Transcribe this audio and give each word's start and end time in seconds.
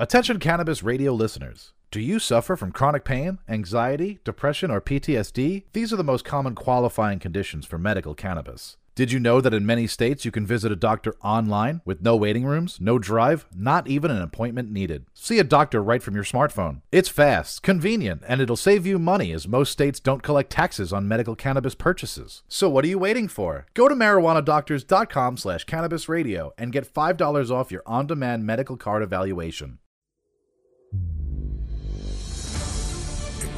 Attention 0.00 0.38
cannabis 0.38 0.84
radio 0.84 1.12
listeners. 1.12 1.72
Do 1.90 1.98
you 1.98 2.20
suffer 2.20 2.54
from 2.54 2.70
chronic 2.70 3.02
pain, 3.02 3.40
anxiety, 3.48 4.20
depression, 4.22 4.70
or 4.70 4.80
PTSD? 4.80 5.64
These 5.72 5.92
are 5.92 5.96
the 5.96 6.04
most 6.04 6.24
common 6.24 6.54
qualifying 6.54 7.18
conditions 7.18 7.66
for 7.66 7.78
medical 7.78 8.14
cannabis. 8.14 8.76
Did 8.94 9.10
you 9.10 9.18
know 9.18 9.40
that 9.40 9.52
in 9.52 9.66
many 9.66 9.88
states 9.88 10.24
you 10.24 10.30
can 10.30 10.46
visit 10.46 10.70
a 10.70 10.76
doctor 10.76 11.16
online 11.20 11.80
with 11.84 12.00
no 12.00 12.14
waiting 12.14 12.44
rooms, 12.44 12.78
no 12.80 13.00
drive, 13.00 13.46
not 13.52 13.88
even 13.88 14.12
an 14.12 14.22
appointment 14.22 14.70
needed? 14.70 15.06
See 15.14 15.40
a 15.40 15.44
doctor 15.44 15.82
right 15.82 16.02
from 16.02 16.14
your 16.14 16.22
smartphone. 16.22 16.82
It's 16.92 17.08
fast, 17.08 17.64
convenient, 17.64 18.22
and 18.28 18.40
it'll 18.40 18.54
save 18.54 18.86
you 18.86 19.00
money 19.00 19.32
as 19.32 19.48
most 19.48 19.72
states 19.72 19.98
don't 19.98 20.22
collect 20.22 20.50
taxes 20.50 20.92
on 20.92 21.08
medical 21.08 21.34
cannabis 21.34 21.74
purchases. 21.74 22.44
So 22.46 22.68
what 22.68 22.84
are 22.84 22.88
you 22.88 23.00
waiting 23.00 23.26
for? 23.26 23.66
Go 23.74 23.88
to 23.88 23.96
marijuanadoctors.com 23.96 25.38
slash 25.38 25.64
cannabis 25.64 26.08
radio 26.08 26.52
and 26.56 26.70
get 26.70 26.94
$5 26.94 27.50
off 27.50 27.72
your 27.72 27.82
on-demand 27.84 28.46
medical 28.46 28.76
card 28.76 29.02
evaluation. 29.02 29.80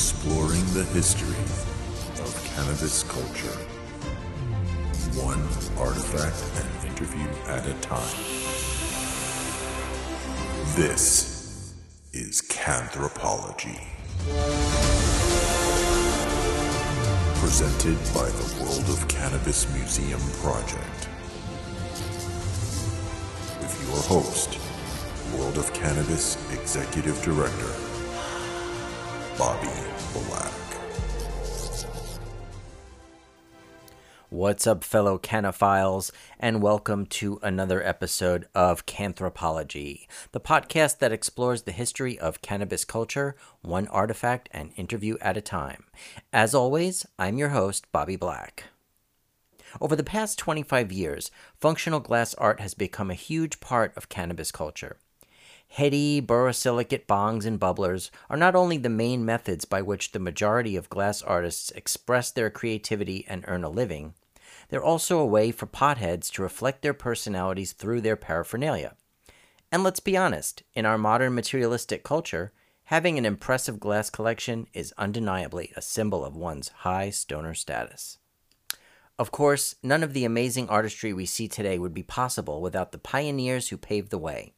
Exploring 0.01 0.65
the 0.73 0.85
history 0.95 1.37
of 2.25 2.53
cannabis 2.55 3.03
culture 3.03 3.55
one 5.21 5.43
artifact 5.79 6.43
and 6.57 6.91
interview 6.91 7.29
at 7.49 7.67
a 7.67 7.75
time. 7.83 8.17
This 10.75 11.75
is 12.15 12.41
Canthropology. 12.41 13.79
Presented 17.39 17.98
by 18.15 18.31
the 18.31 18.65
World 18.65 18.89
of 18.89 19.07
Cannabis 19.07 19.71
Museum 19.75 20.21
Project. 20.41 21.09
With 23.61 23.87
your 23.87 24.01
host, 24.05 24.59
World 25.37 25.59
of 25.59 25.71
Cannabis 25.75 26.39
Executive 26.55 27.23
Director, 27.23 27.90
Bobby 29.41 29.69
Black. 30.12 30.53
What's 34.28 34.67
up, 34.67 34.84
fellow 34.84 35.17
canophiles, 35.17 36.11
and 36.39 36.61
welcome 36.61 37.06
to 37.06 37.41
another 37.42 37.83
episode 37.83 38.48
of 38.55 38.84
Canthropology, 38.84 40.06
the 40.33 40.41
podcast 40.41 40.98
that 40.98 41.11
explores 41.11 41.62
the 41.62 41.73
history 41.73 42.19
of 42.19 42.42
cannabis 42.42 42.84
culture, 42.84 43.34
one 43.62 43.89
artifact 43.89 44.51
and 44.53 44.73
interview 44.77 45.17
at 45.23 45.39
a 45.39 45.41
time. 45.41 45.84
As 46.34 46.55
always, 46.55 47.07
I'm 47.19 47.39
your 47.39 47.48
host, 47.48 47.91
Bobby 47.92 48.17
Black. 48.17 48.64
Over 49.81 49.97
the 49.97 50.05
past 50.05 50.39
25 50.39 50.92
years, 50.92 51.31
functional 51.59 52.01
glass 52.01 52.34
art 52.34 52.61
has 52.61 52.75
become 52.75 53.11
a 53.11 53.14
huge 53.14 53.59
part 53.61 53.97
of 53.97 54.11
cannabis 54.11 54.53
culture. 54.53 54.98
Heady 55.75 56.21
borosilicate 56.21 57.07
bongs 57.07 57.47
and 57.47 57.59
bubblers 57.59 58.11
are 58.29 58.37
not 58.37 58.57
only 58.57 58.77
the 58.77 58.89
main 58.89 59.25
methods 59.25 59.65
by 59.65 59.81
which 59.81 60.11
the 60.11 60.19
majority 60.19 60.75
of 60.75 60.91
glass 60.91 61.23
artists 61.23 61.71
express 61.71 62.33
their 62.33 62.51
creativity 62.51 63.25
and 63.29 63.45
earn 63.47 63.63
a 63.63 63.71
living, 63.71 64.15
they're 64.69 64.83
also 64.83 65.19
a 65.19 65.27
way 65.27 65.53
for 65.53 65.67
potheads 65.67 66.29
to 66.33 66.43
reflect 66.43 66.83
their 66.83 66.93
personalities 66.93 67.73
through 67.73 68.01
their 68.01 68.17
paraphernalia. 68.17 68.97
And 69.71 69.85
let's 69.85 70.01
be 70.01 70.17
honest, 70.17 70.65
in 70.75 70.87
our 70.87 70.98
modern 70.98 71.37
materialistic 71.37 72.03
culture, 72.03 72.53
having 72.85 73.17
an 73.17 73.25
impressive 73.25 73.79
glass 73.79 74.11
collection 74.11 74.67
is 74.75 74.93
undeniably 74.98 75.73
a 75.77 75.83
symbol 75.83 76.25
of 76.25 76.35
one's 76.35 76.69
high 76.69 77.11
stoner 77.11 77.55
status. 77.55 78.19
Of 79.21 79.31
course, 79.31 79.77
none 79.85 80.03
of 80.03 80.15
the 80.15 80.25
amazing 80.25 80.69
artistry 80.69 81.13
we 81.13 81.27
see 81.27 81.47
today 81.47 81.79
would 81.79 81.95
be 81.95 82.03
possible 82.03 82.61
without 82.61 82.91
the 82.91 82.98
pioneers 82.98 83.69
who 83.69 83.77
paved 83.77 84.11
the 84.11 84.19
way. 84.19 84.55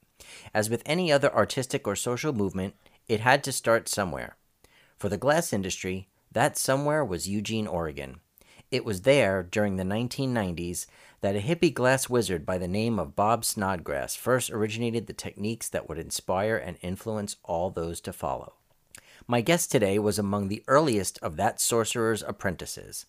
As 0.55 0.71
with 0.71 0.83
any 0.87 1.13
other 1.13 1.35
artistic 1.35 1.87
or 1.87 1.97
social 1.97 2.33
movement, 2.33 2.75
it 3.09 3.21
had 3.21 3.45
to 3.45 3.53
start 3.53 3.89
somewhere. 3.89 4.37
For 4.99 5.09
the 5.09 5.17
glass 5.17 5.53
industry, 5.53 6.09
that 6.31 6.57
somewhere 6.57 7.05
was 7.05 7.29
Eugene, 7.29 7.67
Oregon, 7.67 8.21
it 8.73 8.87
was 8.87 9.03
there, 9.03 9.43
during 9.43 9.77
the 9.77 9.85
1990s, 9.85 10.87
that 11.21 11.37
a 11.37 11.41
hippie 11.41 11.75
glass 11.75 12.09
wizard 12.09 12.47
by 12.47 12.57
the 12.57 12.67
name 12.67 12.99
of 12.99 13.15
Bob 13.15 13.45
Snodgrass 13.45 14.17
first 14.17 14.51
originated 14.51 15.07
the 15.07 15.13
techniques 15.13 15.69
that 15.69 15.91
would 15.91 15.99
inspire 15.99 16.57
and 16.57 16.79
influence 16.81 17.37
all 17.45 17.69
those 17.69 18.01
to 18.01 18.15
follow. 18.15 18.55
My 19.27 19.43
guest 19.43 19.71
today 19.71 19.99
was 19.99 20.19
among 20.19 20.49
the 20.49 20.65
earliest 20.69 21.19
of 21.19 21.37
that 21.37 21.61
sorcerer's 21.61 22.23
apprentices. 22.23 23.05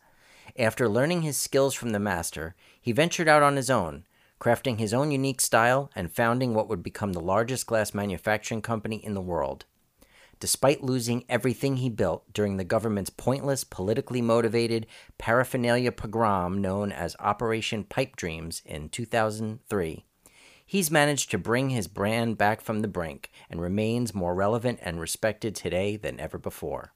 After 0.59 0.89
learning 0.89 1.21
his 1.21 1.37
skills 1.37 1.73
from 1.73 1.91
the 1.91 1.97
master, 1.99 2.55
he 2.81 2.91
ventured 2.91 3.29
out 3.29 3.41
on 3.41 3.55
his 3.55 3.69
own, 3.69 4.03
crafting 4.43 4.77
his 4.77 4.93
own 4.93 5.09
unique 5.11 5.39
style 5.39 5.89
and 5.95 6.11
founding 6.11 6.53
what 6.53 6.67
would 6.67 6.83
become 6.83 7.13
the 7.13 7.21
largest 7.21 7.65
glass 7.65 7.93
manufacturing 7.93 8.61
company 8.61 8.97
in 8.97 9.13
the 9.13 9.21
world 9.21 9.65
despite 10.43 10.83
losing 10.83 11.23
everything 11.29 11.77
he 11.77 11.89
built 11.89 12.33
during 12.33 12.57
the 12.57 12.65
government's 12.65 13.09
pointless, 13.09 13.63
politically 13.63 14.21
motivated 14.21 14.85
paraphernalia 15.17 15.89
pogrom 15.89 16.59
known 16.59 16.91
as 16.91 17.15
Operation 17.19 17.85
Pipe 17.85 18.17
Dreams 18.17 18.61
in 18.65 18.89
2003. 18.89 20.05
He's 20.65 20.91
managed 20.91 21.31
to 21.31 21.37
bring 21.37 21.69
his 21.69 21.87
brand 21.87 22.37
back 22.37 22.59
from 22.59 22.81
the 22.81 22.89
brink 22.89 23.31
and 23.49 23.61
remains 23.61 24.13
more 24.13 24.35
relevant 24.35 24.79
and 24.81 24.99
respected 24.99 25.55
today 25.55 25.95
than 25.95 26.19
ever 26.19 26.37
before. 26.37 26.92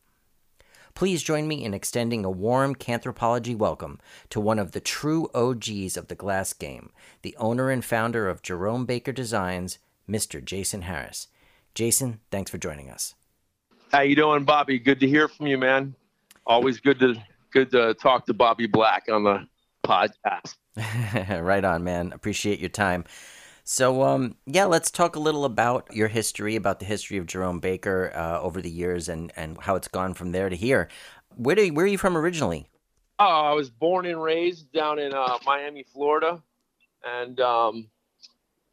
Please 0.97 1.22
join 1.22 1.47
me 1.47 1.63
in 1.63 1.75
extending 1.75 2.25
a 2.25 2.31
warm 2.31 2.74
canthropology 2.74 3.56
welcome 3.56 4.00
to 4.31 4.40
one 4.40 4.58
of 4.58 4.72
the 4.72 4.80
true 4.80 5.30
OGs 5.35 5.96
of 5.96 6.08
the 6.08 6.16
glass 6.16 6.53
game, 6.53 6.90
the 7.22 7.35
owner 7.38 7.69
and 7.69 7.85
founder 7.85 8.28
of 8.28 8.41
Jerome 8.41 8.88
Baker 8.88 9.12
Designs, 9.12 9.78
Mr. 10.09 10.44
Jason 10.44 10.81
Harris. 10.81 11.28
Jason, 11.75 12.19
thanks 12.31 12.50
for 12.50 12.58
joining 12.58 12.90
us. 12.90 13.13
How 13.91 14.02
you 14.02 14.16
doing, 14.16 14.44
Bobby? 14.44 14.80
Good 14.80 15.00
to 15.02 15.08
hear 15.08 15.28
from 15.28 15.46
you, 15.46 15.59
man. 15.59 15.94
Always 16.47 16.80
good 16.80 16.97
to 17.02 17.14
good 17.52 17.69
to 17.74 17.94
talk 17.94 18.25
to 18.25 18.34
Bobby 18.34 18.66
Black 18.66 19.03
on 19.08 19.24
the 19.24 19.47
podcast. 19.85 20.56
right 21.44 21.64
on, 21.64 21.84
man. 21.84 22.12
Appreciate 22.12 22.58
your 22.58 22.69
time. 22.69 23.06
So, 23.69 24.03
um, 24.03 24.38
yeah, 24.45 24.63
let's 24.63 24.89
talk 24.89 25.17
a 25.17 25.19
little 25.19 25.44
about 25.44 25.94
your 25.94 26.07
history, 26.07 26.55
about 26.55 26.79
the 26.79 26.85
history 26.85 27.17
of 27.17 27.25
Jerome 27.25 27.59
Baker 27.59 28.13
uh, 28.16 28.39
over 28.39 28.61
the 28.61 28.69
years, 28.69 29.09
and 29.09 29.29
and 29.35 29.57
how 29.59 29.75
it's 29.75 29.89
gone 29.89 30.13
from 30.13 30.31
there 30.31 30.47
to 30.47 30.55
here. 30.55 30.88
Where 31.35 31.53
do 31.53 31.66
you, 31.66 31.73
where 31.73 31.83
are 31.83 31.89
you 31.89 31.97
from 31.97 32.16
originally? 32.16 32.69
Oh, 33.19 33.25
I 33.25 33.51
was 33.51 33.69
born 33.69 34.05
and 34.05 34.23
raised 34.23 34.72
down 34.72 35.00
in 35.00 35.13
uh, 35.13 35.38
Miami, 35.45 35.83
Florida, 35.83 36.41
and 37.03 37.41
um, 37.41 37.89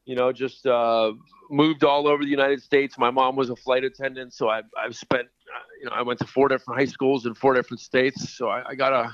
you 0.05 0.15
know, 0.15 0.31
just 0.33 0.65
uh, 0.65 1.13
moved 1.51 1.83
all 1.83 2.07
over 2.07 2.23
the 2.23 2.31
United 2.31 2.63
States. 2.63 2.97
My 2.97 3.11
mom 3.11 3.35
was 3.35 3.51
a 3.51 3.57
flight 3.57 3.83
attendant, 3.83 4.33
so 4.33 4.49
I, 4.49 4.63
I've 4.79 4.95
spent, 4.95 5.27
uh, 5.27 5.61
you 5.81 5.87
know, 5.87 5.93
I 5.93 6.03
went 6.03 6.21
to 6.21 6.27
four 6.29 6.47
different 6.47 6.79
high 6.79 6.87
schools 6.87 7.27
in 7.27 7.35
four 7.35 7.53
different 7.55 7.81
states. 7.81 8.37
So 8.37 8.49
I, 8.49 8.63
I 8.69 8.75
got 8.77 8.93
a, 8.93 9.13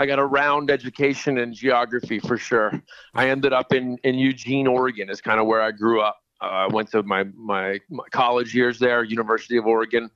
I 0.00 0.06
got 0.06 0.18
a 0.18 0.24
round 0.24 0.70
education 0.70 1.36
in 1.36 1.52
geography 1.52 2.20
for 2.20 2.38
sure. 2.38 2.72
I 3.12 3.28
ended 3.28 3.52
up 3.52 3.74
in, 3.74 3.98
in 4.02 4.14
Eugene, 4.14 4.66
Oregon, 4.66 5.10
is 5.10 5.20
kind 5.20 5.38
of 5.38 5.46
where 5.46 5.60
I 5.60 5.72
grew 5.72 6.00
up. 6.00 6.22
Uh, 6.40 6.46
I 6.46 6.66
went 6.68 6.90
to 6.92 7.02
my, 7.02 7.24
my, 7.34 7.78
my 7.90 8.04
college 8.10 8.54
years 8.54 8.78
there, 8.78 9.04
University 9.04 9.58
of 9.58 9.66
Oregon, 9.66 10.10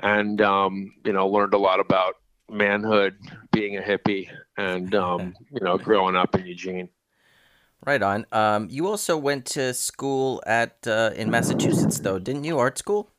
and 0.00 0.40
um, 0.40 0.92
you 1.04 1.12
know 1.12 1.26
learned 1.26 1.54
a 1.54 1.58
lot 1.58 1.80
about 1.80 2.18
manhood, 2.48 3.16
being 3.50 3.76
a 3.76 3.80
hippie, 3.80 4.28
and 4.58 4.94
um, 4.94 5.34
you 5.50 5.60
know 5.60 5.76
growing 5.76 6.14
up 6.14 6.36
in 6.36 6.46
Eugene. 6.46 6.88
Right 7.84 8.02
on. 8.04 8.26
Um, 8.30 8.68
you 8.70 8.86
also 8.86 9.16
went 9.16 9.44
to 9.46 9.74
school 9.74 10.40
at 10.46 10.86
uh, 10.86 11.10
in 11.16 11.32
Massachusetts, 11.32 11.98
though, 11.98 12.20
didn't 12.20 12.44
you? 12.44 12.60
Art 12.60 12.78
school. 12.78 13.10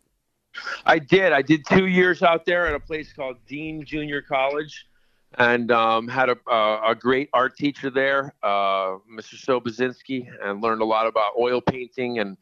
I 0.85 0.99
did. 0.99 1.33
I 1.33 1.41
did 1.41 1.65
two 1.65 1.87
years 1.87 2.23
out 2.23 2.45
there 2.45 2.65
at 2.65 2.75
a 2.75 2.79
place 2.79 3.11
called 3.11 3.35
Dean 3.45 3.83
Junior 3.83 4.21
College, 4.21 4.87
and 5.37 5.71
um, 5.71 6.07
had 6.07 6.29
a, 6.29 6.37
a 6.51 6.95
great 6.99 7.29
art 7.33 7.55
teacher 7.55 7.89
there, 7.89 8.33
uh, 8.43 8.97
Mr. 9.11 9.35
Sobozinski, 9.35 10.27
and 10.43 10.61
learned 10.61 10.81
a 10.81 10.85
lot 10.85 11.07
about 11.07 11.33
oil 11.39 11.61
painting 11.61 12.19
and 12.19 12.37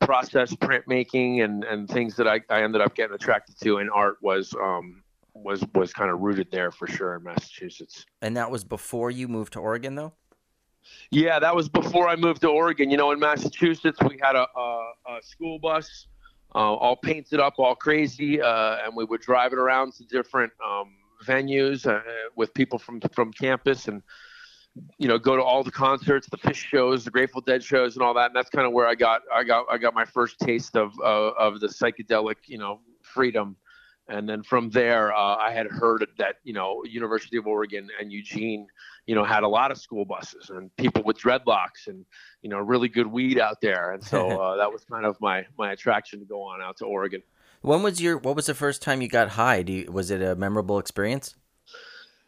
process 0.00 0.52
printmaking 0.54 1.44
and, 1.44 1.62
and 1.64 1.88
things 1.88 2.16
that 2.16 2.26
I, 2.26 2.40
I 2.50 2.62
ended 2.62 2.80
up 2.80 2.94
getting 2.96 3.14
attracted 3.14 3.58
to 3.60 3.78
in 3.78 3.88
art 3.88 4.16
was 4.20 4.54
um, 4.60 5.02
was 5.34 5.64
was 5.74 5.92
kind 5.92 6.10
of 6.10 6.20
rooted 6.20 6.50
there 6.50 6.72
for 6.72 6.86
sure 6.86 7.14
in 7.14 7.22
Massachusetts. 7.22 8.04
And 8.20 8.36
that 8.36 8.50
was 8.50 8.64
before 8.64 9.10
you 9.10 9.28
moved 9.28 9.52
to 9.54 9.60
Oregon, 9.60 9.94
though. 9.94 10.12
Yeah, 11.10 11.38
that 11.38 11.54
was 11.54 11.68
before 11.68 12.08
I 12.08 12.16
moved 12.16 12.40
to 12.40 12.48
Oregon. 12.48 12.90
You 12.90 12.96
know, 12.96 13.12
in 13.12 13.20
Massachusetts, 13.20 13.98
we 14.02 14.18
had 14.20 14.34
a, 14.34 14.46
a, 14.56 14.92
a 15.08 15.22
school 15.22 15.60
bus, 15.60 16.08
uh, 16.56 16.58
all 16.58 16.96
painted 16.96 17.38
up, 17.38 17.54
all 17.58 17.76
crazy, 17.76 18.42
uh, 18.42 18.78
and 18.84 18.96
we 18.96 19.04
would 19.04 19.20
drive 19.20 19.52
it 19.52 19.60
around 19.60 19.92
to 19.94 20.04
different 20.04 20.52
um, 20.66 20.92
venues 21.24 21.86
uh, 21.86 22.02
with 22.36 22.52
people 22.54 22.78
from 22.78 23.00
from 23.12 23.32
campus, 23.32 23.88
and 23.88 24.02
you 24.98 25.08
know, 25.08 25.18
go 25.18 25.36
to 25.36 25.42
all 25.42 25.62
the 25.62 25.70
concerts, 25.70 26.28
the 26.30 26.38
Phish 26.38 26.54
shows, 26.54 27.04
the 27.04 27.10
Grateful 27.10 27.40
Dead 27.40 27.62
shows, 27.62 27.94
and 27.96 28.02
all 28.02 28.14
that. 28.14 28.26
And 28.26 28.36
that's 28.36 28.50
kind 28.50 28.66
of 28.66 28.72
where 28.72 28.86
I 28.86 28.94
got 28.94 29.22
I 29.32 29.44
got 29.44 29.66
I 29.70 29.78
got 29.78 29.94
my 29.94 30.04
first 30.04 30.38
taste 30.38 30.76
of 30.76 30.98
of 31.00 31.60
the 31.60 31.68
psychedelic, 31.68 32.36
you 32.46 32.58
know, 32.58 32.80
freedom 33.02 33.56
and 34.08 34.28
then 34.28 34.42
from 34.42 34.68
there, 34.70 35.12
uh, 35.12 35.36
I 35.36 35.52
had 35.52 35.66
heard 35.66 36.06
that 36.18 36.36
you 36.42 36.52
know 36.52 36.82
University 36.84 37.36
of 37.36 37.46
Oregon 37.46 37.88
and 38.00 38.12
Eugene, 38.12 38.66
you 39.06 39.14
know, 39.14 39.24
had 39.24 39.44
a 39.44 39.48
lot 39.48 39.70
of 39.70 39.78
school 39.78 40.04
buses 40.04 40.50
and 40.50 40.74
people 40.76 41.02
with 41.04 41.18
dreadlocks 41.18 41.86
and 41.86 42.04
you 42.42 42.50
know 42.50 42.58
really 42.58 42.88
good 42.88 43.06
weed 43.06 43.38
out 43.38 43.60
there, 43.60 43.92
and 43.92 44.02
so 44.02 44.28
uh, 44.40 44.56
that 44.56 44.72
was 44.72 44.84
kind 44.84 45.06
of 45.06 45.20
my 45.20 45.46
my 45.56 45.72
attraction 45.72 46.18
to 46.18 46.26
go 46.26 46.42
on 46.42 46.60
out 46.60 46.76
to 46.78 46.84
Oregon. 46.84 47.22
When 47.62 47.82
was 47.82 48.02
your 48.02 48.18
what 48.18 48.36
was 48.36 48.46
the 48.46 48.54
first 48.54 48.82
time 48.82 49.00
you 49.00 49.08
got 49.08 49.30
high? 49.30 49.62
Do 49.62 49.72
you, 49.72 49.90
was 49.90 50.10
it 50.10 50.20
a 50.20 50.34
memorable 50.34 50.78
experience? 50.78 51.36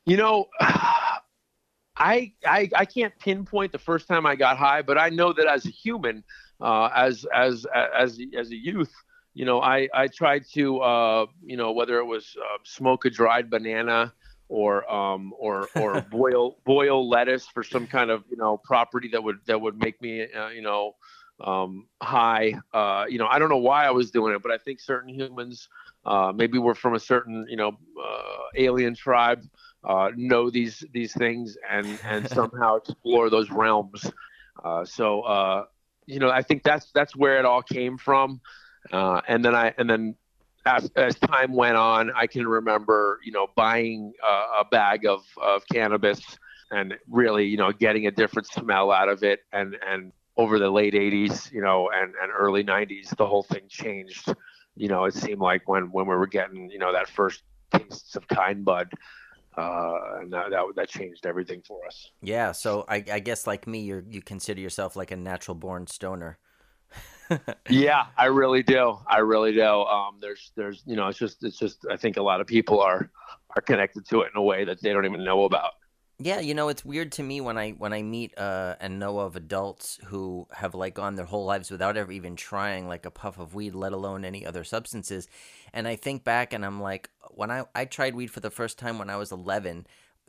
You 0.07 0.17
know, 0.17 0.49
I, 0.61 2.33
I 2.47 2.71
I 2.75 2.85
can't 2.85 3.13
pinpoint 3.19 3.73
the 3.73 3.79
first 3.79 4.09
time 4.09 4.27
I 4.27 4.37
got 4.37 4.57
high, 4.57 4.83
but 4.83 4.97
I 4.97 5.11
know 5.11 5.33
that 5.33 5.47
as 5.47 5.67
a 5.67 5.71
human, 5.71 6.25
uh, 6.61 6.89
as 6.95 7.27
as 7.35 7.67
as 7.75 8.19
as 8.37 8.51
a 8.51 8.57
youth, 8.57 8.93
you 9.35 9.45
know, 9.45 9.61
I 9.61 9.89
I 9.93 10.07
tried 10.07 10.45
to 10.55 10.79
uh, 10.79 11.27
you 11.43 11.57
know 11.57 11.73
whether 11.73 11.99
it 11.99 12.05
was 12.05 12.37
uh, 12.41 12.59
smoke 12.65 13.05
a 13.05 13.11
dried 13.11 13.51
banana 13.51 14.13
or 14.49 14.91
um 14.93 15.33
or 15.39 15.69
or 15.75 16.01
boil 16.11 16.59
boil 16.65 17.09
lettuce 17.09 17.47
for 17.47 17.63
some 17.63 17.87
kind 17.87 18.11
of 18.11 18.25
you 18.31 18.37
know 18.37 18.57
property 18.57 19.09
that 19.13 19.23
would 19.23 19.39
that 19.47 19.61
would 19.61 19.79
make 19.79 20.01
me 20.01 20.31
uh, 20.33 20.49
you 20.49 20.63
know 20.63 20.95
um, 21.41 21.87
high. 22.03 22.55
Uh, 22.73 23.05
you 23.09 23.19
know, 23.19 23.27
I 23.27 23.39
don't 23.39 23.49
know 23.49 23.57
why 23.57 23.87
I 23.87 23.91
was 23.91 24.11
doing 24.11 24.35
it, 24.35 24.43
but 24.43 24.53
I 24.53 24.59
think 24.59 24.81
certain 24.81 25.13
humans, 25.13 25.69
uh, 26.05 26.33
maybe 26.35 26.59
we're 26.59 26.75
from 26.75 26.95
a 26.95 27.01
certain, 27.01 27.47
you 27.49 27.57
know, 27.57 27.69
uh, 28.03 28.43
alien 28.57 28.95
tribe, 28.95 29.43
uh, 29.85 30.11
know 30.17 30.51
these 30.51 30.85
these 30.93 31.13
things 31.13 31.57
and 31.71 31.99
and 32.05 32.29
somehow 32.39 32.77
explore 32.77 33.31
those 33.31 33.51
realms. 33.51 34.11
Uh, 34.65 34.85
so, 34.85 35.23
uh, 35.23 35.65
you 36.07 36.19
know, 36.19 36.31
I 36.31 36.43
think 36.43 36.63
that's 36.63 36.91
that's 36.93 37.17
where 37.17 37.39
it 37.39 37.45
all 37.45 37.63
came 37.63 37.99
from. 37.99 38.41
and 38.93 39.45
then 39.45 39.55
I 39.55 39.75
and 39.79 39.89
then 39.89 40.15
as, 40.67 40.91
as 40.97 41.19
time 41.19 41.53
went 41.53 41.77
on, 41.77 42.11
I 42.17 42.27
can 42.27 42.47
remember, 42.47 43.21
you 43.23 43.33
know, 43.33 43.49
buying 43.55 44.13
a 44.23 44.65
bag 44.65 45.05
of 45.05 45.25
of 45.37 45.63
cannabis 45.71 46.23
and 46.71 46.95
really, 47.09 47.47
you 47.47 47.57
know, 47.57 47.73
getting 47.73 48.07
a 48.07 48.11
different 48.11 48.49
smell 48.49 48.91
out 48.91 49.09
of 49.09 49.23
it 49.23 49.41
and 49.53 49.77
and 49.87 50.13
over 50.37 50.59
the 50.59 50.71
late 50.71 50.95
80s, 50.95 51.53
you 51.53 51.61
know, 51.61 51.91
and, 51.95 52.15
and 52.21 52.33
early 52.37 52.65
90s, 52.65 53.17
the 53.17 53.27
whole 53.27 53.43
thing 53.43 53.63
changed. 53.69 54.35
You 54.77 54.89
know, 54.89 55.05
it 55.05 55.15
seemed 55.15 55.41
like 55.41 55.69
when, 55.69 55.85
when 55.93 56.07
we 56.07 56.17
were 56.17 56.27
getting, 56.27 56.71
you 56.71 56.79
know, 56.79 56.93
that 56.93 57.09
first 57.09 57.43
tastes 57.73 58.17
of 58.17 58.27
kind 58.27 58.65
bud, 58.65 58.93
uh, 59.57 60.19
and 60.21 60.33
that, 60.33 60.51
that, 60.51 60.65
that 60.75 60.89
changed 60.89 61.27
everything 61.27 61.63
for 61.67 61.87
us. 61.87 62.11
Yeah. 62.23 62.51
So 62.53 62.85
I, 62.89 63.05
I 63.13 63.21
guess 63.21 63.47
like 63.47 63.69
me, 63.69 63.81
you 63.81 64.05
you 64.09 64.21
consider 64.21 64.61
yourself 64.61 64.97
like 64.97 65.13
a 65.13 65.17
natural 65.17 65.55
born 65.55 65.87
stoner. 65.87 66.39
yeah, 67.69 68.07
I 68.19 68.27
really 68.27 68.63
do. 68.63 68.99
I 69.07 69.19
really 69.19 69.53
do. 69.53 69.65
Um, 69.65 70.17
there's, 70.21 70.51
there's, 70.57 70.83
you 70.87 70.97
know, 70.97 71.09
it's 71.09 71.19
just, 71.19 71.45
it's 71.45 71.59
just, 71.59 71.87
I 71.91 71.97
think 71.97 72.17
a 72.17 72.23
lot 72.23 72.41
of 72.41 72.47
people 72.47 72.81
are, 72.81 73.11
are 73.57 73.63
connected 73.63 74.07
to 74.09 74.23
it 74.23 74.31
in 74.35 74.39
a 74.39 74.43
way 74.43 74.65
that 74.65 74.83
they 74.83 74.93
don't 74.93 75.05
even 75.05 75.25
know 75.25 75.45
about. 75.45 75.73
Yeah, 76.19 76.39
you 76.39 76.55
know, 76.55 76.69
it's 76.69 76.85
weird 76.85 77.11
to 77.13 77.25
me 77.25 77.41
when 77.41 77.59
I 77.59 77.73
when 77.73 77.93
I 77.93 78.03
meet 78.03 78.39
uh, 78.39 78.77
and 78.79 79.01
know 79.01 79.19
of 79.19 79.35
adults 79.35 79.99
who 80.07 80.47
have 80.53 80.73
like 80.75 80.95
gone 80.95 81.17
their 81.17 81.25
whole 81.25 81.45
lives 81.45 81.73
without 81.73 81.97
ever 81.97 82.13
even 82.13 82.37
trying 82.37 82.87
like 82.87 83.05
a 83.05 83.11
puff 83.11 83.37
of 83.39 83.55
weed, 83.55 83.75
let 83.75 83.93
alone 83.93 84.25
any 84.25 84.47
other 84.47 84.63
substances. 84.63 85.27
And 85.73 85.89
I 85.89 85.97
think 85.97 86.23
back 86.23 86.53
and 86.53 86.65
I'm 86.65 86.81
like, 86.81 87.11
when 87.31 87.51
I 87.51 87.65
I 87.75 87.85
tried 87.85 88.15
weed 88.15 88.31
for 88.31 88.39
the 88.41 88.51
first 88.51 88.79
time 88.79 88.97
when 88.99 89.11
I 89.11 89.17
was 89.17 89.33
11, 89.33 89.89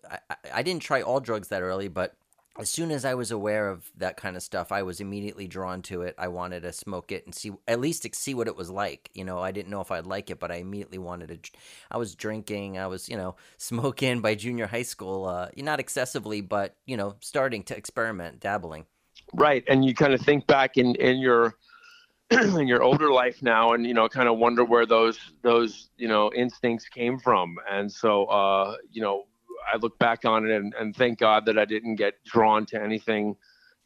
I, 0.09 0.17
I 0.55 0.63
didn't 0.63 0.81
try 0.81 1.01
all 1.03 1.19
drugs 1.19 1.49
that 1.49 1.61
early, 1.61 1.87
but 1.87 2.15
as 2.57 2.69
soon 2.69 2.91
as 2.91 3.03
I 3.03 3.15
was 3.15 3.31
aware 3.31 3.69
of 3.69 3.91
that 3.97 4.15
kind 4.15 4.37
of 4.37 4.43
stuff, 4.43 4.71
I 4.71 4.83
was 4.83 5.01
immediately 5.01 5.47
drawn 5.47 5.81
to 5.83 6.03
it. 6.03 6.15
I 6.17 6.29
wanted 6.29 6.61
to 6.61 6.71
smoke 6.71 7.11
it 7.11 7.25
and 7.25 7.35
see 7.35 7.51
at 7.67 7.81
least 7.81 8.07
see 8.15 8.33
what 8.33 8.47
it 8.47 8.55
was 8.55 8.69
like. 8.69 9.09
You 9.13 9.25
know, 9.25 9.39
I 9.39 9.51
didn't 9.51 9.69
know 9.69 9.81
if 9.81 9.91
I'd 9.91 10.05
like 10.05 10.29
it, 10.29 10.39
but 10.39 10.51
I 10.51 10.55
immediately 10.55 10.97
wanted 10.97 11.43
to. 11.43 11.51
I 11.91 11.97
was 11.97 12.15
drinking. 12.15 12.77
I 12.77 12.87
was, 12.87 13.09
you 13.09 13.17
know, 13.17 13.35
smoking 13.57 14.21
by 14.21 14.35
junior 14.35 14.67
high 14.67 14.83
school. 14.83 15.25
Uh, 15.25 15.49
not 15.57 15.79
excessively, 15.79 16.39
but 16.41 16.75
you 16.85 16.95
know, 16.95 17.15
starting 17.19 17.63
to 17.63 17.77
experiment, 17.77 18.39
dabbling. 18.39 18.85
Right, 19.33 19.63
and 19.67 19.83
you 19.83 19.93
kind 19.93 20.13
of 20.13 20.21
think 20.21 20.47
back 20.47 20.77
in 20.77 20.95
in 20.95 21.17
your 21.17 21.55
in 22.31 22.67
your 22.67 22.83
older 22.83 23.11
life 23.11 23.41
now, 23.41 23.73
and 23.73 23.85
you 23.85 23.93
know, 23.93 24.07
kind 24.07 24.29
of 24.29 24.37
wonder 24.37 24.63
where 24.63 24.85
those 24.85 25.19
those 25.41 25.89
you 25.97 26.07
know 26.07 26.31
instincts 26.33 26.87
came 26.87 27.19
from. 27.19 27.57
And 27.69 27.91
so, 27.91 28.25
uh, 28.25 28.77
you 28.91 29.01
know, 29.01 29.25
I 29.71 29.77
look 29.77 29.97
back 29.99 30.25
on 30.25 30.49
it 30.49 30.55
and, 30.55 30.73
and 30.79 30.95
thank 30.95 31.19
God 31.19 31.45
that 31.45 31.57
I 31.57 31.65
didn't 31.65 31.95
get 31.95 32.23
drawn 32.23 32.65
to 32.67 32.81
anything, 32.81 33.35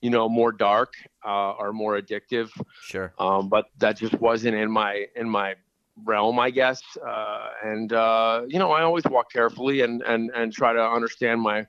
you 0.01 0.09
know, 0.09 0.29
more 0.29 0.51
dark 0.51 0.93
uh, 1.25 1.51
or 1.51 1.73
more 1.73 1.99
addictive. 1.99 2.49
Sure. 2.81 3.13
Um, 3.19 3.49
but 3.49 3.65
that 3.77 3.97
just 3.97 4.13
wasn't 4.15 4.55
in 4.55 4.71
my 4.71 5.05
in 5.15 5.29
my 5.29 5.55
realm, 6.05 6.39
I 6.39 6.49
guess. 6.49 6.81
Uh, 7.05 7.49
and 7.63 7.93
uh, 7.93 8.43
you 8.47 8.59
know, 8.59 8.71
I 8.71 8.83
always 8.83 9.03
walk 9.05 9.31
carefully 9.31 9.81
and 9.81 10.01
and 10.03 10.31
and 10.35 10.53
try 10.53 10.73
to 10.73 10.81
understand 10.81 11.41
my 11.41 11.67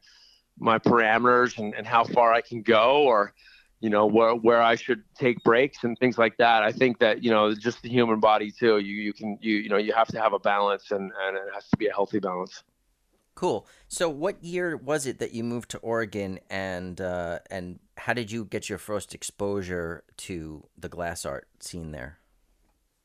my 0.58 0.78
parameters 0.78 1.58
and, 1.58 1.74
and 1.74 1.86
how 1.86 2.04
far 2.04 2.32
I 2.32 2.42
can 2.42 2.62
go 2.62 3.02
or 3.04 3.32
you 3.80 3.88
know 3.88 4.06
where 4.06 4.34
where 4.34 4.62
I 4.62 4.74
should 4.74 5.02
take 5.18 5.42
breaks 5.42 5.84
and 5.84 5.98
things 5.98 6.18
like 6.18 6.36
that. 6.36 6.62
I 6.62 6.70
think 6.70 6.98
that 6.98 7.24
you 7.24 7.30
know 7.30 7.54
just 7.54 7.82
the 7.82 7.88
human 7.88 8.20
body 8.20 8.50
too. 8.50 8.78
You 8.78 8.94
you 8.94 9.12
can 9.12 9.38
you 9.40 9.56
you 9.56 9.68
know 9.68 9.78
you 9.78 9.92
have 9.92 10.08
to 10.08 10.20
have 10.20 10.34
a 10.34 10.38
balance 10.38 10.90
and 10.90 11.10
and 11.22 11.36
it 11.36 11.42
has 11.54 11.66
to 11.68 11.76
be 11.76 11.86
a 11.86 11.92
healthy 11.92 12.20
balance. 12.20 12.62
Cool. 13.40 13.66
So, 13.88 14.10
what 14.10 14.44
year 14.44 14.76
was 14.76 15.06
it 15.06 15.18
that 15.20 15.32
you 15.32 15.42
moved 15.44 15.70
to 15.70 15.78
Oregon, 15.78 16.40
and 16.50 17.00
uh, 17.00 17.38
and 17.50 17.78
how 17.96 18.12
did 18.12 18.30
you 18.30 18.44
get 18.44 18.68
your 18.68 18.76
first 18.76 19.14
exposure 19.14 20.04
to 20.18 20.62
the 20.76 20.90
glass 20.90 21.24
art 21.24 21.48
scene 21.58 21.90
there? 21.90 22.18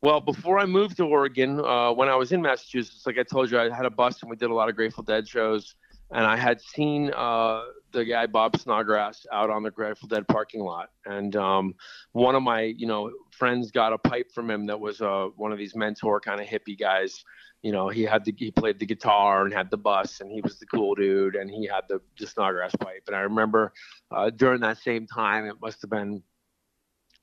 Well, 0.01 0.19
before 0.19 0.59
I 0.59 0.65
moved 0.65 0.97
to 0.97 1.05
Oregon, 1.05 1.61
uh, 1.61 1.93
when 1.93 2.09
I 2.09 2.17
was 2.17 2.33
in 2.33 2.41
Massachusetts, 2.41 3.03
like 3.05 3.17
I 3.17 3.23
told 3.23 3.49
you, 3.49 3.57
I 3.57 3.73
had 3.73 3.85
a 3.85 3.89
bus 3.89 4.21
and 4.23 4.29
we 4.29 4.35
did 4.35 4.49
a 4.49 4.53
lot 4.53 4.67
of 4.67 4.75
Grateful 4.75 5.05
Dead 5.05 5.25
shows, 5.25 5.75
and 6.11 6.25
I 6.25 6.35
had 6.35 6.59
seen 6.59 7.13
uh, 7.15 7.63
the 7.93 8.03
guy 8.03 8.25
Bob 8.25 8.57
Snodgrass 8.57 9.25
out 9.31 9.49
on 9.49 9.63
the 9.63 9.71
Grateful 9.71 10.09
Dead 10.09 10.27
parking 10.27 10.59
lot, 10.59 10.89
and 11.05 11.33
um, 11.37 11.75
one 12.11 12.35
of 12.35 12.43
my 12.43 12.63
you 12.63 12.87
know 12.87 13.09
friends 13.31 13.71
got 13.71 13.93
a 13.93 13.97
pipe 13.97 14.33
from 14.33 14.51
him 14.51 14.65
that 14.65 14.81
was 14.81 14.99
uh, 14.99 15.29
one 15.37 15.53
of 15.53 15.57
these 15.57 15.77
mentor 15.77 16.19
kind 16.19 16.41
of 16.41 16.45
hippie 16.45 16.77
guys 16.77 17.23
you 17.65 17.71
know, 17.71 17.89
he 17.89 18.03
had 18.03 18.23
the 18.23 18.35
he 18.37 18.51
played 18.51 18.77
the 18.77 18.85
guitar 18.85 19.43
and 19.43 19.51
had 19.51 19.71
the 19.71 19.77
bus, 19.77 20.21
and 20.21 20.31
he 20.31 20.39
was 20.39 20.59
the 20.59 20.67
cool 20.67 20.93
dude, 20.93 21.35
and 21.35 21.49
he 21.49 21.65
had 21.65 21.81
the, 21.89 21.99
the 22.19 22.27
Snodgrass 22.27 22.75
pipe. 22.75 23.01
And 23.07 23.15
I 23.15 23.21
remember 23.21 23.73
uh, 24.11 24.29
during 24.29 24.61
that 24.61 24.77
same 24.77 25.07
time, 25.07 25.47
it 25.47 25.55
must 25.59 25.81
have 25.81 25.89
been, 25.89 26.21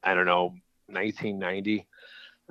I 0.02 0.14
don't 0.14 0.26
know, 0.26 0.46
1990, 0.88 1.86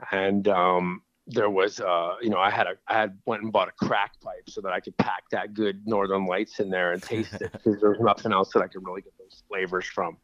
and 0.10 0.48
um, 0.48 1.02
there 1.28 1.50
was, 1.50 1.82
uh, 1.82 2.16
you 2.22 2.30
know, 2.30 2.40
I 2.40 2.50
had 2.50 2.66
a 2.66 2.76
I 2.88 2.94
had 2.94 3.18
went 3.26 3.44
and 3.44 3.52
bought 3.52 3.68
a 3.68 3.86
crack 3.86 4.14
pipe 4.22 4.48
so 4.48 4.62
that 4.62 4.72
I 4.72 4.80
could 4.80 4.96
pack 4.96 5.24
that 5.32 5.54
good 5.54 5.86
Northern 5.86 6.26
Lights 6.26 6.62
in 6.62 6.70
there 6.70 6.94
and 6.94 7.04
taste 7.04 7.42
it 7.42 7.52
because 7.52 7.82
there 7.82 7.90
was 7.90 8.00
nothing 8.00 8.32
else 8.32 8.54
that 8.54 8.62
I 8.62 8.68
could 8.68 8.86
really 8.86 9.02
get 9.02 9.18
those 9.20 9.44
flavors 9.50 9.86
from. 9.86 10.16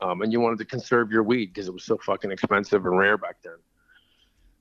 Um, 0.00 0.22
and 0.22 0.32
you 0.32 0.40
wanted 0.40 0.58
to 0.60 0.64
conserve 0.64 1.12
your 1.12 1.22
weed 1.22 1.52
because 1.52 1.68
it 1.68 1.74
was 1.74 1.84
so 1.84 1.98
fucking 1.98 2.32
expensive 2.32 2.86
and 2.86 2.96
rare 2.96 3.18
back 3.18 3.36
then. 3.44 3.58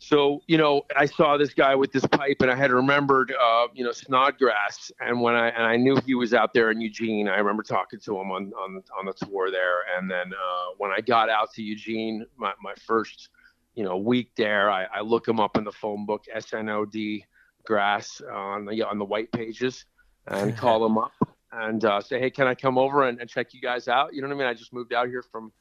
So, 0.04 0.42
you 0.48 0.58
know, 0.58 0.82
I 0.98 1.06
saw 1.06 1.38
this 1.38 1.54
guy 1.54 1.76
with 1.76 1.94
this 1.94 2.06
pipe 2.06 2.36
and 2.42 2.52
I 2.52 2.56
had 2.56 2.72
remembered, 2.72 3.34
uh, 3.42 3.68
you 3.74 3.86
know, 3.86 3.94
Snodgrass. 3.94 4.92
And 5.00 5.22
when 5.22 5.34
I, 5.34 5.48
and 5.48 5.64
I 5.64 5.78
knew 5.78 5.96
he 6.06 6.14
was 6.14 6.34
out 6.34 6.54
there 6.54 6.72
in 6.72 6.82
Eugene, 6.82 7.30
I 7.30 7.38
remember 7.38 7.64
talking 7.64 8.02
to 8.02 8.20
him 8.20 8.30
on, 8.30 8.52
on, 8.60 8.84
on 9.00 9.06
the 9.06 9.14
tour 9.14 9.50
there. 9.50 9.84
And 9.98 10.12
then 10.12 10.34
uh, 10.34 10.74
when 10.78 10.92
I 10.92 11.00
got 11.00 11.30
out 11.30 11.54
to 11.54 11.64
Eugene, 11.64 12.26
my, 12.36 12.52
my 12.62 12.74
first, 12.86 13.30
you 13.76 13.86
know, 13.86 13.96
week 13.96 14.32
there, 14.36 14.70
I, 14.70 14.88
I 14.94 15.00
look 15.00 15.26
him 15.26 15.40
up 15.40 15.56
in 15.56 15.64
the 15.64 15.72
phone 15.72 16.06
book, 16.06 16.26
SNOD 16.38 17.24
grass 17.66 18.22
on 18.30 18.66
the, 18.66 18.84
on 18.84 19.00
the 19.00 19.06
white 19.06 19.32
pages 19.32 19.86
and 20.28 20.58
call 20.58 20.86
him 20.86 20.98
up 20.98 21.14
and 21.54 21.86
uh, 21.86 22.02
say, 22.02 22.20
Hey, 22.20 22.30
can 22.30 22.46
I 22.46 22.56
come 22.56 22.78
over 22.78 23.08
and, 23.08 23.22
and 23.22 23.30
check 23.30 23.54
you 23.54 23.62
guys 23.62 23.88
out? 23.88 24.14
You 24.14 24.22
know 24.22 24.28
what 24.28 24.36
I 24.36 24.38
mean? 24.40 24.48
I 24.48 24.54
just 24.54 24.74
moved 24.74 24.92
out 24.92 25.08
here 25.08 25.24
from, 25.32 25.54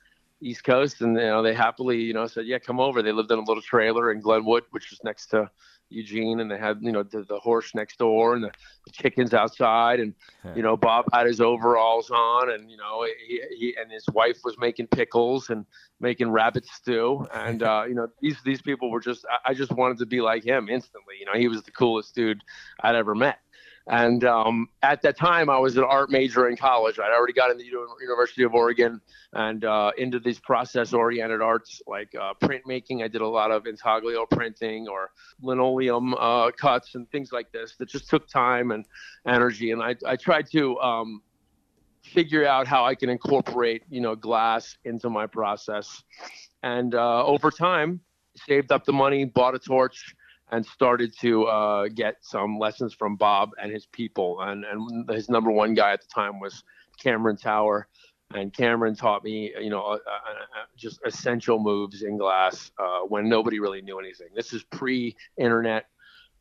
East 0.42 0.64
Coast, 0.64 1.00
and 1.00 1.16
you 1.16 1.22
know 1.22 1.42
they 1.42 1.54
happily 1.54 1.98
you 2.00 2.12
know 2.12 2.26
said 2.26 2.46
yeah 2.46 2.58
come 2.58 2.80
over. 2.80 3.02
They 3.02 3.12
lived 3.12 3.30
in 3.30 3.38
a 3.38 3.42
little 3.42 3.62
trailer 3.62 4.10
in 4.10 4.20
Glenwood, 4.20 4.64
which 4.70 4.90
was 4.90 5.02
next 5.04 5.26
to 5.28 5.50
Eugene, 5.88 6.40
and 6.40 6.50
they 6.50 6.58
had 6.58 6.78
you 6.80 6.92
know 6.92 7.02
the, 7.02 7.22
the 7.22 7.38
horse 7.38 7.74
next 7.74 7.98
door 7.98 8.34
and 8.34 8.44
the, 8.44 8.50
the 8.84 8.90
chickens 8.90 9.32
outside, 9.32 10.00
and 10.00 10.14
you 10.56 10.62
know 10.62 10.76
Bob 10.76 11.06
had 11.12 11.26
his 11.26 11.40
overalls 11.40 12.10
on, 12.10 12.50
and 12.50 12.70
you 12.70 12.76
know 12.76 13.06
he, 13.26 13.40
he 13.56 13.76
and 13.80 13.90
his 13.90 14.04
wife 14.12 14.38
was 14.44 14.58
making 14.58 14.88
pickles 14.88 15.50
and 15.50 15.64
making 16.00 16.30
rabbit 16.30 16.66
stew, 16.66 17.26
and 17.32 17.62
uh, 17.62 17.84
you 17.86 17.94
know 17.94 18.08
these 18.20 18.36
these 18.44 18.60
people 18.60 18.90
were 18.90 19.00
just 19.00 19.24
I, 19.30 19.50
I 19.50 19.54
just 19.54 19.72
wanted 19.72 19.98
to 19.98 20.06
be 20.06 20.20
like 20.20 20.44
him 20.44 20.68
instantly. 20.68 21.14
You 21.20 21.26
know 21.26 21.34
he 21.34 21.48
was 21.48 21.62
the 21.62 21.70
coolest 21.70 22.14
dude 22.14 22.42
I'd 22.80 22.96
ever 22.96 23.14
met. 23.14 23.38
And 23.88 24.24
um, 24.24 24.68
at 24.82 25.02
that 25.02 25.16
time, 25.16 25.50
I 25.50 25.58
was 25.58 25.76
an 25.76 25.84
art 25.84 26.10
major 26.10 26.48
in 26.48 26.56
college. 26.56 26.98
I'd 27.00 27.12
already 27.12 27.32
got 27.32 27.50
into 27.50 27.64
the 27.64 27.86
University 28.00 28.44
of 28.44 28.54
Oregon 28.54 29.00
and 29.32 29.64
uh, 29.64 29.90
into 29.98 30.20
these 30.20 30.38
process-oriented 30.38 31.42
arts 31.42 31.82
like 31.86 32.14
uh, 32.14 32.34
printmaking. 32.40 33.02
I 33.02 33.08
did 33.08 33.22
a 33.22 33.26
lot 33.26 33.50
of 33.50 33.66
intaglio 33.66 34.24
printing 34.26 34.86
or 34.86 35.10
linoleum 35.40 36.14
uh, 36.14 36.52
cuts 36.52 36.94
and 36.94 37.10
things 37.10 37.32
like 37.32 37.50
this 37.50 37.74
that 37.76 37.88
just 37.88 38.08
took 38.08 38.28
time 38.28 38.70
and 38.70 38.86
energy. 39.26 39.72
And 39.72 39.82
I, 39.82 39.96
I 40.06 40.14
tried 40.14 40.48
to 40.52 40.78
um, 40.78 41.22
figure 42.04 42.46
out 42.46 42.68
how 42.68 42.84
I 42.84 42.94
can 42.94 43.08
incorporate, 43.08 43.82
you 43.90 44.00
know, 44.00 44.14
glass 44.14 44.76
into 44.84 45.10
my 45.10 45.26
process. 45.26 46.04
And 46.62 46.94
uh, 46.94 47.24
over 47.24 47.50
time, 47.50 48.00
saved 48.36 48.70
up 48.70 48.84
the 48.84 48.92
money, 48.92 49.24
bought 49.24 49.54
a 49.54 49.58
torch, 49.58 50.14
and 50.52 50.64
started 50.64 51.18
to 51.18 51.44
uh, 51.44 51.88
get 51.88 52.18
some 52.20 52.58
lessons 52.58 52.92
from 52.92 53.16
Bob 53.16 53.52
and 53.60 53.72
his 53.72 53.86
people. 53.86 54.38
And, 54.42 54.64
and 54.64 55.10
his 55.10 55.30
number 55.30 55.50
one 55.50 55.72
guy 55.72 55.92
at 55.92 56.02
the 56.02 56.08
time 56.14 56.38
was 56.38 56.62
Cameron 57.02 57.38
Tower. 57.38 57.88
And 58.34 58.52
Cameron 58.52 58.94
taught 58.94 59.24
me, 59.24 59.52
you 59.60 59.70
know, 59.70 59.82
uh, 59.82 59.92
uh, 59.92 59.96
uh 59.96 60.64
just 60.76 61.00
essential 61.04 61.58
moves 61.58 62.02
in 62.02 62.18
glass 62.18 62.70
uh, 62.78 63.00
when 63.00 63.28
nobody 63.28 63.60
really 63.60 63.82
knew 63.82 63.98
anything. 63.98 64.28
This 64.34 64.52
is 64.52 64.62
pre-internet, 64.64 65.86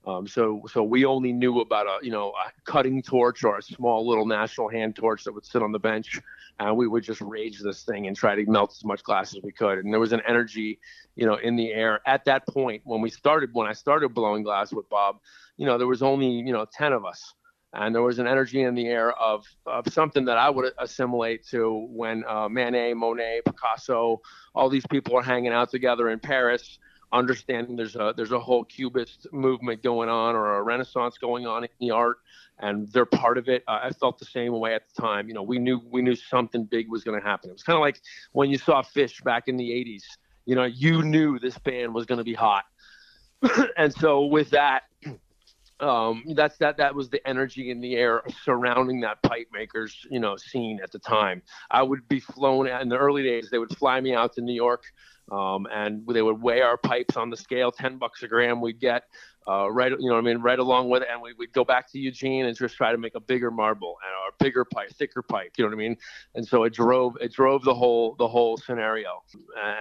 um, 0.05 0.27
so 0.27 0.63
so 0.71 0.83
we 0.83 1.05
only 1.05 1.31
knew 1.31 1.59
about 1.59 1.85
a 1.85 2.03
you 2.03 2.11
know 2.11 2.29
a 2.29 2.51
cutting 2.65 3.03
torch 3.03 3.43
or 3.43 3.57
a 3.57 3.61
small 3.61 4.07
little 4.07 4.25
national 4.25 4.67
hand 4.67 4.95
torch 4.95 5.23
that 5.25 5.33
would 5.33 5.45
sit 5.45 5.61
on 5.61 5.71
the 5.71 5.79
bench, 5.79 6.19
and 6.59 6.75
we 6.75 6.87
would 6.87 7.03
just 7.03 7.21
rage 7.21 7.59
this 7.59 7.83
thing 7.83 8.07
and 8.07 8.17
try 8.17 8.33
to 8.33 8.43
melt 8.49 8.71
as 8.71 8.83
much 8.83 9.03
glass 9.03 9.35
as 9.35 9.43
we 9.43 9.51
could. 9.51 9.77
And 9.79 9.93
there 9.93 9.99
was 9.99 10.11
an 10.11 10.21
energy, 10.27 10.79
you 11.15 11.27
know, 11.27 11.35
in 11.35 11.55
the 11.55 11.71
air 11.71 12.01
at 12.07 12.25
that 12.25 12.47
point 12.47 12.81
when 12.83 13.01
we 13.01 13.11
started. 13.11 13.51
When 13.53 13.67
I 13.67 13.73
started 13.73 14.09
blowing 14.15 14.41
glass 14.41 14.73
with 14.73 14.89
Bob, 14.89 15.19
you 15.57 15.67
know, 15.67 15.77
there 15.77 15.87
was 15.87 16.01
only 16.01 16.29
you 16.29 16.51
know 16.51 16.65
ten 16.73 16.93
of 16.93 17.05
us, 17.05 17.35
and 17.73 17.93
there 17.93 18.01
was 18.01 18.17
an 18.17 18.25
energy 18.25 18.63
in 18.63 18.73
the 18.73 18.87
air 18.87 19.11
of 19.11 19.45
of 19.67 19.87
something 19.93 20.25
that 20.25 20.39
I 20.39 20.49
would 20.49 20.73
assimilate 20.79 21.45
to 21.49 21.87
when 21.91 22.23
uh, 22.27 22.49
Manet, 22.49 22.95
Monet, 22.95 23.41
Picasso, 23.45 24.19
all 24.55 24.67
these 24.67 24.87
people 24.87 25.15
are 25.15 25.21
hanging 25.21 25.53
out 25.53 25.69
together 25.69 26.09
in 26.09 26.17
Paris 26.19 26.79
understanding 27.13 27.75
there's 27.75 27.95
a 27.95 28.13
there's 28.15 28.31
a 28.31 28.39
whole 28.39 28.63
cubist 28.63 29.27
movement 29.31 29.83
going 29.83 30.09
on 30.09 30.35
or 30.35 30.55
a 30.55 30.63
renaissance 30.63 31.17
going 31.17 31.45
on 31.45 31.63
in 31.63 31.69
the 31.79 31.91
art 31.91 32.17
and 32.59 32.87
they're 32.91 33.05
part 33.05 33.37
of 33.37 33.49
it. 33.49 33.63
Uh, 33.67 33.79
i 33.83 33.89
felt 33.91 34.19
the 34.19 34.25
same 34.25 34.53
way 34.59 34.73
at 34.73 34.83
the 34.93 35.01
time. 35.01 35.27
You 35.27 35.33
know 35.33 35.43
we 35.43 35.59
knew 35.59 35.81
we 35.89 36.01
knew 36.01 36.15
something 36.15 36.65
big 36.65 36.89
was 36.89 37.03
going 37.03 37.19
to 37.19 37.25
happen. 37.25 37.49
It 37.49 37.53
was 37.53 37.63
kind 37.63 37.75
of 37.75 37.81
like 37.81 38.01
when 38.31 38.49
you 38.49 38.57
saw 38.57 38.81
Phish 38.81 39.23
back 39.23 39.47
in 39.47 39.57
the 39.57 39.69
80s 39.69 40.03
you 40.45 40.55
know 40.55 40.65
you 40.65 41.03
knew 41.03 41.39
this 41.39 41.57
band 41.59 41.93
was 41.93 42.05
going 42.05 42.17
to 42.17 42.23
be 42.23 42.33
hot. 42.33 42.65
And 43.77 43.91
so 43.93 44.25
with 44.25 44.51
that 44.51 44.83
um, 45.81 46.23
that's 46.35 46.57
that 46.57 46.77
that 46.77 46.93
was 46.93 47.09
the 47.09 47.25
energy 47.27 47.71
in 47.71 47.81
the 47.81 47.95
air 47.95 48.23
surrounding 48.43 49.01
that 49.01 49.21
pipe 49.23 49.47
makers 49.51 50.05
you 50.09 50.19
know 50.19 50.35
scene 50.35 50.79
at 50.83 50.91
the 50.91 50.99
time 50.99 51.41
i 51.69 51.81
would 51.81 52.07
be 52.07 52.19
flown 52.19 52.67
in 52.67 52.89
the 52.89 52.97
early 52.97 53.23
days 53.23 53.49
they 53.49 53.57
would 53.57 53.75
fly 53.77 53.99
me 53.99 54.13
out 54.13 54.33
to 54.33 54.41
new 54.41 54.53
york 54.53 54.83
um, 55.31 55.65
and 55.71 56.05
they 56.07 56.21
would 56.21 56.41
weigh 56.41 56.61
our 56.61 56.77
pipes 56.77 57.15
on 57.15 57.29
the 57.29 57.37
scale, 57.37 57.71
10 57.71 57.97
bucks 57.97 58.21
a 58.21 58.27
gram 58.27 58.59
we'd 58.59 58.79
get, 58.79 59.03
uh, 59.47 59.71
right, 59.71 59.91
you 59.91 60.09
know 60.09 60.17
I 60.17 60.21
mean, 60.21 60.39
right 60.39 60.59
along 60.59 60.89
with 60.89 61.03
it. 61.03 61.07
And 61.11 61.21
we, 61.21 61.33
would 61.33 61.53
go 61.53 61.63
back 61.63 61.89
to 61.91 61.99
Eugene 61.99 62.45
and 62.45 62.57
just 62.57 62.75
try 62.75 62.91
to 62.91 62.97
make 62.97 63.15
a 63.15 63.19
bigger 63.19 63.49
marble 63.49 63.97
and 64.03 64.11
a 64.11 64.43
bigger 64.43 64.65
pipe, 64.65 64.91
thicker 64.91 65.21
pipe, 65.21 65.53
you 65.57 65.63
know 65.63 65.69
what 65.69 65.75
I 65.75 65.77
mean? 65.77 65.97
And 66.35 66.45
so 66.45 66.63
it 66.63 66.73
drove, 66.73 67.15
it 67.21 67.31
drove 67.31 67.63
the 67.63 67.73
whole, 67.73 68.15
the 68.15 68.27
whole 68.27 68.57
scenario. 68.57 69.23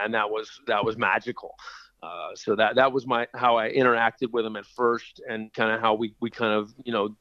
And 0.03 0.15
that 0.15 0.31
was, 0.31 0.61
that 0.69 0.85
was 0.85 0.97
magical. 0.97 1.57
Uh, 2.03 2.35
so 2.35 2.57
that, 2.57 2.77
that 2.77 2.93
was 2.93 3.07
my, 3.07 3.27
how 3.35 3.57
I 3.57 3.71
interacted 3.71 4.31
with 4.33 4.47
him 4.47 4.57
at 4.57 4.65
first 4.65 5.21
and 5.29 5.53
kind 5.53 5.71
of 5.73 5.81
how 5.81 5.95
we, 5.95 6.15
we 6.21 6.31
kind 6.31 6.55
of, 6.55 6.73
you 6.85 6.93
know, 6.93 7.15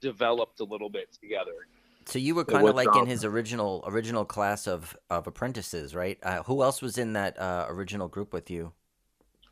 developed 0.00 0.60
a 0.60 0.64
little 0.64 0.90
bit 0.90 1.12
together. 1.20 1.66
So 2.06 2.18
you 2.18 2.34
were 2.34 2.44
kind 2.44 2.66
of 2.66 2.74
like 2.74 2.94
in 2.96 3.06
his 3.06 3.24
original 3.24 3.84
original 3.86 4.24
class 4.24 4.66
of 4.66 4.96
of 5.08 5.26
apprentices, 5.28 5.94
right? 5.94 6.18
Uh, 6.22 6.42
who 6.42 6.62
else 6.62 6.82
was 6.82 6.98
in 6.98 7.12
that 7.12 7.38
uh, 7.38 7.66
original 7.68 8.08
group 8.08 8.32
with 8.32 8.50
you? 8.50 8.72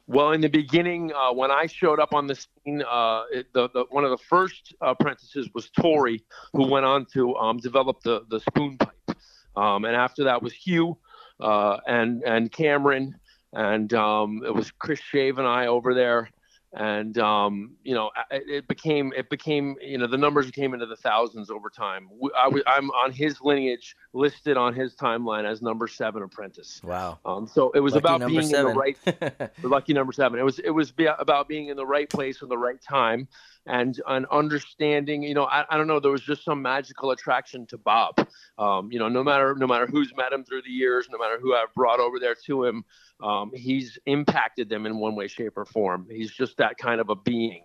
Well, 0.06 0.32
in 0.32 0.40
the 0.40 0.48
beginning, 0.48 1.12
uh, 1.12 1.32
when 1.32 1.52
I 1.52 1.66
showed 1.66 2.00
up 2.00 2.12
on 2.12 2.26
the 2.26 2.34
scene, 2.34 2.82
uh, 2.82 3.22
it, 3.32 3.52
the, 3.52 3.68
the, 3.70 3.84
one 3.90 4.04
of 4.04 4.10
the 4.10 4.18
first 4.18 4.74
apprentices 4.80 5.48
was 5.54 5.70
Tori, 5.70 6.24
who 6.52 6.66
went 6.66 6.84
on 6.84 7.06
to 7.12 7.36
um, 7.36 7.58
develop 7.58 8.02
the 8.02 8.24
the 8.28 8.40
spoon 8.40 8.76
pipe, 8.76 9.16
um, 9.54 9.84
and 9.84 9.94
after 9.94 10.24
that 10.24 10.42
was 10.42 10.52
Hugh 10.52 10.98
uh, 11.38 11.76
and 11.86 12.24
and 12.24 12.50
Cameron, 12.50 13.14
and 13.52 13.92
um, 13.94 14.42
it 14.44 14.54
was 14.54 14.70
Chris 14.72 15.00
Shave 15.00 15.38
and 15.38 15.46
I 15.46 15.66
over 15.66 15.94
there 15.94 16.30
and 16.72 17.18
um, 17.18 17.72
you 17.82 17.94
know 17.94 18.10
it 18.30 18.68
became 18.68 19.12
it 19.16 19.28
became 19.28 19.74
you 19.82 19.98
know 19.98 20.06
the 20.06 20.16
numbers 20.16 20.50
came 20.52 20.72
into 20.72 20.86
the 20.86 20.96
thousands 20.96 21.50
over 21.50 21.68
time. 21.68 22.08
I, 22.36 22.48
am 22.76 22.90
on 22.90 23.10
his 23.10 23.40
lineage 23.40 23.96
listed 24.12 24.56
on 24.56 24.72
his 24.74 24.94
timeline 24.94 25.44
as 25.44 25.62
number 25.62 25.88
seven 25.88 26.22
apprentice. 26.22 26.80
Wow. 26.84 27.18
Um, 27.24 27.48
so 27.48 27.70
it 27.72 27.80
was 27.80 27.94
lucky 27.94 28.06
about 28.06 28.26
being 28.28 28.42
seven. 28.42 28.66
in 28.66 28.72
the 28.72 28.78
right, 28.78 28.98
the 29.04 29.50
lucky 29.68 29.94
number 29.94 30.12
seven. 30.12 30.38
It 30.38 30.44
was 30.44 30.60
it 30.60 30.70
was 30.70 30.92
about 31.18 31.48
being 31.48 31.68
in 31.68 31.76
the 31.76 31.86
right 31.86 32.08
place 32.08 32.40
at 32.40 32.48
the 32.48 32.58
right 32.58 32.80
time, 32.80 33.26
and 33.66 34.00
an 34.06 34.26
understanding. 34.30 35.22
You 35.22 35.34
know, 35.34 35.44
I, 35.44 35.64
I 35.68 35.76
don't 35.76 35.86
know. 35.86 36.00
There 36.00 36.10
was 36.10 36.22
just 36.22 36.44
some 36.44 36.62
magical 36.62 37.10
attraction 37.10 37.66
to 37.66 37.78
Bob. 37.78 38.26
Um, 38.58 38.90
you 38.92 38.98
know, 38.98 39.08
no 39.08 39.22
matter 39.22 39.54
no 39.56 39.66
matter 39.66 39.86
who's 39.86 40.12
met 40.16 40.32
him 40.32 40.44
through 40.44 40.62
the 40.62 40.70
years, 40.70 41.08
no 41.10 41.18
matter 41.18 41.38
who 41.40 41.54
I've 41.54 41.72
brought 41.74 42.00
over 42.00 42.18
there 42.18 42.36
to 42.46 42.64
him 42.64 42.84
um, 43.22 43.50
he's 43.54 43.98
impacted 44.06 44.68
them 44.68 44.86
in 44.86 44.98
one 44.98 45.14
way, 45.14 45.28
shape, 45.28 45.56
or 45.56 45.64
form. 45.64 46.06
He's 46.10 46.32
just 46.32 46.56
that 46.58 46.78
kind 46.78 47.00
of 47.00 47.10
a 47.10 47.16
being. 47.16 47.64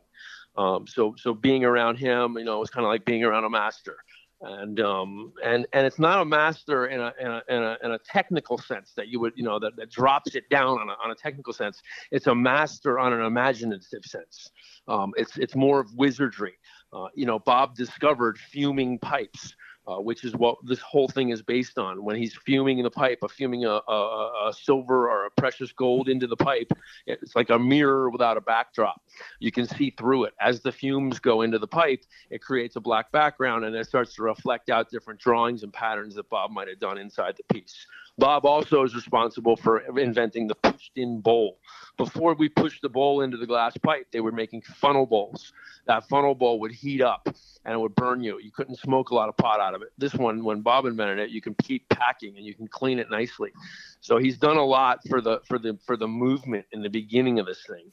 Um, 0.57 0.87
so 0.87 1.15
so 1.17 1.33
being 1.33 1.65
around 1.65 1.97
him, 1.97 2.37
you 2.37 2.45
know, 2.45 2.61
it's 2.61 2.71
kind 2.71 2.85
of 2.85 2.89
like 2.89 3.05
being 3.05 3.23
around 3.23 3.43
a 3.43 3.49
master. 3.49 3.97
And 4.41 4.79
um, 4.79 5.33
and 5.43 5.65
and 5.73 5.87
it's 5.87 5.97
not 5.97 6.21
a 6.21 6.25
master 6.25 6.87
in 6.87 6.99
a, 6.99 7.13
in 7.19 7.27
a 7.27 7.41
in 7.49 7.63
a 7.63 7.77
in 7.83 7.91
a 7.91 7.99
technical 7.99 8.57
sense 8.57 8.91
that 8.95 9.07
you 9.07 9.19
would 9.21 9.33
you 9.35 9.43
know 9.43 9.59
that, 9.59 9.75
that 9.77 9.89
drops 9.89 10.35
it 10.35 10.49
down 10.49 10.77
on 10.77 10.89
a, 10.89 10.95
on 11.03 11.11
a 11.11 11.15
technical 11.15 11.53
sense. 11.53 11.81
It's 12.11 12.27
a 12.27 12.35
master 12.35 12.99
on 12.99 13.13
an 13.13 13.21
imaginative 13.21 14.03
sense. 14.03 14.51
Um, 14.87 15.13
it's 15.17 15.37
it's 15.37 15.55
more 15.55 15.79
of 15.79 15.93
wizardry. 15.95 16.53
Uh, 16.93 17.07
you 17.15 17.25
know, 17.25 17.39
Bob 17.39 17.75
discovered 17.75 18.37
fuming 18.37 18.99
pipes 18.99 19.55
uh, 19.87 19.97
which 19.97 20.23
is 20.23 20.35
what 20.35 20.57
this 20.63 20.79
whole 20.79 21.07
thing 21.07 21.29
is 21.29 21.41
based 21.41 21.77
on. 21.77 22.03
When 22.03 22.15
he's 22.15 22.33
fuming 22.33 22.79
in 22.79 22.83
the 22.83 22.91
pipe, 22.91 23.19
a 23.21 23.27
fuming 23.27 23.65
a, 23.65 23.81
a, 23.87 24.49
a, 24.49 24.53
silver 24.53 25.09
or 25.09 25.25
a 25.25 25.31
precious 25.31 25.71
gold 25.71 26.09
into 26.09 26.27
the 26.27 26.35
pipe, 26.35 26.71
it's 27.05 27.35
like 27.35 27.49
a 27.51 27.59
mirror 27.59 28.09
without 28.09 28.37
a 28.37 28.41
backdrop. 28.41 29.01
You 29.39 29.51
can 29.51 29.67
see 29.67 29.91
through 29.91 30.25
it. 30.25 30.33
As 30.41 30.61
the 30.61 30.71
fumes 30.71 31.19
go 31.19 31.41
into 31.41 31.59
the 31.59 31.67
pipe, 31.67 32.03
it 32.31 32.41
creates 32.41 32.75
a 32.75 32.81
black 32.81 33.11
background 33.11 33.65
and 33.65 33.75
it 33.75 33.87
starts 33.87 34.15
to 34.15 34.23
reflect 34.23 34.69
out 34.69 34.89
different 34.89 35.19
drawings 35.19 35.63
and 35.63 35.71
patterns 35.71 36.15
that 36.15 36.29
Bob 36.29 36.51
might 36.51 36.67
have 36.67 36.79
done 36.79 36.97
inside 36.97 37.35
the 37.37 37.53
piece. 37.53 37.85
Bob 38.17 38.45
also 38.45 38.83
is 38.83 38.95
responsible 38.95 39.57
for 39.57 39.79
inventing 39.99 40.47
the 40.47 40.55
pushed 40.55 40.91
in 40.95 41.19
bowl. 41.19 41.59
Before 41.97 42.33
we 42.33 42.49
pushed 42.49 42.81
the 42.81 42.89
bowl 42.89 43.21
into 43.21 43.37
the 43.37 43.45
glass 43.45 43.75
pipe, 43.77 44.07
they 44.11 44.21
were 44.21 44.31
making 44.31 44.61
funnel 44.61 45.05
bowls. 45.05 45.51
That 45.87 46.07
funnel 46.07 46.33
bowl 46.33 46.59
would 46.61 46.71
heat 46.71 47.01
up 47.01 47.27
and 47.65 47.73
it 47.73 47.77
would 47.77 47.95
burn 47.95 48.23
you. 48.23 48.39
You 48.39 48.51
couldn't 48.51 48.77
smoke 48.77 49.09
a 49.09 49.15
lot 49.15 49.27
of 49.27 49.35
pot 49.37 49.59
out 49.59 49.73
of 49.75 49.81
it. 49.81 49.89
This 49.97 50.13
one, 50.13 50.43
when 50.43 50.61
Bob 50.61 50.85
invented 50.85 51.19
it, 51.19 51.29
you 51.29 51.41
can 51.41 51.55
keep 51.55 51.87
packing 51.89 52.37
and 52.37 52.45
you 52.45 52.53
can 52.53 52.67
clean 52.67 52.99
it 52.99 53.09
nicely. 53.09 53.51
So 53.99 54.17
he's 54.17 54.37
done 54.37 54.57
a 54.57 54.65
lot 54.65 54.99
for 55.09 55.21
the 55.21 55.41
for 55.47 55.59
the 55.59 55.77
for 55.85 55.97
the 55.97 56.07
movement 56.07 56.65
in 56.71 56.81
the 56.81 56.89
beginning 56.89 57.39
of 57.39 57.45
this 57.45 57.63
thing. 57.67 57.91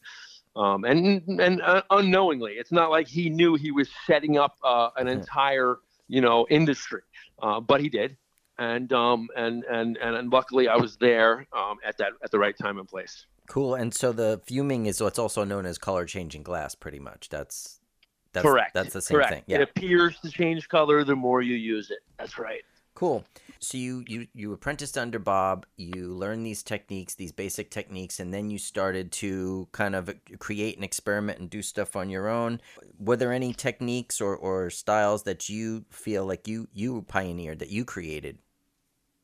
Um, 0.55 0.85
and 0.85 1.23
and 1.41 1.63
uh, 1.63 1.83
unknowingly, 1.91 2.53
it's 2.53 2.73
not 2.73 2.91
like 2.91 3.09
he 3.09 3.31
knew 3.31 3.55
he 3.55 3.71
was 3.71 3.89
setting 4.07 4.37
up 4.37 4.57
uh, 4.63 4.91
an 4.97 5.09
entire 5.09 5.79
you 6.09 6.21
know 6.21 6.47
industry, 6.51 7.03
uh, 7.43 7.61
but 7.61 7.81
he 7.81 7.89
did 7.89 8.17
and 8.63 8.93
um, 8.93 9.29
and 9.37 9.65
and 9.65 9.97
and 9.97 10.33
luckily 10.33 10.69
I 10.69 10.77
was 10.77 10.97
there 10.97 11.47
um, 11.53 11.79
at 11.85 11.99
that 11.99 12.13
at 12.23 12.31
the 12.31 12.39
right 12.39 12.57
time 12.57 12.79
and 12.79 12.89
place. 12.89 13.27
Cool. 13.49 13.75
And 13.75 13.93
so 13.93 14.13
the 14.13 14.41
fuming 14.47 14.87
is 14.87 15.01
what's 15.01 15.19
also 15.19 15.45
known 15.45 15.67
as 15.67 15.79
color 15.79 16.05
changing 16.05 16.45
glass. 16.45 16.75
Pretty 16.75 17.01
much. 17.01 17.29
That's 17.29 17.81
that's 18.33 18.47
correct. 18.47 18.75
That's 18.75 18.93
the 18.93 19.03
same 19.03 19.17
correct. 19.17 19.33
thing. 19.33 19.43
Yeah. 19.47 19.59
It 19.59 19.63
appears 19.63 20.19
to 20.21 20.31
change 20.31 20.69
color 20.69 21.05
the 21.05 21.17
more 21.17 21.43
you 21.43 21.57
use 21.57 21.91
it. 21.91 21.99
That's 22.19 22.39
right. 22.39 22.63
Cool. 22.95 23.25
So 23.59 23.79
you 23.79 24.05
you 24.07 24.27
you 24.35 24.53
apprenticed 24.53 24.97
under 24.97 25.19
Bob. 25.19 25.67
You 25.77 26.15
learned 26.15 26.47
these 26.47 26.63
techniques, 26.63 27.15
these 27.15 27.33
basic 27.33 27.71
techniques, 27.71 28.21
and 28.21 28.33
then 28.33 28.51
you 28.51 28.59
started 28.59 29.11
to 29.13 29.67
kind 29.73 29.97
of 29.97 30.15
create 30.39 30.77
and 30.77 30.85
experiment 30.85 31.41
and 31.41 31.51
do 31.51 31.63
stuff 31.63 31.97
on 31.97 32.11
your 32.11 32.29
own. 32.29 32.61
Were 32.99 33.17
there 33.17 33.33
any 33.33 33.55
techniques 33.55 34.21
or, 34.21 34.37
or 34.37 34.71
styles 34.71 35.25
that 35.25 35.49
you 35.49 35.85
feel 35.91 36.27
like 36.27 36.47
you 36.47 36.69
you 36.73 37.03
pioneered 37.03 37.59
that 37.59 37.71
you 37.71 37.85
created? 37.85 38.39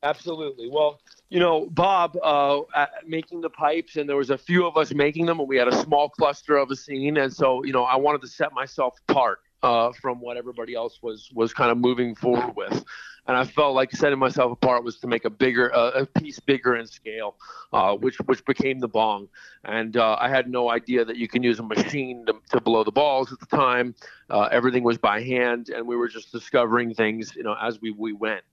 Absolutely. 0.03 0.69
Well, 0.71 1.01
you 1.29 1.41
know, 1.41 1.67
Bob 1.67 2.17
uh, 2.23 2.61
making 3.07 3.41
the 3.41 3.51
pipes, 3.51 3.97
and 3.97 4.09
there 4.09 4.17
was 4.17 4.31
a 4.31 4.39
few 4.39 4.65
of 4.67 4.77
us 4.77 4.95
making 4.95 5.27
them, 5.27 5.41
and 5.41 5.49
we 5.49 5.57
had 5.57 5.67
a 5.67 5.83
small 5.83 6.09
cluster 6.09 6.57
of 6.57 6.71
a 6.71 6.77
scene, 6.77 7.17
and 7.17 7.33
so 7.33 7.65
you 7.65 7.73
know, 7.73 7.83
I 7.83 7.97
wanted 7.97 8.21
to 8.23 8.29
set 8.29 8.53
myself 8.53 8.97
apart 9.09 9.41
uh, 9.63 9.91
from 10.01 10.21
what 10.21 10.37
everybody 10.37 10.75
else 10.75 11.01
was 11.03 11.29
was 11.35 11.53
kind 11.53 11.73
of 11.73 11.79
moving 11.79 12.15
forward 12.15 12.55
with, 12.55 12.85
and 13.27 13.37
I 13.37 13.45
felt 13.45 13.75
like 13.75 13.91
setting 13.91 14.21
myself 14.21 14.53
apart 14.53 14.85
was 14.85 15.01
to 15.01 15.09
make 15.09 15.25
a 15.25 15.31
bigger 15.31 15.75
uh, 15.75 15.91
a 16.03 16.07
piece 16.07 16.39
bigger 16.39 16.77
in 16.77 16.87
scale, 16.87 17.35
uh, 17.73 17.97
which 17.97 18.19
which 18.27 18.45
became 18.45 18.79
the 18.79 18.89
bong, 18.89 19.29
and 19.65 19.97
uh, 19.97 20.17
I 20.21 20.29
had 20.29 20.49
no 20.49 20.71
idea 20.71 21.05
that 21.07 21.17
you 21.17 21.27
can 21.27 21.43
use 21.43 21.59
a 21.59 21.65
machine 21.65 22.25
to, 22.27 22.35
to 22.51 22.61
blow 22.61 22.85
the 22.85 22.93
balls 22.93 23.33
at 23.33 23.41
the 23.41 23.47
time. 23.47 23.97
Uh, 24.31 24.43
everything 24.53 24.85
was 24.85 24.97
by 24.97 25.23
hand, 25.23 25.71
and 25.71 25.89
we 25.89 25.97
were 25.97 26.09
just 26.09 26.31
discovering 26.31 26.95
things, 26.95 27.35
you 27.35 27.43
know, 27.43 27.57
as 27.61 27.81
we 27.81 27.91
we 27.91 28.13
went. 28.13 28.45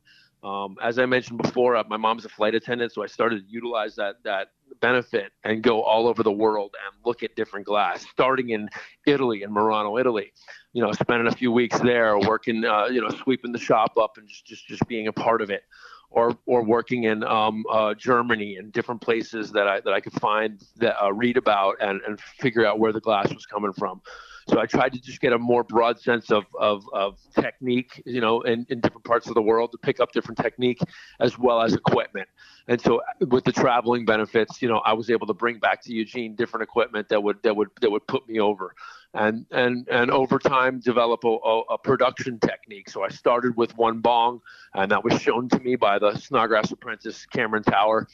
Um, 0.46 0.78
as 0.80 1.00
I 1.00 1.08
mentioned 1.08 1.42
before, 1.42 1.75
uh, 1.75 1.84
my 1.90 1.98
mom's 1.98 2.24
a 2.24 2.30
flight 2.30 2.54
attendant, 2.54 2.92
so 2.94 3.02
I 3.02 3.08
started 3.08 3.48
to 3.48 3.52
utilize 3.52 3.96
that 3.96 4.18
that 4.25 4.50
benefit 4.80 5.32
and 5.44 5.64
go 5.64 5.82
all 5.82 6.08
over 6.08 6.22
the 6.22 6.32
world 6.32 6.75
and 6.86 6.96
look 7.04 7.24
at 7.24 7.36
different 7.36 7.66
glass, 7.66 8.06
starting 8.12 8.52
in 8.52 8.70
Italy, 9.08 9.42
in 9.42 9.52
Murano, 9.52 9.98
Italy. 9.98 10.32
You 10.74 10.84
know, 10.84 10.92
spending 10.92 11.28
a 11.28 11.36
few 11.36 11.52
weeks 11.52 11.80
there, 11.80 12.20
working, 12.20 12.64
uh, 12.64 12.86
you 12.86 13.02
know, 13.02 13.10
sweeping 13.10 13.54
the 13.54 13.60
shop 13.60 13.98
up 13.98 14.18
and 14.18 14.28
just, 14.28 14.46
just 14.46 14.68
just 14.68 14.88
being 14.88 15.08
a 15.08 15.14
part 15.14 15.42
of 15.42 15.50
it 15.50 15.64
or 16.12 16.38
or 16.46 16.64
working 16.64 17.06
in 17.06 17.24
um, 17.24 17.64
uh, 17.72 17.96
Germany 17.96 18.58
and 18.58 18.72
different 18.72 19.02
places 19.02 19.52
that 19.52 19.68
I 19.68 19.80
that 19.82 19.94
I 19.94 20.00
could 20.00 20.14
find 20.14 20.64
that 20.78 21.04
uh, 21.04 21.12
read 21.12 21.38
about 21.38 21.78
and 21.82 22.02
and 22.08 22.20
figure 22.20 22.66
out 22.66 22.78
where 22.78 22.94
the 22.94 23.02
glass 23.02 23.34
was 23.34 23.48
coming 23.48 23.74
from. 23.74 24.02
So 24.48 24.60
I 24.60 24.66
tried 24.68 24.94
to 24.94 25.02
just 25.02 25.22
get 25.22 25.34
a 25.34 25.40
more 25.40 25.64
broad 25.64 26.00
sense 26.00 26.30
of, 26.30 26.44
of, 26.60 26.84
of 26.94 27.18
technique, 27.40 28.02
you 28.06 28.22
know, 28.22 28.42
in, 28.42 28.66
in 28.70 28.80
different 28.80 29.04
parts 29.04 29.28
of 29.28 29.34
the 29.34 29.42
world 29.42 29.72
to 29.72 29.78
pick 29.80 30.00
up 30.00 30.12
different 30.12 30.38
technique 30.38 30.80
as 31.20 31.40
well 31.40 31.62
as 31.62 31.74
equipment. 31.74 32.28
And 32.68 32.80
so 32.80 33.02
with 33.22 33.44
the 33.44 33.52
traveling 33.52 34.06
benefits, 34.06 34.62
you 34.62 34.68
know, 34.68 34.78
I 34.80 34.94
was 34.94 35.10
able 35.10 35.28
to 35.28 35.34
bring 35.34 35.58
back 35.60 35.82
to 35.84 35.94
Eugene 35.94 36.36
different 36.36 36.64
equipment 36.64 37.10
that 37.10 37.22
would 37.22 37.42
that 37.44 37.56
would 37.56 37.70
that 37.82 37.92
would 37.92 38.06
put 38.08 38.28
me 38.28 38.40
over. 38.40 38.75
And 39.14 39.46
and 39.52 39.88
and 39.90 40.12
over 40.12 40.40
time 40.40 40.80
develop 40.80 41.24
a, 41.24 41.62
a, 41.70 41.78
production 41.78 42.40
technique. 42.40 42.90
So 42.90 43.04
I 43.04 43.10
started 43.10 43.56
with 43.56 43.75
one 43.78 44.00
bong, 44.00 44.42
and 44.74 44.92
that 44.92 45.04
was 45.04 45.22
shown 45.22 45.48
to 45.50 45.60
me 45.60 45.75
by 45.75 46.00
the 46.00 46.16
Snodgrass 46.18 46.72
apprentice 46.72 47.25
Cameron 47.28 47.64
Tower. 47.64 48.08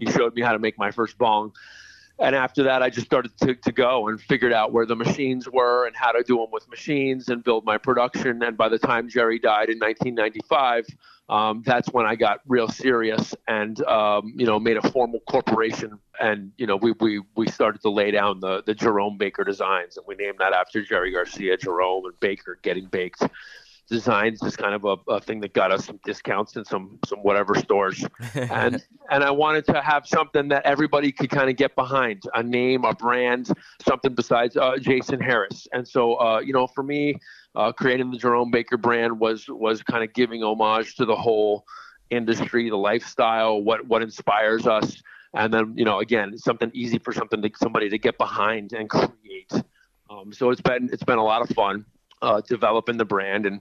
He 0.00 0.10
showed 0.10 0.34
me 0.34 0.42
how 0.42 0.52
to 0.52 0.58
make 0.58 0.78
my 0.78 0.90
first 0.90 1.16
bong 1.16 1.52
and 2.18 2.34
after 2.34 2.62
that 2.62 2.82
i 2.82 2.90
just 2.90 3.06
started 3.06 3.36
to, 3.38 3.54
to 3.54 3.72
go 3.72 4.08
and 4.08 4.20
figured 4.20 4.52
out 4.52 4.72
where 4.72 4.86
the 4.86 4.96
machines 4.96 5.48
were 5.48 5.86
and 5.86 5.96
how 5.96 6.12
to 6.12 6.22
do 6.22 6.36
them 6.36 6.48
with 6.52 6.68
machines 6.68 7.28
and 7.28 7.44
build 7.44 7.64
my 7.64 7.78
production. 7.78 8.42
And 8.42 8.56
by 8.56 8.68
the 8.68 8.78
time 8.78 9.08
jerry 9.08 9.38
died 9.38 9.68
in 9.70 9.78
1995 9.78 10.86
um, 11.28 11.62
that's 11.64 11.88
when 11.88 12.06
i 12.06 12.14
got 12.16 12.40
real 12.46 12.68
serious 12.68 13.34
and 13.46 13.82
um, 13.84 14.32
you 14.36 14.46
know 14.46 14.58
made 14.58 14.76
a 14.76 14.90
formal 14.90 15.20
corporation. 15.28 15.98
And 16.20 16.52
you 16.56 16.66
know 16.66 16.76
we, 16.76 16.92
we, 17.00 17.22
we 17.36 17.48
started 17.48 17.82
to 17.82 17.90
lay 17.90 18.10
down 18.10 18.40
the, 18.40 18.62
the 18.64 18.74
jerome 18.74 19.18
baker 19.18 19.44
designs. 19.44 19.96
And 19.96 20.06
we 20.06 20.14
named 20.14 20.38
that 20.38 20.52
after 20.52 20.82
jerry 20.82 21.12
garcia 21.12 21.56
jerome 21.56 22.04
and 22.06 22.18
baker 22.20 22.58
getting 22.62 22.86
baked 22.86 23.22
designs 23.88 24.42
is 24.42 24.56
kind 24.56 24.74
of 24.74 24.84
a, 24.84 24.96
a, 25.10 25.20
thing 25.20 25.40
that 25.40 25.54
got 25.54 25.72
us 25.72 25.86
some 25.86 25.98
discounts 26.04 26.56
in 26.56 26.64
some 26.64 26.98
some 27.06 27.20
whatever 27.20 27.54
stores. 27.54 28.04
And 28.34 28.82
and 29.10 29.24
i 29.24 29.30
wanted 29.30 29.64
to 29.66 29.80
have 29.80 30.06
something 30.06 30.48
that 30.48 30.64
everybody 30.64 31.10
could 31.10 31.30
kind 31.30 31.48
of 31.48 31.56
get 31.56 31.74
behind 31.74 32.22
a 32.34 32.42
name 32.42 32.84
a 32.84 32.94
brand 32.94 33.50
something 33.86 34.14
besides 34.14 34.56
uh, 34.56 34.76
jason 34.78 35.20
harris. 35.20 35.66
And 35.72 35.86
so 35.86 36.14
uh, 36.16 36.40
you 36.40 36.52
know 36.52 36.66
for 36.66 36.82
me 36.82 37.16
uh, 37.54 37.72
creating 37.72 38.10
the 38.10 38.18
jerome 38.18 38.50
baker 38.50 38.76
brand 38.76 39.18
was 39.18 39.46
was 39.48 39.82
kind 39.82 40.04
of 40.04 40.12
giving 40.12 40.42
homage 40.42 40.94
to 40.96 41.04
the 41.04 41.16
whole 41.16 41.64
industry 42.10 42.68
the 42.68 42.76
lifestyle 42.76 43.62
what 43.62 43.86
what 43.86 44.02
inspires 44.02 44.66
us. 44.66 45.02
And 45.34 45.52
then 45.52 45.74
you 45.76 45.84
know 45.84 46.00
again 46.00 46.36
something 46.36 46.70
easy 46.74 46.98
for 46.98 47.12
something 47.12 47.40
to 47.42 47.50
somebody 47.56 47.88
to 47.88 47.98
get 47.98 48.18
behind 48.18 48.72
and 48.72 48.88
create. 48.88 49.52
Um, 50.10 50.32
so 50.32 50.50
it's 50.50 50.60
been 50.60 50.88
it's 50.92 51.04
been 51.04 51.18
a 51.18 51.24
lot 51.24 51.42
of 51.42 51.54
fun 51.54 51.84
uh, 52.22 52.40
developing 52.40 52.96
the 52.96 53.04
brand. 53.04 53.46
And 53.46 53.60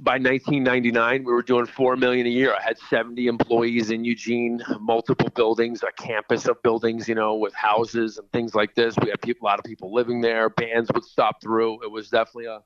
by 0.00 0.14
1999, 0.14 1.24
we 1.24 1.32
were 1.32 1.42
doing 1.42 1.66
four 1.66 1.96
million 1.96 2.26
a 2.26 2.30
year. 2.30 2.54
I 2.54 2.62
had 2.62 2.78
70 2.78 3.26
employees 3.26 3.90
in 3.90 4.04
Eugene, 4.04 4.62
multiple 4.80 5.28
buildings, 5.28 5.82
a 5.82 5.92
campus 5.92 6.46
of 6.46 6.62
buildings, 6.62 7.08
you 7.08 7.14
know, 7.14 7.34
with 7.34 7.54
houses 7.54 8.18
and 8.18 8.30
things 8.32 8.54
like 8.54 8.74
this. 8.74 8.94
We 9.02 9.10
had 9.10 9.18
a 9.22 9.44
lot 9.44 9.58
of 9.58 9.64
people 9.64 9.92
living 9.92 10.20
there. 10.20 10.48
Bands 10.48 10.90
would 10.94 11.04
stop 11.04 11.42
through. 11.42 11.82
It 11.82 11.90
was 11.90 12.08
definitely 12.08 12.46
a 12.46 12.60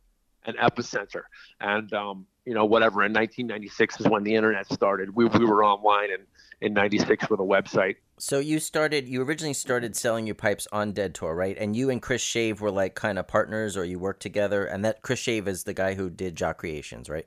an 0.46 0.54
epicenter. 0.54 1.22
And 1.60 1.92
um, 1.92 2.26
you 2.44 2.54
know, 2.54 2.64
whatever. 2.64 3.04
In 3.04 3.12
1996 3.12 4.00
is 4.00 4.08
when 4.08 4.24
the 4.24 4.34
internet 4.34 4.72
started. 4.72 5.14
We 5.14 5.26
we 5.26 5.44
were 5.44 5.64
online 5.64 6.12
and 6.12 6.22
in 6.60 6.72
96 6.74 7.30
with 7.30 7.40
a 7.40 7.44
website. 7.44 7.96
So 8.18 8.40
you 8.40 8.58
started, 8.58 9.08
you 9.08 9.22
originally 9.22 9.54
started 9.54 9.94
selling 9.94 10.26
your 10.26 10.34
pipes 10.34 10.66
on 10.72 10.92
Dead 10.92 11.14
Tour, 11.14 11.34
right? 11.34 11.56
And 11.58 11.76
you 11.76 11.90
and 11.90 12.02
Chris 12.02 12.22
Shave 12.22 12.60
were 12.60 12.70
like 12.70 12.94
kind 12.94 13.18
of 13.18 13.28
partners 13.28 13.76
or 13.76 13.84
you 13.84 13.98
worked 13.98 14.22
together. 14.22 14.64
And 14.64 14.84
that 14.84 15.02
Chris 15.02 15.20
Shave 15.20 15.46
is 15.46 15.64
the 15.64 15.74
guy 15.74 15.94
who 15.94 16.10
did 16.10 16.36
Jock 16.36 16.58
Creations, 16.58 17.08
right? 17.08 17.26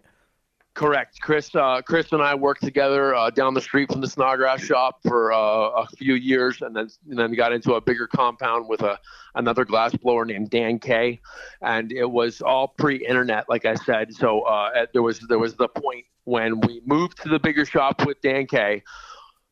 Correct. 0.74 1.20
Chris, 1.22 1.54
uh, 1.54 1.82
Chris 1.82 2.14
and 2.14 2.22
I 2.22 2.34
worked 2.34 2.64
together 2.64 3.14
uh, 3.14 3.30
down 3.30 3.54
the 3.54 3.62
street 3.62 3.92
from 3.92 4.00
the 4.00 4.08
Snodgrass 4.08 4.62
shop 4.62 5.00
for 5.04 5.34
uh, 5.34 5.38
a 5.38 5.88
few 5.98 6.14
years, 6.14 6.62
and 6.62 6.74
then 6.74 6.88
and 7.10 7.20
then 7.20 7.34
got 7.34 7.52
into 7.52 7.74
a 7.74 7.82
bigger 7.82 8.08
compound 8.08 8.70
with 8.70 8.82
a 8.82 8.98
another 9.36 9.66
glassblower 9.66 10.26
named 10.26 10.50
Dan 10.50 10.80
K, 10.80 11.20
and 11.62 11.92
it 11.92 12.10
was 12.10 12.42
all 12.42 12.70
pre-internet, 12.70 13.50
like 13.50 13.66
I 13.66 13.76
said. 13.76 14.14
So 14.14 14.44
uh, 14.44 14.86
there 14.94 15.02
was 15.02 15.20
there 15.28 15.40
was 15.40 15.56
the 15.56 15.68
point 15.68 16.06
when 16.24 16.62
we 16.62 16.82
moved 16.86 17.22
to 17.24 17.30
the 17.30 17.40
bigger 17.40 17.66
shop 17.66 18.06
with 18.06 18.22
Dan 18.22 18.48
K 18.48 18.82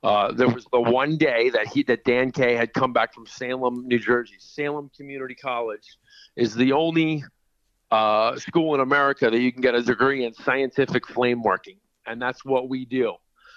uh, 0.03 0.31
there 0.31 0.47
was 0.47 0.65
the 0.71 0.79
one 0.79 1.17
day 1.17 1.49
that 1.49 1.67
he 1.67 1.83
that 1.83 2.03
Dan 2.05 2.31
K 2.31 2.55
had 2.55 2.73
come 2.73 2.93
back 2.93 3.13
from 3.13 3.25
Salem, 3.25 3.87
New 3.87 3.99
Jersey. 3.99 4.35
Salem 4.39 4.89
Community 4.95 5.35
College 5.35 5.97
is 6.35 6.55
the 6.55 6.71
only 6.71 7.23
uh, 7.91 8.37
school 8.37 8.75
in 8.75 8.81
America 8.81 9.29
that 9.29 9.39
you 9.39 9.51
can 9.51 9.61
get 9.61 9.75
a 9.75 9.81
degree 9.81 10.25
in 10.25 10.33
scientific 10.33 11.05
flame 11.07 11.43
working, 11.43 11.77
and 12.05 12.21
that's 12.21 12.45
what 12.45 12.69
we 12.69 12.85
do. 12.85 13.15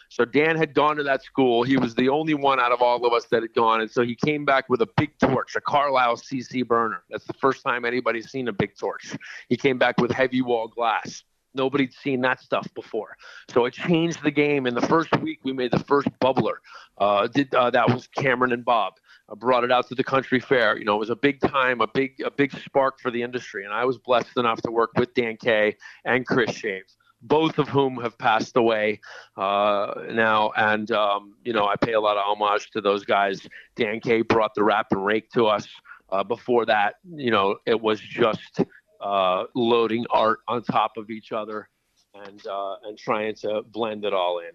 So 0.09 0.27
Dan 0.27 0.57
had 0.57 0.75
gone 0.75 0.97
to 0.97 1.03
that 1.05 1.23
school. 1.23 1.63
He 1.63 1.79
was 1.79 1.95
the 1.95 2.11
only 2.11 2.35
one 2.35 2.61
out 2.61 2.71
of 2.71 2.83
all 2.83 3.07
of 3.07 3.13
us 3.15 3.25
that 3.31 3.43
had 3.43 3.55
gone, 3.55 3.81
and 3.81 3.91
so 3.91 4.03
he 4.03 4.15
came 4.15 4.45
back 4.45 4.69
with 4.69 4.83
a 4.83 4.89
big 4.97 5.19
torch, 5.19 5.55
a 5.57 5.61
Carlisle 5.61 6.17
CC 6.17 6.67
burner. 6.67 7.03
That's 7.09 7.25
the 7.25 7.33
first 7.35 7.63
time 7.63 7.85
anybody's 7.85 8.31
seen 8.31 8.49
a 8.49 8.53
big 8.53 8.77
torch. 8.77 9.17
He 9.49 9.57
came 9.57 9.79
back 9.79 9.99
with 10.01 10.11
heavy 10.11 10.43
wall 10.43 10.69
glass. 10.69 11.23
Nobody'd 11.55 11.93
seen 11.93 12.21
that 12.23 12.41
stuff 12.41 12.67
before. 12.75 13.17
So 13.51 13.65
it 13.67 13.75
changed 13.75 14.23
the 14.23 14.31
game. 14.31 14.67
In 14.67 14.75
the 14.75 14.87
first 14.87 15.15
week, 15.21 15.41
we 15.43 15.53
made 15.53 15.71
the 15.71 15.79
first 15.85 16.09
bubbler. 16.21 16.57
Uh, 16.99 17.27
did 17.27 17.55
uh, 17.55 17.71
that 17.71 17.89
was 17.93 18.07
Cameron 18.09 18.53
and 18.53 18.65
Bob. 18.65 18.95
I 19.31 19.35
brought 19.35 19.65
it 19.65 19.73
out 19.73 19.89
to 19.89 19.95
the 19.95 20.05
country 20.05 20.41
fair. 20.41 20.77
You 20.77 20.85
know, 20.85 20.95
it 20.95 20.99
was 20.99 21.11
a 21.11 21.17
big 21.17 21.41
time, 21.41 21.81
a 21.81 21.87
big 21.87 22.21
a 22.25 22.31
big 22.31 22.53
spark 22.53 23.01
for 23.01 23.11
the 23.11 23.23
industry. 23.23 23.65
And 23.65 23.73
I 23.73 23.85
was 23.85 23.99
blessed 23.99 24.37
enough 24.37 24.61
to 24.63 24.71
work 24.71 24.91
with 24.97 25.15
Dan 25.15 25.37
Kay 25.37 25.77
and 26.05 26.27
Chris 26.27 26.51
Shaves, 26.55 26.97
both 27.23 27.59
of 27.59 27.69
whom 27.69 27.97
have 28.03 28.17
passed 28.19 28.57
away 28.57 29.01
uh, 29.37 29.95
now. 30.11 30.53
And 30.57 30.91
um, 30.91 31.35
you 31.45 31.53
know, 31.53 31.67
I 31.67 31.77
pay 31.77 31.93
a 31.93 32.01
lot 32.01 32.17
of 32.17 32.25
homage 32.25 32.71
to 32.71 32.81
those 32.81 33.05
guys. 33.05 33.47
Dan 33.77 34.01
Kay 34.01 34.23
brought 34.23 34.55
the 34.55 34.65
wrap 34.65 34.89
and 34.91 35.05
rake 35.05 35.31
to 35.31 35.47
us. 35.47 35.67
Uh, 36.11 36.23
before 36.23 36.67
that, 36.67 36.97
you 37.17 37.31
know, 37.31 37.57
it 37.65 37.81
was 37.81 37.99
just 37.99 38.61
uh, 39.03 39.45
loading 39.55 40.07
art 40.11 40.41
on 40.49 40.63
top 40.63 40.93
of 40.97 41.11
each 41.11 41.33
other 41.33 41.69
and 42.15 42.47
uh, 42.47 42.77
and 42.85 42.97
trying 42.99 43.35
to 43.37 43.63
blend 43.63 44.05
it 44.05 44.13
all 44.13 44.39
in. 44.39 44.53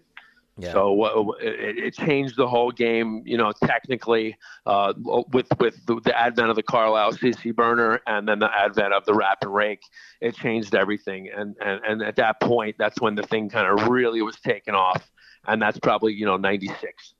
Yeah. 0.60 0.72
So 0.72 1.34
it, 1.40 1.78
it, 1.78 1.94
changed 1.94 2.36
the 2.36 2.48
whole 2.48 2.72
game, 2.72 3.22
you 3.24 3.36
know, 3.36 3.52
technically 3.64 4.36
uh, 4.66 4.92
with 5.32 5.46
with 5.60 5.86
the, 5.86 6.00
the, 6.00 6.18
advent 6.18 6.50
of 6.50 6.56
the 6.56 6.64
Carlisle 6.64 7.12
CC 7.12 7.54
burner 7.54 8.00
and 8.08 8.26
then 8.26 8.40
the 8.40 8.50
advent 8.52 8.92
of 8.92 9.04
the 9.04 9.14
Wrap 9.14 9.38
and 9.42 9.54
Rake, 9.54 9.82
it 10.20 10.34
changed 10.34 10.74
everything. 10.74 11.30
And 11.34 11.54
and, 11.64 11.80
and 11.84 12.02
at 12.02 12.16
that 12.16 12.40
point, 12.40 12.74
that's 12.76 13.00
when 13.00 13.14
the 13.14 13.22
thing 13.22 13.48
kind 13.48 13.68
of 13.68 13.86
really 13.86 14.20
was 14.20 14.34
taken 14.40 14.74
off, 14.74 15.08
and 15.46 15.62
that's 15.62 15.78
probably 15.78 16.12
you 16.14 16.26
know 16.26 16.36
'96. 16.36 17.14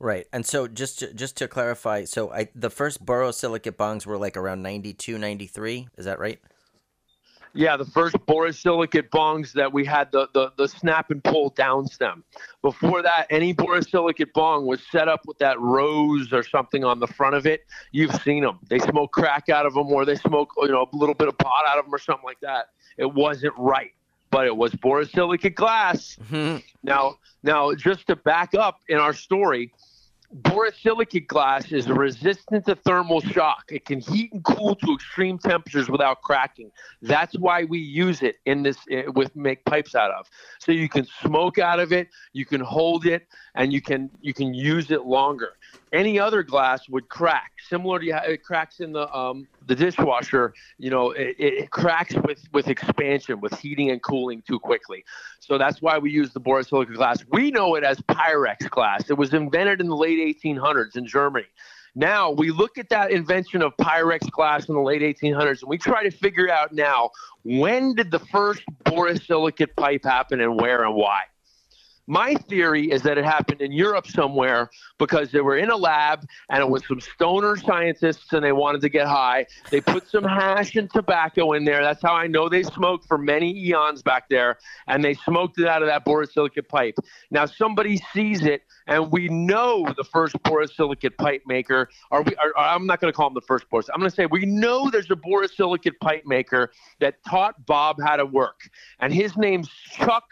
Right. 0.00 0.26
And 0.32 0.46
so 0.46 0.68
just 0.68 1.00
to, 1.00 1.12
just 1.12 1.36
to 1.38 1.48
clarify, 1.48 2.04
so 2.04 2.30
I 2.30 2.48
the 2.54 2.70
first 2.70 3.04
borosilicate 3.04 3.76
bongs 3.76 4.06
were 4.06 4.16
like 4.16 4.36
around 4.36 4.62
92, 4.62 5.18
93. 5.18 5.88
Is 5.96 6.04
that 6.04 6.18
right? 6.18 6.38
Yeah, 7.54 7.76
the 7.76 7.86
first 7.86 8.14
borosilicate 8.26 9.08
bongs 9.08 9.52
that 9.54 9.72
we 9.72 9.84
had 9.84 10.12
the, 10.12 10.28
the, 10.34 10.52
the 10.56 10.68
snap 10.68 11.10
and 11.10 11.24
pull 11.24 11.50
down 11.50 11.86
stem. 11.86 12.22
Before 12.62 13.02
that, 13.02 13.26
any 13.30 13.54
borosilicate 13.54 14.32
bong 14.34 14.66
was 14.66 14.80
set 14.92 15.08
up 15.08 15.22
with 15.26 15.38
that 15.38 15.58
rose 15.58 16.32
or 16.32 16.42
something 16.44 16.84
on 16.84 17.00
the 17.00 17.06
front 17.06 17.34
of 17.34 17.46
it. 17.46 17.64
You've 17.90 18.14
seen 18.22 18.44
them. 18.44 18.60
They 18.68 18.78
smoke 18.78 19.12
crack 19.12 19.48
out 19.48 19.66
of 19.66 19.74
them 19.74 19.88
or 19.88 20.04
they 20.04 20.16
smoke 20.16 20.50
you 20.58 20.68
know 20.68 20.88
a 20.92 20.96
little 20.96 21.14
bit 21.14 21.26
of 21.26 21.36
pot 21.38 21.64
out 21.66 21.78
of 21.78 21.86
them 21.86 21.94
or 21.94 21.98
something 21.98 22.24
like 22.24 22.40
that. 22.40 22.66
It 22.96 23.12
wasn't 23.12 23.54
right 23.58 23.90
but 24.30 24.46
it 24.46 24.56
was 24.56 24.72
borosilicate 24.72 25.54
glass. 25.54 26.18
Mm-hmm. 26.30 26.58
Now, 26.82 27.16
now, 27.42 27.72
just 27.74 28.06
to 28.08 28.16
back 28.16 28.54
up 28.54 28.80
in 28.88 28.98
our 28.98 29.12
story, 29.14 29.72
borosilicate 30.36 31.26
glass 31.26 31.72
is 31.72 31.88
resistant 31.88 32.66
to 32.66 32.74
thermal 32.74 33.20
shock. 33.20 33.64
It 33.70 33.84
can 33.86 34.00
heat 34.00 34.32
and 34.32 34.44
cool 34.44 34.74
to 34.76 34.94
extreme 34.94 35.38
temperatures 35.38 35.88
without 35.88 36.22
cracking. 36.22 36.70
That's 37.00 37.38
why 37.38 37.64
we 37.64 37.78
use 37.78 38.22
it 38.22 38.36
in 38.44 38.62
this 38.62 38.76
eh, 38.90 39.04
with 39.14 39.34
make 39.34 39.64
pipes 39.64 39.94
out 39.94 40.10
of. 40.10 40.28
So 40.58 40.72
you 40.72 40.88
can 40.88 41.06
smoke 41.22 41.58
out 41.58 41.80
of 41.80 41.92
it, 41.92 42.08
you 42.32 42.44
can 42.44 42.60
hold 42.60 43.06
it, 43.06 43.26
and 43.54 43.72
you 43.72 43.80
can 43.80 44.10
you 44.20 44.34
can 44.34 44.52
use 44.52 44.90
it 44.90 45.04
longer. 45.04 45.56
Any 45.92 46.20
other 46.20 46.42
glass 46.42 46.88
would 46.88 47.08
crack, 47.08 47.52
similar 47.66 47.98
to 47.98 48.10
how 48.10 48.22
it 48.24 48.44
cracks 48.44 48.80
in 48.80 48.92
the 48.92 49.10
um, 49.14 49.48
the 49.66 49.74
dishwasher. 49.74 50.52
You 50.78 50.90
know, 50.90 51.12
it, 51.12 51.36
it 51.38 51.70
cracks 51.70 52.14
with 52.14 52.42
with 52.52 52.68
expansion, 52.68 53.40
with 53.40 53.58
heating 53.58 53.90
and 53.90 54.02
cooling 54.02 54.42
too 54.46 54.58
quickly. 54.58 55.04
So 55.40 55.56
that's 55.56 55.80
why 55.80 55.96
we 55.98 56.10
use 56.10 56.32
the 56.32 56.40
borosilicate 56.40 56.94
glass. 56.94 57.24
We 57.32 57.50
know 57.50 57.74
it 57.74 57.84
as 57.84 57.98
Pyrex 58.02 58.68
glass. 58.68 59.08
It 59.08 59.16
was 59.16 59.32
invented 59.32 59.80
in 59.80 59.88
the 59.88 59.96
late 59.96 60.36
1800s 60.42 60.96
in 60.96 61.06
Germany. 61.06 61.46
Now 61.94 62.30
we 62.30 62.50
look 62.50 62.78
at 62.78 62.90
that 62.90 63.10
invention 63.10 63.62
of 63.62 63.76
Pyrex 63.78 64.30
glass 64.30 64.68
in 64.68 64.74
the 64.74 64.80
late 64.80 65.02
1800s, 65.02 65.62
and 65.62 65.68
we 65.68 65.78
try 65.78 66.02
to 66.02 66.10
figure 66.10 66.50
out 66.50 66.72
now 66.72 67.10
when 67.44 67.94
did 67.94 68.10
the 68.10 68.18
first 68.18 68.62
borosilicate 68.84 69.74
pipe 69.76 70.04
happen 70.04 70.40
and 70.40 70.60
where 70.60 70.84
and 70.84 70.94
why. 70.94 71.22
My 72.08 72.34
theory 72.48 72.90
is 72.90 73.02
that 73.02 73.18
it 73.18 73.24
happened 73.26 73.60
in 73.60 73.70
Europe 73.70 74.06
somewhere 74.06 74.70
because 74.98 75.30
they 75.30 75.42
were 75.42 75.58
in 75.58 75.68
a 75.68 75.76
lab 75.76 76.26
and 76.48 76.62
it 76.62 76.68
was 76.68 76.82
some 76.88 77.00
stoner 77.00 77.54
scientists 77.54 78.32
and 78.32 78.42
they 78.42 78.52
wanted 78.52 78.80
to 78.80 78.88
get 78.88 79.06
high. 79.06 79.44
They 79.70 79.82
put 79.82 80.08
some 80.08 80.24
hash 80.24 80.74
and 80.76 80.90
tobacco 80.90 81.52
in 81.52 81.66
there. 81.66 81.82
That's 81.82 82.00
how 82.00 82.14
I 82.14 82.26
know 82.26 82.48
they 82.48 82.62
smoked 82.62 83.06
for 83.06 83.18
many 83.18 83.54
eons 83.54 84.02
back 84.02 84.30
there. 84.30 84.56
And 84.86 85.04
they 85.04 85.12
smoked 85.12 85.60
it 85.60 85.68
out 85.68 85.82
of 85.82 85.88
that 85.88 86.06
borosilicate 86.06 86.66
pipe. 86.66 86.94
Now 87.30 87.44
somebody 87.44 87.98
sees 88.14 88.46
it 88.46 88.62
and 88.86 89.12
we 89.12 89.28
know 89.28 89.92
the 89.94 90.04
first 90.04 90.34
borosilicate 90.44 91.18
pipe 91.18 91.42
maker. 91.46 91.90
Are 92.10 92.22
we? 92.22 92.34
Are, 92.36 92.56
I'm 92.56 92.86
not 92.86 93.02
going 93.02 93.12
to 93.12 93.16
call 93.16 93.28
him 93.28 93.34
the 93.34 93.42
first 93.42 93.68
boros. 93.70 93.90
I'm 93.92 94.00
going 94.00 94.10
to 94.10 94.16
say 94.16 94.24
we 94.24 94.46
know 94.46 94.88
there's 94.88 95.10
a 95.10 95.14
borosilicate 95.14 95.98
pipe 96.00 96.24
maker 96.24 96.70
that 97.00 97.22
taught 97.28 97.66
Bob 97.66 97.98
how 98.02 98.16
to 98.16 98.24
work, 98.24 98.60
and 98.98 99.12
his 99.12 99.36
name's 99.36 99.68
Chuck 99.68 100.24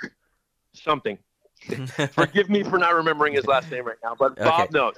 something. 0.73 1.19
Forgive 2.13 2.49
me 2.49 2.63
for 2.63 2.79
not 2.79 2.95
remembering 2.95 3.35
his 3.35 3.47
last 3.47 3.71
name 3.71 3.87
right 3.87 3.97
now, 4.03 4.15
but 4.19 4.37
Bob 4.37 4.69
Okay. 4.69 4.69
knows. 4.73 4.95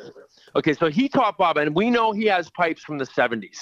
Okay, 0.57 0.73
so 0.75 0.89
he 0.89 1.09
taught 1.09 1.39
Bob, 1.39 1.57
and 1.57 1.75
we 1.75 1.91
know 1.91 2.13
he 2.13 2.25
has 2.27 2.51
pipes 2.51 2.83
from 2.83 2.99
the 2.99 3.07
70s, 3.07 3.59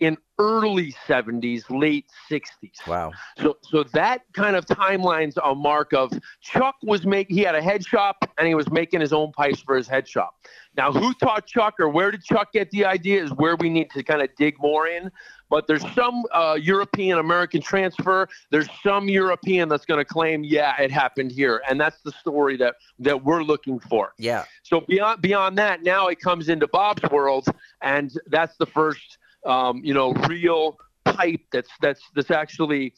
in 0.00 0.16
early 0.38 0.94
70s, 1.08 1.64
late 1.70 2.06
60s. 2.30 2.86
Wow. 2.86 3.12
So, 3.38 3.56
so 3.62 3.84
that 3.94 4.22
kind 4.34 4.54
of 4.54 4.66
timeline's 4.66 5.38
a 5.42 5.54
mark 5.54 5.92
of 5.94 6.12
Chuck 6.42 6.74
was 6.82 7.06
make. 7.06 7.28
He 7.30 7.40
had 7.40 7.54
a 7.54 7.62
head 7.62 7.84
shop, 7.84 8.30
and 8.36 8.46
he 8.46 8.54
was 8.54 8.70
making 8.70 9.00
his 9.00 9.12
own 9.12 9.32
pipes 9.32 9.60
for 9.60 9.76
his 9.76 9.88
head 9.88 10.06
shop. 10.06 10.34
Now, 10.76 10.92
who 10.92 11.14
taught 11.14 11.46
Chuck, 11.46 11.74
or 11.80 11.88
where 11.88 12.10
did 12.10 12.22
Chuck 12.22 12.52
get 12.52 12.70
the 12.70 12.84
idea? 12.84 13.24
Is 13.24 13.32
where 13.32 13.56
we 13.56 13.70
need 13.70 13.90
to 13.92 14.02
kind 14.02 14.20
of 14.20 14.28
dig 14.36 14.58
more 14.60 14.86
in. 14.86 15.10
But 15.48 15.66
there's 15.66 15.84
some 15.94 16.24
uh, 16.32 16.58
European 16.60 17.18
American 17.18 17.62
transfer. 17.62 18.28
There's 18.50 18.68
some 18.82 19.08
European 19.08 19.68
that's 19.68 19.84
going 19.84 19.98
to 19.98 20.04
claim, 20.04 20.42
yeah, 20.42 20.80
it 20.80 20.90
happened 20.90 21.30
here, 21.30 21.62
and 21.68 21.80
that's 21.80 22.02
the 22.02 22.12
story 22.12 22.56
that 22.58 22.74
that 22.98 23.24
we're 23.24 23.42
looking 23.42 23.78
for. 23.78 24.12
Yeah. 24.18 24.44
So 24.64 24.80
beyond 24.80 25.22
beyond 25.22 25.56
that, 25.58 25.82
now 25.82 26.08
it 26.08 26.20
comes 26.20 26.48
into 26.48 26.66
Bob's 26.68 27.08
world, 27.10 27.46
and 27.80 28.12
that's 28.26 28.56
the 28.56 28.66
first, 28.66 29.18
um, 29.46 29.80
you 29.84 29.94
know, 29.94 30.12
real 30.28 30.78
pipe 31.04 31.40
that's 31.52 31.70
that's 31.80 32.02
that's 32.14 32.30
actually, 32.30 32.92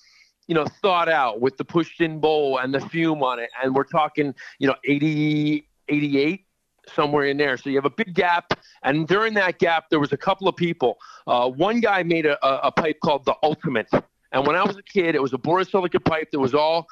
you 0.46 0.54
know, 0.54 0.66
thought 0.82 1.08
out 1.08 1.40
with 1.40 1.56
the 1.56 1.64
pushed-in 1.64 2.20
bowl 2.20 2.58
and 2.58 2.74
the 2.74 2.80
fume 2.80 3.22
on 3.22 3.38
it, 3.38 3.50
and 3.62 3.74
we're 3.74 3.84
talking, 3.84 4.34
you 4.58 4.66
know, 4.66 4.74
80, 4.84 5.68
88, 5.88 6.46
somewhere 6.94 7.26
in 7.26 7.36
there. 7.36 7.56
So 7.56 7.70
you 7.70 7.76
have 7.76 7.84
a 7.84 7.90
big 7.90 8.14
gap, 8.14 8.54
and 8.82 9.06
during 9.06 9.34
that 9.34 9.58
gap, 9.58 9.90
there 9.90 10.00
was 10.00 10.12
a 10.12 10.16
couple 10.16 10.48
of 10.48 10.56
people. 10.56 10.98
Uh, 11.26 11.48
one 11.50 11.80
guy 11.80 12.02
made 12.02 12.26
a, 12.26 12.38
a, 12.66 12.72
pipe 12.72 12.98
called 13.04 13.24
the 13.24 13.34
Ultimate. 13.42 13.88
And 14.32 14.46
when 14.46 14.56
I 14.56 14.64
was 14.64 14.76
a 14.76 14.82
kid, 14.82 15.14
it 15.14 15.22
was 15.22 15.32
a 15.32 15.38
borosilicate 15.38 16.04
pipe 16.04 16.30
that 16.32 16.38
was 16.38 16.54
all, 16.54 16.86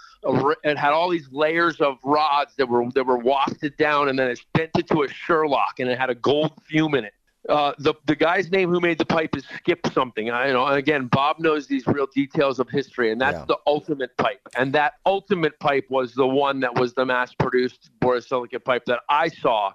it 0.65 0.79
had 0.79 0.93
all 0.93 1.11
these 1.11 1.29
layers 1.31 1.83
of 1.83 1.99
rods 2.03 2.55
that 2.57 2.67
were 2.67 2.89
that 2.95 3.05
were 3.05 3.19
wafted 3.19 3.77
down, 3.77 4.09
and 4.09 4.19
then 4.19 4.31
it's 4.31 4.45
bent 4.55 4.71
into 4.77 5.03
a 5.03 5.09
Sherlock, 5.09 5.79
and 5.79 5.91
it 5.91 5.99
had 5.99 6.09
a 6.09 6.15
gold 6.15 6.53
fume 6.67 6.95
in 6.95 7.05
it. 7.05 7.13
Uh, 7.49 7.73
the 7.79 7.95
the 8.07 8.17
guy's 8.17 8.51
name 8.51 8.69
who 8.71 8.81
made 8.81 8.99
the 8.99 9.05
pipe 9.07 9.37
is 9.37 9.45
Skip 9.59 9.87
something. 9.93 10.31
I 10.31 10.49
you 10.49 10.53
know. 10.53 10.67
And 10.67 10.77
again, 10.77 11.07
Bob 11.07 11.39
knows 11.39 11.67
these 11.67 11.87
real 11.87 12.07
details 12.07 12.59
of 12.59 12.69
history, 12.69 13.13
and 13.13 13.21
that's 13.21 13.39
Yeah. 13.39 13.45
the 13.47 13.59
ultimate 13.67 14.17
pipe. 14.17 14.41
And 14.57 14.73
that 14.73 14.95
ultimate 15.07 15.59
pipe 15.61 15.87
was 15.89 16.15
the 16.15 16.27
one 16.27 16.61
that 16.61 16.75
was 16.75 16.95
the 16.95 17.05
mass-produced 17.07 17.91
borosilicate 18.01 18.65
pipe 18.65 18.85
that 18.87 19.01
I 19.09 19.29
saw. 19.29 19.73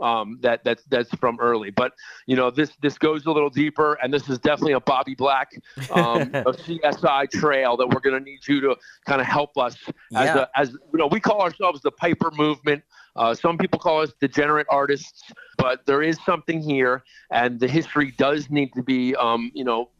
Um, 0.00 0.38
that 0.40 0.64
that's 0.64 0.84
that's 0.84 1.10
from 1.16 1.38
early, 1.40 1.70
but 1.70 1.92
you 2.26 2.36
know 2.36 2.50
this 2.50 2.70
this 2.80 2.96
goes 2.96 3.26
a 3.26 3.30
little 3.30 3.50
deeper, 3.50 3.98
and 4.02 4.12
this 4.14 4.28
is 4.30 4.38
definitely 4.38 4.72
a 4.72 4.80
Bobby 4.80 5.14
Black 5.14 5.50
um, 5.90 6.22
a 6.34 6.52
CSI 6.52 7.30
trail 7.30 7.76
that 7.76 7.86
we're 7.88 8.00
going 8.00 8.18
to 8.18 8.24
need 8.24 8.46
you 8.48 8.62
to 8.62 8.76
kind 9.06 9.20
of 9.20 9.26
help 9.26 9.58
us 9.58 9.76
as 9.86 10.24
Yeah. 10.26 10.46
a, 10.54 10.58
as 10.58 10.70
you 10.70 10.98
know 10.98 11.06
we 11.06 11.20
call 11.20 11.42
ourselves 11.42 11.82
the 11.82 11.90
Piper 11.92 12.30
movement. 12.34 12.82
Uh, 13.16 13.34
some 13.34 13.58
people 13.58 13.78
call 13.78 14.00
us 14.00 14.12
degenerate 14.20 14.66
artists, 14.70 15.24
but 15.58 15.84
there 15.86 16.02
is 16.02 16.18
something 16.24 16.60
here, 16.60 17.02
and 17.30 17.58
the 17.58 17.68
history 17.68 18.12
does 18.16 18.50
need 18.50 18.72
to 18.74 18.82
be 18.82 19.14
um, 19.16 19.50
you 19.54 19.64
know 19.64 19.90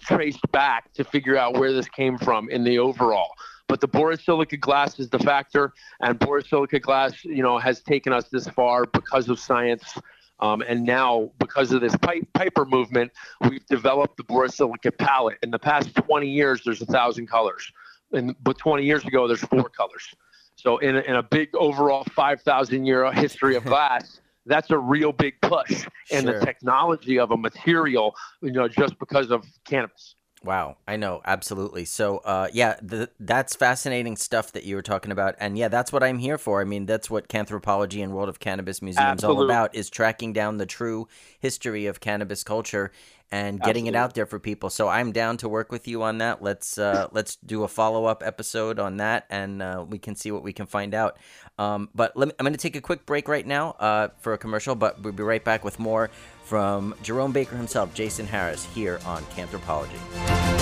traced 0.00 0.50
back 0.52 0.92
to 0.92 1.04
figure 1.04 1.36
out 1.36 1.54
where 1.54 1.72
this 1.72 1.88
came 1.88 2.18
from 2.18 2.50
in 2.50 2.64
the 2.64 2.78
overall. 2.78 3.30
But 3.68 3.80
the 3.80 3.88
borosilicate 3.88 4.60
glass 4.60 4.98
is 5.00 5.08
the 5.08 5.18
factor, 5.18 5.72
and 6.00 6.18
borosilicate 6.18 6.82
glass, 6.82 7.24
you 7.24 7.42
know, 7.42 7.58
has 7.58 7.80
taken 7.80 8.12
us 8.12 8.28
this 8.28 8.46
far 8.48 8.84
because 8.86 9.28
of 9.28 9.38
science. 9.38 9.96
Um, 10.40 10.62
and 10.68 10.84
now, 10.84 11.30
because 11.38 11.72
of 11.72 11.80
this 11.80 11.96
pipe, 11.96 12.26
Piper 12.34 12.64
movement, 12.64 13.12
we've 13.48 13.64
developed 13.66 14.16
the 14.16 14.24
borosilicate 14.24 14.98
palette. 14.98 15.38
In 15.42 15.50
the 15.50 15.58
past 15.58 15.94
20 15.94 16.28
years, 16.28 16.62
there's 16.64 16.82
a 16.82 16.86
thousand 16.86 17.28
colors, 17.28 17.70
and 18.12 18.34
but 18.42 18.58
20 18.58 18.84
years 18.84 19.04
ago, 19.04 19.28
there's 19.28 19.40
four 19.40 19.68
colors. 19.68 20.06
So, 20.62 20.78
in 20.78 20.96
a, 20.96 21.00
in 21.00 21.16
a 21.16 21.22
big 21.24 21.48
overall 21.56 22.04
5,000 22.14 22.86
year 22.86 23.10
history 23.12 23.56
of 23.56 23.64
glass, 23.64 24.20
that's 24.46 24.70
a 24.70 24.78
real 24.78 25.10
big 25.12 25.34
push 25.40 25.86
in 26.10 26.22
Sure. 26.22 26.38
the 26.38 26.46
technology 26.46 27.18
of 27.18 27.32
a 27.32 27.36
material, 27.36 28.14
you 28.42 28.52
know, 28.52 28.68
just 28.68 28.96
because 29.00 29.32
of 29.32 29.44
cannabis. 29.64 30.14
Wow, 30.44 30.76
I 30.88 30.96
know 30.96 31.20
absolutely. 31.24 31.84
So, 31.84 32.18
uh, 32.18 32.48
yeah, 32.52 32.74
th- 32.74 33.10
that's 33.20 33.54
fascinating 33.54 34.16
stuff 34.16 34.52
that 34.52 34.64
you 34.64 34.74
were 34.74 34.82
talking 34.82 35.12
about, 35.12 35.36
and 35.38 35.56
yeah, 35.56 35.68
that's 35.68 35.92
what 35.92 36.02
I'm 36.02 36.18
here 36.18 36.38
for. 36.38 36.60
I 36.60 36.64
mean, 36.64 36.86
that's 36.86 37.08
what 37.08 37.28
Canthropology 37.28 38.02
and 38.02 38.12
World 38.12 38.28
of 38.28 38.40
Cannabis 38.40 38.82
Museum 38.82 39.16
is 39.16 39.22
all 39.22 39.42
about: 39.42 39.72
is 39.74 39.88
tracking 39.88 40.32
down 40.32 40.58
the 40.58 40.66
true 40.66 41.06
history 41.38 41.86
of 41.86 42.00
cannabis 42.00 42.42
culture 42.42 42.90
and 43.32 43.60
getting 43.60 43.86
it 43.86 43.96
out 43.96 44.14
there 44.14 44.26
for 44.26 44.38
people. 44.38 44.70
So, 44.70 44.86
I'm 44.86 45.10
down 45.10 45.38
to 45.38 45.48
work 45.48 45.72
with 45.72 45.88
you 45.88 46.02
on 46.02 46.18
that. 46.18 46.42
Let's 46.42 46.78
uh, 46.78 47.08
let's 47.10 47.36
do 47.36 47.64
a 47.64 47.68
follow 47.68 48.04
up 48.04 48.22
episode 48.24 48.78
on 48.78 48.98
that, 48.98 49.26
and 49.30 49.60
uh, 49.60 49.84
we 49.88 49.98
can 49.98 50.14
see 50.14 50.30
what 50.30 50.44
we 50.44 50.52
can 50.52 50.66
find 50.66 50.94
out. 50.94 51.18
Um, 51.58 51.88
but 51.94 52.16
let 52.16 52.28
me, 52.28 52.34
I'm 52.38 52.44
going 52.44 52.52
to 52.52 52.58
take 52.58 52.76
a 52.76 52.80
quick 52.80 53.06
break 53.06 53.28
right 53.28 53.46
now 53.46 53.70
uh, 53.72 54.08
for 54.20 54.32
a 54.32 54.38
commercial, 54.38 54.74
but 54.74 55.02
we'll 55.02 55.12
be 55.12 55.22
right 55.22 55.44
back 55.44 55.64
with 55.64 55.78
more 55.78 56.10
from 56.44 56.94
Jerome 57.02 57.32
Baker 57.32 57.56
himself, 57.56 57.94
Jason 57.94 58.26
Harris, 58.26 58.64
here 58.66 59.00
on 59.06 59.22
Canthropology. 59.24 60.61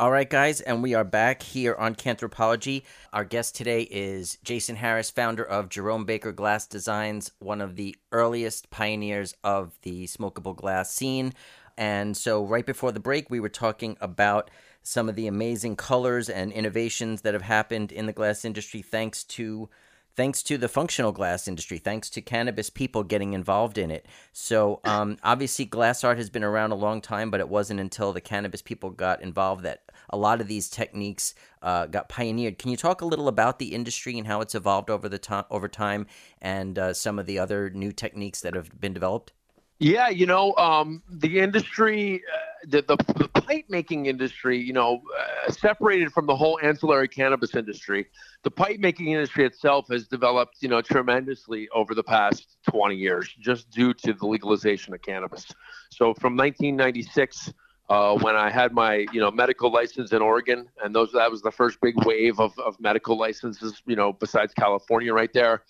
All 0.00 0.10
right, 0.10 0.30
guys, 0.30 0.62
and 0.62 0.82
we 0.82 0.94
are 0.94 1.04
back 1.04 1.42
here 1.42 1.74
on 1.74 1.94
Canthropology. 1.94 2.84
Our 3.12 3.22
guest 3.22 3.54
today 3.54 3.82
is 3.82 4.38
Jason 4.42 4.76
Harris, 4.76 5.10
founder 5.10 5.44
of 5.44 5.68
Jerome 5.68 6.06
Baker 6.06 6.32
Glass 6.32 6.66
Designs, 6.66 7.32
one 7.38 7.60
of 7.60 7.76
the 7.76 7.94
earliest 8.10 8.70
pioneers 8.70 9.34
of 9.44 9.78
the 9.82 10.06
smokable 10.06 10.56
glass 10.56 10.90
scene. 10.90 11.34
And 11.76 12.16
so, 12.16 12.42
right 12.42 12.64
before 12.64 12.92
the 12.92 12.98
break, 12.98 13.28
we 13.28 13.40
were 13.40 13.50
talking 13.50 13.98
about 14.00 14.50
some 14.82 15.10
of 15.10 15.16
the 15.16 15.26
amazing 15.26 15.76
colors 15.76 16.30
and 16.30 16.50
innovations 16.50 17.20
that 17.20 17.34
have 17.34 17.42
happened 17.42 17.92
in 17.92 18.06
the 18.06 18.14
glass 18.14 18.42
industry 18.46 18.80
thanks 18.80 19.22
to 19.24 19.68
thanks 20.16 20.42
to 20.42 20.58
the 20.58 20.68
functional 20.68 21.12
glass 21.12 21.48
industry, 21.48 21.78
thanks 21.78 22.10
to 22.10 22.20
cannabis 22.20 22.68
people 22.68 23.02
getting 23.02 23.32
involved 23.32 23.78
in 23.78 23.90
it. 23.90 24.06
So, 24.32 24.80
um, 24.84 25.16
obviously, 25.22 25.64
glass 25.64 26.04
art 26.04 26.18
has 26.18 26.30
been 26.30 26.44
around 26.44 26.72
a 26.72 26.76
long 26.76 27.00
time, 27.00 27.30
but 27.30 27.40
it 27.40 27.48
wasn't 27.48 27.80
until 27.80 28.12
the 28.12 28.20
cannabis 28.20 28.62
people 28.62 28.90
got 28.90 29.22
involved 29.22 29.62
that 29.64 29.89
a 30.10 30.16
lot 30.16 30.40
of 30.40 30.48
these 30.48 30.68
techniques 30.68 31.34
uh, 31.62 31.86
got 31.86 32.08
pioneered. 32.08 32.58
Can 32.58 32.70
you 32.70 32.76
talk 32.76 33.00
a 33.00 33.06
little 33.06 33.28
about 33.28 33.58
the 33.58 33.74
industry 33.74 34.18
and 34.18 34.26
how 34.26 34.40
it's 34.40 34.54
evolved 34.54 34.90
over 34.90 35.08
the 35.08 35.18
time, 35.18 35.44
over 35.50 35.68
time, 35.68 36.06
and 36.42 36.78
uh, 36.78 36.92
some 36.92 37.18
of 37.18 37.26
the 37.26 37.38
other 37.38 37.70
new 37.70 37.92
techniques 37.92 38.40
that 38.42 38.54
have 38.54 38.80
been 38.80 38.92
developed? 38.92 39.32
Yeah, 39.78 40.10
you 40.10 40.26
know, 40.26 40.54
um, 40.56 41.02
the 41.08 41.38
industry, 41.38 42.22
uh, 42.34 42.66
the, 42.68 42.82
the 42.82 42.96
the 43.14 43.28
pipe 43.28 43.64
making 43.70 44.06
industry, 44.06 44.58
you 44.58 44.74
know, 44.74 45.00
uh, 45.18 45.50
separated 45.50 46.12
from 46.12 46.26
the 46.26 46.36
whole 46.36 46.58
ancillary 46.62 47.08
cannabis 47.08 47.54
industry, 47.54 48.06
the 48.42 48.50
pipe 48.50 48.78
making 48.78 49.08
industry 49.08 49.46
itself 49.46 49.86
has 49.90 50.06
developed, 50.06 50.56
you 50.60 50.68
know, 50.68 50.82
tremendously 50.82 51.66
over 51.74 51.94
the 51.94 52.02
past 52.02 52.58
20 52.68 52.94
years, 52.94 53.34
just 53.40 53.70
due 53.70 53.94
to 53.94 54.12
the 54.12 54.26
legalization 54.26 54.92
of 54.92 55.00
cannabis. 55.00 55.46
So 55.90 56.12
from 56.12 56.36
1996. 56.36 57.52
Uh, 57.90 58.16
when 58.18 58.36
I 58.36 58.50
had 58.50 58.72
my, 58.72 59.04
you 59.12 59.20
know, 59.20 59.30
medical 59.30 59.70
license 59.70 60.12
in 60.12 60.22
Oregon, 60.22 60.68
and 60.82 60.94
those 60.94 61.10
that 61.12 61.30
was 61.30 61.42
the 61.42 61.50
first 61.50 61.80
big 61.82 61.94
wave 62.06 62.38
of, 62.38 62.56
of 62.58 62.78
medical 62.80 63.18
licenses, 63.18 63.82
you 63.84 63.96
know, 63.96 64.12
besides 64.12 64.54
California, 64.54 65.12
right 65.12 65.32
there 65.32 65.64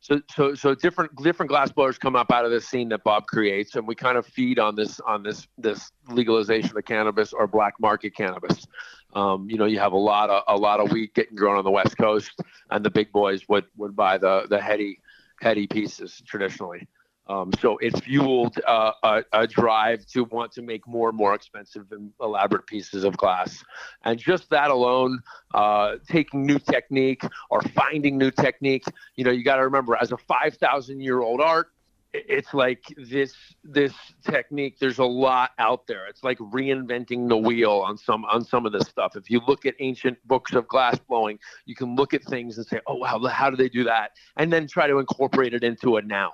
so 0.00 0.20
so 0.34 0.54
so 0.54 0.74
different 0.74 1.14
different 1.22 1.50
glass 1.50 1.70
blowers 1.72 1.98
come 1.98 2.16
up 2.16 2.30
out 2.30 2.44
of 2.44 2.50
this 2.50 2.68
scene 2.68 2.88
that 2.90 3.02
Bob 3.04 3.26
creates, 3.26 3.74
and 3.76 3.86
we 3.86 3.94
kind 3.94 4.16
of 4.16 4.26
feed 4.26 4.58
on 4.58 4.74
this 4.74 5.00
on 5.00 5.22
this 5.22 5.46
this 5.56 5.90
legalization 6.08 6.76
of 6.76 6.84
cannabis 6.84 7.32
or 7.32 7.46
black 7.46 7.74
market 7.80 8.14
cannabis. 8.14 8.66
Um, 9.14 9.48
you 9.50 9.56
know, 9.56 9.64
you 9.64 9.78
have 9.78 9.92
a 9.92 9.98
lot 9.98 10.30
of 10.30 10.42
a 10.48 10.56
lot 10.56 10.80
of 10.80 10.92
weed 10.92 11.14
getting 11.14 11.36
grown 11.36 11.56
on 11.56 11.64
the 11.64 11.70
West 11.70 11.96
Coast, 11.98 12.30
and 12.70 12.84
the 12.84 12.90
big 12.90 13.12
boys 13.12 13.48
would 13.48 13.64
would 13.76 13.96
buy 13.96 14.18
the 14.18 14.46
the 14.48 14.60
heady 14.60 15.00
heady 15.40 15.66
pieces 15.66 16.22
traditionally. 16.26 16.86
Um, 17.28 17.50
so 17.60 17.76
it 17.78 18.02
fueled 18.02 18.58
uh, 18.66 18.92
a, 19.02 19.22
a, 19.32 19.46
drive 19.46 20.06
to 20.06 20.24
want 20.24 20.50
to 20.52 20.62
make 20.62 20.86
more 20.88 21.10
and 21.10 21.18
more 21.18 21.34
expensive 21.34 21.92
and 21.92 22.10
elaborate 22.22 22.66
pieces 22.66 23.04
of 23.04 23.18
glass. 23.18 23.62
And 24.04 24.18
just 24.18 24.48
that 24.48 24.70
alone, 24.70 25.20
uh, 25.52 25.96
taking 26.08 26.46
new 26.46 26.58
technique 26.58 27.22
or 27.50 27.60
finding 27.60 28.16
new 28.16 28.30
technique, 28.30 28.84
you 29.16 29.24
know, 29.24 29.30
you 29.30 29.44
got 29.44 29.56
to 29.56 29.64
remember 29.64 29.94
as 29.96 30.10
a 30.10 30.16
5,000 30.16 31.00
year 31.00 31.20
old 31.20 31.42
art, 31.42 31.68
it's 32.14 32.54
like 32.54 32.82
this 32.96 33.34
this 33.62 33.92
technique 34.24 34.78
there's 34.78 34.98
a 34.98 35.04
lot 35.04 35.50
out 35.58 35.86
there. 35.86 36.06
It's 36.06 36.24
like 36.24 36.38
reinventing 36.38 37.28
the 37.28 37.36
wheel 37.36 37.72
on 37.72 37.98
some 37.98 38.24
on 38.24 38.42
some 38.42 38.64
of 38.64 38.72
this 38.72 38.88
stuff. 38.88 39.14
If 39.14 39.28
you 39.28 39.42
look 39.46 39.66
at 39.66 39.74
ancient 39.78 40.16
books 40.26 40.54
of 40.54 40.66
glass 40.68 40.98
blowing 40.98 41.38
you 41.66 41.74
can 41.74 41.96
look 41.96 42.14
at 42.14 42.24
things 42.24 42.56
and 42.56 42.66
say 42.66 42.80
oh 42.86 42.94
wow 42.94 43.22
how 43.26 43.50
do 43.50 43.56
they 43.56 43.68
do 43.68 43.84
that? 43.84 44.12
And 44.38 44.50
then 44.50 44.66
try 44.66 44.86
to 44.86 44.98
incorporate 44.98 45.52
it 45.52 45.62
into 45.62 45.98
it 45.98 46.06
now 46.06 46.32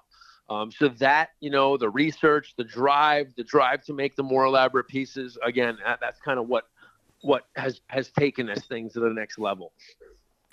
um, 0.49 0.71
so 0.71 0.89
that 0.89 1.31
you 1.41 1.51
know, 1.51 1.77
the 1.77 1.89
research, 1.89 2.55
the 2.57 2.65
drive, 2.65 3.35
the 3.37 3.45
drive 3.45 3.85
to 3.85 3.93
make 3.93 4.17
the 4.17 4.23
more 4.23 4.45
elaborate 4.45 4.89
pieces. 4.89 5.39
Again, 5.45 5.79
that, 5.85 6.01
that's 6.01 6.21
kind 6.21 6.39
of 6.39 6.49
what 6.49 6.65
what 7.23 7.47
has 7.57 7.81
has 7.89 8.11
taken 8.11 8.47
this 8.47 8.65
thing 8.67 8.91
to 8.91 9.01
the 9.01 9.11
next 9.11 9.39
level. 9.39 9.73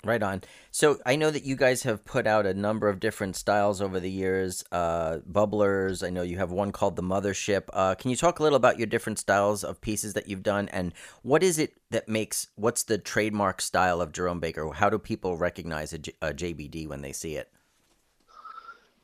Right 0.04 0.22
on. 0.22 0.42
So 0.72 0.98
I 1.06 1.14
know 1.14 1.30
that 1.30 1.44
you 1.44 1.54
guys 1.54 1.84
have 1.84 2.04
put 2.04 2.26
out 2.26 2.44
a 2.44 2.54
number 2.54 2.88
of 2.88 2.98
different 2.98 3.36
styles 3.36 3.80
over 3.80 4.00
the 4.00 4.10
years. 4.10 4.64
Uh, 4.72 5.18
bubblers. 5.30 6.04
I 6.04 6.10
know 6.10 6.22
you 6.22 6.38
have 6.38 6.50
one 6.50 6.72
called 6.72 6.96
the 6.96 7.04
Mothership. 7.04 7.68
Uh, 7.72 7.94
can 7.94 8.10
you 8.10 8.16
talk 8.16 8.40
a 8.40 8.42
little 8.42 8.56
about 8.56 8.78
your 8.78 8.88
different 8.88 9.20
styles 9.20 9.62
of 9.62 9.80
pieces 9.80 10.14
that 10.14 10.26
you've 10.26 10.42
done, 10.42 10.68
and 10.70 10.92
what 11.22 11.44
is 11.44 11.58
it 11.58 11.74
that 11.90 12.08
makes? 12.08 12.48
What's 12.56 12.82
the 12.82 12.98
trademark 12.98 13.60
style 13.60 14.00
of 14.00 14.10
Jerome 14.10 14.40
Baker? 14.40 14.72
How 14.72 14.90
do 14.90 14.98
people 14.98 15.36
recognize 15.36 15.92
a, 15.92 15.98
J- 15.98 16.14
a 16.20 16.32
JBD 16.32 16.88
when 16.88 17.02
they 17.02 17.12
see 17.12 17.36
it? 17.36 17.52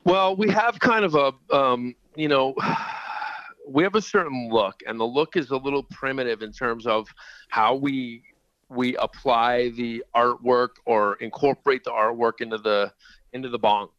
Well, 0.03 0.35
we 0.35 0.49
have 0.49 0.79
kind 0.79 1.05
of 1.05 1.15
a, 1.15 1.55
um, 1.55 1.95
you 2.15 2.27
know, 2.27 2.55
we 3.67 3.83
have 3.83 3.95
a 3.95 4.01
certain 4.01 4.49
look, 4.51 4.81
and 4.87 4.99
the 4.99 5.05
look 5.05 5.35
is 5.35 5.51
a 5.51 5.57
little 5.57 5.83
primitive 5.83 6.41
in 6.41 6.51
terms 6.51 6.87
of 6.87 7.07
how 7.49 7.75
we 7.75 8.23
we 8.69 8.95
apply 8.97 9.69
the 9.69 10.03
artwork 10.15 10.69
or 10.85 11.15
incorporate 11.15 11.83
the 11.83 11.91
artwork 11.91 12.39
into 12.39 12.57
the 12.57 12.91
into 13.33 13.49
the 13.49 13.59
bong. 13.59 13.89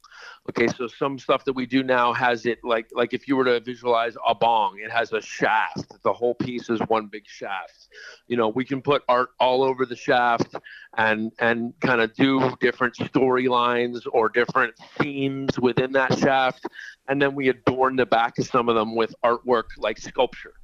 Okay, 0.48 0.66
so 0.68 0.88
some 0.88 1.18
stuff 1.18 1.44
that 1.44 1.52
we 1.52 1.66
do 1.66 1.82
now 1.82 2.12
has 2.12 2.46
it 2.46 2.58
like 2.64 2.88
like 2.92 3.12
if 3.12 3.28
you 3.28 3.36
were 3.36 3.44
to 3.44 3.60
visualize 3.60 4.16
a 4.26 4.34
bong, 4.34 4.78
it 4.82 4.90
has 4.90 5.12
a 5.12 5.20
shaft. 5.20 6.02
The 6.02 6.12
whole 6.12 6.34
piece 6.34 6.70
is 6.70 6.80
one 6.88 7.06
big 7.06 7.24
shaft. 7.26 7.88
You 8.26 8.36
know, 8.36 8.48
we 8.48 8.64
can 8.64 8.80
put 8.80 9.02
art 9.06 9.30
all 9.38 9.62
over 9.62 9.84
the 9.84 9.94
shaft 9.94 10.54
and 10.96 11.30
and 11.38 11.74
kind 11.80 12.00
of 12.00 12.14
do 12.14 12.56
different 12.58 12.96
storylines 12.96 14.00
or 14.10 14.30
different 14.30 14.74
themes 14.98 15.60
within 15.60 15.92
that 15.92 16.18
shaft, 16.18 16.64
and 17.08 17.20
then 17.20 17.34
we 17.34 17.50
adorn 17.50 17.96
the 17.96 18.06
back 18.06 18.38
of 18.38 18.46
some 18.46 18.68
of 18.70 18.74
them 18.74 18.96
with 18.96 19.14
artwork 19.22 19.64
like 19.76 19.98
sculpture. 19.98 20.54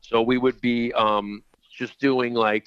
So 0.00 0.22
we 0.22 0.38
would 0.38 0.60
be 0.60 0.92
um, 0.94 1.42
just 1.76 2.00
doing 2.00 2.32
like 2.32 2.66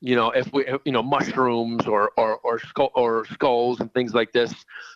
you 0.00 0.14
know, 0.14 0.30
if 0.30 0.52
we, 0.52 0.64
you 0.84 0.92
know, 0.92 1.02
mushrooms 1.02 1.86
or 1.86 2.12
or 2.16 2.36
or, 2.38 2.60
skull, 2.60 2.90
or 2.94 3.24
skulls 3.26 3.80
and 3.80 3.92
things 3.94 4.14
like 4.14 4.32
this. 4.32 4.54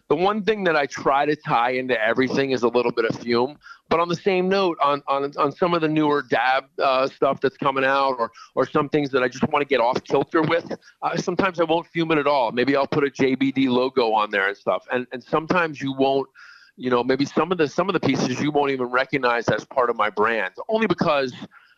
The 0.08 0.16
one 0.16 0.44
thing 0.44 0.64
that 0.64 0.76
I 0.76 0.86
try 0.86 1.24
to 1.26 1.34
tie 1.34 1.70
into 1.70 2.00
everything 2.00 2.50
is 2.50 2.62
a 2.62 2.68
little 2.68 2.92
bit 2.92 3.06
of 3.06 3.18
fume. 3.18 3.58
But 3.88 3.98
on 3.98 4.08
the 4.08 4.16
same 4.16 4.48
note, 4.48 4.78
on 4.80 5.02
on, 5.08 5.32
on 5.36 5.50
some 5.50 5.74
of 5.74 5.80
the 5.80 5.88
newer 5.88 6.22
dab 6.22 6.66
uh, 6.78 7.08
stuff 7.08 7.40
that's 7.40 7.56
coming 7.56 7.84
out, 7.84 8.16
or 8.18 8.30
or 8.54 8.66
some 8.66 8.88
things 8.88 9.10
that 9.10 9.22
I 9.22 9.28
just 9.28 9.42
want 9.48 9.62
to 9.62 9.66
get 9.66 9.80
off 9.80 10.02
kilter 10.04 10.42
with, 10.42 10.70
uh, 11.02 11.16
sometimes 11.16 11.58
I 11.58 11.64
won't 11.64 11.86
fume 11.88 12.12
it 12.12 12.18
at 12.18 12.28
all. 12.28 12.52
Maybe 12.52 12.76
I'll 12.76 12.86
put 12.86 13.04
a 13.04 13.10
JBD 13.10 13.68
logo 13.68 14.12
on 14.12 14.30
there 14.30 14.48
and 14.48 14.56
stuff. 14.56 14.86
And 14.92 15.06
and 15.12 15.22
sometimes 15.22 15.80
you 15.80 15.92
won't 15.92 16.28
you 16.76 16.90
know 16.90 17.02
maybe 17.02 17.24
some 17.24 17.50
of 17.50 17.58
the 17.58 17.68
some 17.68 17.88
of 17.88 17.92
the 17.92 18.00
pieces 18.00 18.40
you 18.40 18.50
won't 18.50 18.70
even 18.70 18.86
recognize 18.86 19.48
as 19.48 19.64
part 19.64 19.90
of 19.90 19.96
my 19.96 20.08
brand 20.08 20.54
only 20.68 20.86
because 20.86 21.34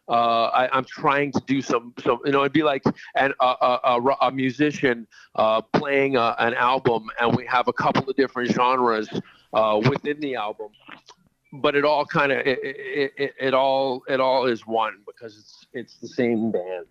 uh, 0.08 0.46
I, 0.46 0.76
am 0.76 0.84
trying 0.84 1.32
to 1.32 1.40
do 1.46 1.62
some, 1.62 1.94
some, 2.02 2.20
you 2.24 2.32
know, 2.32 2.40
it'd 2.40 2.52
be 2.52 2.62
like 2.62 2.82
an, 3.16 3.32
a, 3.40 3.44
a, 3.84 4.16
a, 4.22 4.32
musician 4.32 5.06
uh, 5.34 5.62
playing 5.62 6.16
a, 6.16 6.34
an 6.38 6.54
album, 6.54 7.08
and 7.20 7.34
we 7.34 7.46
have 7.46 7.68
a 7.68 7.72
couple 7.72 8.08
of 8.08 8.16
different 8.16 8.52
genres 8.52 9.08
uh, 9.54 9.80
within 9.88 10.20
the 10.20 10.34
album, 10.34 10.68
but 11.54 11.74
it 11.74 11.84
all 11.84 12.04
kind 12.04 12.32
of, 12.32 12.46
it, 12.46 12.58
it, 12.62 13.12
it, 13.16 13.34
it, 13.40 13.54
all, 13.54 14.02
it 14.08 14.20
all 14.20 14.46
is 14.46 14.66
one 14.66 14.98
because 15.06 15.38
it's, 15.38 15.66
it's 15.72 15.96
the 15.96 16.08
same 16.08 16.50
band. 16.50 16.86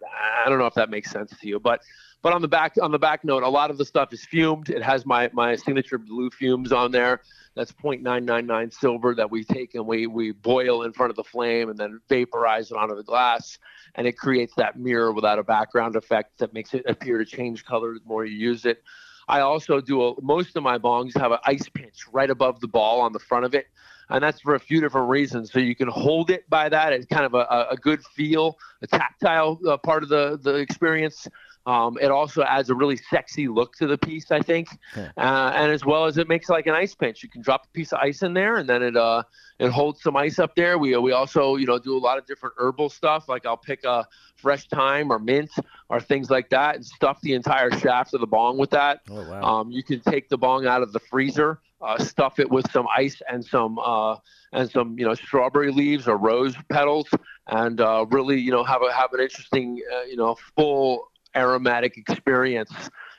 I 0.45 0.49
don't 0.49 0.58
know 0.58 0.65
if 0.65 0.73
that 0.76 0.89
makes 0.89 1.12
sense 1.12 1.34
to 1.39 1.47
you, 1.47 1.60
but, 1.60 1.82
but 2.23 2.31
on 2.31 2.41
the 2.41 2.47
back, 2.47 2.75
on 2.81 2.91
the 2.91 2.97
back 2.97 3.25
note, 3.25 3.43
a 3.43 3.49
lot 3.49 3.69
of 3.69 3.77
the 3.77 3.83
stuff 3.83 4.13
is 4.13 4.25
fumed. 4.25 4.69
It 4.69 4.81
has 4.81 5.05
my, 5.05 5.29
my 5.33 5.57
signature 5.57 5.97
blue 5.97 6.29
fumes 6.29 6.71
on 6.71 6.91
there. 6.91 7.21
That's 7.53 7.71
0.999 7.73 8.73
silver 8.73 9.13
that 9.13 9.29
we 9.29 9.43
take 9.43 9.75
and 9.75 9.86
we 9.86 10.07
we 10.07 10.31
boil 10.31 10.83
in 10.83 10.93
front 10.93 11.12
of 11.12 11.17
the 11.17 11.23
flame 11.23 11.69
and 11.69 11.77
then 11.77 11.99
vaporize 12.09 12.71
it 12.71 12.77
onto 12.77 12.95
the 12.95 13.03
glass. 13.03 13.59
And 13.95 14.07
it 14.07 14.17
creates 14.17 14.55
that 14.55 14.79
mirror 14.79 15.12
without 15.12 15.38
a 15.38 15.43
background 15.43 15.97
effect 15.97 16.39
that 16.39 16.53
makes 16.53 16.73
it 16.73 16.83
appear 16.88 17.17
to 17.19 17.25
change 17.25 17.65
color 17.65 17.93
the 17.93 17.99
more 18.05 18.25
you 18.25 18.36
use 18.36 18.65
it. 18.65 18.81
I 19.27 19.41
also 19.41 19.81
do 19.81 20.07
a, 20.07 20.21
most 20.21 20.55
of 20.55 20.63
my 20.63 20.77
bongs 20.77 21.17
have 21.19 21.31
an 21.31 21.39
ice 21.45 21.69
pinch 21.69 22.07
right 22.12 22.29
above 22.29 22.59
the 22.62 22.67
ball 22.67 23.01
on 23.01 23.12
the 23.12 23.19
front 23.19 23.45
of 23.45 23.53
it. 23.53 23.67
And 24.09 24.23
that's 24.23 24.41
for 24.41 24.55
a 24.55 24.59
few 24.59 24.81
different 24.81 25.09
reasons. 25.09 25.51
So 25.51 25.59
you 25.59 25.75
can 25.75 25.88
hold 25.88 26.29
it 26.29 26.49
by 26.49 26.69
that. 26.69 26.93
It's 26.93 27.05
kind 27.05 27.25
of 27.25 27.33
a, 27.33 27.67
a 27.71 27.77
good 27.77 28.03
feel 28.03 28.57
a 28.81 28.88
tactile 28.88 29.59
uh, 29.67 29.77
part 29.77 30.03
of 30.03 30.09
the 30.09 30.39
the 30.41 30.55
experience 30.55 31.27
um, 31.65 31.97
it 32.02 32.12
also 32.12 32.43
adds 32.43 32.69
a 32.69 32.76
really 32.76 32.97
sexy 32.97 33.47
look 33.47 33.76
to 33.78 33.88
the 33.88 33.97
piece, 33.97 34.32
I 34.32 34.41
think, 34.41 34.67
yeah. 34.95 35.12
uh, 35.15 35.54
and 35.56 35.71
as 35.71 35.86
well 35.86 36.06
as 36.06 36.17
it 36.17 36.28
makes 36.28 36.49
like 36.49 36.67
an 36.67 36.73
ice 36.73 36.93
pinch. 36.93 37.23
You 37.23 37.30
can 37.30 37.41
drop 37.41 37.65
a 37.65 37.69
piece 37.69 37.93
of 37.93 37.99
ice 37.99 38.21
in 38.21 38.34
there, 38.34 38.58
and 38.58 38.67
then 38.67 38.84
it 38.84 38.97
uh, 38.97 39.23
it 39.60 39.69
holds 39.69 40.02
some 40.02 40.17
ice 40.17 40.39
up 40.39 40.56
there. 40.56 40.78
We 40.78 40.95
we 40.97 41.13
also 41.13 41.56
you 41.56 41.65
know 41.65 41.80
do 41.80 41.95
a 41.95 41.99
lot 41.99 42.17
of 42.17 42.26
different 42.26 42.56
herbal 42.58 42.89
stuff. 42.89 43.30
Like 43.30 43.45
I'll 43.45 43.58
pick 43.58 43.86
a 43.86 44.06
fresh 44.36 44.67
thyme 44.67 45.10
or 45.10 45.19
mint 45.19 45.52
or 45.88 46.02
things 46.02 46.30
like 46.30 46.49
that, 46.49 46.76
and 46.76 46.86
stuff 46.86 47.21
the 47.21 47.34
entire 47.34 47.71
shaft 47.71 48.13
of 48.13 48.19
the 48.19 48.28
bong 48.28 48.58
with 48.58 48.71
that. 48.71 49.02
Oh, 49.10 49.30
wow. 49.30 49.41
um, 49.41 49.71
you 49.71 49.84
can 49.84 50.02
take 50.02 50.28
the 50.28 50.38
bong 50.38 50.65
out 50.67 50.82
of 50.82 50.91
the 50.91 50.99
freezer, 50.99 51.62
uh, 51.82 51.97
stuff 51.97 52.39
it 52.39 52.49
with 52.49 52.69
some 52.71 52.88
ice 52.93 53.21
and 53.30 53.43
some 53.43 53.80
uh, 53.80 54.17
and 54.52 54.69
some 54.69 54.99
you 54.99 55.06
know 55.06 55.13
strawberry 55.13 55.71
leaves 55.71 56.10
or 56.10 56.17
rose 56.17 56.56
petals, 56.69 57.08
and 57.47 57.80
uh, 57.80 58.06
really 58.10 58.38
you 58.38 58.52
know 58.52 58.65
have 58.65 58.82
a 58.82 58.91
have 58.91 59.13
an 59.13 59.21
interesting 59.21 59.82
uh, 59.95 60.02
you 60.02 60.17
know 60.17 60.36
full 60.58 61.10
aromatic 61.36 61.98
experience. 61.98 62.72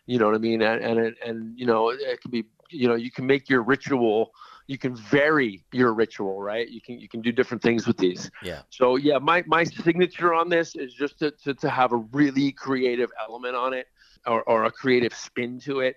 You 0.06 0.18
know 0.18 0.26
what 0.26 0.34
I 0.34 0.38
mean? 0.38 0.62
And 0.62 0.82
and 0.82 1.16
and 1.24 1.58
you 1.58 1.66
know 1.66 1.90
it 1.90 2.20
can 2.20 2.30
be 2.30 2.44
you 2.70 2.88
know 2.88 2.94
you 2.94 3.10
can 3.10 3.26
make 3.26 3.48
your 3.48 3.62
ritual 3.62 4.32
you 4.66 4.78
can 4.78 4.96
vary 4.96 5.62
your 5.72 5.92
ritual 5.92 6.40
right 6.40 6.68
you 6.68 6.80
can 6.80 6.98
you 6.98 7.08
can 7.08 7.20
do 7.20 7.30
different 7.32 7.62
things 7.62 7.86
with 7.86 7.96
these 7.98 8.30
yeah 8.42 8.60
so 8.70 8.96
yeah 8.96 9.18
my 9.18 9.44
my 9.46 9.64
signature 9.64 10.32
on 10.32 10.48
this 10.48 10.74
is 10.74 10.94
just 10.94 11.18
to, 11.18 11.30
to, 11.32 11.54
to 11.54 11.68
have 11.68 11.92
a 11.92 11.96
really 11.96 12.50
creative 12.52 13.10
element 13.20 13.54
on 13.54 13.72
it 13.72 13.86
or, 14.26 14.42
or 14.44 14.64
a 14.64 14.70
creative 14.70 15.14
spin 15.14 15.60
to 15.60 15.80
it 15.80 15.96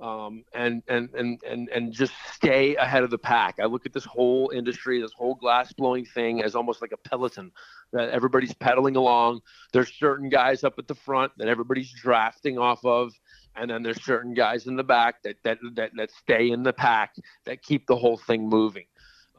um, 0.00 0.44
and, 0.54 0.82
and 0.88 1.12
and 1.14 1.42
and 1.42 1.68
and 1.68 1.92
just 1.92 2.12
stay 2.32 2.76
ahead 2.76 3.02
of 3.02 3.10
the 3.10 3.18
pack. 3.18 3.56
I 3.60 3.66
look 3.66 3.84
at 3.84 3.92
this 3.92 4.04
whole 4.04 4.50
industry, 4.54 5.00
this 5.00 5.12
whole 5.12 5.34
glass 5.34 5.72
blowing 5.72 6.04
thing 6.04 6.42
as 6.42 6.54
almost 6.54 6.80
like 6.80 6.92
a 6.92 6.96
peloton 6.96 7.50
that 7.92 8.10
everybody's 8.10 8.54
pedaling 8.54 8.96
along. 8.96 9.40
There's 9.72 9.92
certain 9.92 10.28
guys 10.28 10.62
up 10.62 10.74
at 10.78 10.86
the 10.86 10.94
front 10.94 11.32
that 11.38 11.48
everybody's 11.48 11.92
drafting 11.92 12.58
off 12.58 12.84
of, 12.84 13.12
and 13.56 13.70
then 13.70 13.82
there's 13.82 14.02
certain 14.04 14.34
guys 14.34 14.66
in 14.66 14.76
the 14.76 14.84
back 14.84 15.22
that 15.22 15.36
that 15.42 15.58
that, 15.74 15.90
that 15.96 16.10
stay 16.12 16.50
in 16.50 16.62
the 16.62 16.72
pack 16.72 17.16
that 17.44 17.62
keep 17.62 17.86
the 17.86 17.96
whole 17.96 18.18
thing 18.18 18.48
moving. 18.48 18.86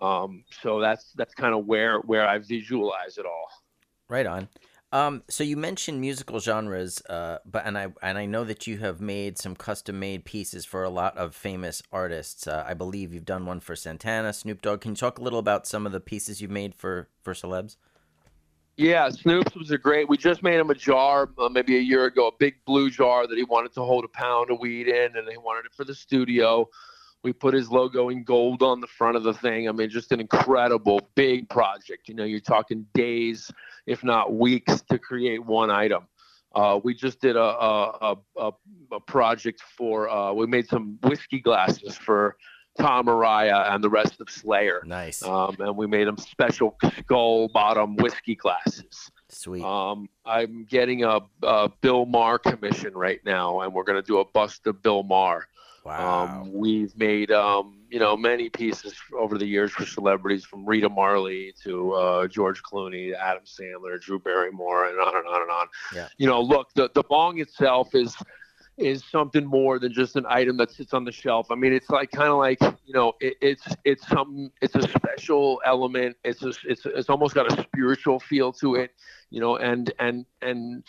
Um, 0.01 0.43
so 0.61 0.79
that's 0.79 1.13
that's 1.13 1.33
kind 1.33 1.53
of 1.53 1.65
where 1.65 1.99
where 1.99 2.27
I 2.27 2.39
visualize 2.39 3.17
it 3.17 3.25
all. 3.25 3.49
Right 4.09 4.25
on. 4.25 4.49
Um, 4.91 5.21
so 5.29 5.43
you 5.43 5.55
mentioned 5.55 6.01
musical 6.01 6.39
genres, 6.39 7.01
uh, 7.07 7.37
but 7.45 7.65
and 7.65 7.77
I 7.77 7.93
and 8.01 8.17
I 8.17 8.25
know 8.25 8.43
that 8.43 8.65
you 8.65 8.79
have 8.79 8.99
made 8.99 9.37
some 9.37 9.55
custom 9.55 9.99
made 9.99 10.25
pieces 10.25 10.65
for 10.65 10.83
a 10.83 10.89
lot 10.89 11.15
of 11.15 11.35
famous 11.35 11.83
artists. 11.91 12.47
Uh, 12.47 12.65
I 12.67 12.73
believe 12.73 13.13
you've 13.13 13.25
done 13.25 13.45
one 13.45 13.59
for 13.59 13.75
Santana, 13.75 14.33
Snoop 14.33 14.63
Dogg. 14.63 14.81
Can 14.81 14.91
you 14.91 14.95
talk 14.97 15.19
a 15.19 15.21
little 15.21 15.37
about 15.37 15.67
some 15.67 15.85
of 15.85 15.91
the 15.91 15.99
pieces 15.99 16.41
you've 16.41 16.49
made 16.49 16.73
for 16.73 17.07
for 17.21 17.33
celebs? 17.33 17.75
Yeah, 18.77 19.09
Snoop's 19.09 19.55
was 19.55 19.71
a 19.71 19.77
great. 19.77 20.07
We 20.07 20.17
just 20.17 20.41
made 20.41 20.57
him 20.57 20.69
a 20.69 20.73
jar 20.73 21.29
uh, 21.37 21.49
maybe 21.49 21.75
a 21.75 21.81
year 21.81 22.05
ago, 22.05 22.27
a 22.27 22.31
big 22.39 22.55
blue 22.65 22.89
jar 22.89 23.27
that 23.27 23.37
he 23.37 23.43
wanted 23.43 23.73
to 23.73 23.81
hold 23.81 24.05
a 24.05 24.07
pound 24.07 24.49
of 24.49 24.59
weed 24.59 24.87
in, 24.87 25.17
and 25.17 25.29
he 25.29 25.37
wanted 25.37 25.65
it 25.65 25.73
for 25.75 25.83
the 25.83 25.93
studio. 25.93 26.67
We 27.21 27.33
put 27.33 27.53
his 27.53 27.69
logo 27.69 28.07
in 28.07 28.23
gold 28.23 28.63
on 28.63 28.79
the 28.79 28.87
front 28.87 29.17
of 29.17 29.23
the 29.23 29.33
thing. 29.33 29.67
I 29.67 29.73
mean, 29.73 29.89
just 29.89 30.13
an 30.13 30.21
incredible 30.21 31.09
big 31.15 31.49
project. 31.49 32.07
You 32.07 32.15
know, 32.15 32.23
you're 32.23 32.39
talking 32.39 32.85
days, 32.93 33.51
if 33.89 34.03
not 34.03 34.33
weeks, 34.33 34.81
to 34.89 34.99
create 34.99 35.43
one 35.43 35.69
item. 35.69 36.07
Uh, 36.55 36.79
we 36.83 36.93
just 36.93 37.19
did 37.21 37.35
a 37.35 37.41
a, 37.41 38.17
a, 38.37 38.51
a 38.91 38.99
project 38.99 39.61
for. 39.77 40.09
Uh, 40.09 40.33
we 40.33 40.47
made 40.47 40.67
some 40.67 40.97
whiskey 41.03 41.39
glasses 41.39 41.95
for 41.97 42.37
Tom 42.77 43.07
Araya 43.07 43.73
and 43.73 43.83
the 43.83 43.89
rest 43.89 44.21
of 44.21 44.29
Slayer. 44.29 44.81
Nice. 44.85 45.21
Um, 45.23 45.57
and 45.59 45.75
we 45.75 45.85
made 45.87 46.07
them 46.07 46.17
special 46.17 46.77
skull 46.99 47.49
bottom 47.49 47.95
whiskey 47.97 48.35
glasses. 48.35 49.11
Sweet. 49.29 49.63
Um, 49.63 50.09
I'm 50.25 50.65
getting 50.65 51.03
a, 51.03 51.19
a 51.43 51.69
Bill 51.81 52.05
Maher 52.05 52.39
commission 52.39 52.93
right 52.93 53.19
now, 53.25 53.61
and 53.61 53.73
we're 53.73 53.83
going 53.83 54.01
to 54.01 54.07
do 54.07 54.19
a 54.19 54.25
bust 54.25 54.65
of 54.65 54.81
Bill 54.81 55.03
Maher. 55.03 55.45
Wow. 55.83 56.41
Um, 56.41 56.53
we've 56.53 56.95
made, 56.97 57.31
um, 57.31 57.79
you 57.89 57.99
know, 57.99 58.15
many 58.15 58.49
pieces 58.49 58.93
over 59.17 59.37
the 59.37 59.45
years 59.45 59.71
for 59.71 59.85
celebrities, 59.85 60.45
from 60.45 60.65
Rita 60.65 60.89
Marley 60.89 61.53
to 61.63 61.93
uh, 61.93 62.27
George 62.27 62.61
Clooney, 62.63 63.11
to 63.11 63.21
Adam 63.21 63.43
Sandler, 63.45 63.99
Drew 63.99 64.19
Barrymore, 64.19 64.87
and 64.87 64.99
on 64.99 65.15
and 65.15 65.27
on 65.27 65.41
and 65.41 65.51
on. 65.51 65.67
Yeah. 65.93 66.07
You 66.17 66.27
know, 66.27 66.41
look, 66.41 66.73
the 66.75 66.89
the 66.93 67.03
bong 67.03 67.39
itself 67.39 67.95
is 67.95 68.15
is 68.79 69.03
something 69.11 69.45
more 69.45 69.77
than 69.77 69.91
just 69.91 70.15
an 70.15 70.25
item 70.29 70.55
that 70.57 70.71
sits 70.71 70.93
on 70.93 71.03
the 71.03 71.11
shelf. 71.11 71.51
I 71.51 71.55
mean, 71.55 71.73
it's 71.73 71.89
like 71.89 72.11
kind 72.11 72.29
of 72.29 72.37
like 72.37 72.61
you 72.61 72.93
know, 72.93 73.13
it, 73.19 73.35
it's 73.41 73.67
it's 73.83 74.07
some 74.07 74.51
it's 74.61 74.75
a 74.75 74.81
special 74.83 75.61
element. 75.65 76.15
It's 76.23 76.41
a, 76.43 76.53
it's 76.65 76.85
it's 76.85 77.09
almost 77.09 77.35
got 77.35 77.51
a 77.51 77.61
spiritual 77.63 78.19
feel 78.19 78.51
to 78.53 78.75
it, 78.75 78.91
you 79.29 79.41
know, 79.41 79.57
and 79.57 79.91
and 79.99 80.25
and 80.41 80.83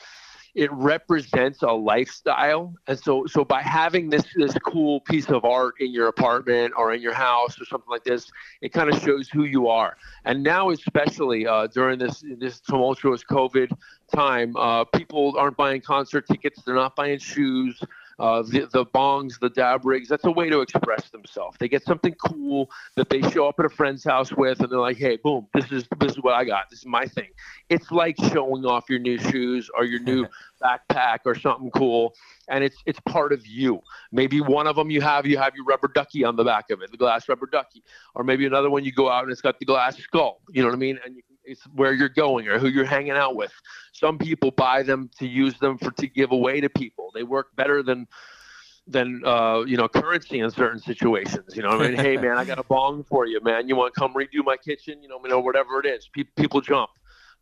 it 0.55 0.73
represents 0.73 1.63
a 1.63 1.71
lifestyle. 1.71 2.75
And 2.87 2.99
so 2.99 3.27
so 3.27 3.45
by 3.45 3.63
having 3.63 4.11
this 4.11 4.25
this 4.35 4.55
cool 4.67 5.01
piece 5.01 5.29
of 5.29 5.45
art 5.45 5.75
in 5.81 5.93
your 5.93 6.09
apartment 6.09 6.75
or 6.77 6.93
in 6.93 7.01
your 7.01 7.15
house 7.15 7.61
or 7.61 7.65
something 7.65 7.91
like 7.91 8.05
this 8.05 8.31
it 8.61 8.73
kind 8.73 8.93
of 8.93 9.01
shows 9.01 9.29
who 9.29 9.45
you 9.45 9.69
are. 9.69 9.97
And 10.25 10.43
now 10.43 10.71
especially 10.71 11.47
uh, 11.47 11.67
during 11.69 11.99
this 11.99 12.25
this 12.39 12.61
tumultuous 12.61 13.23
covid 13.25 13.71
time 14.15 14.57
uh, 14.57 14.85
people 14.85 15.35
aren't 15.39 15.57
buying 15.57 15.81
concert 15.81 16.27
tickets 16.27 16.63
they're 16.65 16.75
not 16.75 16.97
buying 16.97 17.19
shoes 17.19 17.81
uh, 18.21 18.43
the, 18.43 18.69
the 18.71 18.85
bongs, 18.85 19.41
the 19.41 19.49
dab 19.49 19.87
rigs, 19.87 20.07
that's 20.07 20.25
a 20.25 20.31
way 20.31 20.51
to 20.51 20.61
express 20.61 21.09
themselves. 21.09 21.57
They 21.59 21.69
get 21.69 21.83
something 21.85 22.15
cool 22.15 22.71
that 22.97 23.09
they 23.09 23.23
show 23.31 23.49
up 23.49 23.59
at 23.59 23.65
a 23.65 23.71
friend's 23.71 24.05
house 24.05 24.31
with, 24.31 24.61
and 24.61 24.71
they're 24.71 24.79
like, 24.79 24.99
"Hey, 24.99 25.17
boom, 25.17 25.47
this 25.55 25.73
is 25.73 25.89
this 25.99 26.13
is 26.13 26.19
what 26.19 26.35
I 26.35 26.45
got. 26.45 26.69
This 26.69 26.81
is 26.81 26.87
my 26.87 27.07
thing." 27.07 27.31
It's 27.71 27.91
like 27.91 28.17
showing 28.31 28.67
off 28.67 28.91
your 28.91 28.99
new 28.99 29.17
shoes 29.17 29.71
or 29.75 29.85
your 29.85 30.01
new 30.01 30.27
backpack 30.63 31.21
or 31.25 31.35
something 31.35 31.71
cool, 31.71 32.15
and 32.49 32.63
it's 32.63 32.77
it's 32.85 33.01
part 33.01 33.33
of 33.33 33.47
you. 33.47 33.81
Maybe 34.13 34.43
one 34.43 34.67
of 34.67 34.77
them 34.77 34.91
you 34.91 35.01
have 35.01 35.25
you 35.25 35.39
have 35.39 35.55
your 35.57 35.65
rubber 35.65 35.89
ducky 35.89 36.23
on 36.23 36.37
the 36.37 36.45
back 36.45 36.69
of 36.71 36.83
it, 36.83 36.91
the 36.91 36.99
glass 36.99 37.27
rubber 37.27 37.47
ducky, 37.47 37.83
or 38.15 38.23
maybe 38.23 38.45
another 38.45 38.69
one 38.69 38.85
you 38.85 38.93
go 38.93 39.11
out 39.11 39.23
and 39.23 39.33
it's 39.33 39.41
got 39.41 39.59
the 39.59 39.65
glass 39.65 39.97
skull. 39.97 40.43
You 40.51 40.61
know 40.61 40.69
what 40.69 40.75
I 40.75 40.79
mean? 40.79 40.99
And 41.05 41.17
you, 41.17 41.23
it's 41.45 41.63
where 41.75 41.93
you're 41.93 42.09
going 42.09 42.49
or 42.49 42.59
who 42.59 42.69
you're 42.69 42.85
hanging 42.85 43.13
out 43.13 43.37
with. 43.37 43.53
Some 43.93 44.19
people 44.19 44.51
buy 44.51 44.83
them 44.83 45.11
to 45.19 45.27
use 45.27 45.59
them 45.59 45.79
for 45.79 45.91
to 45.93 46.07
give 46.07 46.33
away 46.33 46.61
to 46.61 46.69
people. 46.69 47.11
They 47.15 47.23
work 47.23 47.55
better 47.57 47.83
than 47.83 48.07
than 48.87 49.23
uh, 49.25 49.63
you 49.67 49.77
know 49.77 49.89
currency 49.89 50.41
in 50.41 50.51
certain 50.51 50.81
situations. 50.81 51.57
You 51.57 51.63
know, 51.63 51.71
I 51.71 51.89
mean, 51.89 51.95
hey 51.95 52.17
man, 52.17 52.37
I 52.37 52.45
got 52.45 52.59
a 52.59 52.65
bong 52.65 53.05
for 53.05 53.27
you, 53.27 53.41
man. 53.43 53.69
You 53.69 53.77
want 53.77 53.95
to 53.95 54.01
come 54.01 54.15
redo 54.15 54.45
my 54.45 54.57
kitchen? 54.57 55.03
You 55.03 55.09
know, 55.09 55.21
you 55.23 55.31
know 55.31 55.41
whatever 55.41 55.81
it 55.81 55.87
is. 55.87 56.09
Pe- 56.13 56.25
people 56.37 56.61
jump. 56.61 56.91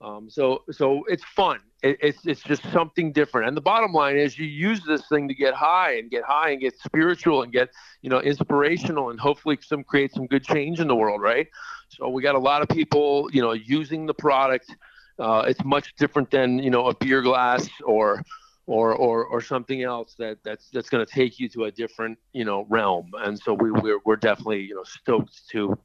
Um, 0.00 0.30
so 0.30 0.62
so 0.70 1.04
it's 1.08 1.24
fun. 1.24 1.60
It, 1.82 1.98
it's 2.00 2.26
it's 2.26 2.42
just 2.42 2.62
something 2.72 3.12
different. 3.12 3.48
And 3.48 3.56
the 3.56 3.60
bottom 3.60 3.92
line 3.92 4.16
is, 4.16 4.38
you 4.38 4.46
use 4.46 4.82
this 4.84 5.06
thing 5.08 5.28
to 5.28 5.34
get 5.34 5.54
high 5.54 5.98
and 5.98 6.10
get 6.10 6.24
high 6.24 6.50
and 6.50 6.60
get 6.60 6.78
spiritual 6.78 7.42
and 7.42 7.52
get 7.52 7.70
you 8.02 8.10
know 8.10 8.20
inspirational 8.20 9.10
and 9.10 9.20
hopefully 9.20 9.58
some 9.62 9.84
create 9.84 10.12
some 10.12 10.26
good 10.26 10.44
change 10.44 10.80
in 10.80 10.88
the 10.88 10.96
world, 10.96 11.20
right? 11.20 11.46
So 11.90 12.08
we 12.08 12.22
got 12.22 12.34
a 12.34 12.40
lot 12.40 12.62
of 12.62 12.68
people 12.68 13.28
you 13.32 13.42
know 13.42 13.52
using 13.52 14.06
the 14.06 14.14
product. 14.14 14.74
Uh, 15.18 15.44
it's 15.48 15.64
much 15.64 15.94
different 15.96 16.30
than 16.30 16.58
you 16.58 16.70
know 16.70 16.88
a 16.88 16.94
beer 16.94 17.22
glass 17.22 17.68
or 17.84 18.22
or 18.68 18.94
or, 18.94 19.24
or 19.24 19.40
something 19.40 19.82
else 19.82 20.14
that 20.18 20.38
that's 20.44 20.68
that's 20.70 20.90
going 20.90 21.04
to 21.04 21.10
take 21.10 21.40
you 21.40 21.48
to 21.48 21.64
a 21.64 21.70
different 21.70 22.18
you 22.32 22.44
know 22.44 22.66
realm. 22.68 23.10
And 23.18 23.38
so 23.38 23.54
we 23.54 23.70
we're, 23.70 23.98
we're 24.04 24.16
definitely 24.16 24.62
you 24.62 24.74
know 24.74 24.84
stoked 24.84 25.48
to 25.50 25.76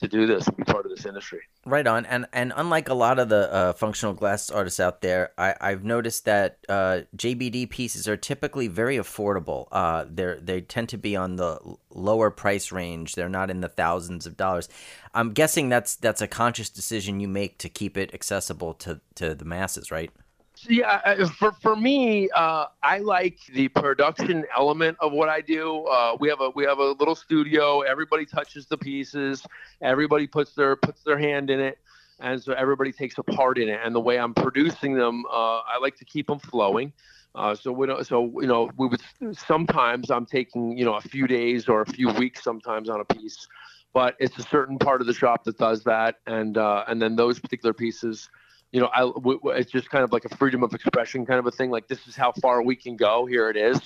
to 0.00 0.08
do 0.08 0.26
this, 0.26 0.46
and 0.46 0.56
be 0.56 0.64
part 0.64 0.86
of 0.86 0.90
this 0.90 1.06
industry. 1.06 1.40
Right 1.64 1.86
on, 1.86 2.06
and 2.06 2.26
and 2.32 2.52
unlike 2.56 2.88
a 2.88 2.94
lot 2.94 3.18
of 3.18 3.28
the 3.28 3.52
uh, 3.52 3.72
functional 3.74 4.14
glass 4.14 4.50
artists 4.50 4.80
out 4.80 5.02
there, 5.02 5.32
I, 5.36 5.54
I've 5.60 5.84
noticed 5.84 6.24
that 6.24 6.58
uh, 6.68 7.00
JBD 7.16 7.68
pieces 7.70 8.08
are 8.08 8.16
typically 8.16 8.68
very 8.68 8.96
affordable. 8.96 9.68
Uh, 9.70 10.04
they 10.08 10.36
they 10.40 10.60
tend 10.62 10.88
to 10.90 10.98
be 10.98 11.16
on 11.16 11.36
the 11.36 11.58
lower 11.90 12.30
price 12.30 12.72
range. 12.72 13.14
They're 13.14 13.28
not 13.28 13.50
in 13.50 13.60
the 13.60 13.68
thousands 13.68 14.26
of 14.26 14.36
dollars. 14.36 14.68
I'm 15.14 15.32
guessing 15.32 15.68
that's 15.68 15.96
that's 15.96 16.22
a 16.22 16.28
conscious 16.28 16.70
decision 16.70 17.20
you 17.20 17.28
make 17.28 17.58
to 17.58 17.68
keep 17.68 17.96
it 17.96 18.14
accessible 18.14 18.74
to 18.74 19.00
to 19.16 19.34
the 19.34 19.44
masses, 19.44 19.90
right? 19.90 20.10
Yeah, 20.68 21.24
for 21.26 21.52
for 21.52 21.76
me, 21.76 22.28
uh, 22.30 22.66
I 22.82 22.98
like 22.98 23.38
the 23.54 23.68
production 23.68 24.44
element 24.56 24.96
of 25.00 25.12
what 25.12 25.28
I 25.28 25.40
do. 25.40 25.84
Uh, 25.86 26.16
we 26.20 26.28
have 26.28 26.40
a 26.40 26.50
we 26.50 26.64
have 26.64 26.78
a 26.78 26.92
little 26.98 27.14
studio. 27.14 27.80
Everybody 27.80 28.26
touches 28.26 28.66
the 28.66 28.76
pieces. 28.76 29.42
Everybody 29.80 30.26
puts 30.26 30.54
their 30.54 30.76
puts 30.76 31.02
their 31.02 31.18
hand 31.18 31.50
in 31.50 31.60
it, 31.60 31.78
and 32.20 32.42
so 32.42 32.52
everybody 32.52 32.92
takes 32.92 33.16
a 33.18 33.22
part 33.22 33.58
in 33.58 33.68
it. 33.68 33.80
And 33.82 33.94
the 33.94 34.00
way 34.00 34.18
I'm 34.18 34.34
producing 34.34 34.94
them, 34.94 35.24
uh, 35.26 35.60
I 35.60 35.78
like 35.80 35.96
to 35.96 36.04
keep 36.04 36.26
them 36.26 36.38
flowing. 36.38 36.92
Uh, 37.34 37.54
so 37.54 37.72
we 37.72 37.86
don't, 37.86 38.04
so 38.06 38.24
you 38.40 38.48
know 38.48 38.70
we 38.76 38.88
would 38.88 39.00
sometimes 39.32 40.10
I'm 40.10 40.26
taking 40.26 40.76
you 40.76 40.84
know 40.84 40.94
a 40.94 41.00
few 41.00 41.26
days 41.26 41.68
or 41.68 41.82
a 41.82 41.86
few 41.86 42.10
weeks 42.10 42.42
sometimes 42.42 42.90
on 42.90 43.00
a 43.00 43.04
piece, 43.04 43.46
but 43.94 44.14
it's 44.18 44.36
a 44.38 44.42
certain 44.42 44.78
part 44.78 45.00
of 45.00 45.06
the 45.06 45.14
shop 45.14 45.44
that 45.44 45.56
does 45.56 45.84
that, 45.84 46.16
and 46.26 46.58
uh, 46.58 46.84
and 46.88 47.00
then 47.00 47.16
those 47.16 47.38
particular 47.38 47.72
pieces 47.72 48.28
you 48.72 48.80
know, 48.80 48.90
I, 48.94 49.00
w- 49.00 49.38
w- 49.38 49.56
it's 49.56 49.70
just 49.70 49.90
kind 49.90 50.04
of 50.04 50.12
like 50.12 50.24
a 50.24 50.36
freedom 50.36 50.62
of 50.62 50.72
expression 50.74 51.26
kind 51.26 51.38
of 51.38 51.46
a 51.46 51.50
thing. 51.50 51.70
Like 51.70 51.88
this 51.88 52.06
is 52.06 52.14
how 52.14 52.32
far 52.32 52.62
we 52.62 52.76
can 52.76 52.96
go. 52.96 53.26
Here 53.26 53.50
it 53.50 53.56
is. 53.56 53.80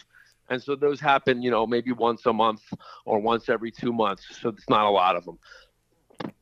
And 0.50 0.62
so 0.62 0.76
those 0.76 1.00
happen, 1.00 1.42
you 1.42 1.50
know, 1.50 1.66
maybe 1.66 1.92
once 1.92 2.26
a 2.26 2.32
month 2.32 2.62
or 3.06 3.18
once 3.18 3.48
every 3.48 3.70
two 3.70 3.92
months. 3.92 4.24
So 4.40 4.50
it's 4.50 4.68
not 4.68 4.84
a 4.84 4.90
lot 4.90 5.16
of 5.16 5.24
them. 5.24 5.38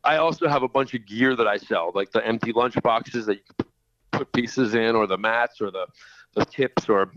I 0.03 0.17
also 0.17 0.49
have 0.49 0.65
a 0.65 0.69
bunch 0.69 0.95
of 0.95 1.07
gear 1.07 1.37
that 1.37 1.47
I 1.47 1.57
sell, 1.57 1.93
like 1.95 2.11
the 2.11 2.27
empty 2.27 2.53
lunch 2.53 2.75
boxes 2.83 3.27
that 3.27 3.37
you 3.37 3.67
put 4.11 4.33
pieces 4.33 4.75
in, 4.75 4.97
or 4.97 5.07
the 5.07 5.17
mats, 5.17 5.61
or 5.61 5.71
the 5.71 5.87
the 6.35 6.45
tips, 6.45 6.89
or 6.89 7.13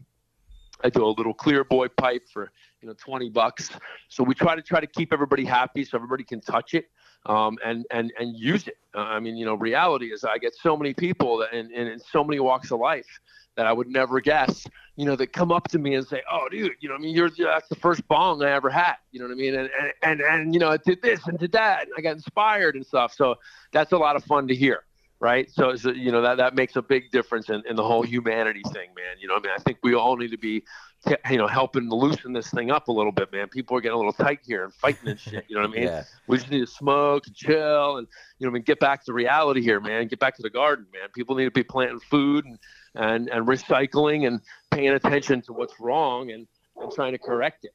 I 0.84 0.90
do 0.90 1.04
a 1.06 1.08
little 1.08 1.34
clear 1.34 1.64
boy 1.64 1.88
pipe 1.88 2.28
for 2.32 2.52
you 2.82 2.88
know 2.88 2.94
20 2.98 3.30
bucks. 3.30 3.72
So 4.10 4.24
we 4.24 4.36
try 4.36 4.56
to 4.56 4.62
try 4.62 4.80
to 4.80 4.88
keep 4.88 5.12
everybody 5.12 5.46
happy, 5.46 5.84
so 5.84 5.98
everybody 5.98 6.24
can 6.24 6.42
touch 6.42 6.76
it 6.76 6.86
um, 7.26 7.58
and 7.66 7.86
and 7.92 8.14
and 8.20 8.38
use 8.38 8.68
it. 8.68 8.78
Uh, 8.94 9.00
I 9.00 9.20
mean, 9.20 9.36
you 9.36 9.46
know, 9.46 9.56
reality 9.56 10.08
is 10.08 10.24
I 10.24 10.38
get 10.38 10.54
so 10.56 10.78
many 10.78 10.94
people 10.94 11.38
that, 11.40 11.54
in, 11.54 11.72
in, 11.72 11.88
in 11.88 12.00
so 12.00 12.24
many 12.24 12.40
walks 12.40 12.72
of 12.72 12.80
life 12.80 13.20
that 13.56 13.66
I 13.66 13.74
would 13.74 13.88
never 13.88 14.20
guess, 14.20 14.68
you 14.96 15.06
know, 15.06 15.16
that 15.16 15.34
come 15.34 15.52
up 15.52 15.68
to 15.70 15.80
me 15.80 15.96
and 15.96 16.06
say, 16.06 16.22
"Oh, 16.32 16.48
dude, 16.50 16.74
you 16.80 16.90
know, 16.90 16.96
I 16.96 16.98
mean, 16.98 17.16
you're 17.16 17.30
that's 17.30 17.68
the 17.68 17.76
first 17.76 18.08
bong 18.08 18.44
I 18.44 18.52
ever 18.52 18.70
had." 18.70 18.96
You 19.12 19.20
know 19.20 19.28
what 19.28 19.34
I 19.34 19.36
mean? 19.36 19.56
And 19.56 19.70
and 19.80 19.94
and, 20.04 20.22
and 20.22 20.54
you 20.54 20.60
know, 20.60 20.70
I 20.70 20.78
did 20.78 21.02
this 21.02 21.26
and 21.28 21.38
did 21.38 21.52
that, 21.54 21.84
and 21.84 21.92
I 21.98 22.02
got 22.02 22.16
inspired 22.16 22.76
and 22.76 22.86
stuff. 22.86 23.14
So 23.14 23.36
that's 23.72 23.92
a 23.92 23.98
lot 23.98 24.16
of 24.16 24.24
fun 24.24 24.48
to 24.48 24.56
hear. 24.56 24.84
Right, 25.18 25.50
so, 25.50 25.78
so 25.78 25.92
you 25.92 26.12
know 26.12 26.22
that 26.22 26.38
that 26.38 26.56
makes 26.56 26.76
a 26.76 26.82
big 26.82 27.10
difference 27.10 27.50
in, 27.50 27.64
in 27.68 27.78
the 27.78 27.84
whole 27.84 28.04
humanity 28.04 28.62
thing, 28.74 28.90
man. 28.96 29.16
You 29.18 29.30
know, 29.30 29.36
I 29.36 29.40
mean, 29.40 29.54
I 29.58 29.60
think 29.60 29.78
we 29.82 29.96
all 29.96 30.18
need 30.18 30.32
to 30.32 30.38
be 30.38 30.64
you 31.30 31.38
know, 31.38 31.48
helping 31.48 31.89
loosen 31.89 32.34
this 32.34 32.50
thing 32.50 32.72
up 32.72 32.88
a 32.88 32.91
little 32.91 33.12
bit, 33.12 33.32
man. 33.32 33.48
People 33.48 33.78
are 33.78 33.82
getting 33.82 33.96
a 33.96 33.98
little 33.98 34.13
tight 34.13 34.39
here 34.46 34.63
and 34.63 34.74
fighting 34.74 35.10
and 35.10 35.20
shit. 35.20 35.46
You 35.48 35.56
know 35.56 35.62
what 35.62 35.72
I 35.72 35.74
mean? 35.74 35.84
Yeah. 35.84 36.04
We 36.28 36.38
just 36.38 36.50
need 36.50 36.62
to 36.62 36.68
smoke 36.68 37.28
and 37.28 37.36
chill 37.36 37.98
and, 37.98 38.08
you 38.39 38.48
know, 38.48 38.52
I 38.52 38.54
mean, 38.54 38.63
get 38.63 38.80
back 38.80 39.04
to 39.06 39.13
reality 39.13 39.62
here, 39.62 39.80
man. 39.80 40.08
Get 40.08 40.20
back 40.20 40.36
to 40.38 40.41
the 40.41 40.50
garden, 40.50 40.86
man. 40.94 41.10
People 41.13 41.36
need 41.36 41.46
to 41.46 41.52
be 41.52 41.63
planting 41.63 42.00
food 42.00 42.46
and, 42.46 42.60
and, 42.96 43.30
and 43.30 43.48
recycling 43.48 44.28
and 44.28 44.41
paying 44.72 44.89
attention 44.89 45.41
to 45.44 45.54
what's 45.54 45.80
wrong 45.80 46.32
and, 46.32 46.48
and 46.78 46.91
trying 46.91 47.12
to 47.12 47.20
correct 47.20 47.65
it. 47.65 47.72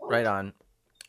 Right 0.00 0.26
on. 0.26 0.52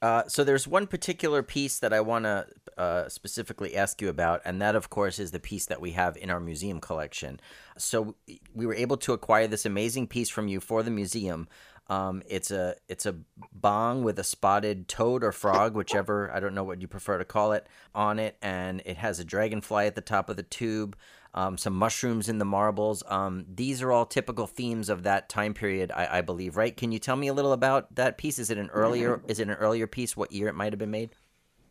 Uh, 0.06 0.24
so 0.28 0.44
there's 0.44 0.68
one 0.68 0.86
particular 0.86 1.42
piece 1.42 1.80
that 1.80 1.92
I 1.92 2.00
want 2.00 2.26
to 2.26 2.46
uh, 2.78 3.10
specifically 3.10 3.76
ask 3.76 4.00
you 4.04 4.08
about, 4.08 4.40
and 4.46 4.62
that, 4.62 4.76
of 4.76 4.92
course, 4.92 5.18
is 5.18 5.32
the 5.32 5.40
piece 5.40 5.66
that 5.66 5.82
we 5.82 5.94
have 5.94 6.16
in 6.16 6.30
our 6.30 6.40
museum 6.40 6.80
collection. 6.80 7.40
So 7.80 8.14
we 8.54 8.68
were 8.68 8.76
able 8.76 8.98
to 8.98 9.14
acquire 9.14 9.48
this 9.48 9.66
amazing 9.66 10.06
piece 10.06 10.30
from 10.30 10.48
you 10.48 10.60
for 10.60 10.84
the 10.84 10.92
museum. 10.92 11.48
Um, 11.88 12.22
it's 12.28 12.52
a 12.52 12.76
it's 12.88 13.08
a 13.08 13.16
bong 13.52 14.04
with 14.04 14.20
a 14.20 14.24
spotted 14.24 14.88
toad 14.88 15.24
or 15.24 15.32
frog, 15.32 15.74
whichever 15.74 16.32
I 16.32 16.40
don't 16.40 16.54
know 16.54 16.64
what 16.64 16.82
you 16.82 16.88
prefer 16.88 17.18
to 17.18 17.26
call 17.26 17.54
it, 17.54 17.66
on 17.96 18.20
it, 18.20 18.38
and 18.44 18.84
it 18.86 18.98
has 18.98 19.20
a 19.20 19.26
dragonfly 19.26 19.88
at 19.88 19.96
the 19.96 20.02
top 20.02 20.30
of 20.30 20.36
the 20.38 20.44
tube. 20.44 20.96
Um, 21.36 21.58
some 21.58 21.76
mushrooms 21.76 22.30
in 22.30 22.40
the 22.40 22.46
marbles. 22.46 23.04
Um, 23.08 23.46
these 23.54 23.82
are 23.82 23.92
all 23.92 24.06
typical 24.06 24.48
themes 24.48 24.90
of 24.90 25.04
that 25.04 25.30
time 25.30 25.54
period, 25.54 25.92
I, 25.94 26.20
I 26.20 26.22
believe. 26.22 26.58
Right? 26.58 26.76
Can 26.76 26.92
you 26.92 26.98
tell 26.98 27.18
me 27.18 27.28
a 27.28 27.34
little 27.34 27.54
about 27.54 27.94
that 27.96 28.18
piece? 28.18 28.40
Is 28.40 28.50
it 28.50 28.58
an 28.58 28.70
earlier? 28.70 29.22
Is 29.28 29.40
it 29.40 29.50
an 29.50 29.56
earlier 29.56 29.86
piece? 29.86 30.16
What 30.16 30.32
year 30.32 30.48
it 30.48 30.56
might 30.56 30.72
have 30.72 30.80
been 30.80 30.92
made? 30.92 31.12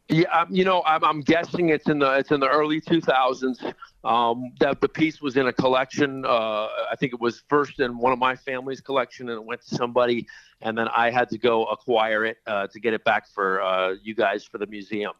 Yeah, 0.08 0.28
um, 0.38 0.48
you 0.50 0.64
know, 0.64 0.82
I'm, 0.84 1.02
I'm 1.02 1.20
guessing 1.22 1.70
it's 1.70 1.88
in 1.88 1.98
the 1.98 2.12
it's 2.18 2.30
in 2.30 2.38
the 2.38 2.48
early 2.48 2.80
2000s. 2.80 3.72
Um, 4.04 4.52
that 4.60 4.82
the 4.82 4.88
piece 4.88 5.22
was 5.22 5.38
in 5.38 5.46
a 5.46 5.52
collection. 5.52 6.26
Uh, 6.26 6.68
I 6.90 6.94
think 6.98 7.14
it 7.14 7.20
was 7.20 7.42
first 7.48 7.80
in 7.80 7.96
one 7.96 8.12
of 8.12 8.18
my 8.18 8.36
family's 8.36 8.82
collection, 8.82 9.30
and 9.30 9.38
it 9.38 9.44
went 9.44 9.62
to 9.62 9.74
somebody, 9.74 10.26
and 10.60 10.76
then 10.76 10.88
I 10.88 11.10
had 11.10 11.30
to 11.30 11.38
go 11.38 11.64
acquire 11.64 12.26
it 12.26 12.36
uh, 12.46 12.66
to 12.66 12.80
get 12.80 12.92
it 12.92 13.02
back 13.04 13.26
for 13.26 13.62
uh, 13.62 13.94
you 14.02 14.14
guys 14.14 14.44
for 14.44 14.58
the 14.58 14.66
museum, 14.66 15.12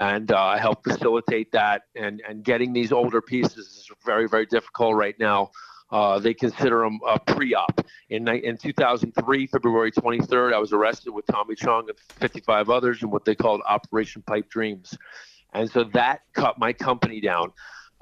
and 0.00 0.30
uh, 0.32 0.38
I 0.38 0.58
helped 0.58 0.84
facilitate 0.84 1.52
that. 1.52 1.82
And 1.94 2.22
and 2.28 2.44
getting 2.44 2.72
these 2.72 2.92
older 2.92 3.20
pieces 3.20 3.56
is 3.56 3.90
very 4.04 4.28
very 4.28 4.46
difficult 4.46 4.94
right 4.94 5.18
now. 5.18 5.50
Uh, 5.90 6.18
they 6.18 6.34
consider 6.34 6.80
them 6.80 6.98
a 7.06 7.18
pre-op. 7.18 7.80
In, 8.10 8.26
in 8.26 8.56
2003, 8.56 9.46
February 9.46 9.92
23rd, 9.92 10.52
I 10.52 10.58
was 10.58 10.72
arrested 10.72 11.12
with 11.12 11.26
Tommy 11.26 11.54
Chong 11.54 11.88
and 11.88 11.98
55 12.18 12.70
others 12.70 13.02
in 13.02 13.10
what 13.10 13.24
they 13.24 13.36
called 13.36 13.60
Operation 13.68 14.22
Pipe 14.22 14.48
Dreams. 14.50 14.98
And 15.52 15.70
so 15.70 15.84
that 15.94 16.22
cut 16.34 16.58
my 16.58 16.72
company 16.72 17.20
down. 17.20 17.52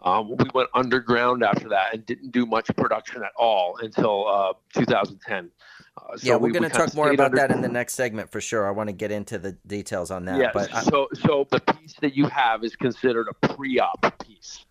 Um, 0.02 0.30
we 0.30 0.48
went 0.54 0.68
underground 0.74 1.42
after 1.42 1.68
that 1.70 1.94
and 1.94 2.04
didn't 2.04 2.30
do 2.30 2.46
much 2.46 2.68
production 2.76 3.22
at 3.22 3.32
all 3.36 3.76
until 3.80 4.28
uh, 4.28 4.52
2010. 4.74 5.50
Uh, 5.96 6.16
so 6.16 6.26
yeah, 6.26 6.36
we're 6.36 6.48
we, 6.48 6.52
going 6.52 6.68
to 6.68 6.68
talk 6.68 6.94
more 6.94 7.10
about 7.10 7.26
under- 7.26 7.36
that 7.36 7.50
in 7.50 7.60
the 7.60 7.68
next 7.68 7.94
segment 7.94 8.30
for 8.30 8.40
sure. 8.40 8.66
I 8.66 8.72
want 8.72 8.88
to 8.88 8.92
get 8.92 9.10
into 9.10 9.38
the 9.38 9.52
details 9.66 10.10
on 10.10 10.24
that. 10.24 10.38
Yeah, 10.38 10.50
but 10.52 10.70
so 10.84 11.08
so 11.14 11.46
the 11.50 11.60
piece 11.60 11.94
that 12.00 12.16
you 12.16 12.26
have 12.26 12.64
is 12.64 12.76
considered 12.76 13.28
a 13.28 13.48
pre-op 13.48 14.24
piece 14.24 14.66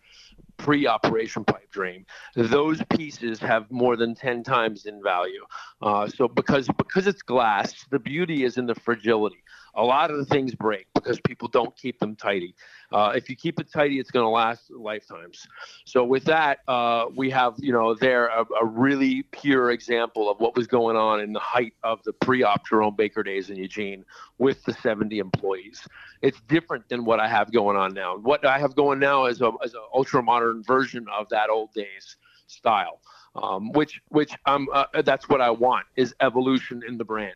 pre-operation 0.56 1.44
pipe 1.44 1.68
dream 1.72 2.06
those 2.36 2.80
pieces 2.90 3.40
have 3.40 3.68
more 3.72 3.96
than 3.96 4.14
10 4.14 4.44
times 4.44 4.86
in 4.86 5.02
value 5.02 5.44
uh, 5.82 6.06
so 6.06 6.28
because 6.28 6.68
because 6.78 7.08
it's 7.08 7.22
glass 7.22 7.84
the 7.90 7.98
beauty 7.98 8.44
is 8.44 8.56
in 8.56 8.64
the 8.64 8.74
fragility 8.74 9.42
a 9.74 9.82
lot 9.82 10.10
of 10.10 10.18
the 10.18 10.24
things 10.24 10.54
break 10.54 10.86
because 10.94 11.20
people 11.20 11.48
don't 11.48 11.76
keep 11.76 11.98
them 11.98 12.16
tidy. 12.16 12.54
Uh, 12.94 13.10
if 13.10 13.28
you 13.28 13.34
keep 13.34 13.58
it 13.58 13.68
tidy, 13.72 13.98
it's 13.98 14.12
going 14.12 14.22
to 14.22 14.28
last 14.28 14.70
lifetimes. 14.70 15.48
So 15.84 16.04
with 16.04 16.22
that, 16.26 16.60
uh, 16.68 17.06
we 17.16 17.28
have 17.30 17.54
you 17.58 17.72
know 17.72 17.92
there 17.92 18.28
a, 18.28 18.46
a, 18.62 18.64
really 18.64 19.24
pure 19.32 19.72
example 19.72 20.30
of 20.30 20.38
what 20.38 20.54
was 20.54 20.68
going 20.68 20.96
on 20.96 21.18
in 21.18 21.32
the 21.32 21.40
height 21.40 21.74
of 21.82 22.00
the 22.04 22.12
pre-op 22.12 22.64
Jerome 22.68 22.94
Baker 22.94 23.24
days 23.24 23.50
in 23.50 23.56
Eugene 23.56 24.04
with 24.38 24.62
the 24.62 24.72
70 24.74 25.18
employees. 25.18 25.88
It's 26.22 26.40
different 26.42 26.88
than 26.88 27.04
what 27.04 27.18
I 27.18 27.26
have 27.26 27.52
going 27.52 27.76
on 27.76 27.94
now. 27.94 28.16
What 28.16 28.46
I 28.46 28.60
have 28.60 28.76
going 28.76 29.00
now 29.00 29.26
is 29.26 29.40
a 29.40 29.50
is 29.64 29.74
an 29.74 29.82
ultra 29.92 30.22
modern 30.22 30.62
version 30.62 31.06
of 31.12 31.28
that 31.30 31.50
old 31.50 31.72
days 31.74 32.16
style. 32.46 33.00
Um, 33.34 33.72
which 33.72 34.00
which 34.10 34.30
um, 34.46 34.68
uh, 34.72 35.02
that's 35.02 35.28
what 35.28 35.40
I 35.40 35.50
want 35.50 35.86
is 35.96 36.14
evolution 36.20 36.82
in 36.86 36.96
the 36.96 37.04
brand. 37.04 37.34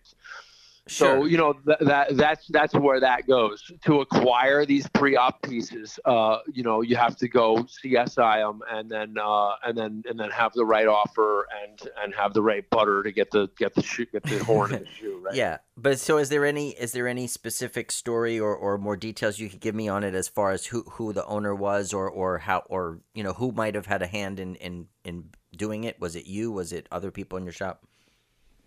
So 0.88 1.24
you 1.24 1.36
know 1.36 1.52
th- 1.52 1.78
that 1.80 2.16
that's 2.16 2.46
that's 2.48 2.74
where 2.74 3.00
that 3.00 3.26
goes. 3.26 3.70
To 3.84 4.00
acquire 4.00 4.64
these 4.64 4.88
pre-op 4.88 5.42
pieces, 5.42 5.98
uh, 6.04 6.38
you 6.52 6.62
know, 6.62 6.80
you 6.80 6.96
have 6.96 7.16
to 7.18 7.28
go 7.28 7.56
CSI 7.56 8.46
them 8.46 8.62
and 8.70 8.90
then 8.90 9.16
uh, 9.22 9.52
and 9.64 9.76
then 9.76 10.02
and 10.08 10.18
then 10.18 10.30
have 10.30 10.52
the 10.54 10.64
right 10.64 10.86
offer 10.86 11.46
and 11.62 11.90
and 12.02 12.14
have 12.14 12.34
the 12.34 12.42
right 12.42 12.68
butter 12.70 13.02
to 13.02 13.12
get 13.12 13.30
the 13.30 13.48
get 13.58 13.74
the 13.74 13.82
shoe 13.82 14.06
get 14.06 14.22
the 14.24 14.38
horn 14.44 14.74
in 14.74 14.80
the 14.80 14.90
shoe. 14.90 15.14
Right? 15.28 15.34
Yeah, 15.34 15.58
but 15.76 15.98
so 15.98 16.18
is 16.18 16.28
there 16.28 16.44
any 16.44 16.70
is 16.70 16.92
there 16.92 17.08
any 17.08 17.26
specific 17.26 17.90
story 17.90 18.38
or, 18.38 18.54
or 18.54 18.78
more 18.78 18.96
details 18.96 19.40
you 19.40 19.48
could 19.48 19.60
give 19.60 19.74
me 19.74 19.88
on 19.88 20.04
it 20.04 20.14
as 20.14 20.28
far 20.28 20.52
as 20.52 20.66
who 20.66 20.84
who 20.92 21.12
the 21.12 21.26
owner 21.26 21.54
was 21.54 21.92
or 21.92 22.08
or 22.08 22.38
how 22.38 22.62
or 22.68 23.00
you 23.14 23.24
know 23.24 23.32
who 23.32 23.50
might 23.50 23.74
have 23.74 23.86
had 23.86 24.00
a 24.00 24.06
hand 24.06 24.38
in 24.38 24.54
in 24.56 24.86
in 25.04 25.30
doing 25.56 25.84
it? 25.84 26.00
Was 26.00 26.16
it 26.16 26.26
you? 26.26 26.52
Was 26.52 26.72
it 26.72 26.86
other 26.90 27.10
people 27.10 27.36
in 27.36 27.44
your 27.44 27.52
shop? 27.52 27.84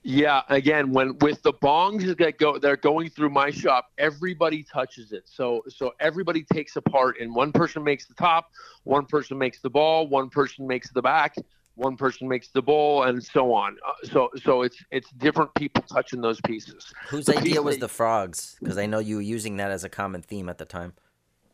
Yeah, 0.03 0.41
again, 0.49 0.91
when 0.91 1.15
with 1.19 1.43
the 1.43 1.53
bongs 1.53 2.17
that 2.17 2.37
go, 2.39 2.57
they're 2.57 2.75
going 2.75 3.09
through 3.09 3.29
my 3.29 3.51
shop. 3.51 3.91
Everybody 3.99 4.63
touches 4.63 5.11
it, 5.11 5.29
so 5.29 5.63
so 5.69 5.93
everybody 5.99 6.43
takes 6.43 6.75
a 6.75 6.81
part, 6.81 7.19
and 7.19 7.35
one 7.35 7.51
person 7.51 7.83
makes 7.83 8.07
the 8.07 8.15
top, 8.15 8.49
one 8.83 9.05
person 9.05 9.37
makes 9.37 9.61
the 9.61 9.69
ball, 9.69 10.07
one 10.07 10.29
person 10.29 10.65
makes 10.65 10.91
the 10.91 11.03
back, 11.03 11.35
one 11.75 11.95
person 11.97 12.27
makes 12.27 12.47
the 12.49 12.63
bowl, 12.63 13.03
and 13.03 13.23
so 13.23 13.53
on. 13.53 13.77
Uh, 13.85 14.07
so 14.07 14.29
so 14.43 14.63
it's 14.63 14.83
it's 14.89 15.11
different 15.11 15.53
people 15.53 15.83
touching 15.83 16.19
those 16.19 16.41
pieces. 16.41 16.91
Whose 17.09 17.25
the 17.25 17.37
idea 17.37 17.61
was 17.61 17.75
that, 17.75 17.81
the 17.81 17.87
frogs? 17.87 18.55
Because 18.59 18.79
I 18.79 18.87
know 18.87 18.97
you 18.97 19.17
were 19.17 19.21
using 19.21 19.57
that 19.57 19.69
as 19.69 19.83
a 19.83 19.89
common 19.89 20.23
theme 20.23 20.49
at 20.49 20.57
the 20.57 20.65
time. 20.65 20.93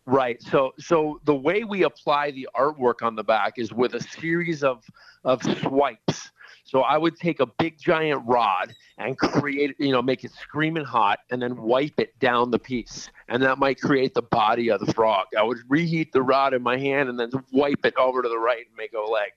Right. 0.05 0.41
So 0.41 0.71
so 0.79 1.19
the 1.25 1.35
way 1.35 1.65
we 1.65 1.83
apply 1.83 2.31
the 2.31 2.47
artwork 2.55 3.01
on 3.01 3.15
the 3.15 3.25
back 3.25 3.55
is 3.57 3.73
with 3.73 3.93
a 3.93 4.01
series 4.01 4.63
of 4.63 4.85
of 5.25 5.43
swipes. 5.59 6.31
So 6.67 6.81
I 6.81 6.97
would 6.97 7.17
take 7.17 7.39
a 7.39 7.45
big 7.45 7.79
giant 7.79 8.23
rod 8.25 8.75
and 8.97 9.17
create, 9.17 9.75
you 9.79 9.93
know, 9.93 10.01
make 10.01 10.25
it 10.25 10.31
screaming 10.33 10.83
hot 10.83 11.19
and 11.31 11.41
then 11.41 11.55
wipe 11.55 11.97
it 11.97 12.19
down 12.19 12.51
the 12.51 12.59
piece. 12.59 13.09
And 13.29 13.41
that 13.43 13.57
might 13.57 13.79
create 13.79 14.13
the 14.13 14.21
body 14.21 14.69
of 14.69 14.85
the 14.85 14.93
frog. 14.93 15.27
I 15.37 15.43
would 15.43 15.59
reheat 15.69 16.11
the 16.11 16.21
rod 16.21 16.53
in 16.53 16.61
my 16.61 16.77
hand 16.77 17.07
and 17.07 17.17
then 17.17 17.31
wipe 17.53 17.85
it 17.85 17.95
over 17.95 18.21
to 18.21 18.27
the 18.27 18.37
right 18.37 18.65
and 18.67 18.75
make 18.75 18.91
a 18.91 18.99
leg. 18.99 19.31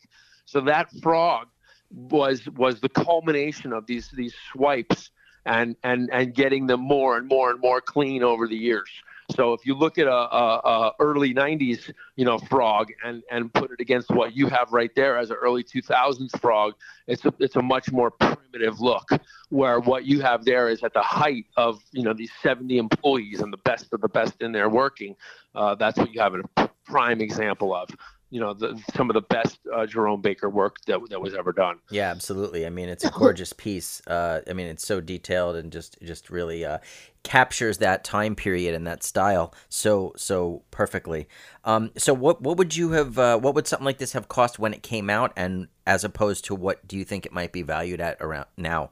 So 0.45 0.61
that 0.62 0.91
frog 1.03 1.47
was 1.93 2.49
was 2.57 2.81
the 2.81 2.89
culmination 2.89 3.72
of 3.72 3.87
these 3.87 4.09
these 4.11 4.35
swipes 4.53 5.11
and 5.47 5.76
and 5.85 6.11
and 6.12 6.35
getting 6.35 6.66
them 6.66 6.81
more 6.81 7.16
and 7.16 7.28
more 7.28 7.51
and 7.51 7.61
more 7.61 7.81
clean 7.81 8.24
over 8.24 8.49
the 8.49 8.57
years. 8.57 8.91
So 9.31 9.53
if 9.53 9.66
you 9.66 9.74
look 9.74 9.99
at 9.99 10.07
a, 10.07 10.12
a, 10.12 10.61
a, 10.64 10.93
early 11.01 11.35
'90s, 11.35 11.93
you 12.16 12.24
know, 12.24 12.39
frog 12.39 12.89
and 13.05 13.22
and 13.31 13.53
put 13.53 13.70
it 13.70 13.81
against 13.81 14.11
what 14.11 14.37
you 14.37 14.49
have 14.49 14.72
right 14.72 14.91
there 14.95 15.18
as 15.18 15.31
an 15.31 15.37
early 15.37 15.64
2000s 15.64 16.39
frog, 16.41 16.74
it's 17.07 17.24
a, 17.24 17.35
it's 17.39 17.57
a 17.57 17.62
much 17.62 17.91
more 17.93 18.11
primitive 18.11 18.81
look. 18.81 19.09
Where 19.49 19.81
what 19.81 20.05
you 20.05 20.20
have 20.20 20.45
there 20.45 20.68
is 20.68 20.83
at 20.83 20.95
the 20.95 21.03
height 21.03 21.47
of 21.57 21.81
you 21.93 22.03
know 22.03 22.12
these 22.12 22.33
70 22.43 22.78
employees 22.78 23.41
and 23.41 23.53
the 23.53 23.59
best 23.59 23.93
of 23.93 24.01
the 24.01 24.09
best 24.09 24.35
in 24.41 24.53
there 24.53 24.68
working. 24.68 25.16
Uh, 25.55 25.74
that's 25.74 25.99
what 25.99 26.12
you 26.12 26.20
have 26.20 26.35
a 26.35 26.68
prime 26.85 27.20
example 27.20 27.74
of 27.74 27.89
you 28.31 28.41
know 28.41 28.55
the, 28.55 28.81
some 28.95 29.11
of 29.11 29.14
the 29.14 29.20
best 29.22 29.59
uh, 29.74 29.87
Jerome 29.87 30.20
Baker 30.20 30.49
work 30.49 30.76
that 30.87 31.01
that 31.11 31.20
was 31.20 31.35
ever 31.35 31.53
done. 31.53 31.78
Yeah, 31.91 32.11
absolutely. 32.11 32.64
I 32.64 32.70
mean, 32.70 32.89
it's 32.89 33.05
a 33.05 33.11
gorgeous 33.14 33.53
piece. 33.53 34.01
Uh, 34.07 34.41
I 34.49 34.53
mean, 34.53 34.68
it's 34.68 34.87
so 34.87 35.01
detailed 35.01 35.57
and 35.57 35.72
just 35.72 36.01
just 36.03 36.31
really 36.31 36.64
uh, 36.64 36.78
captures 37.22 37.78
that 37.78 38.05
time 38.05 38.35
period 38.35 38.74
and 38.74 38.87
that 38.87 39.03
style 39.03 39.53
so 39.68 40.12
so 40.16 40.62
perfectly. 40.70 41.28
Um, 41.64 41.91
so 41.97 42.14
what 42.14 42.41
what 42.41 42.57
would 42.57 42.76
you 42.76 42.93
have? 42.93 43.18
Uh, 43.18 43.39
what 43.39 43.55
would 43.55 43.66
something 43.66 43.85
like 43.85 43.99
this 43.99 44.12
have 44.12 44.28
cost 44.28 44.59
when 44.59 44.72
it 44.72 44.83
came 44.83 45.11
out, 45.11 45.33
and 45.37 45.68
as 45.87 46.05
opposed 46.05 46.45
to 46.47 46.55
what 46.55 46.87
do 46.87 46.97
you 46.97 47.05
think 47.05 47.26
it 47.26 47.33
might 47.33 47.53
be 47.53 47.62
valued 47.62 48.01
at 48.01 48.16
around 48.20 48.47
now? 48.57 48.91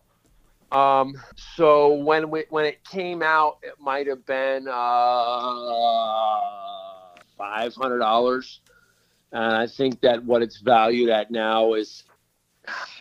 Um, 0.70 1.14
so 1.34 1.94
when 1.94 2.28
we, 2.28 2.44
when 2.50 2.66
it 2.66 2.84
came 2.84 3.22
out, 3.22 3.58
it 3.62 3.74
might 3.80 4.06
have 4.06 4.26
been 4.26 4.68
uh, 4.68 4.72
five 7.38 7.74
hundred 7.74 8.00
dollars. 8.00 8.60
And 9.32 9.54
I 9.54 9.66
think 9.66 10.00
that 10.00 10.24
what 10.24 10.42
it's 10.42 10.58
valued 10.60 11.10
at 11.10 11.30
now 11.30 11.74
is, 11.74 12.04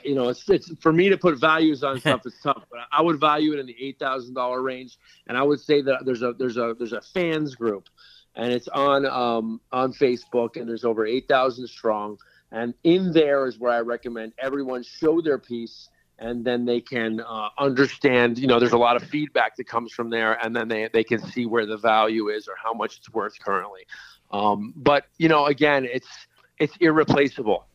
you 0.03 0.15
know, 0.15 0.30
it's, 0.30 0.49
it's 0.49 0.71
for 0.80 0.91
me 0.91 1.09
to 1.09 1.17
put 1.17 1.39
values 1.39 1.84
on 1.84 1.99
stuff 1.99 2.25
is 2.25 2.36
tough, 2.43 2.63
but 2.69 2.80
I 2.91 3.01
would 3.01 3.19
value 3.19 3.53
it 3.53 3.59
in 3.59 3.65
the 3.65 3.75
eight 3.80 3.99
thousand 3.99 4.34
dollar 4.34 4.61
range. 4.61 4.97
And 5.28 5.38
I 5.38 5.43
would 5.43 5.59
say 5.59 5.82
that 5.82 6.05
there's 6.05 6.21
a 6.21 6.34
there's 6.38 6.57
a 6.57 6.75
there's 6.78 6.93
a 6.93 7.01
fans 7.01 7.55
group, 7.55 7.88
and 8.36 8.51
it's 8.51 8.67
on 8.67 9.05
um, 9.05 9.61
on 9.71 9.93
Facebook, 9.93 10.57
and 10.57 10.67
there's 10.67 10.86
over 10.86 11.05
eight 11.05 11.28
thousand 11.28 11.67
strong. 11.67 12.17
And 12.51 12.73
in 12.84 13.11
there 13.11 13.45
is 13.45 13.59
where 13.59 13.73
I 13.73 13.80
recommend 13.82 14.34
everyone 14.39 14.84
show 14.84 15.21
their 15.21 15.38
piece 15.38 15.89
and 16.20 16.43
then 16.43 16.65
they 16.65 16.82
can 16.82 17.22
uh, 17.22 17.49
understand 17.59 18.38
you 18.38 18.47
know 18.47 18.59
there's 18.59 18.72
a 18.72 18.78
lot 18.78 18.95
of 18.95 19.03
feedback 19.03 19.55
that 19.55 19.65
comes 19.65 19.91
from 19.91 20.09
there 20.09 20.43
and 20.43 20.55
then 20.55 20.68
they, 20.68 20.89
they 20.91 21.03
can 21.03 21.20
see 21.20 21.45
where 21.45 21.65
the 21.65 21.78
value 21.78 22.30
is 22.30 22.47
or 22.47 22.55
how 22.61 22.74
much 22.74 22.97
it's 22.97 23.11
worth 23.11 23.38
currently 23.39 23.86
um, 24.32 24.74
but 24.76 25.05
you 25.18 25.30
know, 25.30 25.45
again, 25.45 25.88
it's 25.89 26.07
it's 26.57 26.76
irreplaceable. 26.78 27.65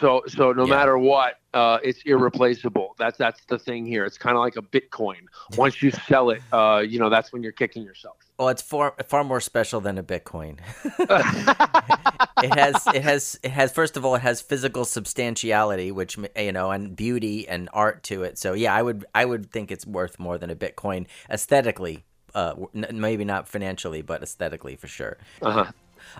So 0.00 0.22
so 0.26 0.52
no 0.52 0.64
yeah. 0.64 0.70
matter 0.70 0.96
what, 0.96 1.34
uh, 1.52 1.78
it's 1.82 2.02
irreplaceable. 2.02 2.94
That's 2.98 3.18
that's 3.18 3.44
the 3.46 3.58
thing 3.58 3.84
here. 3.84 4.04
It's 4.04 4.18
kind 4.18 4.36
of 4.36 4.40
like 4.40 4.56
a 4.56 4.62
Bitcoin. 4.62 5.22
Once 5.56 5.82
you 5.82 5.90
sell 5.90 6.30
it, 6.30 6.42
uh, 6.52 6.82
you 6.86 6.98
know 6.98 7.10
that's 7.10 7.32
when 7.32 7.42
you're 7.42 7.52
kicking 7.52 7.82
yourself. 7.82 8.16
Well, 8.42 8.48
it's 8.48 8.60
far 8.60 8.96
far 9.06 9.22
more 9.22 9.40
special 9.40 9.80
than 9.80 9.98
a 9.98 10.02
Bitcoin. 10.02 10.58
it 12.42 12.58
has 12.58 12.88
it 12.88 13.02
has 13.02 13.38
it 13.40 13.52
has 13.52 13.70
first 13.70 13.96
of 13.96 14.04
all 14.04 14.16
it 14.16 14.22
has 14.22 14.40
physical 14.40 14.84
substantiality, 14.84 15.92
which 15.92 16.18
you 16.36 16.50
know, 16.50 16.72
and 16.72 16.96
beauty 16.96 17.46
and 17.46 17.68
art 17.72 18.02
to 18.04 18.24
it. 18.24 18.38
So 18.38 18.54
yeah, 18.54 18.74
I 18.74 18.82
would 18.82 19.04
I 19.14 19.26
would 19.26 19.52
think 19.52 19.70
it's 19.70 19.86
worth 19.86 20.18
more 20.18 20.38
than 20.38 20.50
a 20.50 20.56
Bitcoin 20.56 21.06
aesthetically. 21.30 22.02
Uh, 22.34 22.54
maybe 22.72 23.24
not 23.24 23.46
financially, 23.46 24.02
but 24.02 24.24
aesthetically 24.24 24.74
for 24.74 24.88
sure. 24.88 25.18
Uh-huh. 25.40 25.70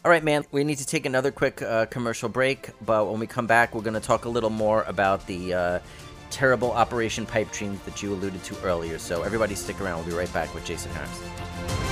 All 0.05 0.11
right, 0.13 0.23
man, 0.23 0.45
we 0.53 0.63
need 0.63 0.79
to 0.79 0.87
take 0.87 1.07
another 1.07 1.33
quick 1.33 1.61
uh, 1.61 1.87
commercial 1.87 2.29
break, 2.29 2.71
but 2.87 3.11
when 3.11 3.19
we 3.19 3.27
come 3.27 3.49
back, 3.49 3.75
we're 3.75 3.83
going 3.83 3.95
to 3.95 4.01
talk 4.01 4.27
a 4.27 4.29
little 4.29 4.51
more 4.51 4.85
about 4.85 5.27
the 5.27 5.55
uh, 5.55 5.79
terrible 6.31 6.71
Operation 6.71 7.27
Pipe 7.27 7.51
Dreams 7.51 7.81
that 7.85 8.01
you 8.01 8.13
alluded 8.13 8.45
to 8.45 8.63
earlier. 8.63 8.99
So, 8.99 9.23
everybody 9.23 9.57
stick 9.57 9.81
around. 9.81 9.97
We'll 10.01 10.11
be 10.11 10.13
right 10.13 10.33
back 10.33 10.55
with 10.55 10.65
Jason 10.65 10.93
Harris. 10.93 11.92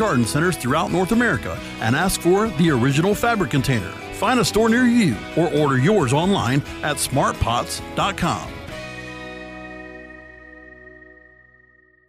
garden 0.00 0.24
centers 0.24 0.56
throughout 0.56 0.90
North 0.90 1.12
America 1.12 1.60
and 1.80 1.94
ask 1.94 2.20
for 2.20 2.48
the 2.48 2.70
original 2.70 3.14
fabric 3.14 3.50
container. 3.50 3.92
Find 4.14 4.40
a 4.40 4.44
store 4.44 4.68
near 4.68 4.86
you 4.86 5.14
or 5.36 5.52
order 5.54 5.78
yours 5.78 6.12
online 6.12 6.62
at 6.82 6.96
smartpots.com. 6.96 8.54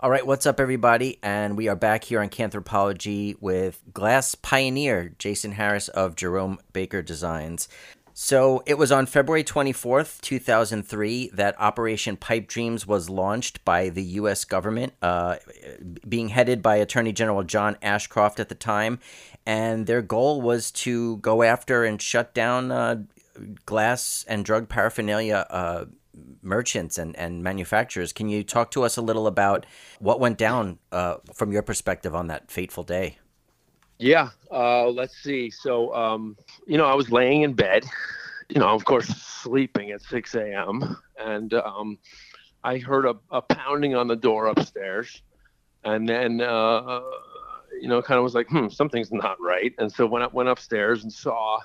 All 0.03 0.09
right, 0.09 0.25
what's 0.25 0.47
up, 0.47 0.59
everybody? 0.59 1.19
And 1.21 1.55
we 1.55 1.67
are 1.67 1.75
back 1.75 2.05
here 2.05 2.21
on 2.21 2.29
Canthropology 2.29 3.35
with 3.39 3.83
glass 3.93 4.33
pioneer 4.33 5.13
Jason 5.19 5.51
Harris 5.51 5.89
of 5.89 6.15
Jerome 6.15 6.57
Baker 6.73 7.03
Designs. 7.03 7.67
So 8.13 8.63
it 8.65 8.77
was 8.77 8.91
on 8.91 9.05
February 9.05 9.43
24th, 9.43 10.21
2003, 10.21 11.31
that 11.33 11.59
Operation 11.59 12.17
Pipe 12.17 12.47
Dreams 12.47 12.85
was 12.85 13.09
launched 13.09 13.63
by 13.63 13.89
the 13.89 14.03
U.S. 14.03 14.45
government, 14.45 14.93
uh, 15.01 15.37
being 16.07 16.29
headed 16.29 16.61
by 16.61 16.75
Attorney 16.75 17.13
General 17.13 17.43
John 17.43 17.77
Ashcroft 17.81 18.39
at 18.39 18.49
the 18.49 18.55
time. 18.55 18.99
And 19.45 19.87
their 19.87 20.01
goal 20.01 20.41
was 20.41 20.71
to 20.71 21.17
go 21.17 21.43
after 21.43 21.83
and 21.83 22.01
shut 22.01 22.33
down 22.33 22.71
uh, 22.71 23.03
glass 23.65 24.25
and 24.27 24.45
drug 24.45 24.69
paraphernalia 24.69 25.47
uh, 25.49 25.85
merchants 26.41 26.97
and, 26.97 27.15
and 27.15 27.43
manufacturers. 27.43 28.13
Can 28.13 28.29
you 28.29 28.43
talk 28.43 28.71
to 28.71 28.83
us 28.83 28.97
a 28.97 29.01
little 29.01 29.27
about 29.27 29.65
what 29.99 30.19
went 30.19 30.37
down 30.37 30.79
uh, 30.91 31.15
from 31.33 31.51
your 31.51 31.61
perspective 31.61 32.13
on 32.13 32.27
that 32.27 32.51
fateful 32.51 32.83
day? 32.83 33.17
Yeah, 34.01 34.29
uh, 34.49 34.87
let's 34.87 35.15
see. 35.17 35.51
So, 35.51 35.93
um, 35.93 36.35
you 36.65 36.79
know, 36.79 36.85
I 36.85 36.95
was 36.95 37.11
laying 37.11 37.43
in 37.43 37.53
bed, 37.53 37.85
you 38.49 38.59
know, 38.59 38.69
of 38.69 38.83
course, 38.83 39.05
sleeping 39.05 39.91
at 39.91 40.01
6 40.01 40.33
a.m. 40.33 40.97
And 41.19 41.53
um, 41.53 41.99
I 42.63 42.79
heard 42.79 43.05
a, 43.05 43.13
a, 43.29 43.43
pounding 43.43 43.93
on 43.93 44.07
the 44.07 44.15
door 44.15 44.47
upstairs. 44.47 45.21
And 45.83 46.09
then, 46.09 46.41
uh, 46.41 47.01
you 47.79 47.87
know, 47.87 48.01
kind 48.01 48.17
of 48.17 48.23
was 48.23 48.33
like, 48.33 48.47
hmm, 48.49 48.69
something's 48.69 49.11
not 49.11 49.37
right. 49.39 49.71
And 49.77 49.91
so 49.91 50.07
when 50.07 50.23
I 50.23 50.27
went 50.31 50.49
upstairs 50.49 51.03
and 51.03 51.13
saw 51.13 51.59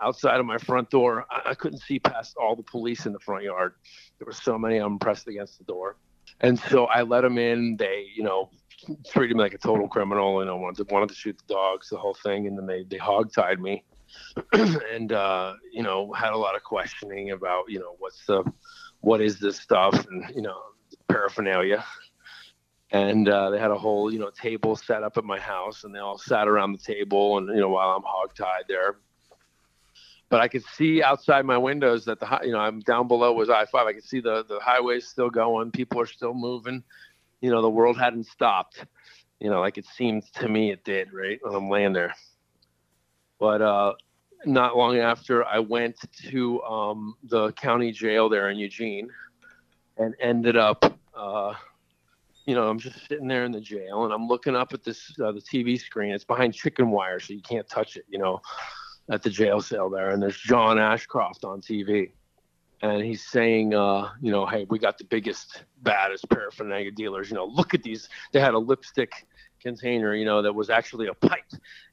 outside 0.00 0.40
of 0.40 0.46
my 0.46 0.56
front 0.56 0.88
door, 0.88 1.26
I, 1.30 1.50
I 1.50 1.54
couldn't 1.54 1.80
see 1.80 1.98
past 1.98 2.36
all 2.40 2.56
the 2.56 2.62
police 2.62 3.04
in 3.04 3.12
the 3.12 3.20
front 3.20 3.44
yard. 3.44 3.74
There 4.18 4.24
were 4.24 4.32
so 4.32 4.56
many 4.56 4.78
of 4.78 4.84
them 4.84 4.98
pressed 4.98 5.28
against 5.28 5.58
the 5.58 5.64
door. 5.64 5.98
And 6.40 6.58
so 6.58 6.86
I 6.86 7.02
let 7.02 7.20
them 7.20 7.36
in. 7.36 7.76
They, 7.76 8.06
you 8.16 8.22
know, 8.22 8.48
treated 9.10 9.36
me 9.36 9.42
like 9.42 9.54
a 9.54 9.58
total 9.58 9.88
criminal. 9.88 10.40
You 10.40 10.46
know, 10.46 10.56
wanted 10.56 10.88
to, 10.88 10.94
wanted 10.94 11.08
to 11.10 11.14
shoot 11.14 11.36
the 11.38 11.54
dogs, 11.54 11.88
the 11.88 11.98
whole 11.98 12.14
thing, 12.14 12.46
and 12.46 12.56
then 12.56 12.66
they 12.66 12.84
they 12.84 12.98
hog 12.98 13.32
tied 13.32 13.60
me, 13.60 13.84
and 14.52 15.12
uh, 15.12 15.54
you 15.72 15.82
know 15.82 16.12
had 16.12 16.32
a 16.32 16.38
lot 16.38 16.56
of 16.56 16.62
questioning 16.62 17.30
about 17.30 17.64
you 17.68 17.78
know 17.78 17.96
what's 17.98 18.24
the 18.26 18.44
what 19.00 19.20
is 19.20 19.38
this 19.38 19.58
stuff 19.58 20.06
and 20.06 20.24
you 20.34 20.42
know 20.42 20.60
paraphernalia. 21.08 21.84
And 22.94 23.26
uh, 23.26 23.48
they 23.48 23.58
had 23.58 23.70
a 23.70 23.78
whole, 23.78 24.12
you 24.12 24.18
know, 24.18 24.28
table 24.28 24.76
set 24.76 25.02
up 25.02 25.16
at 25.16 25.24
my 25.24 25.38
house, 25.38 25.84
and 25.84 25.94
they 25.94 25.98
all 25.98 26.18
sat 26.18 26.46
around 26.46 26.72
the 26.72 26.78
table, 26.78 27.38
and 27.38 27.48
you 27.48 27.58
know, 27.58 27.70
while 27.70 27.96
I'm 27.96 28.02
hog 28.04 28.34
tied 28.34 28.64
there, 28.68 28.96
but 30.28 30.40
I 30.40 30.48
could 30.48 30.64
see 30.64 31.02
outside 31.02 31.46
my 31.46 31.56
windows 31.56 32.04
that 32.04 32.20
the 32.20 32.40
you 32.42 32.52
know 32.52 32.58
I'm 32.58 32.80
down 32.80 33.08
below 33.08 33.32
was 33.32 33.48
I 33.48 33.64
five. 33.64 33.86
I 33.86 33.94
could 33.94 34.04
see 34.04 34.20
the 34.20 34.44
the 34.44 34.60
highways 34.60 35.06
still 35.08 35.30
going, 35.30 35.70
people 35.70 36.00
are 36.00 36.06
still 36.06 36.34
moving 36.34 36.82
you 37.42 37.50
know, 37.50 37.60
the 37.60 37.68
world 37.68 37.98
hadn't 37.98 38.24
stopped, 38.24 38.86
you 39.40 39.50
know, 39.50 39.60
like 39.60 39.76
it 39.76 39.84
seemed 39.84 40.22
to 40.34 40.48
me 40.48 40.70
it 40.70 40.84
did, 40.84 41.12
right? 41.12 41.38
When 41.42 41.54
I'm 41.54 41.68
laying 41.68 41.92
there. 41.92 42.14
But 43.38 43.60
uh, 43.60 43.94
not 44.46 44.76
long 44.76 44.96
after, 44.98 45.44
I 45.44 45.58
went 45.58 45.96
to 46.30 46.62
um, 46.62 47.16
the 47.24 47.52
county 47.52 47.90
jail 47.90 48.28
there 48.28 48.48
in 48.48 48.56
Eugene 48.56 49.10
and 49.98 50.14
ended 50.20 50.56
up, 50.56 50.96
uh, 51.14 51.54
you 52.46 52.54
know, 52.54 52.68
I'm 52.68 52.78
just 52.78 53.08
sitting 53.08 53.26
there 53.26 53.44
in 53.44 53.50
the 53.50 53.60
jail 53.60 54.04
and 54.04 54.14
I'm 54.14 54.28
looking 54.28 54.54
up 54.54 54.72
at 54.72 54.84
this, 54.84 55.12
uh, 55.20 55.32
the 55.32 55.40
TV 55.40 55.78
screen. 55.78 56.12
It's 56.12 56.24
behind 56.24 56.54
chicken 56.54 56.90
wire, 56.90 57.18
so 57.18 57.32
you 57.32 57.42
can't 57.42 57.68
touch 57.68 57.96
it, 57.96 58.04
you 58.08 58.18
know, 58.18 58.40
at 59.10 59.22
the 59.24 59.30
jail 59.30 59.60
cell 59.60 59.90
there. 59.90 60.10
And 60.10 60.22
there's 60.22 60.38
John 60.38 60.78
Ashcroft 60.78 61.44
on 61.44 61.60
TV 61.60 62.12
and 62.82 63.04
he's 63.04 63.24
saying, 63.24 63.74
uh, 63.74 64.10
you 64.20 64.32
know, 64.32 64.44
hey, 64.44 64.66
we 64.68 64.78
got 64.78 64.98
the 64.98 65.04
biggest, 65.04 65.64
baddest 65.82 66.28
paraphernalia 66.28 66.90
dealers. 66.90 67.30
You 67.30 67.36
know, 67.36 67.46
look 67.46 67.74
at 67.74 67.82
these. 67.82 68.08
They 68.32 68.40
had 68.40 68.54
a 68.54 68.58
lipstick 68.58 69.26
container, 69.60 70.14
you 70.14 70.24
know, 70.24 70.42
that 70.42 70.52
was 70.52 70.68
actually 70.68 71.06
a 71.06 71.14
pipe, 71.14 71.52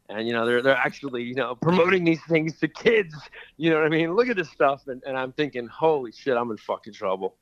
and 0.09 0.27
you 0.27 0.33
know, 0.33 0.45
they're 0.45 0.63
they're 0.63 0.75
actually, 0.75 1.23
you 1.23 1.35
know, 1.35 1.55
promoting 1.55 2.03
these 2.03 2.23
things 2.27 2.57
to 2.59 2.67
kids. 2.67 3.15
You 3.57 3.69
know 3.69 3.77
what 3.77 3.85
I 3.85 3.89
mean? 3.89 4.15
Look 4.15 4.29
at 4.29 4.35
this 4.35 4.49
stuff, 4.49 4.87
and, 4.87 5.03
and 5.05 5.15
I'm 5.15 5.31
thinking, 5.31 5.67
holy 5.67 6.11
shit, 6.11 6.35
I'm 6.35 6.49
in 6.49 6.57
fucking 6.57 6.93
trouble. 6.93 7.35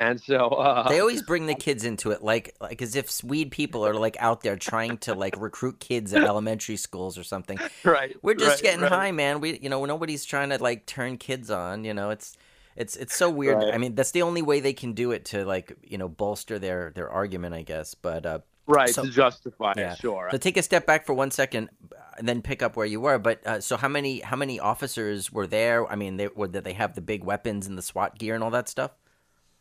And 0.00 0.20
so 0.20 0.48
uh, 0.48 0.88
they 0.88 0.98
always 0.98 1.22
bring 1.22 1.46
the 1.46 1.54
kids 1.54 1.84
into 1.84 2.10
it, 2.10 2.24
like 2.24 2.56
like 2.60 2.82
as 2.82 2.96
if 2.96 3.22
weed 3.22 3.52
people 3.52 3.86
are 3.86 3.94
like 3.94 4.16
out 4.18 4.40
there 4.40 4.56
trying 4.56 4.98
to 4.98 5.14
like 5.14 5.40
recruit 5.40 5.78
kids 5.78 6.12
at 6.12 6.24
elementary 6.24 6.76
schools 6.76 7.16
or 7.16 7.22
something. 7.22 7.58
Right. 7.84 8.16
We're 8.22 8.34
just 8.34 8.56
right, 8.56 8.62
getting 8.62 8.80
right. 8.80 8.90
high, 8.90 9.12
man. 9.12 9.40
We 9.40 9.60
you 9.60 9.68
know 9.68 9.84
nobody's 9.84 10.24
trying 10.24 10.48
to 10.48 10.60
like 10.60 10.86
turn 10.86 11.18
kids 11.18 11.52
on. 11.52 11.84
You 11.84 11.94
know, 11.94 12.10
it's 12.10 12.36
it's 12.76 12.96
it's 12.96 13.14
so 13.14 13.30
weird. 13.30 13.58
Right. 13.58 13.74
I 13.74 13.78
mean, 13.78 13.94
that's 13.94 14.12
the 14.12 14.22
only 14.22 14.42
way 14.42 14.60
they 14.60 14.72
can 14.72 14.92
do 14.92 15.10
it 15.12 15.24
to 15.26 15.44
like 15.44 15.76
you 15.82 15.98
know 15.98 16.08
bolster 16.08 16.58
their 16.58 16.92
their 16.94 17.10
argument, 17.10 17.54
I 17.54 17.62
guess. 17.62 17.94
But 17.94 18.26
uh, 18.26 18.38
right 18.66 18.88
so- 18.88 19.04
to 19.04 19.10
justify 19.10 19.74
yeah. 19.76 19.92
it, 19.92 19.98
sure. 19.98 20.28
So 20.30 20.38
take 20.38 20.56
a 20.56 20.62
step 20.62 20.86
back 20.86 21.06
for 21.06 21.14
one 21.14 21.30
second, 21.30 21.70
and 22.16 22.28
then 22.28 22.42
pick 22.42 22.62
up 22.62 22.76
where 22.76 22.86
you 22.86 23.00
were. 23.00 23.18
But 23.18 23.46
uh, 23.46 23.60
so 23.60 23.76
how 23.76 23.88
many 23.88 24.20
how 24.20 24.36
many 24.36 24.58
officers 24.60 25.32
were 25.32 25.46
there? 25.46 25.90
I 25.90 25.96
mean, 25.96 26.16
they, 26.16 26.28
were, 26.28 26.48
did 26.48 26.64
they 26.64 26.72
have 26.74 26.94
the 26.94 27.00
big 27.00 27.24
weapons 27.24 27.66
and 27.66 27.76
the 27.76 27.82
SWAT 27.82 28.18
gear 28.18 28.34
and 28.34 28.42
all 28.42 28.50
that 28.50 28.68
stuff? 28.68 28.92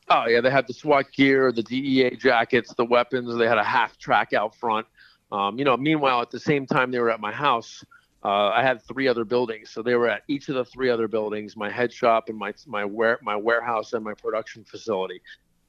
Oh 0.10 0.28
yeah, 0.28 0.42
they 0.42 0.52
had 0.52 0.68
the 0.68 0.74
SWAT 0.74 1.12
gear, 1.12 1.52
the 1.52 1.64
DEA 1.64 2.16
jackets, 2.18 2.74
the 2.74 2.86
weapons. 2.86 3.38
They 3.38 3.48
had 3.48 3.58
a 3.58 3.64
half 3.64 3.98
track 3.98 4.34
out 4.34 4.56
front. 4.56 4.88
Um, 5.32 5.58
you 5.58 5.64
know, 5.64 5.78
meanwhile, 5.78 6.22
at 6.22 6.32
the 6.32 6.40
same 6.40 6.66
time 6.66 6.92
they 6.92 7.00
were 7.00 7.10
at 7.10 7.22
my 7.22 7.32
house, 7.32 7.86
uh, 8.24 8.50
I 8.50 8.62
had 8.62 8.82
three 8.84 9.08
other 9.08 9.26
buildings. 9.26 9.72
So 9.72 9.82
they 9.82 9.96
were 9.96 10.08
at 10.08 10.24
each 10.28 10.50
of 10.50 10.56
the 10.56 10.66
three 10.66 10.90
other 10.90 11.08
buildings: 11.08 11.58
my 11.58 11.70
head 11.70 11.92
shop 11.92 12.30
and 12.30 12.38
my 12.38 12.54
my 12.68 12.86
ware, 12.86 13.20
my 13.22 13.36
warehouse 13.36 13.94
and 13.94 14.04
my 14.04 14.14
production 14.14 14.64
facility. 14.64 15.22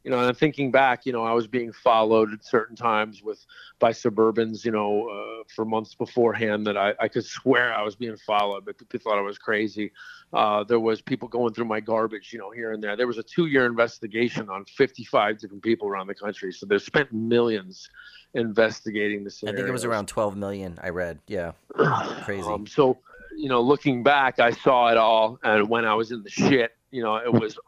You 0.04 0.10
know, 0.10 0.18
and 0.18 0.26
I'm 0.26 0.34
thinking 0.34 0.72
back. 0.72 1.06
You 1.06 1.12
know, 1.12 1.22
I 1.22 1.32
was 1.32 1.46
being 1.46 1.72
followed 1.72 2.32
at 2.32 2.44
certain 2.44 2.74
times 2.74 3.22
with 3.22 3.44
by 3.78 3.92
Suburbans. 3.92 4.64
You 4.64 4.72
know, 4.72 5.08
uh, 5.08 5.44
for 5.54 5.64
months 5.64 5.94
beforehand 5.94 6.66
that 6.66 6.76
I, 6.76 6.92
I 7.00 7.08
could 7.08 7.24
swear 7.24 7.72
I 7.72 7.82
was 7.82 7.96
being 7.96 8.16
followed, 8.16 8.66
but 8.66 8.76
people 8.76 8.98
thought 8.98 9.18
I 9.18 9.22
was 9.22 9.38
crazy. 9.38 9.92
Uh, 10.32 10.64
there 10.64 10.80
was 10.80 11.00
people 11.00 11.28
going 11.28 11.54
through 11.54 11.66
my 11.66 11.80
garbage, 11.80 12.32
you 12.32 12.38
know, 12.38 12.50
here 12.50 12.72
and 12.72 12.82
there. 12.82 12.96
There 12.96 13.06
was 13.06 13.18
a 13.18 13.22
two-year 13.22 13.66
investigation 13.66 14.48
on 14.48 14.64
55 14.64 15.38
different 15.38 15.62
people 15.62 15.88
around 15.88 16.06
the 16.06 16.14
country. 16.14 16.52
So 16.52 16.64
they 16.64 16.78
spent 16.78 17.12
millions 17.12 17.88
investigating 18.34 19.24
the 19.24 19.24
this. 19.24 19.44
I 19.44 19.52
think 19.52 19.68
it 19.68 19.72
was 19.72 19.84
around 19.84 20.06
twelve 20.06 20.36
million. 20.36 20.78
I 20.82 20.88
read. 20.90 21.18
Yeah, 21.26 21.52
crazy. 22.24 22.48
Um, 22.48 22.66
so, 22.66 22.98
you 23.36 23.48
know, 23.48 23.60
looking 23.60 24.02
back, 24.02 24.40
I 24.40 24.50
saw 24.50 24.88
it 24.88 24.96
all, 24.96 25.38
and 25.42 25.68
when 25.68 25.84
I 25.84 25.94
was 25.94 26.12
in 26.12 26.22
the 26.22 26.30
shit, 26.30 26.76
you 26.90 27.02
know, 27.02 27.16
it 27.16 27.32
was 27.32 27.58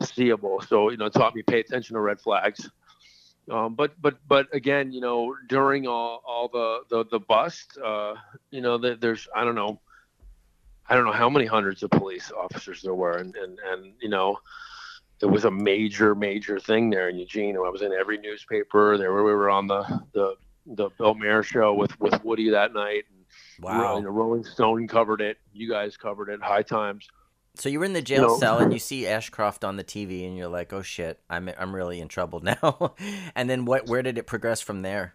unseeable. 0.00 0.60
So, 0.62 0.90
you 0.90 0.96
know, 0.96 1.06
it 1.06 1.12
taught 1.12 1.34
me 1.34 1.42
pay 1.42 1.60
attention 1.60 1.94
to 1.94 2.00
red 2.00 2.20
flags. 2.20 2.68
Um, 3.50 3.74
but 3.74 4.00
but 4.00 4.18
but 4.28 4.46
again, 4.54 4.92
you 4.92 5.00
know, 5.00 5.34
during 5.48 5.86
all, 5.86 6.22
all 6.26 6.48
the 6.48 6.82
the 6.88 7.04
the 7.10 7.18
bust, 7.18 7.76
uh, 7.84 8.14
you 8.50 8.60
know, 8.60 8.78
the, 8.78 8.94
there's 8.94 9.26
I 9.34 9.44
don't 9.44 9.56
know, 9.56 9.80
I 10.88 10.94
don't 10.94 11.04
know 11.04 11.12
how 11.12 11.28
many 11.28 11.46
hundreds 11.46 11.82
of 11.82 11.90
police 11.90 12.30
officers 12.30 12.82
there 12.82 12.94
were, 12.94 13.16
and 13.16 13.34
and 13.34 13.58
and 13.70 13.92
you 14.00 14.08
know, 14.08 14.38
it 15.22 15.26
was 15.26 15.44
a 15.44 15.50
major 15.50 16.14
major 16.14 16.58
thing 16.58 16.90
there 16.90 17.08
in 17.08 17.16
Eugene. 17.16 17.56
I 17.56 17.60
was 17.70 17.80
in 17.82 17.92
every 17.92 18.18
newspaper. 18.18 18.98
There 18.98 19.14
we 19.14 19.22
were 19.22 19.48
on 19.48 19.68
the 19.68 19.82
the 20.12 20.34
the 20.66 20.90
Bill 20.98 21.14
Maher 21.14 21.42
show 21.42 21.72
with 21.72 21.98
with 22.00 22.22
Woody 22.24 22.50
that 22.50 22.74
night. 22.74 23.04
Wow. 23.60 23.98
Know, 24.00 24.10
Rolling 24.10 24.44
Stone 24.44 24.88
covered 24.88 25.20
it. 25.20 25.38
You 25.54 25.70
guys 25.70 25.96
covered 25.96 26.28
it. 26.28 26.42
High 26.42 26.62
Times. 26.62 27.08
So 27.54 27.68
you 27.68 27.78
were 27.78 27.84
in 27.84 27.92
the 27.92 28.02
jail 28.02 28.22
No. 28.28 28.36
cell 28.38 28.58
and 28.58 28.72
you 28.72 28.78
see 28.78 29.06
Ashcroft 29.06 29.62
on 29.64 29.76
the 29.76 29.84
TV 29.84 30.26
and 30.26 30.36
you're 30.36 30.48
like, 30.48 30.72
"Oh 30.72 30.82
shit, 30.82 31.20
I'm 31.30 31.48
I'm 31.58 31.74
really 31.74 32.00
in 32.00 32.08
trouble 32.08 32.40
now." 32.42 32.94
and 33.36 33.48
then 33.48 33.64
what? 33.64 33.86
Where 33.86 34.02
did 34.02 34.18
it 34.18 34.26
progress 34.26 34.60
from 34.60 34.82
there? 34.82 35.14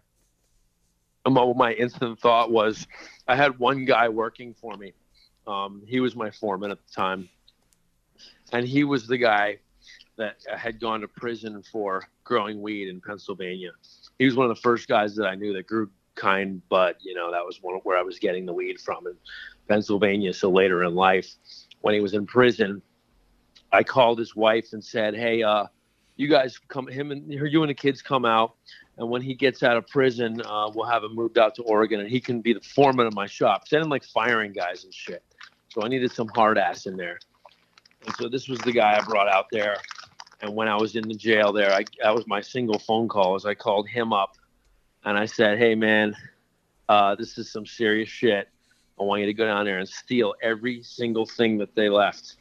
And 1.26 1.34
my 1.34 1.74
instant 1.74 2.18
thought 2.18 2.50
was, 2.50 2.86
I 3.26 3.36
had 3.36 3.58
one 3.58 3.84
guy 3.84 4.08
working 4.08 4.54
for 4.54 4.74
me. 4.78 4.94
Um, 5.46 5.82
he 5.86 6.00
was 6.00 6.16
my 6.16 6.30
foreman 6.30 6.70
at 6.70 6.78
the 6.86 6.90
time, 6.90 7.28
and 8.50 8.66
he 8.66 8.82
was 8.84 9.06
the 9.06 9.18
guy 9.18 9.58
that 10.18 10.36
had 10.56 10.78
gone 10.80 11.00
to 11.00 11.08
prison 11.08 11.62
for 11.72 12.04
growing 12.24 12.60
weed 12.60 12.88
in 12.88 13.00
Pennsylvania. 13.00 13.70
He 14.18 14.26
was 14.26 14.36
one 14.36 14.50
of 14.50 14.54
the 14.54 14.60
first 14.60 14.88
guys 14.88 15.16
that 15.16 15.26
I 15.26 15.34
knew 15.34 15.52
that 15.54 15.66
grew 15.66 15.90
kind 16.18 16.60
but 16.68 16.96
You 17.00 17.14
know, 17.14 17.30
that 17.30 17.44
was 17.46 17.62
one 17.62 17.76
where 17.84 17.96
I 17.96 18.02
was 18.02 18.18
getting 18.18 18.44
the 18.44 18.52
weed 18.52 18.80
from 18.80 19.06
in 19.06 19.14
Pennsylvania. 19.68 20.34
So 20.34 20.50
later 20.50 20.84
in 20.84 20.94
life, 20.94 21.32
when 21.80 21.94
he 21.94 22.00
was 22.00 22.12
in 22.12 22.26
prison, 22.26 22.82
I 23.72 23.82
called 23.84 24.18
his 24.18 24.34
wife 24.34 24.72
and 24.72 24.84
said, 24.84 25.14
"Hey, 25.14 25.42
uh, 25.42 25.66
you 26.16 26.26
guys 26.26 26.58
come, 26.58 26.88
him 26.88 27.12
and 27.12 27.32
you 27.32 27.62
and 27.62 27.70
the 27.70 27.74
kids 27.74 28.02
come 28.02 28.24
out, 28.24 28.56
and 28.96 29.08
when 29.08 29.22
he 29.22 29.34
gets 29.34 29.62
out 29.62 29.76
of 29.76 29.86
prison, 29.86 30.42
uh, 30.44 30.70
we'll 30.74 30.86
have 30.86 31.04
him 31.04 31.14
moved 31.14 31.38
out 31.38 31.54
to 31.56 31.62
Oregon, 31.62 32.00
and 32.00 32.08
he 32.08 32.20
can 32.20 32.40
be 32.40 32.52
the 32.52 32.60
foreman 32.60 33.06
of 33.06 33.14
my 33.14 33.26
shop." 33.26 33.62
I 33.66 33.76
didn't 33.76 33.90
like 33.90 34.04
firing 34.04 34.52
guys 34.52 34.84
and 34.84 34.92
shit, 34.92 35.22
so 35.68 35.82
I 35.84 35.88
needed 35.88 36.10
some 36.10 36.28
hard 36.34 36.58
ass 36.58 36.86
in 36.86 36.96
there. 36.96 37.20
And 38.06 38.14
so 38.16 38.28
this 38.28 38.48
was 38.48 38.58
the 38.60 38.72
guy 38.72 38.98
I 38.98 39.02
brought 39.02 39.28
out 39.28 39.46
there. 39.52 39.76
And 40.40 40.54
when 40.54 40.68
I 40.68 40.76
was 40.76 40.94
in 40.94 41.08
the 41.08 41.14
jail 41.14 41.52
there, 41.52 41.72
I 41.72 41.84
that 42.02 42.14
was 42.14 42.26
my 42.26 42.40
single 42.40 42.78
phone 42.78 43.08
call. 43.08 43.34
As 43.34 43.44
I 43.44 43.54
called 43.54 43.88
him 43.88 44.12
up, 44.12 44.36
and 45.04 45.18
I 45.18 45.26
said, 45.26 45.58
"Hey 45.58 45.74
man, 45.74 46.16
uh, 46.88 47.14
this 47.16 47.38
is 47.38 47.50
some 47.50 47.66
serious 47.66 48.08
shit. 48.08 48.48
I 49.00 49.02
want 49.02 49.20
you 49.20 49.26
to 49.26 49.34
go 49.34 49.46
down 49.46 49.64
there 49.64 49.78
and 49.78 49.88
steal 49.88 50.34
every 50.40 50.82
single 50.82 51.26
thing 51.26 51.58
that 51.58 51.74
they 51.74 51.88
left." 51.88 52.36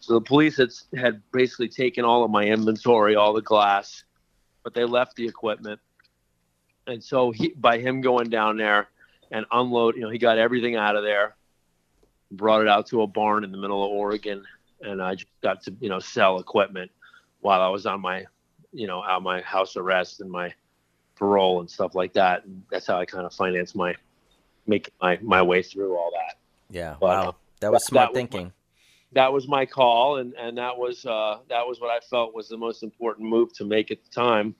So 0.00 0.14
the 0.14 0.20
police 0.20 0.56
had 0.56 0.70
had 0.96 1.22
basically 1.32 1.68
taken 1.68 2.04
all 2.04 2.24
of 2.24 2.30
my 2.30 2.44
inventory, 2.44 3.14
all 3.14 3.32
the 3.32 3.42
glass, 3.42 4.02
but 4.64 4.74
they 4.74 4.84
left 4.84 5.14
the 5.16 5.26
equipment. 5.26 5.80
And 6.88 7.02
so 7.02 7.30
he, 7.30 7.48
by 7.48 7.78
him 7.78 8.00
going 8.00 8.28
down 8.28 8.56
there 8.56 8.88
and 9.30 9.46
unload, 9.52 9.96
you 9.96 10.02
know, 10.02 10.10
he 10.10 10.18
got 10.18 10.38
everything 10.38 10.76
out 10.76 10.94
of 10.94 11.02
there, 11.02 11.34
brought 12.30 12.62
it 12.62 12.68
out 12.68 12.86
to 12.88 13.02
a 13.02 13.06
barn 13.06 13.42
in 13.42 13.50
the 13.50 13.58
middle 13.58 13.84
of 13.84 13.90
Oregon, 13.90 14.44
and 14.80 15.00
I 15.00 15.14
just 15.14 15.30
got 15.42 15.62
to 15.64 15.74
you 15.80 15.88
know 15.88 16.00
sell 16.00 16.40
equipment 16.40 16.90
while 17.40 17.60
I 17.60 17.68
was 17.68 17.86
on 17.86 18.00
my 18.00 18.24
you 18.72 18.86
know 18.86 19.02
out 19.02 19.22
my 19.22 19.40
house 19.42 19.76
arrest 19.76 20.20
and 20.20 20.30
my 20.30 20.52
parole 21.14 21.60
and 21.60 21.70
stuff 21.70 21.94
like 21.94 22.12
that. 22.14 22.44
And 22.44 22.62
that's 22.70 22.86
how 22.86 22.98
I 22.98 23.04
kind 23.06 23.24
of 23.26 23.32
financed 23.32 23.74
my 23.76 23.94
make 24.66 24.90
my 25.00 25.18
my 25.22 25.42
way 25.42 25.62
through 25.62 25.96
all 25.96 26.10
that. 26.12 26.38
Yeah. 26.68 26.96
But, 27.00 27.06
wow. 27.06 27.28
uh, 27.28 27.32
That 27.60 27.72
was 27.72 27.82
that- 27.82 27.86
smart 27.86 28.06
that 28.08 28.12
was 28.12 28.16
thinking. 28.16 28.52
That 29.12 29.32
was 29.32 29.48
my 29.48 29.64
call, 29.64 30.16
and 30.16 30.34
and 30.34 30.58
that 30.58 30.76
was 30.76 31.06
uh, 31.06 31.38
that 31.48 31.66
was 31.66 31.80
what 31.80 31.90
I 31.90 32.00
felt 32.00 32.34
was 32.34 32.48
the 32.48 32.56
most 32.58 32.82
important 32.82 33.28
move 33.28 33.52
to 33.54 33.64
make 33.64 33.90
at 33.90 34.02
the 34.02 34.10
time 34.10 34.54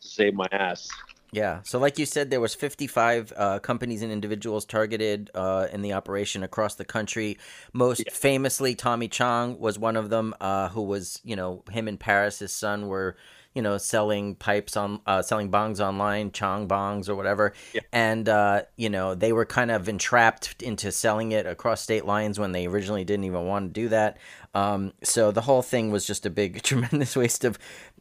to 0.00 0.08
save 0.08 0.34
my 0.34 0.46
ass. 0.50 0.90
Yeah. 1.32 1.60
So, 1.62 1.78
like 1.78 1.98
you 1.98 2.04
said, 2.04 2.28
there 2.30 2.42
was 2.42 2.54
55 2.54 3.32
uh, 3.34 3.58
companies 3.60 4.02
and 4.02 4.12
individuals 4.12 4.66
targeted 4.66 5.30
uh, 5.34 5.66
in 5.72 5.80
the 5.80 5.94
operation 5.94 6.42
across 6.42 6.74
the 6.74 6.84
country. 6.84 7.38
Most 7.72 8.10
famously, 8.12 8.74
Tommy 8.74 9.08
Chong 9.08 9.58
was 9.58 9.78
one 9.78 9.96
of 9.96 10.10
them, 10.10 10.34
uh, 10.42 10.68
who 10.68 10.82
was, 10.82 11.20
you 11.24 11.34
know, 11.34 11.64
him 11.70 11.88
and 11.88 11.98
Paris, 11.98 12.40
his 12.40 12.52
son, 12.52 12.86
were, 12.86 13.16
you 13.54 13.62
know, 13.62 13.78
selling 13.78 14.34
pipes 14.34 14.76
on, 14.76 15.00
uh, 15.06 15.22
selling 15.22 15.50
bongs 15.50 15.80
online, 15.80 16.32
Chong 16.32 16.68
bongs 16.68 17.08
or 17.08 17.14
whatever. 17.14 17.54
And, 17.94 18.28
uh, 18.28 18.64
you 18.76 18.90
know, 18.90 19.14
they 19.14 19.32
were 19.32 19.46
kind 19.46 19.70
of 19.70 19.88
entrapped 19.88 20.62
into 20.62 20.92
selling 20.92 21.32
it 21.32 21.46
across 21.46 21.80
state 21.80 22.04
lines 22.04 22.38
when 22.38 22.52
they 22.52 22.66
originally 22.66 23.04
didn't 23.04 23.24
even 23.24 23.46
want 23.46 23.72
to 23.72 23.80
do 23.80 23.88
that. 23.88 24.18
Um, 24.54 24.92
so 25.02 25.30
the 25.32 25.40
whole 25.40 25.62
thing 25.62 25.90
was 25.90 26.06
just 26.06 26.26
a 26.26 26.30
big, 26.30 26.62
tremendous 26.62 27.16
waste 27.16 27.44
of 27.44 27.58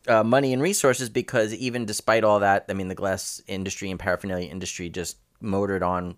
uh, 0.08 0.24
money 0.24 0.54
and 0.54 0.62
resources 0.62 1.10
because 1.10 1.54
even 1.54 1.86
despite 1.86 2.24
all 2.24 2.40
that, 2.40 2.66
I 2.70 2.74
mean, 2.74 2.88
the 2.88 2.96
glass 2.96 3.42
industry 3.48 3.90
and 3.92 4.00
paraphernalia 4.00 4.50
industry 4.50 4.90
just 4.90 5.18
motored 5.42 5.84
on 5.84 6.18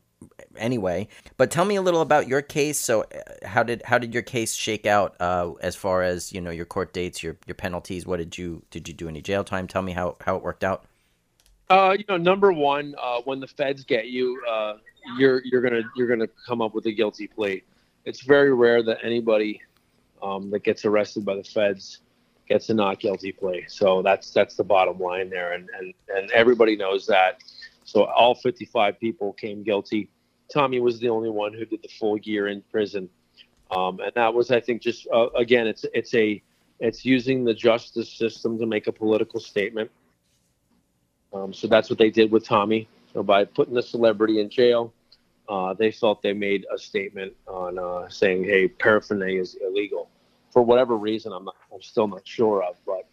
anyway. 0.57 1.07
But 1.37 1.51
tell 1.51 1.65
me 1.65 1.75
a 1.75 1.81
little 1.81 2.01
about 2.01 2.27
your 2.27 2.41
case. 2.41 2.77
So, 2.77 3.01
uh, 3.03 3.47
how 3.47 3.63
did 3.63 3.81
how 3.85 3.97
did 3.97 4.13
your 4.13 4.23
case 4.23 4.53
shake 4.53 4.85
out 4.85 5.15
uh, 5.19 5.51
as 5.61 5.75
far 5.75 6.03
as 6.03 6.31
you 6.31 6.41
know 6.41 6.51
your 6.51 6.65
court 6.65 6.93
dates, 6.93 7.23
your 7.23 7.37
your 7.45 7.55
penalties? 7.55 8.05
What 8.05 8.17
did 8.17 8.37
you 8.37 8.63
did 8.71 8.87
you 8.87 8.93
do 8.93 9.07
any 9.07 9.21
jail 9.21 9.43
time? 9.43 9.67
Tell 9.67 9.81
me 9.81 9.91
how 9.91 10.17
how 10.21 10.35
it 10.35 10.43
worked 10.43 10.63
out. 10.63 10.85
Uh, 11.69 11.95
you 11.97 12.05
know, 12.07 12.17
number 12.17 12.51
one, 12.51 12.93
uh, 13.01 13.21
when 13.21 13.39
the 13.39 13.47
feds 13.47 13.83
get 13.83 14.07
you, 14.07 14.41
uh, 14.49 14.75
you're 15.17 15.41
you're 15.45 15.61
gonna 15.61 15.81
you're 15.95 16.07
gonna 16.07 16.29
come 16.47 16.61
up 16.61 16.73
with 16.73 16.85
a 16.85 16.91
guilty 16.91 17.27
plea. 17.27 17.63
It's 18.05 18.21
very 18.21 18.53
rare 18.53 18.83
that 18.83 18.99
anybody 19.03 19.61
um, 20.21 20.49
that 20.51 20.63
gets 20.63 20.85
arrested 20.85 21.25
by 21.25 21.35
the 21.35 21.43
feds 21.43 21.99
gets 22.47 22.69
a 22.69 22.73
not 22.73 22.99
guilty 22.99 23.31
plea. 23.31 23.65
So 23.67 24.01
that's 24.01 24.31
that's 24.31 24.55
the 24.55 24.63
bottom 24.63 24.99
line 24.99 25.29
there, 25.29 25.53
and 25.53 25.69
and 25.77 25.93
and 26.15 26.31
everybody 26.31 26.75
knows 26.75 27.05
that. 27.07 27.43
So 27.85 28.05
all 28.05 28.33
55 28.35 28.99
people 28.99 29.33
came 29.33 29.63
guilty. 29.63 30.09
Tommy 30.53 30.79
was 30.79 30.99
the 30.99 31.09
only 31.09 31.29
one 31.29 31.53
who 31.53 31.65
did 31.65 31.81
the 31.81 31.89
full 31.99 32.17
year 32.17 32.47
in 32.47 32.61
prison, 32.71 33.09
um, 33.71 33.99
and 33.99 34.11
that 34.15 34.33
was, 34.33 34.51
I 34.51 34.59
think, 34.59 34.81
just 34.81 35.07
uh, 35.13 35.29
again, 35.35 35.67
it's 35.67 35.85
it's 35.93 36.13
a 36.13 36.41
it's 36.79 37.05
using 37.05 37.43
the 37.43 37.53
justice 37.53 38.11
system 38.11 38.57
to 38.59 38.65
make 38.65 38.87
a 38.87 38.91
political 38.91 39.39
statement. 39.39 39.89
Um, 41.33 41.53
so 41.53 41.67
that's 41.67 41.89
what 41.89 41.97
they 41.97 42.09
did 42.09 42.31
with 42.31 42.45
Tommy. 42.45 42.87
So 43.13 43.23
by 43.23 43.45
putting 43.45 43.73
the 43.73 43.81
celebrity 43.81 44.39
in 44.39 44.49
jail, 44.49 44.93
uh, 45.49 45.73
they 45.73 45.91
felt 45.91 46.21
they 46.21 46.33
made 46.33 46.65
a 46.73 46.77
statement 46.77 47.33
on 47.47 47.79
uh, 47.79 48.09
saying, 48.09 48.43
"Hey, 48.43 48.67
paraphernalia 48.67 49.41
is 49.41 49.55
illegal." 49.55 50.09
For 50.53 50.61
whatever 50.61 50.95
reason, 50.95 51.33
I'm 51.33 51.45
not, 51.45 51.55
I'm 51.73 51.81
still 51.81 52.07
not 52.07 52.21
sure 52.25 52.63
of, 52.63 52.75
but 52.85 53.07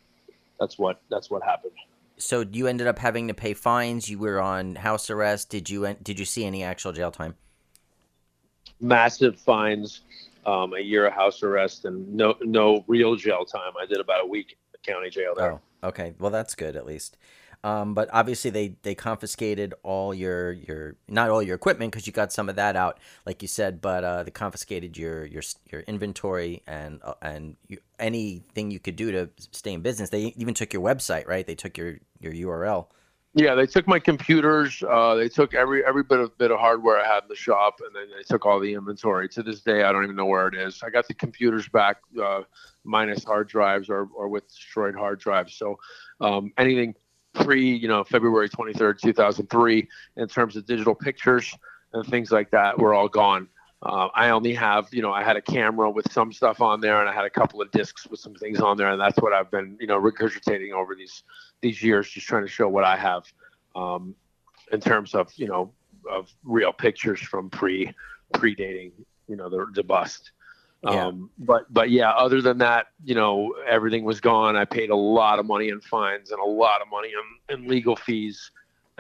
that's 0.61 0.79
what 0.79 1.01
that's 1.11 1.31
what 1.31 1.43
happened. 1.43 1.73
So 2.19 2.45
you 2.53 2.67
ended 2.67 2.87
up 2.87 2.99
having 2.99 3.29
to 3.29 3.35
pay 3.35 3.55
fines. 3.55 4.11
You 4.11 4.19
were 4.19 4.41
on 4.41 4.75
house 4.75 5.09
arrest. 5.09 5.49
Did 5.49 5.71
you 5.71 5.97
did 6.03 6.19
you 6.19 6.27
see 6.27 6.45
any 6.45 6.63
actual 6.63 6.93
jail 6.93 7.11
time? 7.11 7.35
Massive 8.79 9.41
fines, 9.41 10.03
um, 10.45 10.75
a 10.75 10.81
year 10.81 11.07
of 11.07 11.15
house 11.15 11.43
arrest, 11.43 11.87
and 11.87 12.13
no 12.15 12.37
no 12.43 12.85
real 12.87 13.17
jail 13.17 13.47
time. 13.47 13.73
I 13.81 13.87
did 13.87 14.01
about 14.01 14.23
a 14.23 14.27
week 14.27 14.51
in 14.53 14.57
the 14.73 14.93
county 14.93 15.09
jail 15.09 15.33
there. 15.35 15.53
Oh, 15.53 15.89
okay. 15.89 16.13
Well, 16.19 16.31
that's 16.31 16.55
good 16.55 16.77
at 16.77 16.85
least. 16.85 17.17
Um, 17.63 17.93
but 17.93 18.09
obviously 18.13 18.51
they 18.51 18.77
they 18.83 18.95
confiscated 18.95 19.75
all 19.83 20.15
your 20.15 20.53
your 20.53 20.97
not 21.09 21.29
all 21.29 21.43
your 21.43 21.55
equipment 21.55 21.93
because 21.93 22.07
you 22.07 22.13
got 22.13 22.33
some 22.33 22.49
of 22.49 22.57
that 22.57 22.75
out, 22.75 22.99
like 23.27 23.43
you 23.43 23.49
said. 23.49 23.81
But 23.83 24.03
uh, 24.03 24.23
they 24.23 24.31
confiscated 24.31 24.97
your 24.97 25.27
your 25.27 25.43
your 25.71 25.83
inventory 25.83 26.63
and 26.67 27.01
uh, 27.03 27.15
and 27.21 27.57
you, 27.69 27.79
anything 27.99 28.71
you 28.71 28.81
could 28.81 28.97
do 28.97 29.13
to 29.13 29.31
stay 29.53 29.75
in 29.75 29.83
business. 29.83 30.09
They 30.09 30.35
even 30.37 30.55
took 30.55 30.73
your 30.73 30.83
website, 30.83 31.29
right? 31.29 31.47
They 31.47 31.55
took 31.55 31.77
your 31.77 31.99
your 32.19 32.33
URL. 32.33 32.87
Yeah, 33.33 33.55
they 33.55 33.67
took 33.67 33.87
my 33.87 34.01
computers. 34.01 34.83
Uh, 34.83 35.15
they 35.15 35.29
took 35.29 35.55
every 35.55 35.85
every 35.85 36.03
bit 36.03 36.19
of 36.19 36.37
bit 36.39 36.51
of 36.51 36.59
hardware 36.59 36.99
I 36.99 37.07
had 37.07 37.25
in 37.25 37.29
the 37.29 37.37
shop, 37.37 37.81
and 37.85 37.95
then 37.95 38.09
they 38.17 38.25
took 38.25 38.45
all 38.45 38.59
the 38.59 38.73
inventory. 38.73 39.29
To 39.29 39.43
this 39.43 39.61
day, 39.61 39.85
I 39.85 39.93
don't 39.93 40.03
even 40.03 40.17
know 40.17 40.27
where 40.27 40.49
it 40.49 40.55
is. 40.55 40.83
I 40.83 40.91
got 40.91 41.07
the 41.07 41.15
computers 41.15 41.69
back, 41.69 41.99
uh, 42.21 42.43
minus 42.85 43.23
hard 43.23 43.49
drives 43.49 43.89
or 43.89 44.09
or 44.17 44.29
with 44.29 44.49
destroyed 44.49 44.97
hard 44.97 45.21
drives. 45.21 45.55
So 45.55 45.79
um, 46.21 46.53
anything 46.59 46.95
pre, 47.35 47.75
you 47.77 47.89
know, 47.89 48.05
February 48.05 48.49
twenty 48.49 48.73
third, 48.73 48.99
two 49.03 49.13
thousand 49.13 49.49
three, 49.49 49.89
in 50.17 50.29
terms 50.29 50.57
of 50.57 50.67
digital 50.67 50.95
pictures 50.95 51.55
and 51.93 52.07
things 52.07 52.31
like 52.31 52.51
that, 52.51 52.79
were 52.79 52.95
all 52.95 53.09
gone. 53.09 53.49
Uh, 53.83 54.09
I 54.15 54.29
only 54.29 54.53
have, 54.55 54.89
you 54.93 55.01
know, 55.01 55.11
I 55.11 55.23
had 55.23 55.37
a 55.37 55.41
camera 55.41 55.91
with 55.91 56.13
some 56.13 56.33
stuff 56.33 56.61
on 56.61 56.81
there, 56.81 57.01
and 57.01 57.09
I 57.09 57.15
had 57.15 57.25
a 57.25 57.31
couple 57.31 57.63
of 57.63 57.71
discs 57.71 58.07
with 58.07 58.21
some 58.21 58.35
things 58.35 58.61
on 58.61 58.77
there, 58.77 58.91
and 58.91 59.01
that's 59.01 59.19
what 59.19 59.33
I've 59.33 59.51
been, 59.51 59.79
you 59.81 59.87
know, 59.87 59.99
regurgitating 59.99 60.73
over 60.73 60.95
these 60.95 61.23
these 61.63 61.83
years, 61.83 62.11
just 62.11 62.27
trying 62.27 62.43
to 62.43 62.49
show 62.49 62.69
what 62.69 62.85
I 62.85 62.97
have 62.97 63.25
um, 63.75 64.15
in 64.71 64.81
terms 64.81 65.15
of, 65.15 65.33
you 65.37 65.47
know, 65.47 65.73
of 66.11 66.31
real 66.45 66.73
pictures 66.73 67.21
from 67.21 67.49
pre 67.49 67.93
predating, 68.35 68.93
you 69.29 69.37
know, 69.37 69.49
the 69.49 69.67
the 69.73 69.83
bust. 69.83 70.33
Yeah. 70.83 71.07
Um, 71.07 71.31
but 71.39 71.73
but 71.73 71.91
yeah, 71.91 72.11
other 72.11 72.41
than 72.41 72.59
that, 72.59 72.87
you 73.05 73.15
know, 73.15 73.55
everything 73.69 74.05
was 74.05 74.21
gone. 74.21 74.57
I 74.57 74.65
paid 74.65 74.91
a 74.91 74.97
lot 74.97 75.39
of 75.39 75.47
money 75.47 75.69
in 75.69 75.81
fines 75.81 76.31
and 76.31 76.41
a 76.41 76.45
lot 76.45 76.81
of 76.81 76.89
money 76.89 77.13
in, 77.49 77.55
in 77.55 77.69
legal 77.69 77.97
fees 77.97 78.51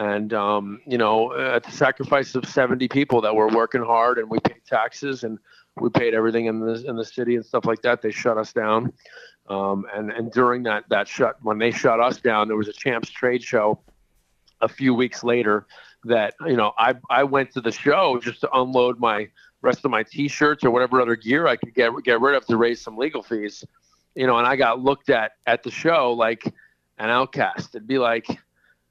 and 0.00 0.32
um, 0.32 0.80
you 0.86 0.96
know 0.96 1.32
at 1.34 1.62
the 1.62 1.70
sacrifice 1.70 2.34
of 2.34 2.46
70 2.46 2.88
people 2.88 3.20
that 3.20 3.34
were 3.34 3.48
working 3.48 3.82
hard 3.82 4.18
and 4.18 4.28
we 4.28 4.40
paid 4.40 4.64
taxes 4.66 5.24
and 5.24 5.38
we 5.76 5.90
paid 5.90 6.14
everything 6.14 6.46
in 6.46 6.58
the 6.58 6.82
in 6.86 6.96
the 6.96 7.04
city 7.04 7.36
and 7.36 7.44
stuff 7.44 7.66
like 7.66 7.82
that 7.82 8.00
they 8.00 8.10
shut 8.10 8.38
us 8.38 8.52
down 8.52 8.92
um, 9.48 9.84
and 9.94 10.10
and 10.10 10.32
during 10.32 10.62
that 10.62 10.84
that 10.88 11.06
shut 11.06 11.36
when 11.42 11.58
they 11.58 11.70
shut 11.70 12.00
us 12.00 12.18
down 12.18 12.48
there 12.48 12.56
was 12.56 12.68
a 12.68 12.72
champs 12.72 13.10
trade 13.10 13.42
show 13.42 13.78
a 14.62 14.68
few 14.68 14.94
weeks 14.94 15.22
later 15.22 15.66
that 16.04 16.34
you 16.46 16.56
know 16.56 16.72
I 16.78 16.94
I 17.10 17.24
went 17.24 17.52
to 17.52 17.60
the 17.60 17.72
show 17.72 18.18
just 18.22 18.40
to 18.40 18.50
unload 18.58 18.98
my 18.98 19.28
rest 19.62 19.84
of 19.84 19.90
my 19.90 20.02
t-shirts 20.02 20.64
or 20.64 20.70
whatever 20.70 21.00
other 21.00 21.16
gear 21.16 21.46
I 21.46 21.56
could 21.56 21.74
get 21.74 21.90
get 22.04 22.20
rid 22.20 22.34
of 22.34 22.46
to 22.46 22.56
raise 22.56 22.80
some 22.80 22.96
legal 22.96 23.22
fees 23.22 23.64
you 24.14 24.26
know 24.26 24.38
and 24.38 24.46
I 24.46 24.56
got 24.56 24.80
looked 24.80 25.10
at 25.10 25.32
at 25.46 25.62
the 25.62 25.70
show 25.70 26.12
like 26.12 26.44
an 26.98 27.10
outcast 27.10 27.74
it'd 27.74 27.86
be 27.86 27.98
like 27.98 28.26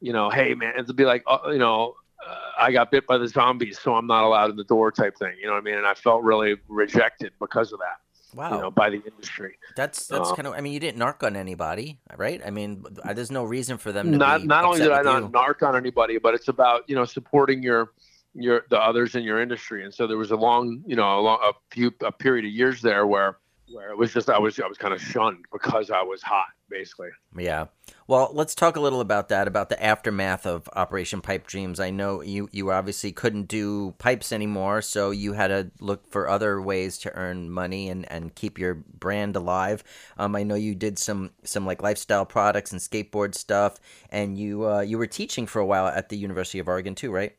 you 0.01 0.13
know, 0.13 0.29
hey 0.29 0.53
man, 0.53 0.73
it'd 0.77 0.95
be 0.95 1.05
like, 1.05 1.23
uh, 1.27 1.39
you 1.51 1.57
know, 1.57 1.93
uh, 2.25 2.35
I 2.57 2.71
got 2.71 2.91
bit 2.91 3.05
by 3.05 3.17
the 3.17 3.27
zombies, 3.27 3.79
so 3.79 3.95
I'm 3.95 4.07
not 4.07 4.23
allowed 4.23 4.49
in 4.49 4.55
the 4.55 4.63
door 4.63 4.91
type 4.91 5.17
thing. 5.17 5.33
You 5.39 5.47
know 5.47 5.53
what 5.53 5.59
I 5.59 5.61
mean? 5.63 5.75
And 5.75 5.85
I 5.85 5.93
felt 5.93 6.23
really 6.23 6.55
rejected 6.67 7.33
because 7.39 7.73
of 7.73 7.79
that. 7.79 7.97
Wow. 8.33 8.55
You 8.55 8.61
know, 8.61 8.71
by 8.71 8.91
the 8.91 9.01
industry. 9.05 9.57
That's 9.75 10.07
that's 10.07 10.29
Uh, 10.29 10.35
kind 10.35 10.47
of. 10.47 10.53
I 10.53 10.61
mean, 10.61 10.71
you 10.71 10.79
didn't 10.79 11.01
narc 11.01 11.23
on 11.25 11.35
anybody, 11.35 11.99
right? 12.15 12.39
I 12.45 12.51
mean, 12.51 12.85
there's 13.13 13.31
no 13.31 13.43
reason 13.43 13.77
for 13.77 13.91
them 13.91 14.11
to 14.11 14.17
Not 14.17 14.45
not 14.45 14.63
only 14.65 14.79
did 14.79 14.91
I 14.91 14.99
with 14.99 15.05
not 15.05 15.23
you. 15.23 15.29
narc 15.29 15.67
on 15.67 15.75
anybody, 15.75 16.17
but 16.19 16.33
it's 16.35 16.47
about 16.47 16.87
you 16.87 16.95
know 16.95 17.05
supporting 17.05 17.63
your 17.63 17.91
your 18.33 18.65
the 18.69 18.79
others 18.79 19.15
in 19.15 19.23
your 19.23 19.41
industry. 19.41 19.83
And 19.83 19.93
so 19.93 20.07
there 20.07 20.17
was 20.17 20.31
a 20.31 20.35
long, 20.35 20.83
you 20.85 20.95
know, 20.95 21.19
a, 21.19 21.21
long, 21.21 21.39
a 21.43 21.53
few 21.73 21.93
a 22.01 22.11
period 22.11 22.45
of 22.45 22.51
years 22.51 22.81
there 22.81 23.07
where 23.07 23.37
where 23.71 23.91
it 23.91 23.97
was 23.97 24.13
just 24.13 24.29
I 24.29 24.39
was 24.39 24.59
I 24.59 24.67
was 24.67 24.77
kind 24.77 24.93
of 24.93 25.01
shunned 25.01 25.45
because 25.51 25.91
I 25.91 26.01
was 26.01 26.21
hot, 26.21 26.47
basically. 26.69 27.09
Yeah. 27.37 27.65
Well, 28.07 28.31
let's 28.33 28.55
talk 28.55 28.75
a 28.75 28.79
little 28.79 29.01
about 29.01 29.29
that, 29.29 29.47
about 29.47 29.69
the 29.69 29.83
aftermath 29.83 30.45
of 30.45 30.67
Operation 30.73 31.21
Pipe 31.21 31.45
Dreams. 31.45 31.79
I 31.79 31.91
know 31.91 32.21
you 32.21 32.49
you 32.51 32.71
obviously 32.71 33.11
couldn't 33.11 33.47
do 33.47 33.93
pipes 33.97 34.31
anymore, 34.31 34.81
so 34.81 35.11
you 35.11 35.33
had 35.33 35.49
to 35.49 35.71
look 35.79 36.07
for 36.09 36.27
other 36.27 36.61
ways 36.61 36.97
to 36.99 37.15
earn 37.15 37.49
money 37.49 37.89
and, 37.89 38.09
and 38.11 38.33
keep 38.33 38.57
your 38.57 38.75
brand 38.75 39.35
alive. 39.35 39.83
Um, 40.17 40.35
I 40.35 40.43
know 40.43 40.55
you 40.55 40.75
did 40.75 40.97
some 40.97 41.31
some 41.43 41.65
like 41.65 41.83
lifestyle 41.83 42.25
products 42.25 42.71
and 42.71 42.81
skateboard 42.81 43.35
stuff, 43.35 43.79
and 44.09 44.37
you 44.37 44.67
uh, 44.67 44.81
you 44.81 44.97
were 44.97 45.07
teaching 45.07 45.45
for 45.45 45.59
a 45.59 45.65
while 45.65 45.87
at 45.87 46.09
the 46.09 46.17
University 46.17 46.59
of 46.59 46.67
Oregon 46.67 46.95
too, 46.95 47.11
right? 47.11 47.35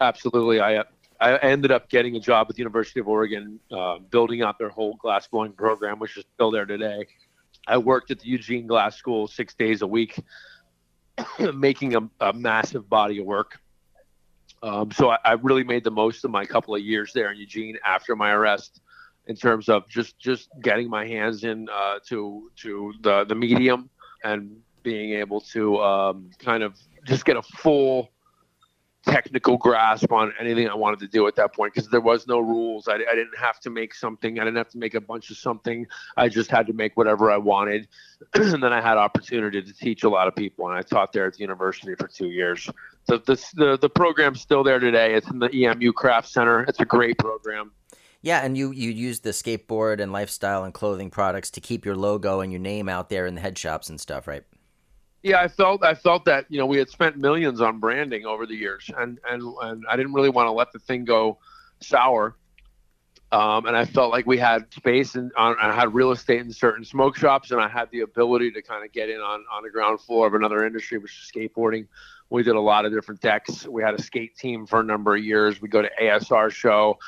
Absolutely. 0.00 0.60
I 0.60 0.84
I 1.20 1.36
ended 1.38 1.72
up 1.72 1.88
getting 1.88 2.14
a 2.16 2.20
job 2.20 2.48
the 2.48 2.56
University 2.56 3.00
of 3.00 3.08
Oregon, 3.08 3.58
uh, 3.72 3.98
building 3.98 4.42
out 4.42 4.58
their 4.58 4.68
whole 4.68 4.94
glass 4.94 5.26
blowing 5.26 5.52
program, 5.52 5.98
which 5.98 6.16
is 6.16 6.24
still 6.34 6.50
there 6.50 6.64
today. 6.64 7.06
I 7.66 7.76
worked 7.78 8.10
at 8.10 8.20
the 8.20 8.28
Eugene 8.28 8.66
Glass 8.66 8.96
School 8.96 9.26
six 9.26 9.54
days 9.54 9.82
a 9.82 9.86
week, 9.86 10.20
making 11.54 11.96
a, 11.96 12.08
a, 12.20 12.32
massive 12.32 12.88
body 12.88 13.18
of 13.18 13.26
work. 13.26 13.58
Um, 14.62 14.92
so 14.92 15.10
I, 15.10 15.18
I, 15.24 15.32
really 15.32 15.64
made 15.64 15.84
the 15.84 15.90
most 15.90 16.24
of 16.24 16.30
my 16.30 16.44
couple 16.46 16.74
of 16.74 16.80
years 16.80 17.12
there 17.12 17.30
in 17.30 17.36
Eugene 17.36 17.76
after 17.84 18.14
my 18.14 18.30
arrest, 18.30 18.80
in 19.26 19.36
terms 19.36 19.68
of 19.68 19.88
just 19.88 20.18
just 20.18 20.48
getting 20.62 20.88
my 20.88 21.06
hands 21.06 21.42
in 21.42 21.68
uh, 21.68 21.98
to 22.06 22.50
to 22.56 22.94
the 23.02 23.24
the 23.24 23.34
medium 23.34 23.90
and 24.24 24.56
being 24.82 25.12
able 25.12 25.40
to 25.40 25.80
um, 25.80 26.30
kind 26.38 26.62
of 26.62 26.78
just 27.04 27.24
get 27.24 27.36
a 27.36 27.42
full 27.42 28.10
technical 29.08 29.56
grasp 29.56 30.12
on 30.12 30.32
anything 30.38 30.68
I 30.68 30.74
wanted 30.74 31.00
to 31.00 31.08
do 31.08 31.26
at 31.26 31.36
that 31.36 31.54
point 31.54 31.74
because 31.74 31.88
there 31.88 32.00
was 32.00 32.26
no 32.26 32.38
rules. 32.38 32.88
I, 32.88 32.94
I, 32.94 33.14
didn't 33.14 33.36
have 33.38 33.58
to 33.60 33.70
make 33.70 33.94
something. 33.94 34.38
I 34.38 34.44
didn't 34.44 34.56
have 34.56 34.68
to 34.70 34.78
make 34.78 34.94
a 34.94 35.00
bunch 35.00 35.30
of 35.30 35.36
something. 35.36 35.86
I 36.16 36.28
just 36.28 36.50
had 36.50 36.66
to 36.66 36.72
make 36.72 36.96
whatever 36.96 37.30
I 37.30 37.36
wanted. 37.38 37.88
and 38.34 38.62
then 38.62 38.72
I 38.72 38.80
had 38.80 38.98
opportunity 38.98 39.62
to 39.62 39.72
teach 39.72 40.02
a 40.02 40.08
lot 40.08 40.28
of 40.28 40.36
people, 40.36 40.68
and 40.68 40.76
I 40.76 40.82
taught 40.82 41.12
there 41.12 41.26
at 41.26 41.34
the 41.34 41.40
university 41.40 41.94
for 41.94 42.08
two 42.08 42.28
years. 42.28 42.68
The, 43.06 43.18
the, 43.18 43.44
the, 43.54 43.78
the 43.78 43.88
program's 43.88 44.40
still 44.40 44.62
there 44.62 44.78
today. 44.78 45.14
It's 45.14 45.28
in 45.30 45.38
the 45.38 45.50
EMU 45.54 45.92
Craft 45.92 46.28
Center. 46.28 46.62
It's 46.64 46.80
a 46.80 46.84
great 46.84 47.18
program. 47.18 47.72
Yeah, 48.20 48.40
and 48.44 48.58
you 48.58 48.72
you 48.72 48.90
use 48.90 49.20
the 49.20 49.30
skateboard 49.30 50.00
and 50.00 50.12
lifestyle 50.12 50.64
and 50.64 50.74
clothing 50.74 51.08
products 51.08 51.50
to 51.52 51.60
keep 51.60 51.84
your 51.84 51.94
logo 51.94 52.40
and 52.40 52.50
your 52.50 52.60
name 52.60 52.88
out 52.88 53.10
there 53.10 53.26
in 53.26 53.36
the 53.36 53.40
head 53.40 53.56
shops 53.56 53.88
and 53.88 54.00
stuff, 54.00 54.26
right? 54.26 54.42
Yeah, 55.22 55.40
I 55.40 55.48
felt 55.48 55.82
I 55.84 55.94
felt 55.94 56.24
that 56.26 56.46
you 56.48 56.58
know 56.58 56.66
we 56.66 56.78
had 56.78 56.88
spent 56.88 57.16
millions 57.16 57.60
on 57.60 57.78
branding 57.78 58.24
over 58.24 58.46
the 58.46 58.54
years, 58.54 58.88
and 58.96 59.18
and 59.28 59.42
and 59.62 59.84
I 59.88 59.96
didn't 59.96 60.12
really 60.12 60.28
want 60.28 60.46
to 60.46 60.52
let 60.52 60.72
the 60.72 60.78
thing 60.78 61.04
go 61.04 61.38
sour. 61.80 62.36
Um, 63.30 63.66
and 63.66 63.76
I 63.76 63.84
felt 63.84 64.10
like 64.10 64.24
we 64.24 64.38
had 64.38 64.72
space 64.72 65.14
and 65.14 65.30
I 65.36 65.74
had 65.74 65.92
real 65.92 66.12
estate 66.12 66.40
in 66.40 66.50
certain 66.50 66.82
smoke 66.82 67.14
shops, 67.14 67.50
and 67.50 67.60
I 67.60 67.68
had 67.68 67.90
the 67.90 68.00
ability 68.00 68.52
to 68.52 68.62
kind 68.62 68.84
of 68.84 68.92
get 68.92 69.10
in 69.10 69.20
on 69.20 69.44
on 69.52 69.62
the 69.64 69.70
ground 69.70 70.00
floor 70.00 70.26
of 70.26 70.34
another 70.34 70.64
industry, 70.64 70.98
which 70.98 71.12
is 71.12 71.30
skateboarding. 71.30 71.88
We 72.30 72.42
did 72.42 72.56
a 72.56 72.60
lot 72.60 72.86
of 72.86 72.92
different 72.92 73.20
decks. 73.20 73.66
We 73.66 73.82
had 73.82 73.94
a 73.94 74.02
skate 74.02 74.36
team 74.36 74.66
for 74.66 74.80
a 74.80 74.84
number 74.84 75.14
of 75.14 75.22
years. 75.22 75.60
We 75.60 75.68
go 75.68 75.82
to 75.82 75.90
ASR 76.00 76.50
show, 76.50 76.98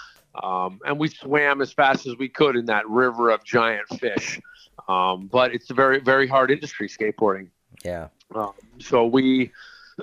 um, 0.42 0.80
and 0.84 0.98
we 0.98 1.08
swam 1.08 1.62
as 1.62 1.72
fast 1.72 2.06
as 2.06 2.16
we 2.16 2.28
could 2.28 2.56
in 2.56 2.66
that 2.66 2.88
river 2.88 3.30
of 3.30 3.42
giant 3.44 3.88
fish. 3.98 4.40
Um, 4.88 5.28
but 5.28 5.54
it's 5.54 5.70
a 5.70 5.74
very 5.74 6.00
very 6.00 6.26
hard 6.26 6.50
industry, 6.50 6.88
skateboarding. 6.88 7.48
Yeah. 7.84 8.08
Um, 8.34 8.52
so 8.78 9.06
we 9.06 9.52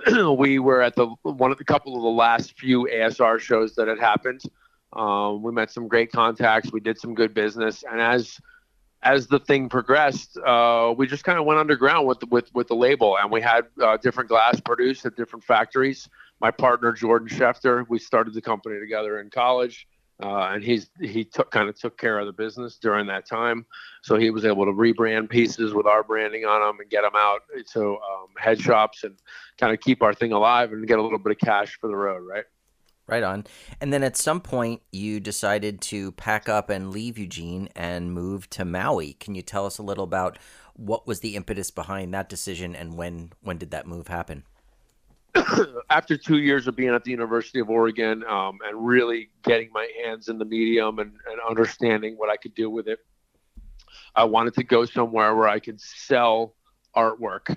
we 0.37 0.59
were 0.59 0.81
at 0.81 0.95
the 0.95 1.07
one 1.23 1.51
of 1.51 1.57
the 1.57 1.63
couple 1.63 1.95
of 1.95 2.01
the 2.01 2.09
last 2.09 2.57
few 2.57 2.87
ASR 2.91 3.39
shows 3.39 3.75
that 3.75 3.87
had 3.87 3.99
happened. 3.99 4.41
Um, 4.93 5.43
we 5.43 5.51
met 5.51 5.71
some 5.71 5.87
great 5.87 6.11
contacts. 6.11 6.71
We 6.71 6.79
did 6.79 6.99
some 6.99 7.13
good 7.13 7.33
business, 7.33 7.83
and 7.89 8.01
as 8.01 8.39
as 9.03 9.27
the 9.27 9.39
thing 9.39 9.69
progressed, 9.69 10.37
uh, 10.37 10.93
we 10.97 11.07
just 11.07 11.23
kind 11.23 11.37
of 11.37 11.45
went 11.45 11.59
underground 11.59 12.07
with 12.07 12.23
with 12.29 12.53
with 12.53 12.67
the 12.67 12.75
label, 12.75 13.17
and 13.17 13.31
we 13.31 13.41
had 13.41 13.65
uh, 13.81 13.97
different 13.97 14.29
glass 14.29 14.59
produced 14.59 15.05
at 15.05 15.15
different 15.15 15.43
factories. 15.43 16.09
My 16.39 16.51
partner 16.51 16.91
Jordan 16.91 17.27
Schefter, 17.27 17.85
we 17.89 17.99
started 17.99 18.33
the 18.33 18.41
company 18.41 18.79
together 18.79 19.19
in 19.19 19.29
college. 19.29 19.87
Uh, 20.21 20.49
and 20.53 20.63
he's 20.63 20.89
he 20.99 21.23
took 21.23 21.51
kind 21.51 21.69
of 21.69 21.79
took 21.79 21.95
care 21.97 22.17
of 22.17 22.25
the 22.25 22.33
business 22.33 22.77
during 22.77 23.05
that 23.05 23.27
time, 23.27 23.65
so 24.01 24.15
he 24.15 24.31
was 24.31 24.45
able 24.45 24.65
to 24.65 24.71
rebrand 24.71 25.29
pieces 25.29 25.75
with 25.75 25.85
our 25.85 26.03
branding 26.03 26.43
on 26.43 26.59
them 26.59 26.79
and 26.79 26.89
get 26.89 27.03
them 27.03 27.13
out 27.15 27.41
to 27.71 27.91
um, 27.91 28.27
head 28.35 28.59
shops 28.59 29.03
and 29.03 29.15
kind 29.59 29.71
of 29.71 29.79
keep 29.79 30.01
our 30.01 30.15
thing 30.15 30.31
alive 30.31 30.71
and 30.71 30.87
get 30.87 30.97
a 30.97 31.01
little 31.01 31.19
bit 31.19 31.33
of 31.33 31.37
cash 31.37 31.77
for 31.79 31.87
the 31.87 31.95
road, 31.95 32.23
right? 32.27 32.45
Right 33.05 33.23
on. 33.23 33.45
And 33.79 33.93
then 33.93 34.03
at 34.03 34.17
some 34.17 34.41
point, 34.41 34.81
you 34.91 35.19
decided 35.19 35.81
to 35.81 36.11
pack 36.13 36.49
up 36.49 36.69
and 36.69 36.91
leave 36.91 37.17
Eugene 37.17 37.69
and 37.75 38.11
move 38.11 38.49
to 38.51 38.65
Maui. 38.65 39.13
Can 39.13 39.33
you 39.33 39.41
tell 39.41 39.65
us 39.65 39.77
a 39.77 39.83
little 39.83 40.03
about 40.03 40.37
what 40.73 41.07
was 41.07 41.21
the 41.21 41.35
impetus 41.35 41.71
behind 41.71 42.13
that 42.13 42.27
decision 42.27 42.75
and 42.75 42.97
when 42.97 43.31
when 43.41 43.57
did 43.57 43.71
that 43.71 43.87
move 43.87 44.07
happen? 44.07 44.43
after 45.89 46.17
two 46.17 46.37
years 46.37 46.67
of 46.67 46.75
being 46.75 46.89
at 46.89 47.03
the 47.03 47.11
University 47.11 47.59
of 47.59 47.69
Oregon 47.69 48.23
um, 48.25 48.59
and 48.65 48.85
really 48.85 49.29
getting 49.43 49.69
my 49.71 49.87
hands 50.03 50.29
in 50.29 50.37
the 50.37 50.45
medium 50.45 50.99
and, 50.99 51.11
and 51.29 51.39
understanding 51.47 52.15
what 52.15 52.29
I 52.29 52.37
could 52.37 52.55
do 52.55 52.69
with 52.69 52.87
it, 52.87 52.99
I 54.15 54.23
wanted 54.23 54.53
to 54.55 54.63
go 54.63 54.85
somewhere 54.85 55.35
where 55.35 55.47
I 55.47 55.59
could 55.59 55.79
sell 55.79 56.55
artwork 56.95 57.55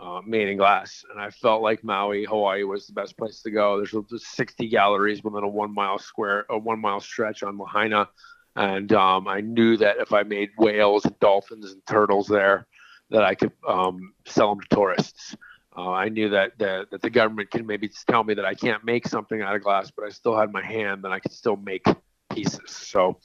uh, 0.00 0.20
made 0.26 0.48
in 0.48 0.56
glass. 0.56 1.04
And 1.10 1.20
I 1.20 1.30
felt 1.30 1.62
like 1.62 1.84
Maui, 1.84 2.24
Hawaii 2.24 2.64
was 2.64 2.86
the 2.86 2.92
best 2.92 3.16
place 3.16 3.42
to 3.42 3.50
go. 3.50 3.76
There's, 3.76 3.94
there's 4.08 4.26
60 4.26 4.68
galleries 4.68 5.22
within 5.22 5.44
a 5.44 5.48
one 5.48 5.74
mile 5.74 5.98
square, 5.98 6.46
a 6.50 6.58
one 6.58 6.80
mile 6.80 7.00
stretch 7.00 7.42
on 7.42 7.58
Lahaina. 7.58 8.08
And 8.56 8.92
um, 8.92 9.28
I 9.28 9.40
knew 9.40 9.76
that 9.76 9.98
if 9.98 10.12
I 10.12 10.22
made 10.22 10.50
whales 10.58 11.04
and 11.04 11.18
dolphins 11.20 11.72
and 11.72 11.84
turtles 11.86 12.26
there, 12.26 12.66
that 13.10 13.24
I 13.24 13.34
could 13.34 13.52
um, 13.66 14.14
sell 14.26 14.50
them 14.50 14.60
to 14.60 14.74
tourists. 14.74 15.36
Uh, 15.80 15.92
I 15.92 16.10
knew 16.10 16.28
that, 16.28 16.58
that 16.58 16.90
that 16.90 17.00
the 17.00 17.08
government 17.08 17.50
can 17.50 17.66
maybe 17.66 17.88
tell 18.06 18.22
me 18.22 18.34
that 18.34 18.44
I 18.44 18.52
can't 18.54 18.84
make 18.84 19.08
something 19.08 19.40
out 19.40 19.56
of 19.56 19.62
glass, 19.62 19.90
but 19.90 20.04
I 20.04 20.10
still 20.10 20.36
had 20.36 20.52
my 20.52 20.62
hand 20.62 21.04
and 21.04 21.14
I 21.14 21.20
could 21.20 21.32
still 21.32 21.56
make 21.56 21.86
pieces. 22.34 22.70
So 22.70 23.18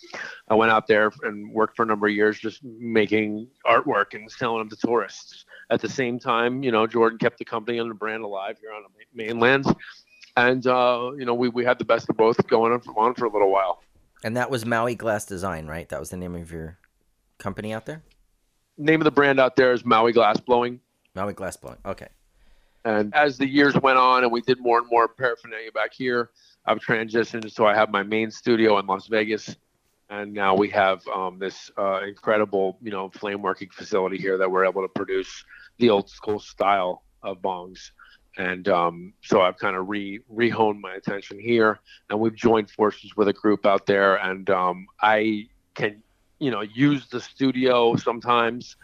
I 0.48 0.56
went 0.56 0.72
out 0.72 0.88
there 0.88 1.12
and 1.24 1.52
worked 1.52 1.76
for 1.76 1.84
a 1.84 1.86
number 1.86 2.08
of 2.08 2.14
years 2.14 2.40
just 2.40 2.64
making 2.64 3.48
artwork 3.66 4.14
and 4.14 4.32
selling 4.32 4.60
them 4.60 4.70
to 4.70 4.78
tourists. 4.78 5.46
At 5.70 5.82
the 5.82 5.90
same 5.90 6.18
time, 6.18 6.64
you 6.64 6.72
know, 6.72 6.88
Jordan 6.88 7.20
kept 7.20 7.40
the 7.40 7.46
company 7.46 7.78
and 7.78 7.90
the 7.90 7.96
brand 7.96 8.24
alive 8.24 8.58
here 8.62 8.72
on 8.72 8.84
the 8.84 9.06
mainland. 9.14 9.66
And, 10.38 10.66
uh, 10.66 11.12
you 11.18 11.26
know, 11.26 11.34
we, 11.34 11.50
we 11.50 11.66
had 11.66 11.78
the 11.78 11.86
best 11.86 12.10
of 12.10 12.16
both 12.16 12.38
going 12.48 12.72
on 12.72 12.80
for, 12.82 12.98
on 12.98 13.16
for 13.16 13.26
a 13.26 13.32
little 13.32 13.52
while. 13.52 13.82
And 14.24 14.38
that 14.38 14.50
was 14.50 14.66
Maui 14.66 14.96
Glass 14.96 15.26
Design, 15.26 15.68
right? 15.68 15.90
That 15.90 16.00
was 16.00 16.10
the 16.10 16.18
name 16.18 16.36
of 16.36 16.52
your 16.52 16.78
company 17.38 17.74
out 17.74 17.86
there? 17.86 18.02
Name 18.78 19.02
of 19.02 19.06
the 19.06 19.12
brand 19.12 19.40
out 19.40 19.56
there 19.56 19.74
is 19.74 19.84
Maui 19.84 20.14
Glass 20.14 20.40
Blowing. 20.40 20.80
Maui 21.16 21.34
Glass 21.34 21.58
Blowing. 21.58 21.78
Okay. 21.86 22.08
And 22.86 23.14
as 23.16 23.38
the 23.38 23.48
years 23.48 23.74
went 23.82 23.98
on 23.98 24.24
and 24.24 24.32
we 24.32 24.42
did 24.42 24.60
more 24.60 24.78
and 24.78 24.88
more 24.88 25.08
paraphernalia 25.08 25.72
back 25.72 25.92
here, 25.92 26.30
I've 26.68 26.78
transitioned. 26.80 27.52
So 27.52 27.66
I 27.66 27.74
have 27.74 27.90
my 27.90 28.04
main 28.04 28.30
studio 28.30 28.78
in 28.78 28.86
Las 28.86 29.08
Vegas. 29.08 29.58
And 30.12 30.34
now 30.34 30.54
we 30.56 30.70
have 30.70 31.02
um, 31.08 31.40
this 31.40 31.72
uh, 31.80 32.02
incredible, 32.08 32.78
you 32.82 32.92
know, 32.92 33.10
flame 33.10 33.42
working 33.42 33.70
facility 33.72 34.18
here 34.18 34.38
that 34.38 34.50
we're 34.50 34.66
able 34.66 34.84
to 34.84 34.88
produce 34.88 35.44
the 35.80 35.90
old 35.90 36.12
school 36.12 36.40
style 36.40 37.02
of 37.24 37.42
bongs. 37.42 37.90
And 38.38 38.68
um, 38.68 39.14
so 39.24 39.42
I've 39.42 39.58
kind 39.58 39.76
of 39.76 39.90
re 39.90 40.20
rehoned 40.32 40.80
my 40.80 40.94
attention 40.94 41.40
here, 41.40 41.80
and 42.10 42.20
we've 42.20 42.36
joined 42.36 42.70
forces 42.70 43.16
with 43.16 43.30
a 43.30 43.34
group 43.34 43.66
out 43.66 43.86
there. 43.86 44.18
And 44.18 44.48
um, 44.50 44.86
I 45.02 45.48
can, 45.74 46.04
you 46.38 46.52
know, 46.52 46.62
use 46.62 47.08
the 47.08 47.22
studio 47.22 47.96
sometimes 47.96 48.76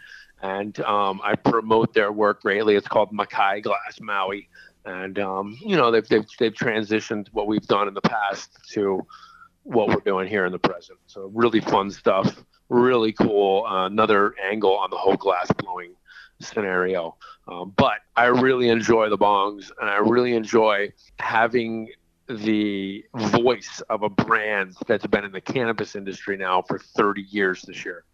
and 0.42 0.78
um, 0.80 1.20
I 1.24 1.36
promote 1.36 1.94
their 1.94 2.12
work 2.12 2.42
greatly. 2.42 2.74
It's 2.74 2.88
called 2.88 3.12
Makai 3.12 3.62
Glass 3.62 4.00
Maui, 4.00 4.48
and 4.84 5.18
um, 5.18 5.56
you 5.60 5.76
know 5.76 5.90
they've, 5.90 6.06
they've 6.08 6.26
they've 6.38 6.52
transitioned 6.52 7.28
what 7.32 7.46
we've 7.46 7.66
done 7.66 7.88
in 7.88 7.94
the 7.94 8.02
past 8.02 8.58
to 8.72 9.06
what 9.62 9.88
we're 9.88 10.00
doing 10.04 10.28
here 10.28 10.44
in 10.44 10.52
the 10.52 10.58
present. 10.58 10.98
So 11.06 11.30
really 11.32 11.60
fun 11.60 11.90
stuff, 11.90 12.44
really 12.68 13.12
cool. 13.12 13.64
Uh, 13.64 13.86
another 13.86 14.34
angle 14.42 14.76
on 14.76 14.90
the 14.90 14.96
whole 14.96 15.16
glass 15.16 15.50
blowing 15.58 15.94
scenario. 16.40 17.16
Um, 17.46 17.72
but 17.76 17.98
I 18.16 18.26
really 18.26 18.68
enjoy 18.68 19.08
the 19.08 19.18
bongs, 19.18 19.70
and 19.80 19.88
I 19.88 19.96
really 19.96 20.34
enjoy 20.34 20.92
having 21.18 21.88
the 22.28 23.04
voice 23.14 23.82
of 23.90 24.02
a 24.02 24.08
brand 24.08 24.76
that's 24.86 25.06
been 25.06 25.24
in 25.24 25.32
the 25.32 25.40
cannabis 25.40 25.94
industry 25.94 26.36
now 26.36 26.62
for 26.62 26.78
30 26.78 27.22
years 27.22 27.62
this 27.62 27.84
year. 27.84 28.04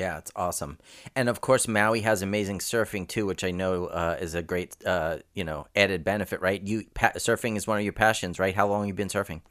Yeah, 0.00 0.16
it's 0.16 0.32
awesome. 0.34 0.78
And 1.14 1.28
of 1.28 1.42
course, 1.42 1.68
Maui 1.68 2.00
has 2.00 2.22
amazing 2.22 2.60
surfing 2.60 3.06
too, 3.06 3.26
which 3.26 3.44
I 3.44 3.50
know 3.50 3.84
uh, 3.84 4.16
is 4.18 4.34
a 4.34 4.42
great, 4.42 4.74
uh, 4.86 5.18
you 5.34 5.44
know, 5.44 5.66
added 5.76 6.04
benefit, 6.04 6.40
right? 6.40 6.66
You 6.66 6.86
pa- 6.94 7.12
surfing 7.16 7.58
is 7.58 7.66
one 7.66 7.76
of 7.76 7.84
your 7.84 7.92
passions, 7.92 8.38
right? 8.38 8.54
How 8.54 8.66
long 8.66 8.80
have 8.80 8.88
you 8.88 8.94
been 8.94 9.08
surfing? 9.08 9.42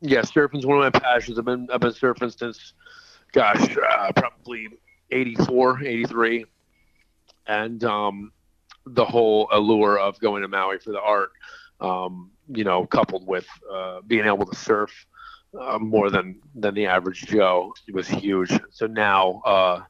Yeah, 0.00 0.22
surfing 0.22 0.60
is 0.60 0.64
one 0.64 0.82
of 0.82 0.94
my 0.94 0.98
passions. 0.98 1.38
I've 1.38 1.44
been 1.44 1.68
I've 1.70 1.80
been 1.80 1.92
surfing 1.92 2.34
since, 2.38 2.72
gosh, 3.32 3.76
uh, 3.76 4.12
probably 4.16 4.68
84, 5.10 5.84
83. 5.84 6.46
and 7.46 7.84
um, 7.84 8.32
the 8.86 9.04
whole 9.04 9.46
allure 9.52 9.98
of 9.98 10.18
going 10.20 10.40
to 10.40 10.48
Maui 10.48 10.78
for 10.78 10.92
the 10.92 11.02
art, 11.02 11.32
um, 11.82 12.30
you 12.48 12.64
know, 12.64 12.86
coupled 12.86 13.26
with 13.26 13.46
uh, 13.70 14.00
being 14.06 14.24
able 14.24 14.46
to 14.46 14.56
surf 14.56 15.06
uh, 15.58 15.78
more 15.78 16.10
than 16.10 16.40
than 16.54 16.74
the 16.74 16.86
average 16.86 17.26
Joe. 17.26 17.74
It 17.86 17.94
was 17.94 18.08
huge. 18.08 18.50
So 18.70 18.86
now, 18.86 19.42
uh, 19.44 19.82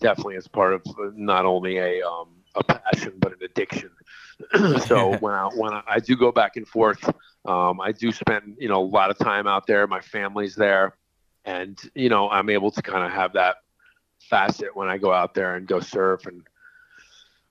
definitely, 0.00 0.36
it's 0.36 0.48
part 0.48 0.74
of 0.74 0.82
not 1.16 1.44
only 1.44 1.78
a 1.78 2.06
um, 2.06 2.28
a 2.54 2.64
passion 2.64 3.14
but 3.18 3.32
an 3.32 3.38
addiction. 3.42 3.90
so 4.86 5.16
when 5.20 5.34
I 5.34 5.48
when 5.54 5.72
I, 5.72 5.82
I, 5.86 6.00
do 6.00 6.16
go 6.16 6.32
back 6.32 6.56
and 6.56 6.66
forth, 6.66 7.02
um, 7.44 7.80
I 7.80 7.92
do 7.92 8.12
spend 8.12 8.56
you 8.58 8.68
know 8.68 8.82
a 8.82 8.86
lot 8.86 9.10
of 9.10 9.18
time 9.18 9.46
out 9.46 9.66
there. 9.66 9.86
My 9.86 10.00
family's 10.00 10.54
there, 10.54 10.96
and 11.44 11.78
you 11.94 12.08
know 12.08 12.28
I'm 12.30 12.50
able 12.50 12.70
to 12.72 12.82
kind 12.82 13.04
of 13.04 13.12
have 13.12 13.34
that 13.34 13.56
facet 14.30 14.74
when 14.74 14.88
I 14.88 14.98
go 14.98 15.12
out 15.12 15.34
there 15.34 15.56
and 15.56 15.66
go 15.66 15.80
surf 15.80 16.26
and 16.26 16.42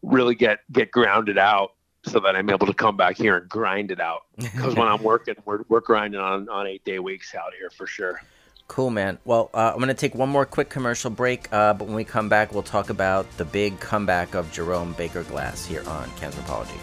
really 0.01 0.35
get 0.35 0.59
get 0.71 0.91
grounded 0.91 1.37
out 1.37 1.71
so 2.05 2.19
that 2.19 2.35
I'm 2.35 2.49
able 2.49 2.67
to 2.67 2.73
come 2.73 2.97
back 2.97 3.17
here 3.17 3.37
and 3.37 3.49
grind 3.49 3.91
it 3.91 3.99
out. 3.99 4.23
Because 4.37 4.75
when 4.75 4.87
I'm 4.87 5.03
working, 5.11 5.35
we're, 5.45 5.63
we're 5.69 5.79
grinding 5.79 6.19
on, 6.19 6.49
on 6.49 6.67
eight 6.67 6.83
day 6.83 6.99
weeks 6.99 7.33
out 7.35 7.53
here 7.57 7.69
for 7.69 7.87
sure. 7.87 8.21
Cool, 8.67 8.89
man. 8.89 9.19
Well, 9.25 9.49
uh, 9.53 9.71
I'm 9.73 9.77
going 9.77 9.89
to 9.89 9.93
take 9.93 10.15
one 10.15 10.29
more 10.29 10.45
quick 10.45 10.69
commercial 10.69 11.11
break, 11.11 11.51
uh, 11.51 11.73
but 11.73 11.85
when 11.85 11.95
we 11.95 12.03
come 12.03 12.29
back, 12.29 12.53
we'll 12.53 12.63
talk 12.63 12.89
about 12.89 13.29
the 13.37 13.45
big 13.45 13.79
comeback 13.79 14.35
of 14.35 14.51
Jerome 14.51 14.93
Baker 14.93 15.23
Glass 15.23 15.65
here 15.65 15.83
on 15.87 16.09
Canthropology. 16.11 16.79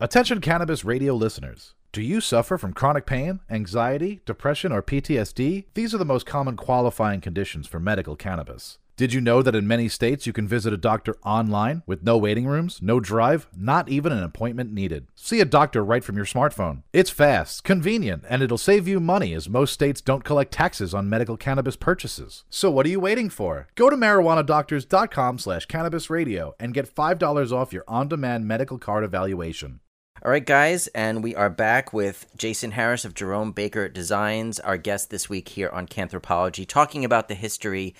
Attention 0.00 0.40
cannabis 0.40 0.84
radio 0.84 1.14
listeners. 1.14 1.74
Do 1.90 2.02
you 2.02 2.20
suffer 2.20 2.58
from 2.58 2.72
chronic 2.72 3.06
pain, 3.06 3.40
anxiety, 3.50 4.20
depression, 4.26 4.72
or 4.72 4.82
PTSD? 4.82 5.64
These 5.74 5.94
are 5.94 5.98
the 5.98 6.04
most 6.04 6.26
common 6.26 6.56
qualifying 6.56 7.20
conditions 7.20 7.66
for 7.66 7.80
medical 7.80 8.14
cannabis. 8.14 8.78
Did 8.98 9.12
you 9.12 9.20
know 9.20 9.42
that 9.42 9.54
in 9.54 9.68
many 9.68 9.88
states 9.88 10.26
you 10.26 10.32
can 10.32 10.48
visit 10.48 10.72
a 10.72 10.76
doctor 10.76 11.16
online 11.24 11.84
with 11.86 12.02
no 12.02 12.18
waiting 12.18 12.48
rooms, 12.48 12.80
no 12.82 12.98
drive, 12.98 13.46
not 13.56 13.88
even 13.88 14.10
an 14.10 14.24
appointment 14.24 14.72
needed? 14.72 15.06
See 15.14 15.40
a 15.40 15.44
doctor 15.44 15.84
right 15.84 16.02
from 16.02 16.16
your 16.16 16.24
smartphone. 16.24 16.82
It's 16.92 17.08
fast, 17.08 17.62
convenient, 17.62 18.24
and 18.28 18.42
it'll 18.42 18.58
save 18.58 18.88
you 18.88 18.98
money 18.98 19.34
as 19.34 19.48
most 19.48 19.72
states 19.72 20.00
don't 20.00 20.24
collect 20.24 20.50
taxes 20.50 20.94
on 20.94 21.08
medical 21.08 21.36
cannabis 21.36 21.76
purchases. 21.76 22.42
So 22.50 22.72
what 22.72 22.86
are 22.86 22.88
you 22.88 22.98
waiting 22.98 23.30
for? 23.30 23.68
Go 23.76 23.88
to 23.88 23.94
marijuanadoctors.com 23.94 25.38
slash 25.38 25.68
cannabisradio 25.68 26.54
and 26.58 26.74
get 26.74 26.92
$5 26.92 27.52
off 27.52 27.72
your 27.72 27.84
on-demand 27.86 28.48
medical 28.48 28.78
card 28.78 29.04
evaluation. 29.04 29.78
All 30.24 30.32
right, 30.32 30.44
guys, 30.44 30.88
and 30.88 31.22
we 31.22 31.36
are 31.36 31.48
back 31.48 31.92
with 31.92 32.26
Jason 32.36 32.72
Harris 32.72 33.04
of 33.04 33.14
Jerome 33.14 33.52
Baker 33.52 33.88
Designs, 33.88 34.58
our 34.58 34.76
guest 34.76 35.10
this 35.10 35.28
week 35.28 35.50
here 35.50 35.68
on 35.68 35.86
Canthropology, 35.86 36.66
talking 36.66 37.04
about 37.04 37.28
the 37.28 37.36
history 37.36 37.94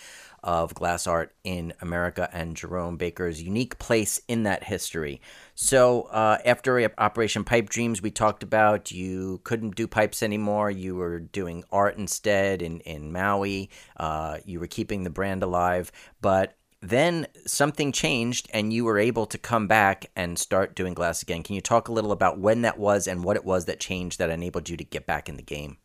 of 0.48 0.72
glass 0.72 1.06
art 1.06 1.34
in 1.44 1.74
America 1.82 2.26
and 2.32 2.56
Jerome 2.56 2.96
Baker's 2.96 3.42
unique 3.42 3.78
place 3.78 4.18
in 4.28 4.44
that 4.44 4.64
history. 4.64 5.20
So, 5.54 6.04
uh, 6.04 6.38
after 6.42 6.90
Operation 6.96 7.44
Pipe 7.44 7.68
Dreams, 7.68 8.00
we 8.00 8.10
talked 8.10 8.42
about 8.42 8.90
you 8.90 9.42
couldn't 9.44 9.76
do 9.76 9.86
pipes 9.86 10.22
anymore. 10.22 10.70
You 10.70 10.96
were 10.96 11.20
doing 11.20 11.64
art 11.70 11.98
instead 11.98 12.62
in, 12.62 12.80
in 12.80 13.12
Maui. 13.12 13.68
Uh, 13.98 14.38
you 14.46 14.58
were 14.58 14.66
keeping 14.66 15.04
the 15.04 15.10
brand 15.10 15.42
alive. 15.42 15.92
But 16.22 16.56
then 16.80 17.26
something 17.44 17.92
changed 17.92 18.48
and 18.54 18.72
you 18.72 18.86
were 18.86 18.98
able 18.98 19.26
to 19.26 19.36
come 19.36 19.66
back 19.66 20.06
and 20.16 20.38
start 20.38 20.74
doing 20.74 20.94
glass 20.94 21.20
again. 21.20 21.42
Can 21.42 21.56
you 21.56 21.60
talk 21.60 21.88
a 21.88 21.92
little 21.92 22.12
about 22.12 22.38
when 22.38 22.62
that 22.62 22.78
was 22.78 23.06
and 23.06 23.22
what 23.22 23.36
it 23.36 23.44
was 23.44 23.66
that 23.66 23.80
changed 23.80 24.18
that 24.18 24.30
enabled 24.30 24.70
you 24.70 24.78
to 24.78 24.84
get 24.84 25.04
back 25.04 25.28
in 25.28 25.36
the 25.36 25.42
game? 25.42 25.76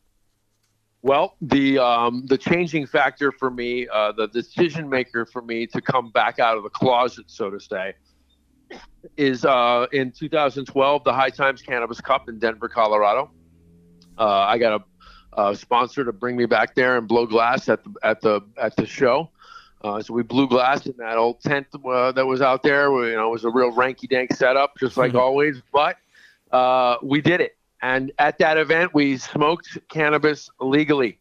Well, 1.03 1.35
the 1.41 1.79
um, 1.79 2.25
the 2.27 2.37
changing 2.37 2.87
factor 2.87 3.33
for 3.33 3.51
me, 3.51 3.89
uh, 3.89 4.13
the 4.13 4.29
decision 4.29 4.89
maker 4.89 5.25
for 5.25 5.41
me 5.41 5.67
to 5.67 5.81
come 5.81 6.11
back 6.11 6.39
out 6.39 6.55
of 6.55 6.63
the 6.63 6.69
closet, 6.69 7.25
so 7.27 7.49
to 7.49 7.59
say, 7.59 7.93
is 9.17 9.43
uh, 9.43 9.87
in 9.91 10.11
2012 10.11 11.03
the 11.03 11.11
High 11.11 11.29
Times 11.29 11.61
Cannabis 11.61 11.99
Cup 11.99 12.29
in 12.29 12.39
Denver, 12.39 12.69
Colorado. 12.69 13.31
Uh, 14.17 14.29
I 14.29 14.57
got 14.57 14.81
a, 15.35 15.41
a, 15.41 15.55
sponsor 15.55 16.05
to 16.05 16.13
bring 16.13 16.37
me 16.37 16.45
back 16.45 16.73
there 16.73 16.97
and 16.97 17.05
blow 17.05 17.25
glass 17.25 17.67
at 17.67 17.83
the 17.83 17.93
at 18.01 18.21
the 18.21 18.39
at 18.57 18.77
the 18.77 18.85
show. 18.85 19.29
Uh, 19.83 20.01
so 20.01 20.13
we 20.13 20.23
blew 20.23 20.47
glass 20.47 20.85
in 20.85 20.95
that 20.99 21.17
old 21.17 21.41
tent 21.41 21.67
uh, 21.85 22.13
that 22.13 22.25
was 22.25 22.41
out 22.41 22.63
there. 22.63 22.85
you 23.05 23.17
know, 23.17 23.27
it 23.27 23.31
was 23.31 23.43
a 23.43 23.49
real 23.49 23.73
ranky-dank 23.73 24.33
setup, 24.33 24.71
just 24.79 24.95
like 24.95 25.09
mm-hmm. 25.09 25.19
always. 25.19 25.61
But 25.73 25.97
uh, 26.53 26.95
we 27.03 27.19
did 27.19 27.41
it 27.41 27.57
and 27.83 28.13
at 28.17 28.37
that 28.39 28.57
event, 28.57 28.93
we 28.93 29.17
smoked 29.17 29.77
cannabis 29.89 30.49
legally 30.61 31.19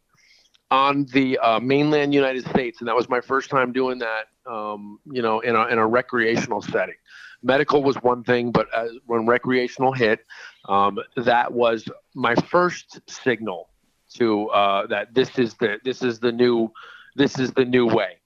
on 0.70 1.06
the 1.06 1.36
uh, 1.38 1.58
mainland 1.58 2.14
United 2.14 2.48
States, 2.48 2.80
and 2.80 2.86
that 2.86 2.94
was 2.94 3.08
my 3.08 3.20
first 3.20 3.50
time 3.50 3.72
doing 3.72 3.98
that. 3.98 4.28
Um, 4.46 5.00
you 5.04 5.22
know, 5.22 5.40
in 5.40 5.56
a 5.56 5.66
in 5.66 5.78
a 5.78 5.86
recreational 5.86 6.62
setting. 6.62 6.94
Medical 7.42 7.82
was 7.82 7.96
one 7.96 8.22
thing, 8.22 8.52
but 8.52 8.72
as, 8.72 8.92
when 9.06 9.26
recreational 9.26 9.92
hit, 9.92 10.24
um, 10.68 11.00
that 11.16 11.52
was 11.52 11.84
my 12.14 12.36
first 12.36 13.00
signal 13.10 13.68
to 14.14 14.48
uh, 14.50 14.86
that 14.86 15.12
this 15.14 15.38
is 15.40 15.54
the 15.54 15.78
this 15.84 16.00
is 16.00 16.20
the 16.20 16.30
new 16.30 16.70
this 17.16 17.40
is 17.40 17.52
the 17.52 17.64
new 17.64 17.86
way. 17.86 18.18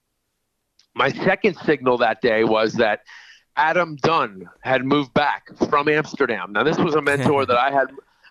My 0.93 1.11
second 1.11 1.57
signal 1.65 1.97
that 1.97 2.21
day 2.21 2.43
was 2.43 2.73
that 2.73 3.01
Adam 3.55 3.95
Dunn 3.95 4.47
had 4.61 4.85
moved 4.85 5.13
back 5.15 5.49
from 5.69 5.89
Amsterdam. 5.89 6.53
Now, 6.53 6.63
this 6.63 6.77
was 6.77 6.93
a 6.93 7.01
mentor 7.01 7.45
that 7.47 7.57
I 7.57 7.71
had 7.71 7.87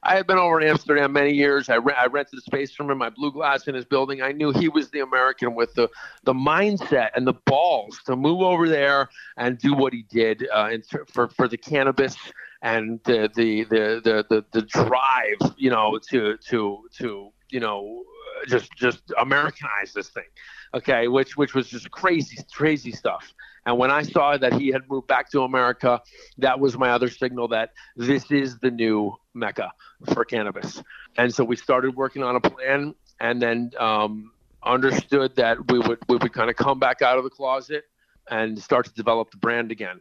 I 0.06 0.14
had 0.14 0.26
been 0.26 0.38
over 0.38 0.60
in 0.60 0.68
Amsterdam 0.68 1.12
many 1.12 1.32
years. 1.32 1.68
I, 1.68 1.76
re- 1.76 1.94
I 1.98 2.06
rented 2.06 2.38
a 2.38 2.42
space 2.42 2.72
from 2.72 2.88
him. 2.90 3.02
I 3.02 3.10
blew 3.10 3.32
glass 3.32 3.66
in 3.66 3.74
his 3.74 3.84
building. 3.84 4.22
I 4.22 4.30
knew 4.30 4.52
he 4.52 4.68
was 4.68 4.88
the 4.90 5.00
American 5.00 5.54
with 5.54 5.74
the, 5.74 5.88
the 6.22 6.32
mindset 6.32 7.10
and 7.16 7.26
the 7.26 7.32
balls 7.32 7.98
to 8.06 8.14
move 8.14 8.40
over 8.40 8.68
there 8.68 9.08
and 9.36 9.58
do 9.58 9.74
what 9.74 9.92
he 9.92 10.04
did 10.08 10.46
uh, 10.54 10.68
in, 10.70 10.82
for, 11.12 11.28
for 11.28 11.48
the 11.48 11.56
cannabis 11.56 12.16
and 12.62 13.00
the, 13.04 13.28
the, 13.34 13.64
the, 13.64 14.00
the, 14.04 14.24
the, 14.30 14.44
the 14.52 14.62
drive, 14.62 15.54
you 15.56 15.70
know, 15.70 15.98
to, 16.10 16.36
to, 16.36 16.78
to, 16.98 17.30
you 17.50 17.60
know, 17.60 18.04
just, 18.46 18.70
just 18.76 19.12
Americanize 19.18 19.92
this 19.92 20.10
thing. 20.10 20.30
Okay. 20.72 21.08
Which, 21.08 21.36
which 21.36 21.54
was 21.54 21.68
just 21.68 21.90
crazy, 21.90 22.38
crazy 22.52 22.92
stuff. 22.92 23.34
And 23.66 23.76
when 23.78 23.90
I 23.90 24.02
saw 24.02 24.36
that 24.38 24.54
he 24.54 24.68
had 24.68 24.88
moved 24.88 25.08
back 25.08 25.28
to 25.32 25.42
America, 25.42 26.00
that 26.38 26.58
was 26.58 26.78
my 26.78 26.90
other 26.90 27.10
signal 27.10 27.48
that 27.48 27.72
this 27.96 28.30
is 28.30 28.58
the 28.60 28.70
new 28.70 29.12
mecca 29.34 29.72
for 30.14 30.24
cannabis. 30.24 30.82
And 31.18 31.34
so 31.34 31.44
we 31.44 31.56
started 31.56 31.96
working 31.96 32.22
on 32.22 32.36
a 32.36 32.40
plan, 32.40 32.94
and 33.20 33.42
then 33.42 33.72
um, 33.78 34.30
understood 34.62 35.34
that 35.36 35.70
we 35.70 35.80
would 35.80 35.98
we 36.08 36.16
would 36.16 36.32
kind 36.32 36.48
of 36.48 36.56
come 36.56 36.78
back 36.78 37.02
out 37.02 37.18
of 37.18 37.24
the 37.24 37.30
closet 37.30 37.84
and 38.30 38.58
start 38.58 38.86
to 38.86 38.92
develop 38.94 39.30
the 39.32 39.36
brand 39.36 39.72
again. 39.72 40.00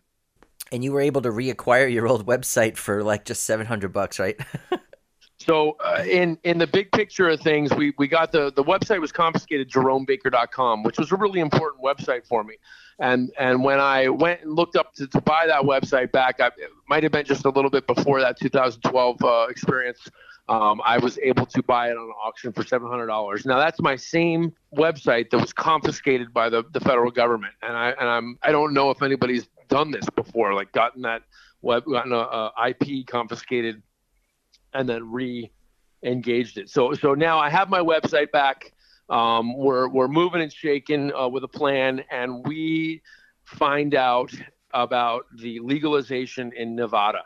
And 0.72 0.84
you 0.84 0.92
were 0.92 1.02
able 1.02 1.22
to 1.22 1.30
reacquire 1.30 1.92
your 1.92 2.08
old 2.08 2.26
website 2.26 2.78
for 2.78 3.04
like 3.04 3.26
just 3.26 3.44
seven 3.44 3.66
hundred 3.66 3.94
bucks, 3.94 4.20
right? 4.20 4.40
So 5.38 5.76
uh, 5.84 6.04
in 6.08 6.38
in 6.44 6.58
the 6.58 6.68
big 6.68 6.92
picture 6.92 7.30
of 7.30 7.42
things, 7.42 7.74
we 7.74 7.94
we 7.98 8.08
got 8.08 8.32
the 8.32 8.52
the 8.56 8.64
website 8.64 9.02
was 9.02 9.12
confiscated 9.12 9.70
jeromebaker.com, 9.70 10.84
which 10.84 10.98
was 10.98 11.12
a 11.12 11.16
really 11.16 11.42
important 11.42 11.84
website 11.84 12.26
for 12.26 12.44
me. 12.44 12.56
And 13.00 13.32
and 13.38 13.64
when 13.64 13.80
I 13.80 14.08
went 14.08 14.42
and 14.44 14.56
looked 14.56 14.78
up 14.78 14.94
to, 14.96 15.08
to 15.08 15.22
buy 15.22 15.46
that 15.48 15.64
website 15.64 16.12
back, 16.14 16.40
I, 16.40 16.48
it 16.48 16.70
might 16.88 17.04
have 17.04 17.12
been 17.12 17.26
just 17.26 17.46
a 17.46 17.50
little 17.50 17.70
bit 17.70 17.86
before 17.86 18.22
that 18.22 18.40
2012 18.40 19.24
uh, 19.24 19.48
experience. 19.50 20.00
Um, 20.48 20.80
I 20.86 21.00
was 21.00 21.18
able 21.20 21.48
to 21.48 21.64
buy 21.64 21.90
it 21.90 21.98
on 21.98 22.10
auction 22.24 22.54
for 22.54 22.64
seven 22.64 22.88
hundred 22.88 23.08
dollars. 23.08 23.46
Now 23.46 23.58
that's 23.58 23.82
my 23.82 23.96
same 23.96 24.54
website 24.76 25.32
that 25.32 25.40
was 25.40 25.52
confiscated 25.52 26.34
by 26.34 26.50
the, 26.50 26.64
the 26.72 26.80
federal 26.80 27.12
government, 27.12 27.54
and 27.62 27.76
I 27.76 27.90
and 27.90 28.08
I'm 28.08 28.38
I 28.42 28.52
don't 28.52 28.74
know 28.74 28.90
if 28.92 29.02
anybody's 29.02 29.50
done 29.68 29.92
this 29.92 30.06
before, 30.16 30.54
like 30.54 30.72
gotten 30.72 31.02
that 31.02 31.24
web 31.62 31.84
gotten 31.86 32.14
a, 32.14 32.52
IP 32.70 33.08
confiscated 33.08 33.82
and 34.76 34.88
then 34.88 35.12
re-engaged 35.12 36.58
it. 36.58 36.70
So 36.70 36.94
so 36.94 37.14
now 37.14 37.40
I 37.40 37.50
have 37.50 37.70
my 37.70 37.80
website 37.80 38.32
back. 38.32 38.74
Um, 39.10 39.58
we're 39.58 39.88
we're 39.88 40.08
moving 40.08 40.42
and 40.42 40.52
shaking 40.52 41.14
uh, 41.14 41.28
with 41.28 41.44
a 41.44 41.48
plan, 41.48 42.04
and 42.12 42.46
we 42.46 43.02
find 43.46 43.96
out 43.96 44.32
about 44.74 45.26
the 45.38 45.60
legalization 45.60 46.52
in 46.56 46.76
Nevada. 46.76 47.24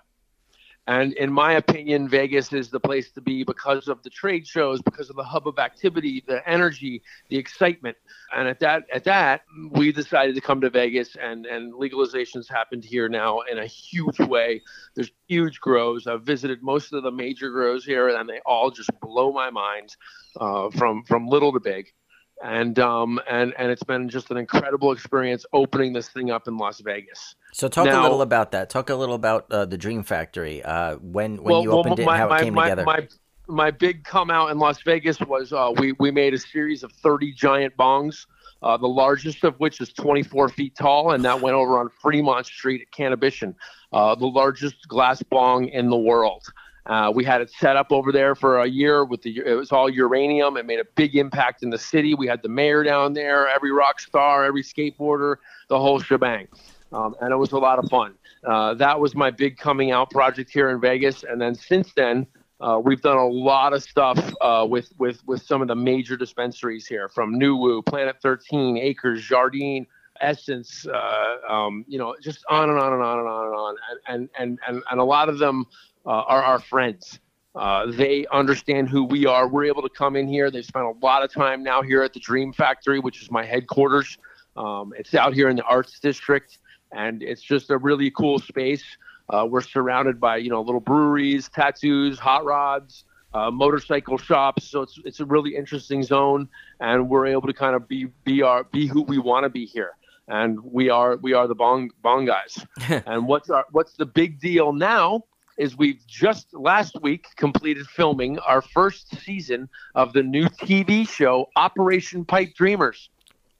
And 0.89 1.13
in 1.13 1.31
my 1.31 1.53
opinion, 1.53 2.09
Vegas 2.09 2.51
is 2.51 2.71
the 2.71 2.79
place 2.79 3.11
to 3.11 3.21
be 3.21 3.43
because 3.43 3.87
of 3.87 4.01
the 4.01 4.09
trade 4.09 4.47
shows, 4.47 4.81
because 4.81 5.11
of 5.11 5.15
the 5.15 5.23
hub 5.23 5.47
of 5.47 5.59
activity, 5.59 6.23
the 6.27 6.41
energy, 6.49 7.03
the 7.29 7.37
excitement. 7.37 7.95
And 8.35 8.47
at 8.47 8.59
that, 8.61 8.85
at 8.91 9.03
that, 9.03 9.41
we 9.69 9.91
decided 9.91 10.33
to 10.33 10.41
come 10.41 10.61
to 10.61 10.69
Vegas, 10.71 11.15
and 11.15 11.45
and 11.45 11.75
legalizations 11.75 12.49
happened 12.49 12.83
here 12.83 13.07
now 13.07 13.41
in 13.41 13.59
a 13.59 13.67
huge 13.67 14.19
way. 14.19 14.63
There's 14.95 15.11
huge 15.27 15.59
grows. 15.59 16.07
I've 16.07 16.23
visited 16.23 16.63
most 16.63 16.91
of 16.91 17.03
the 17.03 17.11
major 17.11 17.51
grows 17.51 17.85
here, 17.85 18.09
and 18.09 18.27
they 18.27 18.39
all 18.43 18.71
just 18.71 18.89
blow 18.99 19.31
my 19.31 19.51
mind, 19.51 19.95
uh, 20.39 20.71
from 20.71 21.03
from 21.03 21.27
little 21.27 21.53
to 21.53 21.59
big 21.59 21.93
and 22.41 22.79
um 22.79 23.19
and 23.29 23.53
and 23.57 23.69
it's 23.69 23.83
been 23.83 24.09
just 24.09 24.31
an 24.31 24.37
incredible 24.37 24.91
experience 24.91 25.45
opening 25.53 25.93
this 25.93 26.09
thing 26.09 26.31
up 26.31 26.47
in 26.47 26.57
Las 26.57 26.79
Vegas. 26.79 27.35
So 27.53 27.67
talk 27.67 27.85
now, 27.85 28.01
a 28.01 28.03
little 28.03 28.21
about 28.21 28.51
that. 28.51 28.69
Talk 28.69 28.89
a 28.89 28.95
little 28.95 29.15
about 29.15 29.51
uh, 29.51 29.65
the 29.65 29.77
Dream 29.77 30.03
Factory. 30.03 30.63
Uh, 30.63 30.95
when 30.97 31.37
when 31.37 31.53
well, 31.53 31.63
you 31.63 31.71
opened 31.71 31.97
well, 31.97 32.01
it, 32.01 32.05
my, 32.05 32.21
and 32.21 32.29
how 32.29 32.35
it 32.35 32.43
came 32.43 32.53
my, 32.53 32.63
together. 32.69 32.83
My, 32.83 33.07
my 33.47 33.71
big 33.71 34.03
come 34.03 34.29
out 34.29 34.51
in 34.51 34.59
Las 34.59 34.81
Vegas 34.83 35.19
was 35.19 35.51
uh, 35.51 35.71
we 35.77 35.93
we 35.93 36.11
made 36.11 36.33
a 36.33 36.37
series 36.37 36.83
of 36.83 36.91
30 36.91 37.33
giant 37.33 37.75
bongs. 37.77 38.25
Uh, 38.61 38.75
the 38.75 38.87
largest 38.87 39.45
of 39.45 39.57
which 39.61 39.79
is 39.79 39.93
24 39.93 40.49
feet 40.49 40.75
tall, 40.75 41.11
and 41.11 41.23
that 41.23 41.39
went 41.39 41.55
over 41.55 41.79
on 41.79 41.89
Fremont 42.01 42.45
Street 42.45 42.81
at 42.81 42.91
Cannabition, 42.91 43.55
uh, 43.93 44.13
the 44.15 44.25
largest 44.25 44.85
glass 44.89 45.23
bong 45.23 45.69
in 45.69 45.89
the 45.89 45.97
world 45.97 46.43
Uh, 46.85 47.09
we 47.13 47.23
had 47.23 47.39
it 47.39 47.49
set 47.51 47.77
up 47.77 47.91
over 47.91 48.11
there 48.11 48.35
for 48.35 48.59
a 48.59 48.67
year 48.67 49.05
with 49.05 49.21
the 49.21 49.41
it 49.45 49.53
was 49.53 49.71
all 49.71 49.89
uranium. 49.89 50.57
It 50.57 50.65
made 50.65 50.79
a 50.79 50.85
big 50.95 51.15
impact 51.15 51.63
in 51.63 51.69
the 51.69 51.77
city. 51.77 52.15
We 52.15 52.27
had 52.27 52.41
the 52.41 52.49
mayor 52.49 52.83
down 52.83 53.13
there, 53.13 53.47
every 53.47 53.71
rock 53.71 53.99
star, 53.99 54.43
every 54.43 54.63
skateboarder, 54.63 55.37
the 55.69 55.79
whole 55.79 55.99
shebang, 55.99 56.47
um, 56.91 57.15
and 57.21 57.31
it 57.31 57.37
was 57.37 57.51
a 57.51 57.57
lot 57.57 57.79
of 57.79 57.89
fun. 57.89 58.13
Uh, 58.43 58.73
that 58.75 58.99
was 58.99 59.15
my 59.15 59.31
big 59.31 59.57
coming 59.57 59.91
out 59.91 60.11
project 60.11 60.51
here 60.51 60.69
in 60.69 60.79
Vegas, 60.79 61.23
and 61.23 61.41
then 61.41 61.55
since 61.55 61.93
then. 61.93 62.27
Uh, 62.61 62.77
we've 62.77 63.01
done 63.01 63.15
a 63.15 63.25
lot 63.25 63.71
of 63.71 63.81
stuff 63.81 64.19
uh, 64.41 64.67
with, 64.69 64.91
with, 64.97 65.25
with 65.25 65.41
some 65.41 65.61
of 65.61 65.69
the 65.69 65.75
major 65.75 66.17
dispensaries 66.17 66.85
here 66.85 67.07
from 67.07 67.39
Nuwu, 67.39 67.85
Planet 67.85 68.17
13, 68.21 68.77
Acres, 68.77 69.23
Jardine, 69.23 69.87
Essence, 70.21 70.85
uh, 70.87 71.37
um, 71.47 71.85
you 71.87 71.97
know, 71.97 72.15
just 72.21 72.43
on 72.49 72.69
and 72.69 72.77
on 72.77 72.93
and 72.93 73.01
on 73.01 73.19
and 73.19 73.27
on 73.27 73.45
and 73.45 73.55
on. 73.55 73.75
And, 74.07 74.29
and, 74.37 74.59
and, 74.67 74.83
and 74.91 74.99
a 74.99 75.03
lot 75.03 75.29
of 75.29 75.39
them 75.39 75.65
uh, 76.05 76.09
are 76.09 76.43
our 76.43 76.59
friends. 76.59 77.19
Uh, 77.55 77.91
they 77.91 78.25
understand 78.31 78.89
who 78.89 79.03
we 79.03 79.25
are. 79.25 79.47
We're 79.47 79.65
able 79.65 79.81
to 79.81 79.89
come 79.89 80.15
in 80.15 80.27
here. 80.27 80.51
They've 80.51 80.65
spent 80.65 80.85
a 80.85 80.93
lot 81.01 81.23
of 81.23 81.33
time 81.33 81.63
now 81.63 81.81
here 81.81 82.03
at 82.03 82.13
the 82.13 82.19
Dream 82.19 82.53
Factory, 82.53 82.99
which 82.99 83.21
is 83.21 83.31
my 83.31 83.45
headquarters. 83.45 84.17
Um, 84.55 84.93
it's 84.97 85.13
out 85.15 85.33
here 85.33 85.49
in 85.49 85.55
the 85.55 85.63
Arts 85.63 85.99
District, 85.99 86.57
and 86.91 87.21
it's 87.23 87.41
just 87.41 87.69
a 87.69 87.77
really 87.77 88.11
cool 88.11 88.39
space. 88.39 88.83
Uh, 89.29 89.45
we're 89.49 89.61
surrounded 89.61 90.19
by 90.19 90.37
you 90.37 90.49
know 90.49 90.61
little 90.61 90.81
breweries, 90.81 91.49
tattoos, 91.49 92.19
hot 92.19 92.45
rods, 92.45 93.05
uh, 93.33 93.51
motorcycle 93.51 94.17
shops. 94.17 94.65
So 94.65 94.81
it's 94.81 94.99
it's 95.05 95.19
a 95.19 95.25
really 95.25 95.55
interesting 95.55 96.03
zone, 96.03 96.49
and 96.79 97.09
we're 97.09 97.27
able 97.27 97.47
to 97.47 97.53
kind 97.53 97.75
of 97.75 97.87
be 97.87 98.07
be 98.23 98.41
our 98.41 98.63
be 98.63 98.87
who 98.87 99.03
we 99.03 99.17
want 99.17 99.43
to 99.43 99.49
be 99.49 99.65
here 99.65 99.93
and 100.29 100.59
we 100.63 100.89
are 100.89 101.17
we 101.17 101.33
are 101.33 101.47
the 101.47 101.55
bong 101.55 101.89
bong 102.01 102.25
guys. 102.25 102.65
and 103.05 103.27
what's 103.27 103.49
our 103.49 103.65
what's 103.71 103.93
the 103.93 104.05
big 104.05 104.39
deal 104.39 104.71
now 104.71 105.23
is 105.57 105.77
we've 105.77 106.05
just 106.07 106.53
last 106.53 106.95
week 107.01 107.27
completed 107.35 107.85
filming 107.87 108.39
our 108.39 108.61
first 108.61 109.13
season 109.21 109.67
of 109.93 110.13
the 110.13 110.23
new 110.23 110.45
TV 110.45 111.07
show 111.07 111.49
Operation 111.57 112.23
Pipe 112.23 112.53
Dreamers. 112.55 113.09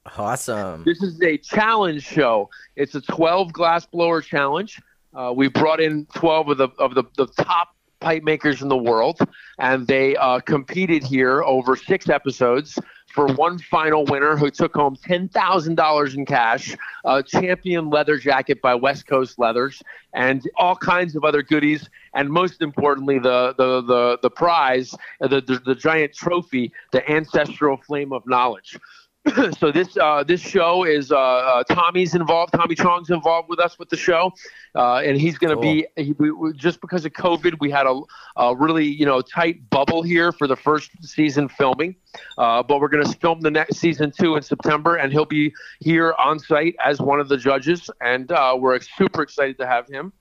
Awesome. 0.06 0.84
This 0.84 1.02
is 1.02 1.20
a 1.22 1.36
challenge 1.38 2.02
show. 2.02 2.48
It's 2.76 2.94
a 2.94 3.00
12 3.00 3.52
glass 3.52 3.84
blower 3.86 4.22
challenge. 4.22 4.80
Uh, 5.14 5.32
we 5.34 5.48
brought 5.48 5.80
in 5.80 6.06
12 6.14 6.50
of 6.50 6.58
the 6.58 6.68
of 6.78 6.94
the, 6.94 7.04
the 7.16 7.26
top 7.26 7.74
pipe 8.00 8.22
makers 8.22 8.62
in 8.62 8.68
the 8.68 8.76
world, 8.76 9.18
and 9.58 9.86
they 9.86 10.16
uh, 10.16 10.40
competed 10.40 11.04
here 11.04 11.42
over 11.42 11.76
six 11.76 12.08
episodes 12.08 12.78
for 13.12 13.26
one 13.26 13.58
final 13.58 14.04
winner 14.06 14.36
who 14.36 14.50
took 14.50 14.74
home 14.74 14.96
$10,000 14.96 16.14
in 16.14 16.24
cash, 16.24 16.76
a 17.04 17.22
champion 17.22 17.90
leather 17.90 18.16
jacket 18.16 18.62
by 18.62 18.74
West 18.74 19.06
Coast 19.06 19.38
Leathers, 19.38 19.82
and 20.14 20.48
all 20.56 20.76
kinds 20.76 21.16
of 21.16 21.24
other 21.24 21.42
goodies. 21.42 21.88
And 22.14 22.30
most 22.30 22.62
importantly, 22.62 23.18
the, 23.18 23.54
the, 23.58 23.82
the, 23.82 24.18
the 24.22 24.30
prize, 24.30 24.94
the, 25.20 25.28
the, 25.40 25.60
the 25.66 25.74
giant 25.74 26.14
trophy, 26.14 26.72
the 26.92 27.08
Ancestral 27.10 27.76
Flame 27.78 28.12
of 28.12 28.26
Knowledge. 28.26 28.78
so 29.58 29.70
this 29.70 29.96
uh, 29.98 30.24
this 30.24 30.40
show 30.40 30.84
is 30.84 31.12
uh, 31.12 31.18
uh, 31.18 31.64
Tommy's 31.64 32.14
involved. 32.14 32.54
Tommy 32.54 32.74
Chong's 32.74 33.10
involved 33.10 33.50
with 33.50 33.60
us 33.60 33.78
with 33.78 33.90
the 33.90 33.96
show, 33.96 34.32
uh, 34.74 34.96
and 34.96 35.20
he's 35.20 35.36
going 35.36 35.50
to 35.50 35.56
cool. 35.56 35.62
be 35.62 35.86
he, 36.02 36.12
we, 36.12 36.52
just 36.54 36.80
because 36.80 37.04
of 37.04 37.12
COVID. 37.12 37.56
We 37.60 37.70
had 37.70 37.86
a, 37.86 38.00
a, 38.36 38.56
really 38.56 38.86
you 38.86 39.04
know 39.04 39.20
tight 39.20 39.68
bubble 39.68 40.02
here 40.02 40.32
for 40.32 40.46
the 40.46 40.56
first 40.56 40.90
season 41.02 41.48
filming, 41.48 41.96
uh, 42.38 42.62
but 42.62 42.80
we're 42.80 42.88
going 42.88 43.04
to 43.04 43.18
film 43.18 43.42
the 43.42 43.50
next 43.50 43.76
season 43.76 44.10
two 44.10 44.36
in 44.36 44.42
September, 44.42 44.96
and 44.96 45.12
he'll 45.12 45.26
be 45.26 45.52
here 45.80 46.14
on 46.18 46.38
site 46.38 46.74
as 46.82 46.98
one 46.98 47.20
of 47.20 47.28
the 47.28 47.36
judges, 47.36 47.90
and 48.00 48.32
uh, 48.32 48.56
we're 48.58 48.80
super 48.80 49.20
excited 49.20 49.58
to 49.58 49.66
have 49.66 49.86
him 49.86 50.14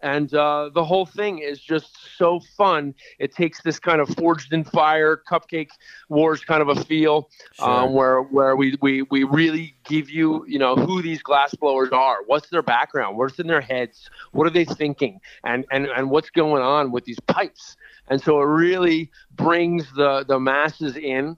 and 0.00 0.32
uh, 0.34 0.70
the 0.74 0.84
whole 0.84 1.06
thing 1.06 1.38
is 1.38 1.60
just 1.60 2.16
so 2.16 2.40
fun. 2.56 2.94
It 3.18 3.34
takes 3.34 3.62
this 3.62 3.78
kind 3.78 4.00
of 4.00 4.08
forged 4.10 4.52
in 4.52 4.64
fire, 4.64 5.20
cupcake 5.30 5.70
wars 6.08 6.44
kind 6.44 6.62
of 6.62 6.68
a 6.68 6.84
feel, 6.84 7.30
sure. 7.54 7.68
um, 7.68 7.92
where 7.94 8.22
where 8.22 8.56
we, 8.56 8.76
we 8.80 9.02
we 9.02 9.24
really 9.24 9.74
give 9.84 10.10
you 10.10 10.44
you 10.46 10.58
know 10.58 10.76
who 10.76 11.02
these 11.02 11.22
glass 11.22 11.54
blowers 11.54 11.90
are, 11.92 12.18
what's 12.26 12.48
their 12.50 12.62
background, 12.62 13.16
what's 13.16 13.38
in 13.38 13.46
their 13.46 13.60
heads, 13.60 14.10
what 14.32 14.46
are 14.46 14.50
they 14.50 14.64
thinking, 14.64 15.20
and 15.44 15.64
and 15.70 15.86
and 15.86 16.10
what's 16.10 16.30
going 16.30 16.62
on 16.62 16.92
with 16.92 17.04
these 17.04 17.20
pipes. 17.20 17.76
And 18.08 18.20
so 18.20 18.40
it 18.40 18.44
really 18.44 19.10
brings 19.34 19.90
the 19.94 20.24
the 20.26 20.38
masses 20.38 20.96
in 20.96 21.36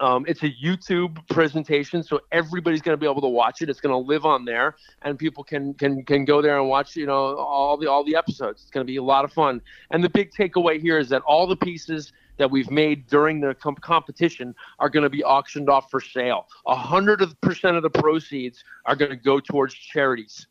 um, 0.00 0.24
it's 0.28 0.42
a 0.42 0.50
YouTube 0.50 1.26
presentation, 1.28 2.02
so 2.02 2.20
everybody's 2.32 2.82
going 2.82 2.92
to 2.92 3.00
be 3.00 3.10
able 3.10 3.22
to 3.22 3.28
watch 3.28 3.62
it. 3.62 3.70
It's 3.70 3.80
going 3.80 3.92
to 3.92 4.08
live 4.08 4.26
on 4.26 4.44
there, 4.44 4.76
and 5.02 5.18
people 5.18 5.42
can 5.42 5.72
can 5.74 6.04
can 6.04 6.24
go 6.24 6.42
there 6.42 6.58
and 6.58 6.68
watch, 6.68 6.96
you 6.96 7.06
know, 7.06 7.36
all 7.36 7.76
the 7.76 7.90
all 7.90 8.04
the 8.04 8.14
episodes. 8.14 8.62
It's 8.62 8.70
going 8.70 8.86
to 8.86 8.90
be 8.90 8.98
a 8.98 9.02
lot 9.02 9.24
of 9.24 9.32
fun. 9.32 9.60
And 9.90 10.04
the 10.04 10.10
big 10.10 10.32
takeaway 10.32 10.80
here 10.80 10.98
is 10.98 11.08
that 11.08 11.22
all 11.22 11.46
the 11.46 11.56
pieces 11.56 12.12
that 12.36 12.50
we've 12.50 12.70
made 12.70 13.06
during 13.06 13.40
the 13.40 13.54
com- 13.54 13.76
competition 13.76 14.54
are 14.78 14.90
going 14.90 15.04
to 15.04 15.10
be 15.10 15.24
auctioned 15.24 15.70
off 15.70 15.90
for 15.90 16.00
sale. 16.00 16.46
A 16.66 16.76
hundred 16.76 17.22
percent 17.40 17.76
of 17.76 17.82
the 17.82 17.90
proceeds 17.90 18.62
are 18.84 18.96
going 18.96 19.10
to 19.10 19.16
go 19.16 19.40
towards 19.40 19.74
charities. 19.74 20.46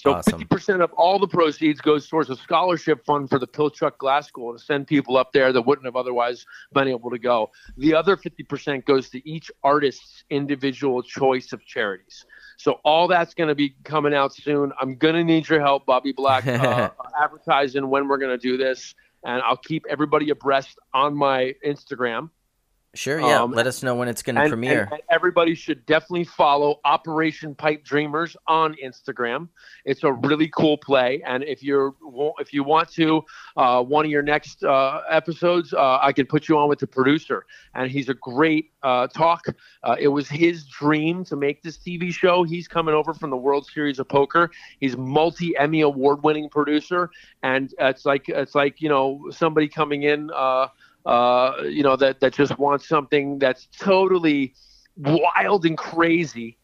So 0.00 0.14
awesome. 0.14 0.40
50% 0.40 0.82
of 0.82 0.90
all 0.94 1.18
the 1.18 1.28
proceeds 1.28 1.78
goes 1.82 2.08
towards 2.08 2.30
a 2.30 2.36
scholarship 2.36 3.04
fund 3.04 3.28
for 3.28 3.38
the 3.38 3.46
Pilchuck 3.46 3.98
Glass 3.98 4.26
School 4.28 4.54
to 4.54 4.58
send 4.58 4.86
people 4.86 5.18
up 5.18 5.30
there 5.34 5.52
that 5.52 5.60
wouldn't 5.60 5.84
have 5.84 5.94
otherwise 5.94 6.46
been 6.72 6.88
able 6.88 7.10
to 7.10 7.18
go. 7.18 7.50
The 7.76 7.94
other 7.94 8.16
50% 8.16 8.86
goes 8.86 9.10
to 9.10 9.28
each 9.28 9.50
artist's 9.62 10.24
individual 10.30 11.02
choice 11.02 11.52
of 11.52 11.62
charities. 11.66 12.24
So 12.56 12.80
all 12.82 13.08
that's 13.08 13.34
going 13.34 13.48
to 13.48 13.54
be 13.54 13.74
coming 13.84 14.14
out 14.14 14.34
soon. 14.34 14.72
I'm 14.80 14.96
going 14.96 15.16
to 15.16 15.24
need 15.24 15.46
your 15.50 15.60
help, 15.60 15.84
Bobby 15.84 16.12
Black, 16.12 16.46
uh, 16.46 16.88
advertising 17.22 17.86
when 17.90 18.08
we're 18.08 18.16
going 18.16 18.30
to 18.30 18.38
do 18.38 18.56
this. 18.56 18.94
And 19.22 19.42
I'll 19.42 19.58
keep 19.58 19.84
everybody 19.90 20.30
abreast 20.30 20.78
on 20.94 21.14
my 21.14 21.54
Instagram. 21.62 22.30
Sure, 22.94 23.20
yeah. 23.20 23.42
Um, 23.42 23.52
Let 23.52 23.68
us 23.68 23.84
know 23.84 23.94
when 23.94 24.08
it's 24.08 24.20
going 24.20 24.34
to 24.34 24.48
premiere. 24.48 24.82
And, 24.82 24.94
and 24.94 25.02
everybody 25.10 25.54
should 25.54 25.86
definitely 25.86 26.24
follow 26.24 26.80
Operation 26.84 27.54
Pipe 27.54 27.84
Dreamers 27.84 28.36
on 28.48 28.74
Instagram. 28.84 29.48
It's 29.84 30.02
a 30.02 30.12
really 30.12 30.48
cool 30.48 30.76
play, 30.76 31.22
and 31.24 31.44
if 31.44 31.62
you're 31.62 31.94
if 32.40 32.52
you 32.52 32.64
want 32.64 32.90
to, 32.94 33.22
uh, 33.56 33.80
one 33.84 34.04
of 34.04 34.10
your 34.10 34.22
next 34.22 34.64
uh, 34.64 35.02
episodes, 35.08 35.72
uh, 35.72 36.00
I 36.02 36.12
can 36.12 36.26
put 36.26 36.48
you 36.48 36.58
on 36.58 36.68
with 36.68 36.80
the 36.80 36.88
producer, 36.88 37.46
and 37.76 37.88
he's 37.88 38.08
a 38.08 38.14
great 38.14 38.72
uh, 38.82 39.06
talk. 39.06 39.44
Uh, 39.84 39.94
it 39.96 40.08
was 40.08 40.28
his 40.28 40.64
dream 40.64 41.24
to 41.26 41.36
make 41.36 41.62
this 41.62 41.78
TV 41.78 42.12
show. 42.12 42.42
He's 42.42 42.66
coming 42.66 42.94
over 42.94 43.14
from 43.14 43.30
the 43.30 43.36
World 43.36 43.66
Series 43.66 44.00
of 44.00 44.08
Poker. 44.08 44.50
He's 44.80 44.96
multi 44.96 45.56
Emmy 45.56 45.82
award 45.82 46.24
winning 46.24 46.48
producer, 46.48 47.08
and 47.44 47.72
it's 47.78 48.04
like 48.04 48.28
it's 48.28 48.56
like 48.56 48.80
you 48.80 48.88
know 48.88 49.28
somebody 49.30 49.68
coming 49.68 50.02
in. 50.02 50.28
Uh, 51.06 51.54
you 51.64 51.82
know, 51.82 51.96
that, 51.96 52.20
that 52.20 52.34
just 52.34 52.58
wants 52.58 52.86
something 52.86 53.38
that's 53.38 53.68
totally 53.78 54.54
wild 54.96 55.64
and 55.64 55.78
crazy. 55.78 56.56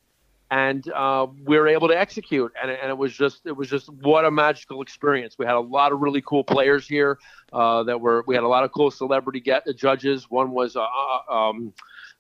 And 0.51 0.89
uh, 0.93 1.26
we 1.45 1.59
were 1.59 1.66
able 1.66 1.89
to 1.89 1.99
execute, 1.99 2.53
and, 2.62 2.70
and 2.70 2.89
it 2.89 2.97
was 2.97 3.12
just 3.12 3.47
it 3.47 3.57
was 3.57 3.68
just 3.68 3.89
what 3.89 4.24
a 4.24 4.30
magical 4.30 4.80
experience. 4.80 5.34
We 5.37 5.45
had 5.45 5.57
a 5.57 5.61
lot 5.61 5.91
of 5.91 5.99
really 5.99 6.22
cool 6.22 6.45
players 6.45 6.87
here 6.87 7.18
uh, 7.53 7.82
that 7.82 8.01
were 8.01 8.22
we 8.28 8.37
had 8.37 8.45
a 8.45 8.49
lot 8.49 8.62
of 8.62 8.70
cool 8.70 8.93
celebrity 8.93 9.41
get 9.41 9.64
the 9.64 9.74
judges. 9.74 10.30
One 10.30 10.53
was 10.53 10.76
uh, 10.76 10.87
uh 10.87 11.34
um, 11.34 11.72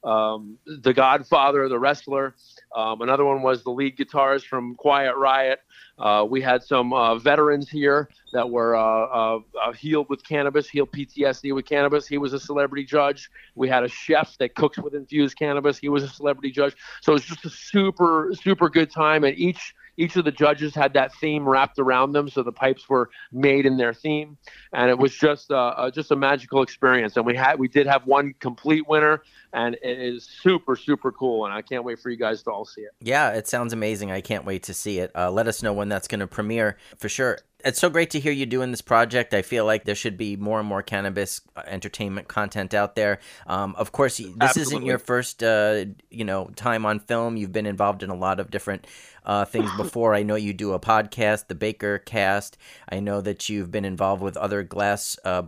um, 0.06 0.56
the 0.66 0.94
Godfather, 0.94 1.68
the 1.68 1.78
wrestler. 1.78 2.34
Um, 2.74 3.02
another 3.02 3.24
one 3.24 3.42
was 3.42 3.64
the 3.64 3.70
lead 3.70 3.96
guitarist 3.96 4.46
from 4.46 4.74
Quiet 4.76 5.16
Riot. 5.16 5.60
Uh, 5.98 6.26
we 6.28 6.40
had 6.40 6.62
some 6.62 6.92
uh, 6.92 7.16
veterans 7.18 7.68
here 7.68 8.08
that 8.32 8.48
were 8.48 8.76
uh, 8.76 8.82
uh, 8.82 9.38
uh, 9.62 9.72
healed 9.72 10.06
with 10.08 10.22
cannabis, 10.26 10.68
healed 10.68 10.92
PTSD 10.92 11.54
with 11.54 11.66
cannabis. 11.66 12.06
He 12.06 12.18
was 12.18 12.32
a 12.32 12.40
celebrity 12.40 12.84
judge. 12.84 13.30
We 13.54 13.68
had 13.68 13.82
a 13.82 13.88
chef 13.88 14.36
that 14.38 14.54
cooks 14.54 14.78
with 14.78 14.94
infused 14.94 15.38
cannabis. 15.38 15.78
He 15.78 15.88
was 15.88 16.04
a 16.04 16.08
celebrity 16.08 16.50
judge. 16.50 16.76
So 17.00 17.12
it 17.12 17.14
was 17.14 17.24
just 17.24 17.44
a 17.44 17.50
super, 17.50 18.32
super 18.40 18.68
good 18.68 18.90
time. 18.90 19.24
And 19.24 19.36
each 19.36 19.74
each 19.96 20.16
of 20.16 20.24
the 20.24 20.32
judges 20.32 20.74
had 20.74 20.92
that 20.94 21.14
theme 21.14 21.48
wrapped 21.48 21.78
around 21.78 22.12
them, 22.12 22.28
so 22.28 22.42
the 22.42 22.52
pipes 22.52 22.88
were 22.88 23.10
made 23.32 23.66
in 23.66 23.76
their 23.76 23.94
theme, 23.94 24.36
and 24.72 24.90
it 24.90 24.98
was 24.98 25.14
just 25.14 25.50
uh, 25.50 25.74
uh, 25.76 25.90
just 25.90 26.10
a 26.10 26.16
magical 26.16 26.62
experience. 26.62 27.16
And 27.16 27.26
we 27.26 27.36
had 27.36 27.58
we 27.58 27.68
did 27.68 27.86
have 27.86 28.06
one 28.06 28.34
complete 28.40 28.86
winner, 28.88 29.22
and 29.52 29.74
it 29.82 29.98
is 29.98 30.24
super 30.24 30.76
super 30.76 31.12
cool, 31.12 31.44
and 31.44 31.54
I 31.54 31.62
can't 31.62 31.84
wait 31.84 31.98
for 31.98 32.10
you 32.10 32.16
guys 32.16 32.42
to 32.44 32.50
all 32.50 32.64
see 32.64 32.82
it. 32.82 32.90
Yeah, 33.00 33.30
it 33.30 33.48
sounds 33.48 33.72
amazing. 33.72 34.10
I 34.10 34.20
can't 34.20 34.44
wait 34.44 34.64
to 34.64 34.74
see 34.74 34.98
it. 34.98 35.10
Uh, 35.14 35.30
let 35.30 35.46
us 35.46 35.62
know 35.62 35.72
when 35.72 35.88
that's 35.88 36.08
going 36.08 36.20
to 36.20 36.26
premiere 36.26 36.76
for 36.98 37.08
sure 37.08 37.38
it's 37.66 37.80
so 37.80 37.90
great 37.90 38.10
to 38.10 38.20
hear 38.20 38.32
you 38.32 38.46
doing 38.46 38.70
this 38.70 38.80
project. 38.80 39.34
I 39.34 39.42
feel 39.42 39.64
like 39.64 39.84
there 39.84 39.96
should 39.96 40.16
be 40.16 40.36
more 40.36 40.60
and 40.60 40.68
more 40.68 40.82
cannabis 40.82 41.40
uh, 41.56 41.62
entertainment 41.66 42.28
content 42.28 42.72
out 42.74 42.94
there. 42.94 43.18
Um, 43.46 43.74
of 43.76 43.90
course, 43.90 44.18
this 44.18 44.28
Absolutely. 44.40 44.74
isn't 44.76 44.86
your 44.86 44.98
first, 44.98 45.42
uh, 45.42 45.86
you 46.08 46.24
know, 46.24 46.46
time 46.54 46.86
on 46.86 47.00
film. 47.00 47.36
You've 47.36 47.52
been 47.52 47.66
involved 47.66 48.04
in 48.04 48.10
a 48.10 48.14
lot 48.14 48.38
of 48.38 48.52
different 48.52 48.86
uh, 49.24 49.44
things 49.44 49.68
before. 49.76 50.14
I 50.14 50.22
know 50.22 50.36
you 50.36 50.52
do 50.52 50.72
a 50.74 50.78
podcast, 50.78 51.48
the 51.48 51.56
Baker 51.56 51.98
Cast. 51.98 52.56
I 52.88 53.00
know 53.00 53.20
that 53.20 53.48
you've 53.48 53.72
been 53.72 53.84
involved 53.84 54.22
with 54.22 54.36
other 54.36 54.62
glass. 54.62 55.18
Uh, 55.24 55.42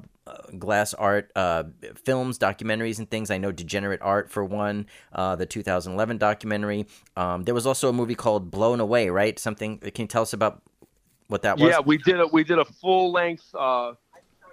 glass 0.59 0.93
art 0.93 1.33
uh, 1.37 1.65
films, 2.05 2.39
documentaries, 2.39 2.99
and 2.99 3.11
things. 3.11 3.31
I 3.31 3.39
know 3.39 3.51
Degenerate 3.51 4.03
Art 4.03 4.31
for 4.31 4.45
one, 4.45 4.85
uh, 5.13 5.37
the 5.37 5.47
2011 5.47 6.19
documentary. 6.19 6.87
Um, 7.17 7.45
there 7.45 7.55
was 7.55 7.67
also 7.67 7.89
a 7.89 7.95
movie 7.95 8.15
called 8.15 8.51
Blown 8.51 8.79
Away, 8.79 9.09
right? 9.09 9.39
Something. 9.39 9.79
Can 9.79 10.03
you 10.03 10.07
tell 10.07 10.21
us 10.21 10.35
about 10.35 10.61
what 11.29 11.43
that 11.43 11.59
was? 11.59 11.71
Yeah, 11.71 11.81
we 11.81 11.99
did 11.99 12.21
a 12.21 12.27
we 12.27 12.43
did 12.43 12.59
a 12.59 12.65
full 12.65 13.13
length 13.13 13.45
uh, 13.55 13.93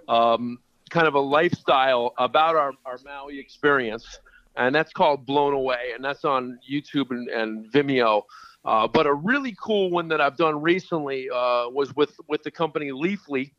um, 0.07 0.59
kind 0.89 1.07
of 1.07 1.15
a 1.15 1.19
lifestyle 1.19 2.13
about 2.17 2.55
our, 2.55 2.73
our 2.85 2.99
Maui 3.03 3.39
experience, 3.39 4.19
and 4.55 4.75
that's 4.75 4.93
called 4.93 5.25
Blown 5.25 5.53
Away, 5.53 5.91
and 5.95 6.03
that's 6.03 6.25
on 6.25 6.59
YouTube 6.69 7.11
and, 7.11 7.29
and 7.29 7.71
Vimeo. 7.71 8.23
Uh, 8.63 8.87
but 8.87 9.05
a 9.05 9.13
really 9.13 9.55
cool 9.61 9.89
one 9.89 10.07
that 10.09 10.19
I've 10.19 10.37
done 10.37 10.61
recently 10.61 11.29
uh, 11.29 11.69
was 11.69 11.95
with 11.95 12.13
with 12.27 12.43
the 12.43 12.51
company 12.51 12.91
Leafly, 12.91 13.51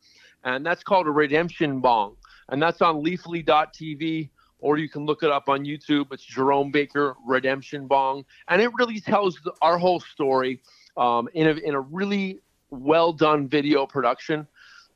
and 0.43 0.65
that's 0.65 0.83
called 0.83 1.07
a 1.07 1.11
redemption 1.11 1.79
bong, 1.79 2.15
and 2.49 2.61
that's 2.61 2.81
on 2.81 3.03
Leafly.tv, 3.03 4.29
or 4.59 4.77
you 4.77 4.89
can 4.89 5.05
look 5.05 5.23
it 5.23 5.31
up 5.31 5.49
on 5.49 5.65
YouTube. 5.65 6.11
It's 6.11 6.23
Jerome 6.23 6.71
Baker 6.71 7.15
Redemption 7.25 7.87
Bong, 7.87 8.25
and 8.47 8.61
it 8.61 8.69
really 8.77 8.99
tells 8.99 9.39
our 9.61 9.77
whole 9.77 10.01
story 10.01 10.61
um, 10.97 11.29
in 11.33 11.47
a 11.47 11.53
in 11.53 11.73
a 11.73 11.81
really 11.81 12.41
well 12.69 13.13
done 13.13 13.47
video 13.47 13.85
production. 13.85 14.47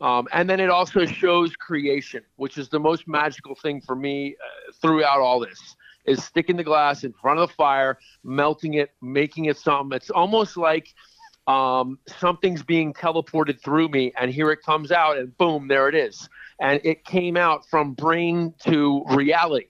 Um, 0.02 0.28
and 0.34 0.50
then 0.50 0.60
it 0.60 0.70
also 0.70 1.06
shows 1.06 1.56
creation, 1.56 2.24
which 2.38 2.58
is 2.58 2.70
the 2.70 2.80
most 2.80 3.08
magical 3.08 3.56
thing 3.56 3.82
for 3.82 3.96
me 3.96 4.36
uh, 4.36 4.72
throughout 4.82 5.20
all 5.20 5.40
this 5.40 5.76
is 6.06 6.24
sticking 6.24 6.58
the 6.58 6.64
glass 6.64 7.04
in 7.04 7.14
front 7.14 7.40
of 7.40 7.50
the 7.50 7.56
fire, 7.56 8.00
melting 8.24 8.76
it, 8.76 8.92
making 9.02 9.46
it 9.46 9.58
something. 9.58 9.96
It's 9.96 10.10
almost 10.10 10.58
like 10.58 10.94
um, 11.48 12.00
something's 12.08 12.64
being 12.64 12.94
teleported 12.94 13.62
through 13.62 13.90
me, 13.90 14.12
and 14.20 14.32
here 14.32 14.52
it 14.52 14.62
comes 14.64 14.92
out, 14.92 15.18
and 15.18 15.36
boom, 15.38 15.68
there 15.68 15.90
it 15.90 15.96
is. 15.96 16.28
And 16.60 16.80
it 16.84 17.04
came 17.06 17.38
out 17.38 17.68
from 17.70 17.94
brain 17.94 18.54
to 18.66 19.04
reality. 19.10 19.68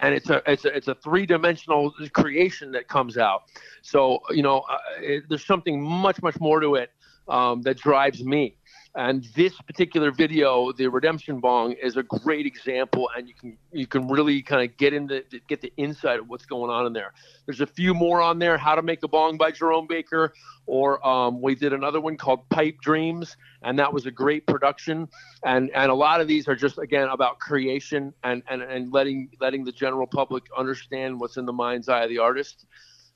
And 0.00 0.14
it's 0.14 0.30
a 0.30 0.42
it's 0.50 0.64
a 0.64 0.76
it's 0.76 0.88
a 0.88 0.96
three 0.96 1.26
dimensional 1.26 1.92
creation 2.12 2.72
that 2.72 2.88
comes 2.88 3.16
out. 3.16 3.42
So 3.82 4.18
you 4.30 4.42
know, 4.42 4.60
uh, 4.68 4.78
it, 4.98 5.24
there's 5.28 5.46
something 5.46 5.80
much 5.80 6.20
much 6.22 6.40
more 6.40 6.58
to 6.58 6.74
it 6.74 6.90
um, 7.28 7.62
that 7.62 7.78
drives 7.78 8.22
me. 8.24 8.56
And 8.94 9.26
this 9.34 9.54
particular 9.62 10.10
video, 10.10 10.70
the 10.70 10.86
Redemption 10.86 11.40
Bong, 11.40 11.72
is 11.72 11.96
a 11.96 12.02
great 12.02 12.44
example, 12.44 13.08
and 13.16 13.26
you 13.26 13.32
can 13.32 13.56
you 13.72 13.86
can 13.86 14.06
really 14.06 14.42
kind 14.42 14.68
of 14.68 14.76
get 14.76 14.92
into 14.92 15.24
get 15.48 15.62
the 15.62 15.72
insight 15.78 16.18
of 16.20 16.28
what's 16.28 16.44
going 16.44 16.70
on 16.70 16.84
in 16.84 16.92
there. 16.92 17.14
There's 17.46 17.62
a 17.62 17.66
few 17.66 17.94
more 17.94 18.20
on 18.20 18.38
there: 18.38 18.58
How 18.58 18.74
to 18.74 18.82
Make 18.82 19.02
a 19.02 19.08
Bong 19.08 19.38
by 19.38 19.50
Jerome 19.50 19.86
Baker, 19.86 20.34
or 20.66 21.06
um, 21.06 21.40
we 21.40 21.54
did 21.54 21.72
another 21.72 22.02
one 22.02 22.18
called 22.18 22.46
Pipe 22.50 22.82
Dreams, 22.82 23.34
and 23.62 23.78
that 23.78 23.90
was 23.90 24.04
a 24.04 24.10
great 24.10 24.46
production. 24.46 25.08
And 25.42 25.70
and 25.74 25.90
a 25.90 25.94
lot 25.94 26.20
of 26.20 26.28
these 26.28 26.46
are 26.46 26.56
just 26.56 26.76
again 26.76 27.08
about 27.08 27.38
creation 27.38 28.12
and 28.24 28.42
and, 28.50 28.60
and 28.60 28.92
letting 28.92 29.30
letting 29.40 29.64
the 29.64 29.72
general 29.72 30.06
public 30.06 30.42
understand 30.54 31.18
what's 31.18 31.38
in 31.38 31.46
the 31.46 31.52
mind's 31.52 31.88
eye 31.88 32.02
of 32.02 32.10
the 32.10 32.18
artist. 32.18 32.66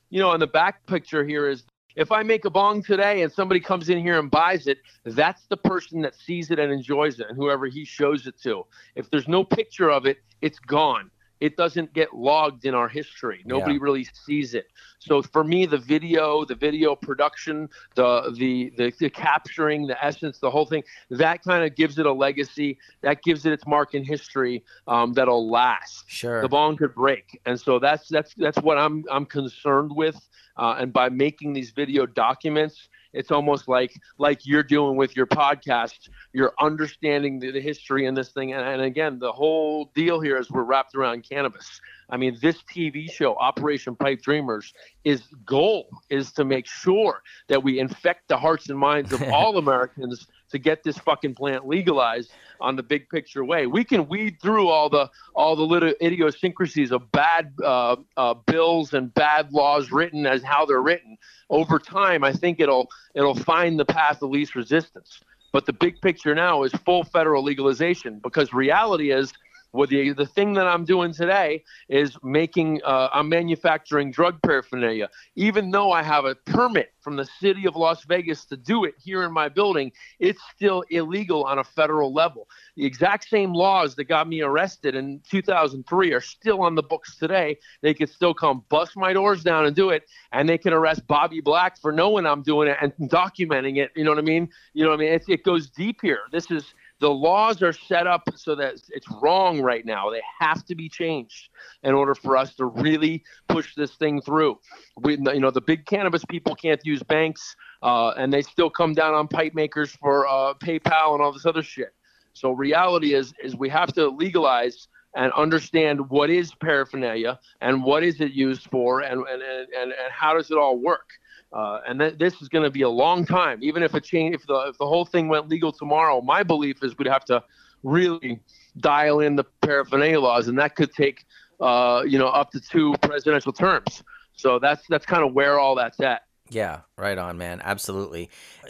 You 0.09 0.21
know, 0.21 0.31
and 0.31 0.41
the 0.41 0.47
back 0.47 0.87
picture 0.87 1.23
here 1.23 1.47
is 1.47 1.65
if 1.97 2.11
I 2.11 2.21
make 2.21 2.45
a 2.45 2.49
bong 2.49 2.83
today 2.83 3.23
and 3.23 3.33
somebody 3.33 3.59
comes 3.59 3.89
in 3.89 3.97
here 3.99 4.19
and 4.19 4.29
buys 4.29 4.67
it, 4.67 4.77
that's 5.03 5.47
the 5.47 5.57
person 5.57 6.01
that 6.03 6.15
sees 6.15 6.51
it 6.51 6.59
and 6.59 6.71
enjoys 6.71 7.19
it, 7.19 7.25
and 7.27 7.35
whoever 7.35 7.65
he 7.65 7.83
shows 7.83 8.27
it 8.27 8.39
to. 8.43 8.63
If 8.95 9.09
there's 9.09 9.27
no 9.27 9.43
picture 9.43 9.89
of 9.89 10.05
it, 10.05 10.19
it's 10.41 10.59
gone. 10.59 11.09
It 11.39 11.55
doesn't 11.57 11.93
get 11.93 12.13
logged 12.13 12.65
in 12.65 12.73
our 12.73 12.87
history. 12.87 13.43
Nobody 13.45 13.75
Yeah. 13.75 13.79
really 13.81 14.07
sees 14.25 14.53
it. 14.53 14.67
So 14.99 15.21
for 15.21 15.43
me, 15.43 15.65
the 15.65 15.77
video, 15.77 16.45
the 16.45 16.55
video 16.55 16.95
production, 16.95 17.69
the, 17.95 18.33
the 18.37 18.71
the 18.77 18.93
the 18.99 19.09
capturing, 19.09 19.87
the 19.87 20.03
essence, 20.03 20.39
the 20.39 20.49
whole 20.49 20.65
thing, 20.65 20.83
that 21.09 21.43
kind 21.43 21.63
of 21.63 21.75
gives 21.75 21.97
it 21.99 22.05
a 22.05 22.13
legacy. 22.13 22.77
That 23.01 23.21
gives 23.23 23.45
it 23.45 23.53
its 23.53 23.65
mark 23.67 23.93
in 23.93 24.03
history 24.03 24.63
um, 24.87 25.13
that'll 25.13 25.49
last 25.49 26.03
Sure. 26.07 26.41
the 26.41 26.47
bong 26.47 26.77
could 26.77 26.93
break 26.95 27.39
and 27.45 27.59
so 27.59 27.79
that's 27.79 28.07
that's 28.07 28.33
that's 28.35 28.57
what 28.59 28.77
i'm 28.77 29.03
i'm 29.11 29.25
concerned 29.25 29.91
with 29.93 30.27
uh, 30.57 30.75
and 30.79 30.91
by 30.93 31.09
making 31.09 31.53
these 31.53 31.71
video 31.71 32.05
documents 32.05 32.87
it's 33.17 33.31
almost 33.31 33.67
like 33.67 33.99
like 34.17 34.45
you're 34.45 34.63
doing 34.63 34.95
with 34.95 35.15
your 35.15 35.25
podcast 35.25 36.09
you're 36.33 36.53
understanding 36.61 37.39
the, 37.39 37.51
the 37.51 37.59
history 37.61 38.05
in 38.05 38.13
this 38.13 38.29
thing 38.29 38.53
and, 38.53 38.65
and 38.65 38.81
again 38.81 39.19
the 39.19 39.31
whole 39.31 39.91
deal 39.95 40.19
here 40.19 40.37
is 40.37 40.49
we're 40.51 40.63
wrapped 40.63 40.95
around 40.95 41.27
cannabis. 41.27 41.81
I 42.09 42.17
mean 42.17 42.37
this 42.41 42.57
tv 42.73 43.11
show 43.11 43.35
operation 43.35 43.95
pipe 43.95 44.21
dreamers 44.21 44.73
is 45.03 45.23
goal 45.45 45.89
is 46.09 46.31
to 46.33 46.45
make 46.45 46.67
sure 46.67 47.21
that 47.47 47.63
we 47.63 47.79
infect 47.79 48.27
the 48.27 48.37
hearts 48.37 48.69
and 48.69 48.77
minds 48.79 49.11
of 49.11 49.21
all 49.33 49.57
americans 49.57 50.27
to 50.51 50.59
get 50.59 50.83
this 50.83 50.97
fucking 50.97 51.35
plant 51.35 51.67
legalized 51.67 52.31
on 52.59 52.75
the 52.75 52.83
big 52.83 53.09
picture 53.09 53.43
way. 53.43 53.67
We 53.67 53.83
can 53.83 54.07
weed 54.07 54.37
through 54.41 54.67
all 54.69 54.89
the 54.89 55.09
all 55.35 55.55
the 55.55 55.63
little 55.63 55.93
idiosyncrasies 56.01 56.91
of 56.91 57.11
bad 57.11 57.53
uh, 57.63 57.97
uh, 58.15 58.33
bills 58.33 58.93
and 58.93 59.13
bad 59.13 59.51
laws 59.51 59.91
written 59.91 60.25
as 60.25 60.43
how 60.43 60.65
they're 60.65 60.81
written. 60.81 61.17
Over 61.49 61.79
time, 61.79 62.23
I 62.23 62.33
think 62.33 62.59
it'll 62.59 62.89
it'll 63.13 63.35
find 63.35 63.79
the 63.79 63.85
path 63.85 64.21
of 64.21 64.29
least 64.29 64.55
resistance. 64.55 65.21
But 65.53 65.65
the 65.65 65.73
big 65.73 66.01
picture 66.01 66.35
now 66.35 66.63
is 66.63 66.71
full 66.85 67.03
federal 67.03 67.43
legalization 67.43 68.19
because 68.19 68.53
reality 68.53 69.11
is 69.11 69.33
well, 69.73 69.87
the, 69.87 70.13
the 70.13 70.25
thing 70.25 70.53
that 70.53 70.67
I'm 70.67 70.85
doing 70.85 71.13
today 71.13 71.63
is 71.89 72.17
making, 72.23 72.81
uh, 72.83 73.09
I'm 73.11 73.29
manufacturing 73.29 74.11
drug 74.11 74.41
paraphernalia. 74.41 75.09
Even 75.35 75.71
though 75.71 75.91
I 75.91 76.03
have 76.03 76.25
a 76.25 76.35
permit 76.35 76.93
from 77.01 77.15
the 77.15 77.25
city 77.39 77.67
of 77.67 77.75
Las 77.75 78.03
Vegas 78.05 78.45
to 78.45 78.57
do 78.57 78.85
it 78.85 78.95
here 78.97 79.23
in 79.23 79.31
my 79.31 79.49
building, 79.49 79.91
it's 80.19 80.41
still 80.55 80.83
illegal 80.89 81.43
on 81.43 81.59
a 81.59 81.63
federal 81.63 82.13
level. 82.13 82.47
The 82.75 82.85
exact 82.85 83.27
same 83.29 83.53
laws 83.53 83.95
that 83.95 84.05
got 84.05 84.27
me 84.27 84.41
arrested 84.41 84.95
in 84.95 85.21
2003 85.29 86.13
are 86.13 86.21
still 86.21 86.61
on 86.61 86.75
the 86.75 86.83
books 86.83 87.17
today. 87.17 87.57
They 87.81 87.93
could 87.93 88.09
still 88.09 88.33
come 88.33 88.63
bust 88.69 88.95
my 88.95 89.13
doors 89.13 89.43
down 89.43 89.65
and 89.65 89.75
do 89.75 89.89
it, 89.89 90.03
and 90.31 90.47
they 90.47 90.57
can 90.57 90.73
arrest 90.73 91.07
Bobby 91.07 91.41
Black 91.41 91.77
for 91.79 91.91
knowing 91.91 92.25
I'm 92.25 92.41
doing 92.41 92.69
it 92.69 92.77
and 92.81 92.93
documenting 93.09 93.77
it. 93.77 93.91
You 93.95 94.03
know 94.03 94.11
what 94.11 94.19
I 94.19 94.23
mean? 94.23 94.49
You 94.73 94.83
know 94.83 94.91
what 94.91 94.99
I 94.99 95.03
mean? 95.03 95.13
It, 95.13 95.23
it 95.27 95.43
goes 95.43 95.69
deep 95.69 95.99
here. 96.01 96.21
This 96.31 96.51
is 96.51 96.73
the 96.99 97.09
laws 97.09 97.61
are 97.61 97.73
set 97.73 98.07
up 98.07 98.23
so 98.35 98.55
that 98.55 98.75
it's 98.89 99.07
wrong 99.21 99.61
right 99.61 99.85
now. 99.85 100.09
They 100.09 100.21
have 100.39 100.65
to 100.65 100.75
be 100.75 100.89
changed 100.89 101.49
in 101.83 101.93
order 101.93 102.15
for 102.15 102.35
us 102.35 102.55
to 102.55 102.65
really 102.65 103.23
push 103.47 103.75
this 103.75 103.95
thing 103.95 104.21
through. 104.21 104.59
We, 104.99 105.17
you 105.17 105.39
know, 105.39 105.51
the 105.51 105.61
big 105.61 105.85
cannabis 105.85 106.25
people 106.25 106.55
can't 106.55 106.83
use 106.83 107.03
banks, 107.03 107.55
uh, 107.83 108.09
and 108.17 108.33
they 108.33 108.41
still 108.41 108.69
come 108.69 108.93
down 108.93 109.13
on 109.13 109.27
pipe 109.27 109.53
makers 109.53 109.91
for 109.91 110.27
uh, 110.27 110.53
PayPal 110.55 111.13
and 111.13 111.21
all 111.21 111.31
this 111.31 111.45
other 111.45 111.63
shit. 111.63 111.93
So 112.33 112.51
reality 112.51 113.13
is, 113.13 113.33
is 113.43 113.55
we 113.55 113.69
have 113.69 113.93
to 113.93 114.09
legalize 114.09 114.87
and 115.15 115.31
understand 115.33 116.09
what 116.09 116.29
is 116.29 116.53
paraphernalia 116.53 117.39
and 117.61 117.83
what 117.83 118.03
is 118.03 118.21
it 118.21 118.31
used 118.31 118.69
for 118.69 119.01
and, 119.01 119.21
and, 119.27 119.41
and, 119.41 119.71
and 119.81 119.93
how 120.11 120.35
does 120.35 120.51
it 120.51 120.57
all 120.57 120.77
work. 120.77 121.09
Uh, 121.53 121.79
and 121.87 121.99
th- 121.99 122.17
this 122.17 122.41
is 122.41 122.49
going 122.49 122.63
to 122.63 122.69
be 122.69 122.81
a 122.81 122.89
long 122.89 123.25
time. 123.25 123.59
Even 123.61 123.83
if 123.83 123.95
it 123.95 124.03
change, 124.03 124.35
if 124.35 124.45
the 124.47 124.55
if 124.67 124.77
the 124.77 124.85
whole 124.85 125.05
thing 125.05 125.27
went 125.27 125.47
legal 125.47 125.71
tomorrow, 125.71 126.21
my 126.21 126.43
belief 126.43 126.83
is 126.83 126.97
we'd 126.97 127.07
have 127.07 127.25
to 127.25 127.41
really 127.83 128.39
dial 128.79 129.21
in 129.21 129.35
the 129.35 129.43
paraphernalia 129.61 130.19
laws, 130.19 130.47
and 130.47 130.57
that 130.59 130.75
could 130.75 130.91
take 130.91 131.25
uh, 131.59 132.03
you 132.05 132.19
know 132.19 132.27
up 132.27 132.51
to 132.51 132.59
two 132.59 132.95
presidential 133.01 133.53
terms. 133.53 134.03
So 134.33 134.59
that's 134.59 134.85
that's 134.87 135.05
kind 135.05 135.23
of 135.23 135.33
where 135.33 135.59
all 135.59 135.75
that's 135.75 135.99
at. 135.99 136.23
Yeah, 136.49 136.81
right 136.97 137.17
on, 137.17 137.37
man. 137.37 137.61
Absolutely. 137.63 138.29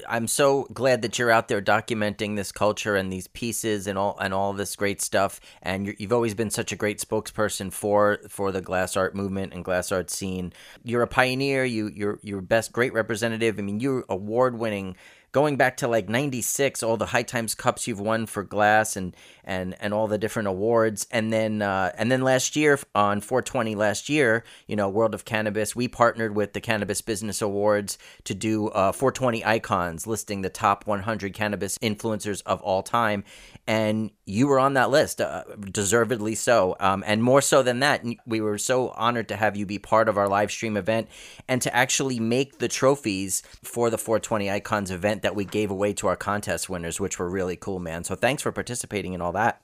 I'm 0.09 0.27
so 0.27 0.67
glad 0.73 1.03
that 1.03 1.19
you're 1.19 1.29
out 1.29 1.47
there 1.47 1.61
documenting 1.61 2.35
this 2.35 2.51
culture 2.51 2.95
and 2.95 3.13
these 3.13 3.27
pieces 3.27 3.85
and 3.85 3.99
all 3.99 4.17
and 4.19 4.33
all 4.33 4.53
this 4.53 4.75
great 4.75 4.99
stuff. 4.99 5.39
And 5.61 5.85
you're, 5.85 5.95
you've 5.99 6.13
always 6.13 6.33
been 6.33 6.49
such 6.49 6.71
a 6.71 6.75
great 6.75 6.99
spokesperson 6.99 7.71
for 7.71 8.19
for 8.29 8.51
the 8.51 8.61
glass 8.61 8.97
art 8.97 9.15
movement 9.15 9.53
and 9.53 9.63
glass 9.63 9.91
art 9.91 10.09
scene. 10.09 10.53
You're 10.83 11.03
a 11.03 11.07
pioneer. 11.07 11.65
You 11.65 11.91
you're 11.93 12.19
you're 12.23 12.41
best 12.41 12.71
great 12.71 12.93
representative. 12.93 13.59
I 13.59 13.61
mean, 13.61 13.79
you're 13.79 14.05
award 14.09 14.57
winning. 14.57 14.95
Going 15.31 15.57
back 15.57 15.77
to 15.77 15.87
like 15.87 16.07
'96, 16.09 16.81
all 16.83 16.97
the 16.97 17.07
High 17.07 17.23
Times 17.23 17.53
Cups 17.53 17.87
you've 17.87 17.99
won 17.99 18.25
for 18.25 18.43
glass 18.43 18.95
and 18.95 19.15
and 19.43 19.75
and 19.79 19.93
all 19.93 20.07
the 20.07 20.17
different 20.17 20.47
awards, 20.47 21.05
and 21.11 21.31
then 21.31 21.61
uh, 21.61 21.91
and 21.97 22.11
then 22.11 22.21
last 22.21 22.55
year 22.55 22.79
on 22.95 23.21
420 23.21 23.75
last 23.75 24.09
year, 24.09 24.43
you 24.67 24.75
know, 24.75 24.89
World 24.89 25.13
of 25.13 25.25
Cannabis, 25.25 25.75
we 25.75 25.87
partnered 25.87 26.35
with 26.35 26.53
the 26.53 26.61
Cannabis 26.61 27.01
Business 27.01 27.41
Awards 27.41 27.97
to 28.23 28.33
do 28.33 28.69
uh, 28.69 28.91
420 28.91 29.45
icons 29.45 30.07
listing 30.07 30.41
the 30.41 30.49
top 30.49 30.87
100 30.87 31.33
cannabis 31.33 31.77
influencers 31.79 32.41
of 32.45 32.61
all 32.61 32.81
time, 32.81 33.23
and 33.67 34.11
you 34.27 34.45
were 34.47 34.59
on 34.59 34.73
that 34.73 34.89
list, 34.89 35.21
uh, 35.21 35.43
deservedly 35.71 36.35
so, 36.35 36.75
um, 36.81 37.01
and 37.07 37.23
more 37.23 37.41
so 37.41 37.63
than 37.63 37.79
that, 37.79 38.03
we 38.25 38.41
were 38.41 38.57
so 38.57 38.89
honored 38.89 39.29
to 39.29 39.37
have 39.37 39.55
you 39.55 39.65
be 39.65 39.79
part 39.79 40.09
of 40.09 40.17
our 40.17 40.27
live 40.27 40.51
stream 40.51 40.75
event 40.75 41.07
and 41.47 41.61
to 41.61 41.73
actually 41.73 42.19
make 42.19 42.59
the 42.59 42.67
trophies 42.67 43.41
for 43.63 43.89
the 43.89 43.97
420 43.97 44.51
icons 44.51 44.91
event 44.91 45.21
that 45.21 45.33
we 45.33 45.45
gave 45.45 45.71
away 45.71 45.93
to 45.93 46.07
our 46.07 46.17
contest 46.17 46.69
winners, 46.69 46.99
which 46.99 47.17
were 47.17 47.29
really 47.29 47.55
cool, 47.55 47.79
man. 47.79 48.03
So 48.03 48.15
thanks 48.15 48.43
for 48.43 48.51
participating 48.51 49.13
in 49.13 49.21
all 49.21 49.31
that. 49.31 49.61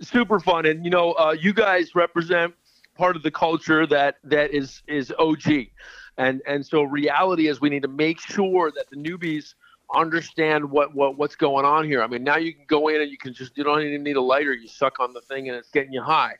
super 0.00 0.40
fun 0.40 0.66
and 0.66 0.84
you 0.84 0.90
know 0.90 1.12
uh, 1.12 1.34
you 1.38 1.54
guys 1.54 1.94
represent 1.94 2.52
part 2.96 3.16
of 3.16 3.22
the 3.22 3.30
culture 3.30 3.86
that 3.86 4.16
that 4.24 4.52
is 4.52 4.82
is 4.86 5.12
og 5.18 5.42
and 6.18 6.42
and 6.46 6.66
so 6.66 6.82
reality 6.82 7.46
is 7.48 7.60
we 7.60 7.70
need 7.70 7.82
to 7.82 7.88
make 7.88 8.20
sure 8.20 8.70
that 8.70 8.90
the 8.90 8.96
newbies 8.96 9.54
understand 9.94 10.68
what, 10.68 10.94
what 10.94 11.16
what's 11.16 11.36
going 11.36 11.64
on 11.64 11.84
here 11.84 12.02
i 12.02 12.06
mean 12.06 12.24
now 12.24 12.36
you 12.36 12.52
can 12.52 12.64
go 12.66 12.88
in 12.88 13.00
and 13.00 13.10
you 13.10 13.18
can 13.18 13.32
just 13.32 13.56
you 13.56 13.62
don't 13.62 13.82
even 13.82 14.02
need 14.02 14.16
a 14.16 14.20
lighter 14.20 14.52
you 14.52 14.66
suck 14.66 14.98
on 14.98 15.12
the 15.12 15.20
thing 15.22 15.48
and 15.48 15.56
it's 15.56 15.70
getting 15.70 15.92
you 15.92 16.02
high 16.02 16.34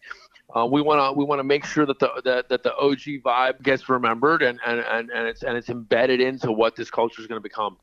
uh, 0.55 0.65
we 0.65 0.81
want 0.81 0.99
to 0.99 1.17
we 1.17 1.25
want 1.25 1.39
to 1.39 1.45
make 1.45 1.65
sure 1.65 1.87
that 1.87 1.99
the 2.01 2.09
that, 2.25 2.49
that 2.49 2.63
the 2.63 2.75
og 2.77 2.99
vibe 2.99 3.63
gets 3.63 3.89
remembered 3.89 4.43
and, 4.43 4.59
and 4.67 4.81
and 4.81 5.11
and 5.11 5.29
it's 5.29 5.45
and 5.45 5.57
it's 5.57 5.69
embedded 5.69 6.21
into 6.21 6.51
what 6.51 6.75
this 6.75 6.91
culture 6.91 7.21
is 7.21 7.27
going 7.29 7.39
to 7.39 7.43
become 7.43 7.77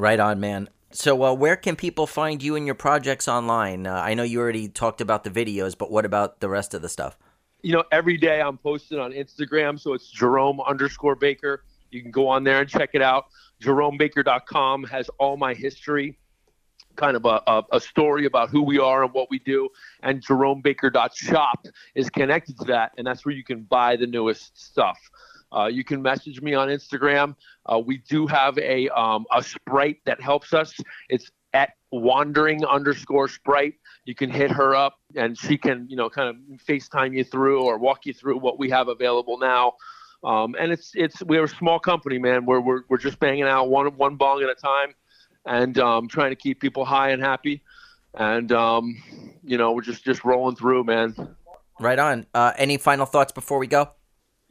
Right 0.00 0.18
on, 0.18 0.40
man. 0.40 0.70
So, 0.92 1.22
uh, 1.22 1.34
where 1.34 1.56
can 1.56 1.76
people 1.76 2.06
find 2.06 2.42
you 2.42 2.56
and 2.56 2.64
your 2.64 2.74
projects 2.74 3.28
online? 3.28 3.86
Uh, 3.86 3.92
I 3.94 4.14
know 4.14 4.22
you 4.22 4.40
already 4.40 4.66
talked 4.66 5.02
about 5.02 5.24
the 5.24 5.30
videos, 5.30 5.76
but 5.76 5.90
what 5.90 6.06
about 6.06 6.40
the 6.40 6.48
rest 6.48 6.72
of 6.72 6.80
the 6.80 6.88
stuff? 6.88 7.18
You 7.60 7.74
know, 7.74 7.84
every 7.92 8.16
day 8.16 8.40
I'm 8.40 8.56
posting 8.56 8.98
on 8.98 9.12
Instagram, 9.12 9.78
so 9.78 9.92
it's 9.92 10.10
Jerome 10.10 10.58
underscore 10.62 11.16
Baker. 11.16 11.64
You 11.90 12.00
can 12.00 12.10
go 12.10 12.28
on 12.28 12.44
there 12.44 12.60
and 12.60 12.68
check 12.68 12.90
it 12.94 13.02
out. 13.02 13.26
JeromeBaker.com 13.62 14.84
has 14.84 15.08
all 15.18 15.36
my 15.36 15.54
history, 15.54 16.18
kind 16.96 17.16
of 17.16 17.24
a, 17.24 17.42
a, 17.46 17.62
a 17.72 17.80
story 17.80 18.26
about 18.26 18.50
who 18.50 18.62
we 18.62 18.78
are 18.78 19.04
and 19.04 19.12
what 19.12 19.28
we 19.30 19.38
do. 19.40 19.68
And 20.02 20.24
JeromeBaker.shop 20.24 21.66
is 21.94 22.10
connected 22.10 22.58
to 22.58 22.64
that, 22.66 22.92
and 22.96 23.06
that's 23.06 23.24
where 23.24 23.34
you 23.34 23.44
can 23.44 23.62
buy 23.62 23.96
the 23.96 24.06
newest 24.06 24.58
stuff. 24.58 24.98
Uh, 25.52 25.66
you 25.66 25.84
can 25.84 26.00
message 26.00 26.40
me 26.40 26.54
on 26.54 26.68
Instagram. 26.68 27.34
Uh, 27.66 27.78
we 27.78 27.98
do 28.08 28.26
have 28.26 28.56
a 28.58 28.88
um, 28.90 29.26
a 29.32 29.42
sprite 29.42 29.98
that 30.04 30.20
helps 30.20 30.54
us. 30.54 30.74
It's 31.08 31.30
at 31.52 31.70
wandering 31.90 32.64
underscore 32.64 33.28
sprite. 33.28 33.74
You 34.04 34.14
can 34.14 34.30
hit 34.30 34.50
her 34.50 34.74
up 34.74 34.94
and 35.16 35.36
she 35.36 35.58
can, 35.58 35.86
you 35.88 35.96
know, 35.96 36.08
kind 36.08 36.28
of 36.28 36.36
FaceTime 36.60 37.16
you 37.16 37.24
through 37.24 37.62
or 37.64 37.78
walk 37.78 38.06
you 38.06 38.14
through 38.14 38.38
what 38.38 38.58
we 38.58 38.70
have 38.70 38.88
available 38.88 39.38
now. 39.38 39.74
Um, 40.22 40.54
and 40.58 40.70
it's 40.70 40.92
it's 40.94 41.22
we're 41.22 41.44
a 41.44 41.48
small 41.48 41.78
company, 41.78 42.18
man. 42.18 42.44
We're 42.44 42.60
we're 42.60 42.82
we're 42.88 42.98
just 42.98 43.18
banging 43.18 43.44
out 43.44 43.70
one 43.70 43.86
one 43.96 44.16
bong 44.16 44.42
at 44.42 44.50
a 44.50 44.54
time, 44.54 44.94
and 45.46 45.78
um, 45.78 46.08
trying 46.08 46.30
to 46.30 46.36
keep 46.36 46.60
people 46.60 46.84
high 46.84 47.10
and 47.10 47.22
happy. 47.22 47.62
And 48.14 48.52
um, 48.52 49.02
you 49.42 49.56
know, 49.56 49.72
we're 49.72 49.82
just 49.82 50.04
just 50.04 50.24
rolling 50.24 50.56
through, 50.56 50.84
man. 50.84 51.14
Right 51.78 51.98
on. 51.98 52.26
Uh, 52.34 52.52
any 52.58 52.76
final 52.76 53.06
thoughts 53.06 53.32
before 53.32 53.58
we 53.58 53.66
go? 53.66 53.90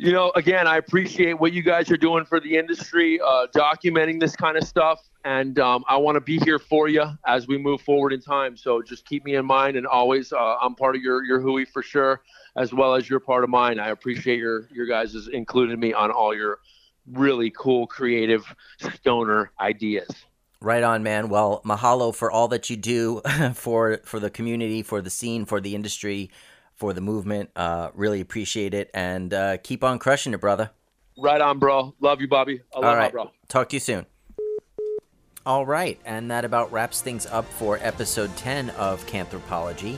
You 0.02 0.14
know, 0.14 0.32
again, 0.36 0.66
I 0.66 0.78
appreciate 0.78 1.34
what 1.34 1.52
you 1.52 1.62
guys 1.62 1.92
are 1.92 1.98
doing 1.98 2.24
for 2.24 2.40
the 2.40 2.56
industry, 2.56 3.20
uh, 3.20 3.48
documenting 3.54 4.18
this 4.18 4.34
kind 4.34 4.56
of 4.56 4.64
stuff, 4.64 5.02
and 5.26 5.60
um, 5.60 5.84
I 5.90 5.98
want 5.98 6.16
to 6.16 6.22
be 6.22 6.40
here 6.40 6.58
for 6.58 6.88
you 6.88 7.04
as 7.28 7.50
we 7.50 7.58
move 7.58 7.82
forward 7.82 8.14
in 8.14 8.22
time. 8.22 8.56
So 8.56 8.82
just 8.82 9.06
keep 9.06 9.26
me 9.26 9.36
in 9.36 9.46
mind, 9.46 9.76
and 9.76 9.86
always, 9.86 10.32
uh, 10.32 10.56
I'm 10.62 10.74
part 10.74 10.96
of 10.96 11.02
your 11.02 11.26
your 11.26 11.42
Hui 11.42 11.66
for 11.66 11.84
sure, 11.84 12.22
as 12.56 12.74
well 12.74 12.96
as 12.96 13.10
you're 13.10 13.20
part 13.20 13.44
of 13.44 13.50
mine. 13.50 13.78
I 13.78 13.90
appreciate 13.90 14.40
your 14.40 14.70
your 14.72 14.86
guys' 14.86 15.28
including 15.34 15.82
me 15.82 15.92
on 15.92 16.12
all 16.12 16.34
your 16.34 16.60
really 17.12 17.50
cool, 17.50 17.86
creative 17.86 18.46
stoner 18.96 19.52
ideas. 19.60 20.08
Right 20.62 20.84
on, 20.84 21.04
man. 21.04 21.28
Well, 21.28 21.62
mahalo 21.66 22.16
for 22.16 22.32
all 22.32 22.48
that 22.48 22.70
you 22.70 22.78
do 22.78 23.20
for 23.54 24.00
for 24.06 24.22
the 24.22 24.30
community, 24.30 24.82
for 24.82 25.02
the 25.02 25.10
scene, 25.10 25.44
for 25.44 25.60
the 25.60 25.76
industry 25.76 26.32
for 26.80 26.94
the 26.94 27.02
movement. 27.02 27.52
Uh, 27.56 27.90
really 27.94 28.22
appreciate 28.22 28.74
it, 28.74 28.90
and 28.94 29.32
uh, 29.34 29.58
keep 29.58 29.84
on 29.84 30.00
crushing 30.00 30.34
it, 30.34 30.42
brother. 30.42 30.72
Right 31.18 31.42
on, 31.42 31.60
bro. 31.60 31.94
Love 32.00 32.22
you, 32.22 32.28
Bobby. 32.28 32.62
I 32.74 32.80
love 32.80 32.86
All 32.86 32.96
right, 32.96 33.12
bro. 33.12 33.30
Talk 33.50 33.70
to 33.70 33.76
you 33.76 33.82
soon. 33.82 34.06
All 35.46 35.66
right, 35.66 36.00
and 36.06 36.32
that 36.32 36.46
about 36.46 36.72
wraps 36.72 37.02
things 37.02 37.26
up 37.26 37.44
for 37.46 37.80
episode 37.82 38.36
10 38.38 38.70
of 38.72 39.06
Canthropology. 39.08 39.98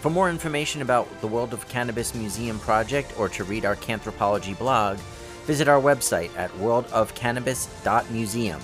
For 0.00 0.10
more 0.10 0.30
information 0.30 0.82
about 0.82 1.08
the 1.20 1.26
World 1.26 1.52
of 1.52 1.68
Cannabis 1.68 2.14
Museum 2.14 2.60
project 2.60 3.12
or 3.18 3.28
to 3.30 3.44
read 3.44 3.64
our 3.64 3.76
Canthropology 3.76 4.58
blog, 4.58 4.98
visit 5.46 5.68
our 5.68 5.80
website 5.80 6.36
at 6.36 6.50
worldofcannabis.museum. 6.52 8.60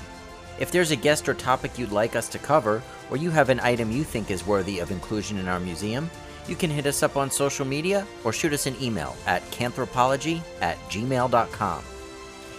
If 0.58 0.70
there's 0.70 0.90
a 0.90 0.96
guest 0.96 1.28
or 1.28 1.34
topic 1.34 1.78
you'd 1.78 1.92
like 1.92 2.16
us 2.16 2.28
to 2.28 2.38
cover, 2.38 2.82
or 3.10 3.16
you 3.16 3.30
have 3.30 3.50
an 3.50 3.60
item 3.60 3.92
you 3.92 4.04
think 4.04 4.30
is 4.30 4.46
worthy 4.46 4.78
of 4.78 4.90
inclusion 4.90 5.38
in 5.38 5.48
our 5.48 5.60
museum, 5.60 6.10
you 6.48 6.56
can 6.56 6.70
hit 6.70 6.86
us 6.86 7.02
up 7.02 7.16
on 7.16 7.30
social 7.30 7.66
media 7.66 8.06
or 8.24 8.32
shoot 8.32 8.52
us 8.52 8.66
an 8.66 8.76
email 8.80 9.16
at 9.26 9.42
canthropology 9.50 10.40
at 10.60 10.78
gmail.com. 10.88 11.82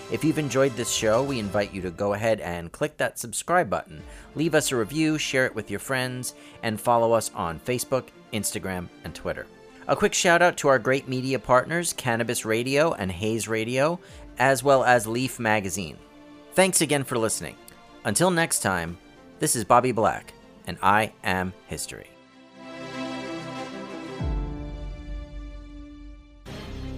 If 0.10 0.24
you've 0.24 0.40
enjoyed 0.40 0.74
this 0.76 0.92
show, 0.92 1.22
we 1.22 1.38
invite 1.38 1.74
you 1.74 1.82
to 1.82 1.92
go 1.92 2.14
ahead 2.14 2.40
and 2.40 2.72
click 2.72 2.96
that 2.98 3.20
subscribe 3.20 3.70
button, 3.70 4.02
leave 4.36 4.56
us 4.56 4.72
a 4.72 4.78
review, 4.78 5.18
share 5.18 5.46
it 5.46 5.54
with 5.54 5.70
your 5.70 5.82
friends, 5.82 6.34
and 6.64 6.80
follow 6.80 7.12
us 7.12 7.30
on 7.36 7.60
Facebook, 7.60 8.06
Instagram, 8.32 8.88
and 9.04 9.14
Twitter. 9.14 9.48
A 9.90 9.96
quick 9.96 10.14
shout 10.14 10.42
out 10.42 10.58
to 10.58 10.70
our 10.70 10.80
great 10.80 11.08
media 11.08 11.40
partners, 11.40 11.94
Cannabis 11.94 12.46
Radio 12.46 12.94
and 12.94 13.12
Hayes 13.12 13.48
Radio, 13.48 14.00
as 14.40 14.64
well 14.64 14.84
as 14.84 15.08
Leaf 15.08 15.40
Magazine. 15.40 15.98
Thanks 16.54 16.82
again 16.82 17.04
for 17.04 17.18
listening. 17.18 17.56
Until 18.06 18.32
next 18.32 18.62
time, 18.62 18.98
this 19.40 19.56
is 19.56 19.64
Bobby 19.66 19.92
Black, 19.92 20.34
and 20.68 20.78
I 20.82 21.14
am 21.24 21.54
history. 21.68 22.17